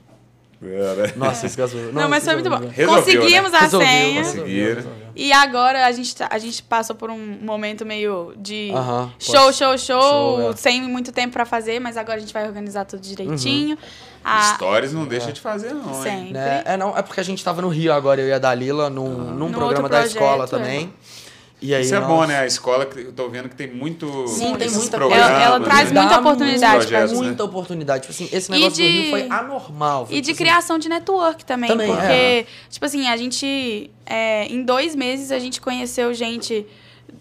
Era. 0.62 1.14
Nossa, 1.16 1.46
esse 1.46 1.56
gasolina. 1.56 1.92
Não, 2.02 2.10
mas 2.10 2.24
foi 2.24 2.34
muito 2.34 2.50
bom. 2.50 2.58
Resolveu, 2.68 2.88
Conseguimos 3.04 3.52
né? 3.52 3.58
a 3.58 3.62
Resolveu, 3.62 3.88
senha. 3.90 4.24
Conseguiram. 4.24 4.84
E 5.16 5.32
agora 5.32 5.86
a 5.86 5.92
gente, 5.92 6.16
tá- 6.16 6.28
a 6.32 6.38
gente 6.40 6.64
passou 6.64 6.96
por 6.96 7.12
um 7.12 7.18
momento 7.42 7.86
meio 7.86 8.34
de 8.38 8.72
Aham, 8.74 9.12
show, 9.20 9.36
pode- 9.36 9.58
show, 9.58 9.78
show, 9.78 10.02
show, 10.02 10.52
é. 10.52 10.56
sem 10.56 10.82
muito 10.82 11.12
tempo 11.12 11.34
pra 11.34 11.46
fazer, 11.46 11.80
mas 11.80 11.96
agora 11.96 12.18
a 12.18 12.20
gente 12.20 12.34
vai 12.34 12.48
organizar 12.48 12.86
tudo 12.86 13.02
direitinho. 13.02 13.76
Uhum. 13.76 13.82
A- 14.24 14.54
Stories 14.56 14.94
não 14.94 15.06
deixa 15.06 15.32
de 15.32 15.40
fazer, 15.42 15.74
não, 15.74 15.90
hein? 15.96 16.04
sempre. 16.04 16.34
Né? 16.34 16.64
É, 16.66 16.76
não, 16.76 16.98
é 16.98 17.02
porque 17.04 17.20
a 17.20 17.24
gente 17.24 17.44
tava 17.44 17.62
no 17.62 17.70
Rio 17.70 17.94
agora, 17.94 18.20
eu 18.20 18.28
e 18.28 18.34
a 18.34 18.40
Dalila, 18.40 18.90
num, 18.90 19.10
num 19.10 19.34
Num 19.48 19.52
programa 19.52 19.88
da 19.88 20.06
escola 20.06 20.46
é. 20.46 20.48
também. 20.48 20.94
E 21.60 21.74
aí, 21.74 21.82
Isso 21.82 21.96
é 21.96 22.00
nós- 22.00 22.08
bom, 22.08 22.24
né? 22.26 22.38
A 22.40 22.46
escola, 22.46 22.86
que 22.86 23.00
eu 23.00 23.12
tô 23.12 23.28
vendo 23.30 23.50
que 23.50 23.56
tem 23.56 23.68
muito. 23.74 24.28
Sim, 24.28 24.56
tem 24.58 24.70
muita 24.70 24.98
Ela- 24.98 25.42
ela 25.44 25.60
traz 25.60 25.92
né? 25.92 26.00
muita 26.02 26.16
Dá 26.16 26.20
oportunidade 26.22 26.76
muita, 26.76 26.88
pra 26.90 27.08
gente. 27.08 27.18
muita 27.18 27.44
oportunidade. 27.44 28.02
Tipo 28.08 28.14
assim, 28.14 28.30
esse 28.36 28.52
negócio 28.52 28.74
do 28.74 28.76
de- 28.76 28.88
Rio 28.88 29.10
foi 29.10 29.28
anormal. 29.28 30.06
foi, 30.06 30.16
E 30.18 30.22
de 30.22 30.28
tipo 30.28 30.36
assim, 30.36 30.44
criação 30.44 30.78
de 30.78 30.88
network 30.88 31.44
também, 31.44 31.70
Também, 31.70 31.88
porque, 31.88 32.06
é. 32.06 32.46
tipo 32.70 32.86
assim, 32.86 33.08
a 33.08 33.18
gente, 33.18 33.90
é, 34.06 34.46
em 34.46 34.64
dois 34.64 34.94
meses, 34.96 35.32
a 35.32 35.40
gente 35.40 35.60
conheceu 35.60 36.14
gente 36.14 36.64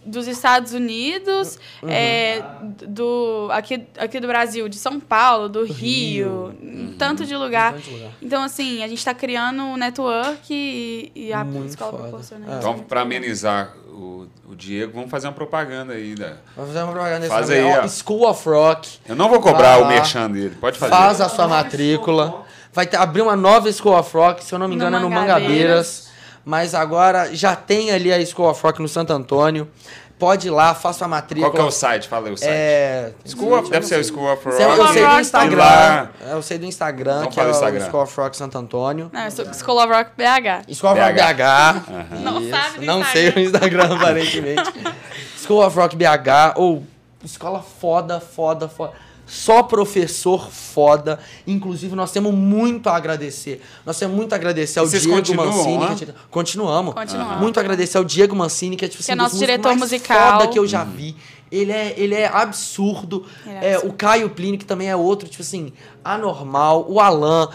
dos 0.04 0.26
Estados 0.28 0.72
Unidos, 0.72 1.58
Uhum. 1.82 1.88
é, 1.90 2.42
do, 2.86 3.48
aqui, 3.50 3.86
aqui 3.98 4.20
do 4.20 4.26
Brasil, 4.28 4.68
de 4.68 4.76
São 4.76 5.00
Paulo, 5.00 5.48
do 5.48 5.64
Rio, 5.64 6.54
em 6.62 6.94
tanto 6.98 7.24
de 7.26 7.36
lugar. 7.36 7.72
tanto 7.74 7.90
lugar. 7.90 8.10
Então, 8.22 8.42
assim, 8.42 8.82
a 8.84 8.88
gente 8.88 9.04
tá 9.04 9.12
criando 9.14 9.62
um 9.62 9.76
network 9.76 10.38
e, 10.52 11.10
e 11.14 11.32
a 11.32 11.44
Muito 11.44 11.68
escola 11.70 11.90
foda. 11.92 12.02
proporciona 12.04 12.46
É. 12.46 12.48
isso. 12.50 12.58
Então, 12.58 12.78
pra 12.80 13.00
amenizar 13.02 13.74
o, 13.88 14.26
o 14.48 14.54
Diego, 14.54 14.92
vamos 14.94 15.10
fazer 15.10 15.26
uma 15.26 15.32
propaganda 15.32 15.94
aí. 15.94 16.14
Da... 16.14 16.34
Vamos 16.54 16.72
fazer 16.72 16.84
uma 16.84 16.92
propaganda 16.92 17.18
nesse 17.20 17.30
Faz 17.32 17.50
aí, 17.50 17.62
Ó, 17.64 17.84
ó. 17.84 17.88
School 17.88 18.28
of 18.28 18.48
Rock. 18.48 18.98
Eu 19.08 19.16
não 19.16 19.28
vou 19.28 19.40
cobrar 19.40 19.74
Ah, 19.74 19.78
o 19.78 19.88
merchan 19.88 20.30
dele, 20.30 20.54
pode 20.60 20.78
fazer. 20.78 20.92
Faz 20.92 21.20
a 21.20 21.28
sua 21.28 21.48
matrícula. 21.48 22.44
Vai 22.72 22.86
ter, 22.86 22.96
abrir 22.98 23.22
uma 23.22 23.34
nova 23.34 23.72
School 23.72 23.98
of 23.98 24.14
Rock, 24.16 24.44
se 24.44 24.54
eu 24.54 24.58
não 24.58 24.68
me 24.68 24.76
No 24.76 24.82
engano, 24.82 24.96
é 24.98 25.00
no 25.00 25.08
Mangabeiras. 25.10 26.05
Mas 26.46 26.76
agora 26.76 27.34
já 27.34 27.56
tem 27.56 27.90
ali 27.90 28.12
a 28.12 28.24
School 28.24 28.48
of 28.48 28.62
Rock 28.62 28.80
no 28.80 28.86
Santo 28.86 29.12
Antônio. 29.12 29.68
Pode 30.16 30.46
ir 30.46 30.50
lá, 30.50 30.76
faça 30.76 31.04
a 31.04 31.08
matrícula. 31.08 31.50
Qual 31.50 31.56
que 31.56 31.66
é 31.66 31.68
o 31.68 31.72
site? 31.72 32.08
Fala 32.08 32.28
aí 32.28 32.32
o 32.32 32.36
site. 32.36 32.50
É. 32.50 33.12
School 33.26 33.58
of, 33.58 33.68
deve 33.68 33.84
ser 33.84 33.98
o 33.98 34.04
School 34.04 34.32
of 34.32 34.48
Rock. 34.48 34.62
Eu, 34.62 34.70
eu 34.70 34.86
sei 34.86 35.06
do. 35.06 35.20
Instagram. 35.20 36.08
Eu 36.30 36.42
sei 36.42 36.58
do 36.58 36.64
Instagram, 36.66 37.18
Então 37.18 37.30
que 37.32 37.40
é 37.40 37.44
o 37.44 37.50
Instagram. 37.50 37.84
o 37.84 37.90
School 37.90 38.02
of 38.04 38.20
Rock 38.20 38.36
Santo 38.36 38.56
Antônio. 38.56 39.10
Não, 39.12 39.24
eu 39.24 39.30
sou 39.32 39.44
School 39.52 39.76
of 39.76 39.92
Rock 39.92 40.12
BH. 40.16 40.72
School 40.72 40.92
of 40.92 41.00
Rock 41.00 41.14
BH. 41.14 42.20
Não 42.22 42.40
Isso. 42.40 42.50
sabe 42.50 42.86
Não 42.86 43.04
sei 43.04 43.28
o 43.30 43.40
Instagram, 43.40 43.96
aparentemente. 43.96 44.72
School 45.36 45.66
of 45.66 45.76
Rock 45.76 45.96
BH, 45.96 46.54
ou 46.54 46.84
escola 47.24 47.60
foda, 47.60 48.20
foda, 48.20 48.68
foda. 48.68 48.92
Só 49.26 49.62
professor 49.64 50.50
foda. 50.50 51.18
Inclusive, 51.46 51.94
nós 51.96 52.12
temos 52.12 52.32
muito 52.32 52.88
a 52.88 52.96
agradecer. 52.96 53.60
Nós 53.84 53.98
temos 53.98 54.16
muito 54.16 54.32
a 54.32 54.36
agradecer 54.36 54.78
ao 54.78 54.86
vocês 54.86 55.02
Diego 55.02 55.34
Mancini. 55.34 55.78
lá? 55.78 55.94
que 55.94 56.04
é- 56.04 56.14
Continuamos. 56.30 56.94
Continuamos. 56.94 57.40
Muito 57.40 57.58
agradecer 57.58 57.98
ao 57.98 58.04
Diego 58.04 58.36
Mancini, 58.36 58.76
que 58.76 58.84
é 58.84 58.88
tipo 58.88 59.02
Que 59.02 59.10
é 59.10 59.14
assim, 59.14 59.18
nosso 59.20 59.36
diretor 59.38 59.68
mais 59.70 59.80
musical. 59.80 60.40
foda 60.40 60.48
que 60.52 60.58
eu 60.58 60.66
já 60.66 60.84
vi. 60.84 61.16
Ele 61.50 61.70
é, 61.70 61.94
ele 61.96 62.14
é 62.14 62.26
absurdo. 62.26 63.24
Ele 63.46 63.54
é 63.54 63.64
É, 63.70 63.74
absurdo. 63.74 63.92
o 63.94 63.96
Caio 63.96 64.30
Plínio, 64.30 64.58
que 64.58 64.64
também 64.64 64.88
é 64.88 64.96
outro, 64.96 65.28
tipo 65.28 65.42
assim, 65.42 65.72
anormal. 66.04 66.86
O 66.88 66.98
Alan. 67.00 67.48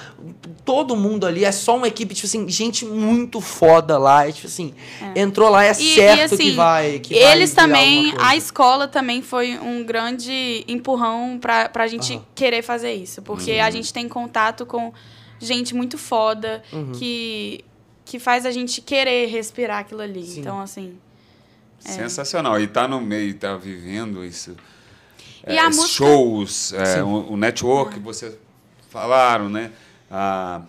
Todo 0.63 0.95
mundo 0.95 1.25
ali 1.25 1.43
é 1.43 1.51
só 1.51 1.75
uma 1.75 1.87
equipe, 1.87 2.13
tipo 2.13 2.27
assim, 2.27 2.47
gente 2.47 2.85
muito 2.85 3.41
foda 3.41 3.97
lá. 3.97 4.27
É, 4.27 4.31
tipo 4.31 4.47
assim, 4.47 4.73
entrou 5.15 5.49
lá, 5.49 5.65
é 5.65 5.71
E- 5.71 5.75
certo 5.95 6.19
e, 6.19 6.21
assim, 6.21 6.37
que 6.37 6.51
vai. 6.51 6.99
Que 6.99 7.19
vai 7.19 7.33
eles 7.33 7.49
virar 7.49 7.63
também, 7.63 8.13
a 8.19 8.35
escola 8.35 8.87
também 8.87 9.21
foi 9.21 9.57
um 9.57 9.83
grande 9.83 10.63
empurrão 10.67 11.37
pra, 11.41 11.67
pra 11.67 11.87
gente 11.87 12.21
querer 12.35 12.61
fazer 12.61 12.93
isso. 12.93 13.21
Porque 13.21 13.51
Uhum. 13.59 13.63
a 13.63 13.69
gente 13.71 13.91
tem 13.91 14.07
contato 14.07 14.65
com 14.65 14.93
gente 15.39 15.73
muito 15.75 15.97
foda 15.97 16.63
Uhum. 16.71 16.91
que, 16.93 17.65
que 18.05 18.19
faz 18.19 18.45
a 18.45 18.51
gente 18.51 18.79
querer 18.81 19.27
respirar 19.27 19.79
aquilo 19.79 20.01
ali. 20.01 20.23
Sim. 20.23 20.39
Então, 20.41 20.59
assim. 20.61 20.93
Sensacional. 21.89 22.59
E 22.59 22.67
tá 22.67 22.87
no 22.87 23.01
meio, 23.01 23.33
tá 23.33 23.55
vivendo 23.57 24.23
isso. 24.23 24.55
E 25.47 25.57
É, 25.57 25.63
música- 25.65 25.87
shows, 25.87 26.73
é, 26.73 27.03
o, 27.03 27.31
o 27.33 27.37
network 27.37 27.95
que 27.95 27.99
vocês 27.99 28.35
falaram, 28.89 29.49
né? 29.49 29.71
Ah, 30.09 30.61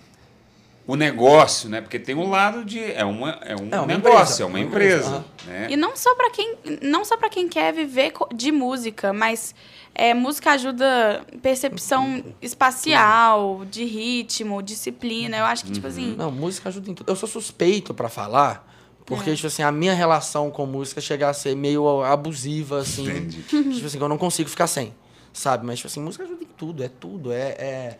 o 0.86 0.96
negócio, 0.96 1.68
né? 1.68 1.80
Porque 1.80 1.98
tem 1.98 2.14
um 2.14 2.28
lado 2.30 2.64
de. 2.64 2.80
É, 2.80 3.04
uma, 3.04 3.38
é 3.42 3.54
um 3.54 3.68
É 3.70 3.78
uma 3.78 3.86
negócio, 3.86 3.92
empresa, 3.94 4.42
é 4.42 4.46
uma 4.46 4.60
empresa, 4.60 5.08
aham. 5.10 5.24
né? 5.46 5.66
E 5.70 5.76
não 5.76 5.94
só 5.96 6.14
pra 6.14 6.30
quem, 6.30 6.56
não 6.82 7.04
só 7.04 7.16
para 7.16 7.28
quem 7.28 7.48
quer 7.48 7.72
viver 7.72 8.12
de 8.34 8.50
música, 8.50 9.12
mas 9.12 9.54
é, 9.94 10.12
música 10.14 10.52
ajuda 10.52 11.22
percepção 11.42 12.24
espacial, 12.40 13.64
de 13.70 13.84
ritmo, 13.84 14.62
disciplina. 14.62 15.36
Eu 15.36 15.44
acho 15.44 15.64
que, 15.66 15.72
tipo 15.72 15.86
assim. 15.86 16.14
Não, 16.16 16.30
música 16.32 16.68
ajuda 16.68 16.90
em 16.90 16.94
tudo. 16.94 17.10
Eu 17.10 17.16
sou 17.16 17.28
suspeito 17.28 17.92
pra 17.94 18.08
falar, 18.08 18.66
porque, 19.07 19.30
É. 19.30 19.34
tipo 19.34 19.46
assim, 19.46 19.62
a 19.62 19.72
minha 19.72 19.94
relação 19.94 20.50
com 20.50 20.64
música 20.66 21.00
chega 21.00 21.28
a 21.28 21.34
ser 21.34 21.55
meio 21.57 22.03
abusiva, 22.03 22.80
assim. 22.80 23.09
Entendi. 23.09 23.42
tipo 23.74 23.86
assim, 23.86 23.98
que 23.98 24.03
eu 24.05 24.09
não 24.09 24.18
consigo 24.18 24.48
ficar 24.48 24.66
sem, 24.66 24.94
sabe? 25.32 25.66
Mas, 25.66 25.78
tipo 25.78 25.88
assim, 25.88 26.00
música 26.00 26.24
ajuda 26.24 26.42
em 26.42 26.46
tudo, 26.57 26.82
é 26.82 26.88
tudo. 26.88 27.32
É, 27.32 27.48
é, 27.59 27.98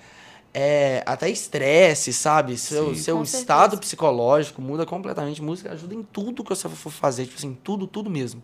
é 0.55 1.03
até 1.07 1.29
estresse, 1.31 2.13
sabe? 2.13 2.57
Seu, 2.59 2.95
Sim. 2.95 3.01
seu 3.03 3.17
Com 3.17 3.23
estado 3.23 3.61
certeza. 3.73 3.81
psicológico 3.81 4.61
muda 4.63 4.85
completamente. 4.87 5.43
Música 5.43 5.73
ajuda 5.73 5.95
em 5.95 6.03
tudo 6.03 6.43
que 6.45 6.51
você 6.51 6.69
for 6.69 6.91
fazer, 6.93 7.25
tipo 7.25 7.37
assim, 7.37 7.57
tudo, 7.65 7.87
tudo 7.87 8.09
mesmo. 8.11 8.43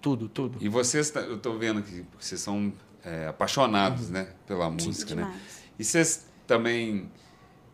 Tudo, 0.00 0.28
tudo. 0.28 0.58
E 0.60 0.68
vocês, 0.68 1.10
tá- 1.10 1.20
eu 1.20 1.38
tô 1.38 1.56
vendo 1.58 1.82
que 1.82 2.04
vocês 2.20 2.40
são 2.40 2.72
é, 3.04 3.26
apaixonados, 3.28 4.10
né? 4.10 4.28
Pela 4.46 4.68
música, 4.70 5.14
né? 5.14 5.22
demais. 5.22 5.42
E 5.78 5.84
vocês 5.84 6.26
também 6.46 7.10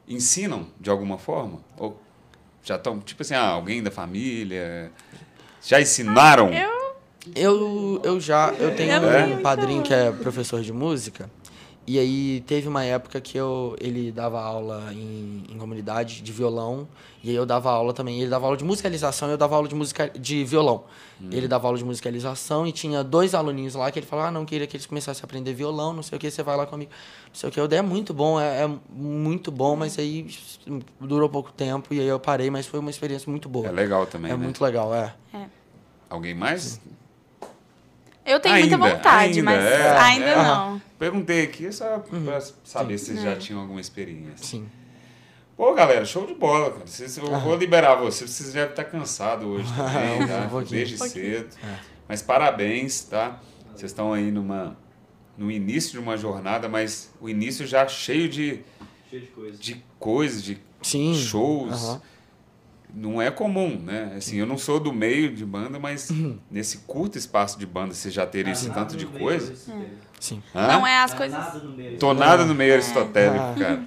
ensinam 0.09 0.66
de 0.80 0.91
alguma 0.91 1.18
forma? 1.18 1.61
Ou 1.76 2.01
já 2.63 2.77
estão, 2.77 3.01
tipo 3.01 3.23
assim, 3.23 3.35
ah, 3.35 3.49
alguém 3.49 3.83
da 3.83 3.91
família? 3.91 4.91
Já 5.63 5.81
ensinaram? 5.81 6.49
Ah, 6.53 6.61
Eu. 6.61 6.83
Eu, 7.37 8.01
eu 8.03 8.21
já, 8.21 8.53
eu 8.59 8.75
tenho 8.75 9.01
não 9.01 9.39
um 9.39 9.43
padrinho 9.43 9.81
que 9.83 9.95
é 9.95 10.11
professor 10.11 10.61
de 10.61 10.73
música. 10.73 11.31
E 11.85 11.99
aí 11.99 12.41
teve 12.47 12.68
uma 12.68 12.85
época 12.85 13.20
que 13.20 13.37
eu, 13.37 13.74
ele 13.80 14.12
dava 14.12 14.41
aula 14.41 14.93
em, 14.93 15.43
em 15.51 15.59
comunidade 15.59 16.22
de 16.22 16.33
violão. 16.33 16.87
E 17.24 17.30
aí 17.30 17.35
eu 17.35 17.45
dava 17.45 17.70
aula 17.72 17.93
também. 17.93 18.20
Ele 18.20 18.30
dava 18.30 18.47
aula 18.47 18.57
de 18.57 18.62
musicalização 18.64 19.28
e 19.28 19.33
eu 19.33 19.37
dava 19.37 19.57
aula 19.57 19.66
de, 19.66 19.74
musica, 19.74 20.09
de 20.09 20.45
violão. 20.45 20.85
Ele 21.30 21.47
dava 21.47 21.66
aula 21.68 21.78
de 21.78 21.85
musicalização 21.85 22.66
e 22.66 22.72
tinha 22.72 23.03
dois 23.05 23.35
aluninhos 23.35 23.74
lá 23.74 23.91
que 23.91 23.99
ele 23.99 24.07
falou: 24.07 24.24
Ah, 24.24 24.30
não, 24.30 24.45
queria 24.45 24.66
que 24.66 24.76
eles 24.76 24.87
começassem 24.87 25.22
a 25.22 25.24
aprender 25.24 25.55
violão, 25.55 25.93
não 25.93 26.03
sei 26.03 26.16
o 26.16 26.20
que, 26.20 26.30
você 26.30 26.43
vai 26.43 26.57
lá 26.57 26.66
comigo. 26.66 26.91
Não 27.26 27.35
sei 27.35 27.49
o 27.49 27.53
que. 27.53 27.61
Eu 27.61 27.68
dei, 27.68 27.78
é 27.78 27.83
muito 27.83 28.12
bom, 28.12 28.41
é, 28.41 28.62
é 28.64 28.70
muito 28.91 29.51
bom, 29.53 29.76
mas 29.76 29.99
aí 29.99 30.26
durou 31.01 31.28
pouco 31.28 31.53
tempo 31.53 31.95
e 31.95 32.01
aí 32.01 32.07
eu 32.07 32.18
parei, 32.18 32.51
mas 32.51 32.66
foi 32.66 32.80
uma 32.80 32.91
experiência 32.91 33.30
muito 33.30 33.49
boa. 33.49 33.68
É 33.68 33.72
legal 33.72 34.05
também, 34.07 34.33
É 34.33 34.37
né? 34.37 34.43
muito 34.43 34.62
legal, 34.62 34.93
é. 34.95 35.14
Alguém 36.11 36.35
mais? 36.35 36.80
Eu 38.24 38.39
tenho 38.39 38.55
Ainda, 38.55 38.78
muita 38.78 38.97
vontade, 38.97 39.39
ainda, 39.39 39.43
mas 39.43 39.64
é, 39.64 39.99
ainda 39.99 40.26
é. 40.26 40.37
não. 40.37 40.83
Perguntei 41.07 41.43
aqui 41.43 41.73
só 41.73 41.97
Uhum. 42.13 42.25
pra 42.27 42.41
saber 42.63 42.97
se 42.97 43.07
vocês 43.07 43.23
já 43.23 43.31
É. 43.31 43.35
tinham 43.35 43.61
alguma 43.61 43.81
experiência. 43.81 44.37
Sim. 44.47 44.69
Pô, 45.57 45.75
galera, 45.75 46.05
show 46.05 46.25
de 46.25 46.33
bola, 46.35 46.71
cara. 46.71 46.87
Vocês, 46.87 47.17
eu 47.19 47.27
vou 47.41 47.57
liberar 47.57 47.97
vocês, 47.97 48.31
vocês 48.31 48.51
já 48.53 48.61
devem 48.61 48.71
estar 48.71 48.85
cansados 48.85 49.45
hoje 49.45 49.67
também, 49.75 50.29
tá? 50.29 50.45
Um 50.47 50.49
pouquinho. 50.49 50.71
Desde 50.71 50.95
Um 51.03 51.09
cedo. 51.09 51.49
Mas 52.09 52.23
parabéns, 52.23 53.01
tá? 53.03 53.41
Vocês 53.75 53.91
estão 53.91 54.13
aí 54.13 54.31
numa, 54.31 54.77
no 55.37 55.51
início 55.51 55.91
de 55.91 55.99
uma 55.99 56.17
jornada, 56.17 56.69
mas 56.69 57.11
o 57.21 57.29
início 57.29 57.67
já 57.67 57.89
cheio 57.89 58.29
de, 58.29 58.61
Cheio 59.11 59.23
de 59.23 59.29
coisa. 59.33 59.59
de 59.59 59.85
coisas, 59.99 60.41
de 60.45 60.61
Sim. 60.83 61.15
shows. 61.17 61.73
Aham. 61.83 62.03
Não 62.95 63.21
é 63.21 63.29
comum, 63.29 63.77
né? 63.77 64.13
Assim, 64.19 64.37
eu 64.37 64.47
não 64.47 64.57
sou 64.59 64.79
do 64.79 64.93
meio 64.93 65.35
de 65.35 65.45
banda, 65.45 65.81
mas 65.81 66.11
Uhum. 66.11 66.39
nesse 66.49 66.79
curto 66.87 67.19
espaço 67.19 67.59
de 67.59 67.67
banda, 67.67 67.93
você 67.93 68.09
já 68.09 68.25
ter 68.25 68.47
esse 68.47 68.71
tanto 68.71 68.97
de 68.97 69.07
coisa. 69.07 69.53
Sim. 70.23 70.41
Hã? 70.55 70.68
Não 70.68 70.87
é 70.87 70.99
as 71.03 71.11
Tá 71.11 71.16
coisas. 71.16 71.39
nada 71.39 71.59
no 71.59 71.70
meio. 71.77 71.99
Tô 71.99 72.14
nada 72.14 72.45
no 72.45 72.55
meio 72.55 72.75
aristotélico, 72.75 73.45
Ah. 73.45 73.55
cara. 73.59 73.83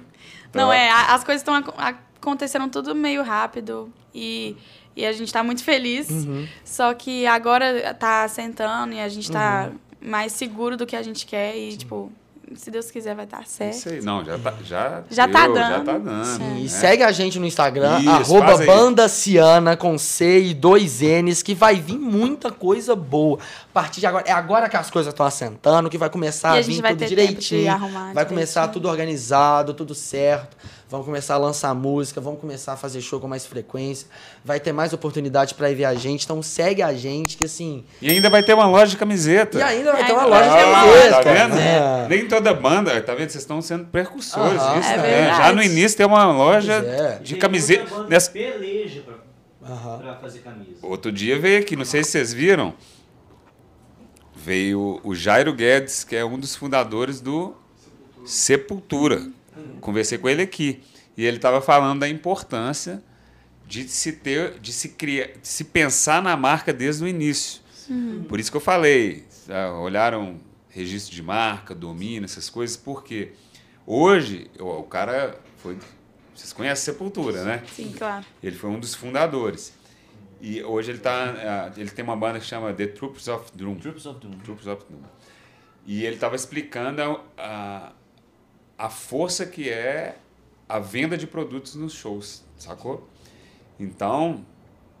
Não, 0.52 0.68
Tá? 0.68 0.76
é, 0.76 0.90
as 0.90 1.24
coisas 1.24 1.40
estão 1.40 1.54
acontecendo 1.76 2.68
tudo 2.68 2.94
meio 2.94 3.22
rápido 3.22 3.90
e, 4.14 4.54
e 4.94 5.06
a 5.06 5.12
gente 5.12 5.32
tá 5.32 5.42
muito 5.42 5.64
feliz. 5.64 6.10
Uhum. 6.10 6.46
Só 6.64 6.92
que 6.92 7.26
agora 7.26 7.94
tá 7.94 8.26
sentando 8.28 8.92
e 8.92 9.00
a 9.00 9.08
gente 9.08 9.30
tá 9.32 9.70
mais 10.00 10.32
seguro 10.32 10.76
do 10.76 10.84
que 10.86 10.94
a 10.96 11.02
gente 11.02 11.24
quer 11.26 11.56
e, 11.56 11.76
tipo, 11.76 12.12
se 12.54 12.70
Deus 12.70 12.90
quiser 12.90 13.14
vai 13.14 13.26
dar 13.26 13.44
certo. 13.46 13.74
Isso 13.76 13.88
aí, 13.88 14.00
não, 14.02 14.24
já 14.24 14.38
tá, 14.38 14.54
já, 14.64 15.02
Já 15.10 15.28
tá 15.28 15.46
deu, 15.46 15.56
Já 15.56 15.68
dando. 15.78 15.84
tá 15.84 15.98
dando. 15.98 16.24
Sim, 16.24 16.38
né? 16.38 16.60
E 16.60 16.68
segue 16.68 17.02
a 17.02 17.10
gente 17.12 17.38
no 17.38 17.46
Instagram, 17.46 17.98
Isso, 18.00 18.08
arroba 18.10 18.46
faz 18.46 18.60
aí. 18.60 18.66
Banda 18.66 19.08
Ciana 19.08 19.76
com 19.76 19.98
C 19.98 20.40
e 20.44 20.54
dois 20.54 21.00
N's, 21.00 21.42
que 21.42 21.54
vai 21.54 21.76
vir 21.76 21.98
muita 21.98 22.50
coisa 22.50 22.94
boa. 22.94 23.38
A 23.70 23.72
partir 23.74 24.00
de 24.00 24.06
agora, 24.06 24.24
é 24.26 24.32
agora 24.32 24.68
que 24.68 24.76
as 24.76 24.90
coisas 24.90 25.12
estão 25.12 25.26
assentando, 25.26 25.90
que 25.90 25.98
vai 25.98 26.08
começar 26.08 26.50
E 26.54 26.56
a 26.56 26.58
a 26.58 26.62
gente 26.62 26.76
vir 26.76 26.82
vai 26.82 26.92
tudo 26.92 27.00
ter 27.00 27.06
tempo 27.14 27.18
de 27.18 27.32
direitinho. 27.48 27.72
arrumar 27.72 28.12
vai 28.14 28.24
começar 28.24 28.60
direitinho. 28.60 28.72
tudo 28.82 28.88
organizado, 28.88 29.74
tudo 29.74 29.94
certo. 29.94 30.56
Vamos 30.88 31.06
começar 31.06 31.34
a 31.34 31.38
lançar 31.38 31.74
música, 31.74 32.20
vamos 32.20 32.40
começar 32.40 32.74
a 32.74 32.76
fazer 32.76 33.00
show 33.00 33.20
com 33.20 33.26
mais 33.26 33.44
frequência, 33.44 34.06
vai 34.44 34.60
ter 34.60 34.72
mais 34.72 34.92
oportunidade 34.92 35.54
pra 35.54 35.70
ir 35.70 35.74
ver 35.74 35.84
a 35.84 35.94
gente, 35.94 36.24
então 36.24 36.42
segue 36.42 36.82
a 36.82 36.92
gente, 36.94 37.36
que 37.36 37.44
assim. 37.44 37.84
E 38.00 38.10
ainda 38.10 38.30
vai 38.30 38.42
ter 38.42 38.54
uma 38.54 38.66
loja 38.66 38.90
de 38.90 38.96
camiseta. 38.96 39.58
E 39.58 39.62
ainda 39.62 39.92
vai 39.92 40.06
ter 40.06 40.12
uma 40.12 40.26
loja 40.26 40.44
de. 40.44 40.48
Ah, 40.48 40.72
camiseta. 40.72 41.22
tá 41.22 41.32
vendo? 41.32 41.54
né? 41.56 42.06
Nem 42.08 42.28
toda 42.28 42.54
banda, 42.54 43.00
tá 43.00 43.14
vendo? 43.14 43.30
Vocês 43.30 43.42
estão 43.42 43.60
sendo 43.60 43.86
precursores 43.86 44.60
disso, 44.60 44.90
É 44.90 44.96
né? 44.96 45.34
Já 45.36 45.52
no 45.52 45.62
início 45.62 45.96
tem 45.96 46.06
uma 46.06 46.26
loja 46.32 46.74
é. 46.74 47.18
de 47.22 47.36
camiseta. 47.36 48.04
Nessa... 48.04 48.30
Peleja 48.30 49.02
pra, 49.02 49.14
Aham. 49.68 49.98
pra 49.98 50.14
fazer 50.16 50.40
camisa. 50.40 50.78
Outro 50.82 51.10
dia 51.10 51.38
veio 51.38 51.60
aqui, 51.60 51.74
não 51.74 51.84
sei 51.84 52.04
se 52.04 52.10
vocês 52.12 52.32
viram. 52.32 52.74
Veio 54.34 55.00
o 55.02 55.14
Jairo 55.14 55.52
Guedes, 55.52 56.04
que 56.04 56.14
é 56.14 56.24
um 56.24 56.38
dos 56.38 56.54
fundadores 56.54 57.20
do 57.20 57.54
Sepultura. 58.24 59.22
Conversei 59.80 60.18
com 60.18 60.28
ele 60.28 60.42
aqui. 60.42 60.82
E 61.16 61.24
ele 61.24 61.36
estava 61.36 61.60
falando 61.60 62.00
da 62.00 62.08
importância 62.08 63.02
de 63.66 63.88
se 63.88 64.12
ter, 64.12 64.58
de 64.58 64.72
se 64.72 64.90
criar, 64.90 65.28
de 65.40 65.48
se 65.48 65.64
pensar 65.64 66.22
na 66.22 66.36
marca 66.36 66.72
desde 66.72 67.04
o 67.04 67.08
início. 67.08 67.60
Por 68.28 68.40
isso 68.40 68.50
que 68.50 68.56
eu 68.56 68.60
falei, 68.60 69.24
ah, 69.48 69.78
olharam 69.80 70.40
registro 70.68 71.14
de 71.14 71.22
marca, 71.22 71.74
domínio, 71.74 72.24
essas 72.24 72.50
coisas, 72.50 72.76
porque 72.76 73.32
hoje 73.86 74.50
o, 74.58 74.80
o 74.80 74.82
cara 74.82 75.40
foi. 75.58 75.78
Vocês 76.34 76.52
conhecem 76.52 76.92
Sepultura, 76.92 77.44
né? 77.44 77.62
Sim, 77.74 77.94
claro. 77.96 78.24
Ele 78.42 78.56
foi 78.56 78.68
um 78.68 78.78
dos 78.78 78.94
fundadores. 78.94 79.72
E 80.38 80.62
hoje 80.62 80.90
ele 80.90 80.98
tá, 80.98 81.72
ele 81.78 81.88
tem 81.88 82.04
uma 82.04 82.14
banda 82.16 82.38
que 82.38 82.44
chama 82.44 82.74
The 82.74 82.88
Troops 82.88 83.26
of 83.28 83.50
Doom. 83.54 83.76
Troops 83.76 84.04
of 84.04 84.20
Doom. 84.20 84.38
Troops 84.40 84.66
of 84.66 84.84
Doom. 84.90 85.00
E 85.86 86.04
ele 86.04 86.16
estava 86.16 86.36
explicando 86.36 87.00
a, 87.00 87.24
a, 87.38 87.92
a 88.78 88.88
força 88.88 89.46
que 89.46 89.70
é 89.70 90.16
a 90.68 90.78
venda 90.78 91.16
de 91.16 91.26
produtos 91.26 91.74
nos 91.74 91.92
shows, 91.92 92.44
sacou? 92.56 93.08
Então, 93.78 94.44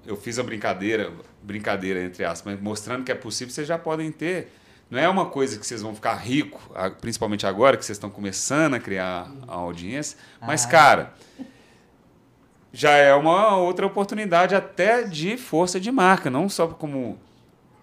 eu 0.06 0.16
fiz 0.16 0.38
a 0.38 0.42
brincadeira, 0.42 1.12
brincadeira 1.42 2.02
entre 2.02 2.24
aspas, 2.24 2.60
mostrando 2.60 3.04
que 3.04 3.12
é 3.12 3.14
possível, 3.14 3.52
vocês 3.52 3.66
já 3.66 3.78
podem 3.78 4.12
ter. 4.12 4.52
Não 4.88 4.98
é 4.98 5.08
uma 5.08 5.26
coisa 5.26 5.58
que 5.58 5.66
vocês 5.66 5.82
vão 5.82 5.94
ficar 5.94 6.14
rico, 6.14 6.60
principalmente 7.00 7.44
agora 7.44 7.76
que 7.76 7.84
vocês 7.84 7.96
estão 7.96 8.08
começando 8.08 8.74
a 8.74 8.80
criar 8.80 9.28
a 9.48 9.54
audiência, 9.54 10.16
mas 10.40 10.64
cara, 10.64 11.12
já 12.72 12.92
é 12.92 13.12
uma 13.12 13.56
outra 13.56 13.84
oportunidade 13.84 14.54
até 14.54 15.02
de 15.02 15.36
força 15.36 15.80
de 15.80 15.90
marca, 15.90 16.30
não 16.30 16.48
só 16.48 16.68
como 16.68 17.18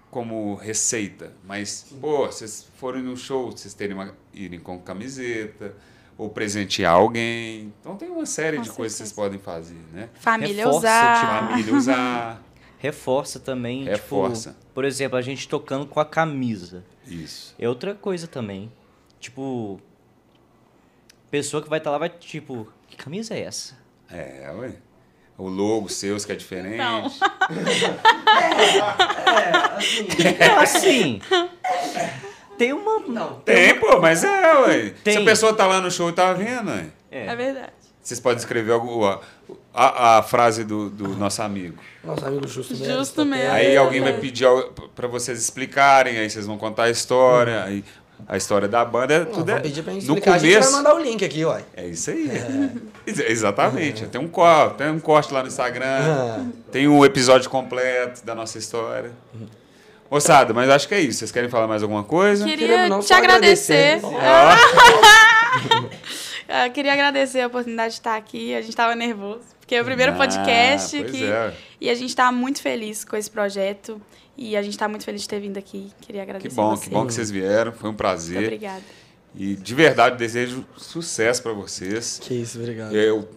como 0.10 0.54
receita, 0.54 1.34
mas 1.44 1.88
pô, 2.00 2.28
vocês 2.28 2.68
forem 2.76 3.02
no 3.02 3.18
show, 3.18 3.52
vocês 3.52 3.74
terem 3.74 3.96
uma, 3.96 4.16
irem 4.34 4.60
com 4.60 4.80
camiseta 4.80 5.76
ou 6.18 6.30
presentear 6.30 6.94
alguém. 6.94 7.74
Então 7.80 7.96
tem 7.96 8.10
uma 8.10 8.26
série 8.26 8.58
Com 8.58 8.64
de 8.64 8.70
coisas 8.72 8.94
que 8.94 8.98
vocês 9.08 9.10
certeza. 9.10 9.16
podem 9.16 9.40
fazer, 9.40 9.80
né? 9.92 10.10
Família 10.16 10.66
Reforça, 10.66 10.78
usar. 10.80 11.50
Família 11.50 11.76
usar. 11.76 12.44
Reforça 12.80 13.40
também, 13.40 13.86
Reforça. 13.86 14.50
tipo, 14.52 14.66
por 14.74 14.84
exemplo, 14.84 15.18
a 15.18 15.22
gente 15.22 15.48
tocando 15.48 15.86
com 15.86 16.00
a 16.02 16.06
camisa. 16.06 16.84
Isso. 17.08 17.56
É 17.58 17.68
outra 17.70 17.96
coisa 17.96 18.28
também. 18.28 18.70
Tipo, 19.22 19.80
pessoa 21.32 21.64
que 21.64 21.70
vai 21.70 21.80
estar 21.80 21.92
lá 21.92 21.98
vai 21.98 22.10
tipo, 22.10 22.68
que 22.90 22.98
camisa 22.98 23.34
é 23.36 23.42
essa? 23.44 23.78
É, 24.10 24.52
ué. 24.58 24.74
O 25.38 25.48
logo 25.48 25.90
seus 25.90 26.26
que 26.26 26.32
é 26.32 26.36
diferente. 26.36 26.78
Não. 26.78 27.10
É 30.40 30.46
assim. 30.62 31.20
Tem 32.58 32.74
uma 32.74 33.00
Não, 33.08 33.36
Tem, 33.46 33.80
pô, 33.80 34.00
mas 34.00 34.24
é, 34.24 34.54
ué. 34.62 34.94
Tem. 35.04 35.14
Se 35.16 35.22
a 35.22 35.26
pessoa 35.26 35.54
tá 35.54 35.66
lá 35.68 35.82
no 35.82 35.90
show 35.92 36.10
e 36.10 36.14
tá 36.14 36.32
vendo, 36.34 36.70
ué. 36.72 36.86
É 37.12 37.36
verdade. 37.36 37.72
Vocês 38.02 38.20
podem 38.20 38.38
escrever 38.38 38.74
algo, 38.74 39.06
a, 39.06 39.20
a, 39.74 40.18
a 40.20 40.24
frase 40.24 40.64
do, 40.66 40.90
do 40.90 41.08
nosso 41.10 41.42
amigo. 41.42 41.78
Nosso 42.04 42.26
amigo 42.26 42.46
Justo 42.48 42.74
mesmo. 42.76 42.94
Justo 42.94 43.26
mesmo. 43.26 43.52
Aí 43.52 43.74
É 43.76 43.78
alguém 43.78 44.02
vai 44.02 44.14
pedir 44.20 44.46
para 44.94 45.08
vocês 45.08 45.40
explicarem, 45.40 46.18
aí 46.18 46.30
vocês 46.30 46.46
vão 46.46 46.58
contar 46.58 46.84
a 46.84 46.90
história, 46.90 47.64
aí 47.64 47.84
a 48.28 48.36
história 48.38 48.68
da 48.68 48.84
banda, 48.86 49.14
é 49.14 49.20
Não, 49.20 49.26
tudo 49.32 49.52
é, 49.52 49.60
pedir 49.60 49.84
pra 49.84 49.94
gente 49.94 50.06
no 50.06 50.14
explicar. 50.16 50.36
A 50.36 50.38
gente 50.38 50.52
vai 50.54 50.62
começo. 50.62 50.78
mandar 50.78 50.96
o 50.96 51.00
link 51.00 51.24
aqui, 51.24 51.44
ó. 51.46 51.58
É 51.76 51.86
isso 51.88 52.10
aí. 52.10 52.30
Ex- 53.08 53.20
Exatamente. 53.20 54.06
Tem 54.08 54.20
um 54.20 54.28
corte, 54.28 54.76
tem 54.78 54.90
um 54.90 55.00
corte 55.00 55.34
lá 55.34 55.42
no 55.42 55.48
Instagram, 55.48 56.48
tem 56.72 56.88
um 56.90 57.04
episódio 57.06 57.50
completo 57.50 58.26
da 58.26 58.36
nossa 58.36 58.58
história. 58.58 59.12
Moçada, 60.14 60.54
mas 60.54 60.70
acho 60.70 60.88
que 60.88 60.94
é 60.94 61.02
isso. 61.02 61.20
Vocês 61.20 61.32
querem 61.32 61.50
falar 61.50 61.68
mais 61.68 61.82
alguma 61.82 62.04
coisa? 62.04 62.46
Queria 62.46 62.68
Queremos 62.68 62.90
não 62.90 63.00
te 63.00 63.14
agradecer. 63.14 64.00
agradecer. 64.04 65.14
Eu 66.66 66.72
queria 66.72 66.94
agradecer 66.94 67.42
a 67.42 67.48
oportunidade 67.48 67.94
de 67.94 68.00
estar 68.00 68.16
aqui. 68.16 68.54
A 68.54 68.60
gente 68.62 68.70
estava 68.70 68.96
nervoso, 68.96 69.42
porque 69.60 69.74
é 69.76 69.82
o 69.82 69.86
primeiro 69.86 70.12
Ah, 70.12 70.16
podcast 70.16 71.04
que, 71.06 71.24
é. 71.26 71.54
e 71.82 71.90
a 71.90 71.96
gente 71.96 72.10
está 72.10 72.32
muito 72.32 72.62
feliz 72.62 73.04
com 73.04 73.16
esse 73.16 73.32
projeto 73.32 74.00
e 74.38 74.56
a 74.56 74.62
gente 74.62 74.74
está 74.74 74.88
muito 74.88 75.04
feliz 75.06 75.22
de 75.22 75.28
ter 75.30 75.40
vindo 75.40 75.58
aqui. 75.58 75.92
Queria 76.02 76.22
agradecer 76.22 76.50
Que 76.50 76.54
bom, 76.56 76.70
vocês. 76.72 76.88
que 76.88 76.94
bom 76.94 77.08
que 77.08 77.14
vocês 77.14 77.32
vieram. 77.32 77.72
Foi 77.72 77.84
um 77.84 77.92
Muito 77.92 77.98
prazer. 77.98 78.44
obrigada. 78.44 78.84
E 79.36 79.56
de 79.56 79.74
verdade 79.74 80.16
desejo 80.18 80.64
sucesso 80.78 81.42
para 81.42 81.54
vocês. 81.54 82.20
Que 82.22 82.36
isso, 82.36 82.60
obrigado. 82.60 82.94
Eu, 82.96 83.28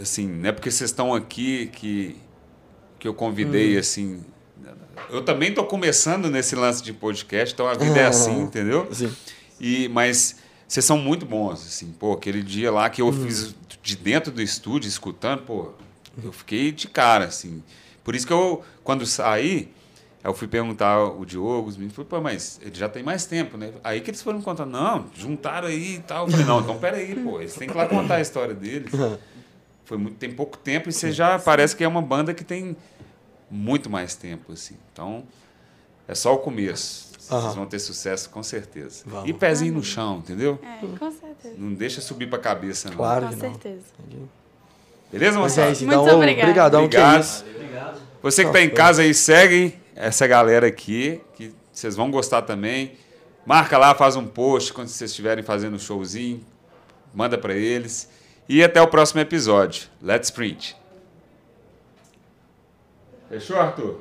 assim, 0.00 0.28
não 0.28 0.48
é 0.50 0.52
porque 0.52 0.70
vocês 0.70 0.90
estão 0.90 1.12
aqui 1.14 1.66
que, 1.72 2.16
que 3.00 3.08
eu 3.08 3.12
Hum. 3.12 3.16
convidei, 3.16 3.76
assim. 3.76 4.24
Eu 5.10 5.22
também 5.22 5.50
estou 5.50 5.64
começando 5.64 6.30
nesse 6.30 6.54
lance 6.56 6.82
de 6.82 6.92
podcast, 6.92 7.52
então 7.54 7.66
a 7.68 7.74
vida 7.74 7.98
é 7.98 8.06
assim, 8.06 8.40
entendeu? 8.42 8.88
Sim. 8.92 9.14
E, 9.60 9.88
mas 9.88 10.36
vocês 10.66 10.84
são 10.84 10.98
muito 10.98 11.24
bons, 11.26 11.64
assim. 11.66 11.92
Pô, 11.98 12.12
aquele 12.12 12.42
dia 12.42 12.70
lá 12.72 12.88
que 12.90 13.02
eu 13.02 13.08
Hum. 13.08 13.12
fiz 13.26 13.54
de 13.82 13.96
dentro 13.96 14.30
do 14.32 14.40
estúdio, 14.40 14.88
escutando, 14.88 15.42
pô, 15.42 15.70
eu 16.22 16.32
fiquei 16.32 16.72
de 16.72 16.88
cara, 16.88 17.24
assim. 17.26 17.62
Por 18.04 18.14
isso 18.14 18.26
que 18.26 18.32
eu, 18.32 18.62
quando 18.84 19.04
saí, 19.06 19.68
eu 20.24 20.32
fui 20.34 20.46
perguntar 20.48 21.02
o 21.04 21.24
Diogo, 21.24 21.68
os 21.68 21.76
meninos, 21.76 21.94
falei, 21.96 22.08
pô, 22.08 22.20
mas 22.20 22.60
ele 22.62 22.74
já 22.74 22.88
tem 22.88 23.02
mais 23.02 23.24
tempo, 23.26 23.56
né? 23.56 23.72
Aí 23.82 24.00
que 24.00 24.10
eles 24.10 24.22
foram 24.22 24.38
me 24.38 24.44
contando, 24.44 24.70
não, 24.70 25.06
juntaram 25.16 25.68
aí 25.68 25.96
e 25.96 25.98
tal. 26.00 26.26
Eu 26.26 26.30
falei, 26.30 26.46
não, 26.46 26.60
então 26.60 26.78
peraí, 26.78 27.14
pô, 27.16 27.40
eles 27.40 27.54
têm 27.54 27.68
que 27.68 27.76
lá 27.76 27.86
contar 27.86 28.16
a 28.16 28.20
história 28.20 28.54
deles. 28.54 28.90
Foi 29.84 29.98
muito, 29.98 30.16
tem 30.16 30.30
pouco 30.32 30.56
tempo 30.56 30.88
e 30.88 30.92
você 30.92 31.10
já 31.10 31.38
parece 31.40 31.74
que 31.76 31.82
é 31.84 31.88
uma 31.88 32.00
banda 32.00 32.32
que 32.32 32.44
tem 32.44 32.76
muito 33.52 33.90
mais 33.90 34.14
tempo, 34.14 34.52
assim. 34.52 34.76
Então, 34.92 35.24
é 36.08 36.14
só 36.14 36.34
o 36.34 36.38
começo. 36.38 37.12
Vocês 37.18 37.30
Aham. 37.30 37.52
vão 37.54 37.66
ter 37.66 37.78
sucesso, 37.78 38.30
com 38.30 38.42
certeza. 38.42 39.04
Vamos. 39.06 39.28
E 39.28 39.32
pezinho 39.32 39.74
no 39.74 39.84
chão, 39.84 40.18
entendeu? 40.18 40.58
É, 40.62 40.84
com 40.98 41.10
certeza. 41.10 41.54
Não 41.56 41.72
deixa 41.74 42.00
subir 42.00 42.28
pra 42.28 42.38
cabeça, 42.38 42.88
não. 42.88 42.96
Claro 42.96 43.26
Com 43.26 43.32
não. 43.32 43.38
certeza. 43.38 43.84
Beleza, 45.12 45.38
moçada? 45.38 45.66
é 45.66 45.70
Muito 45.70 45.84
então. 45.84 46.04
que 46.90 46.96
é 46.96 47.00
Obrigado. 47.00 47.20
isso. 47.20 47.44
Você 48.22 48.42
que 48.42 48.48
está 48.48 48.62
em 48.62 48.70
casa 48.70 49.02
aí, 49.02 49.12
segue 49.12 49.78
essa 49.94 50.26
galera 50.26 50.66
aqui, 50.66 51.20
que 51.34 51.54
vocês 51.70 51.94
vão 51.94 52.10
gostar 52.10 52.42
também. 52.42 52.92
Marca 53.44 53.76
lá, 53.76 53.94
faz 53.94 54.16
um 54.16 54.26
post 54.26 54.72
quando 54.72 54.88
vocês 54.88 55.10
estiverem 55.10 55.44
fazendo 55.44 55.74
um 55.74 55.78
showzinho. 55.78 56.40
Manda 57.14 57.36
para 57.36 57.54
eles. 57.54 58.08
E 58.48 58.62
até 58.64 58.80
o 58.80 58.86
próximo 58.88 59.20
episódio. 59.20 59.88
Let's 60.00 60.30
print. 60.30 60.76
Fechou, 63.32 63.56
Arthur? 63.56 63.96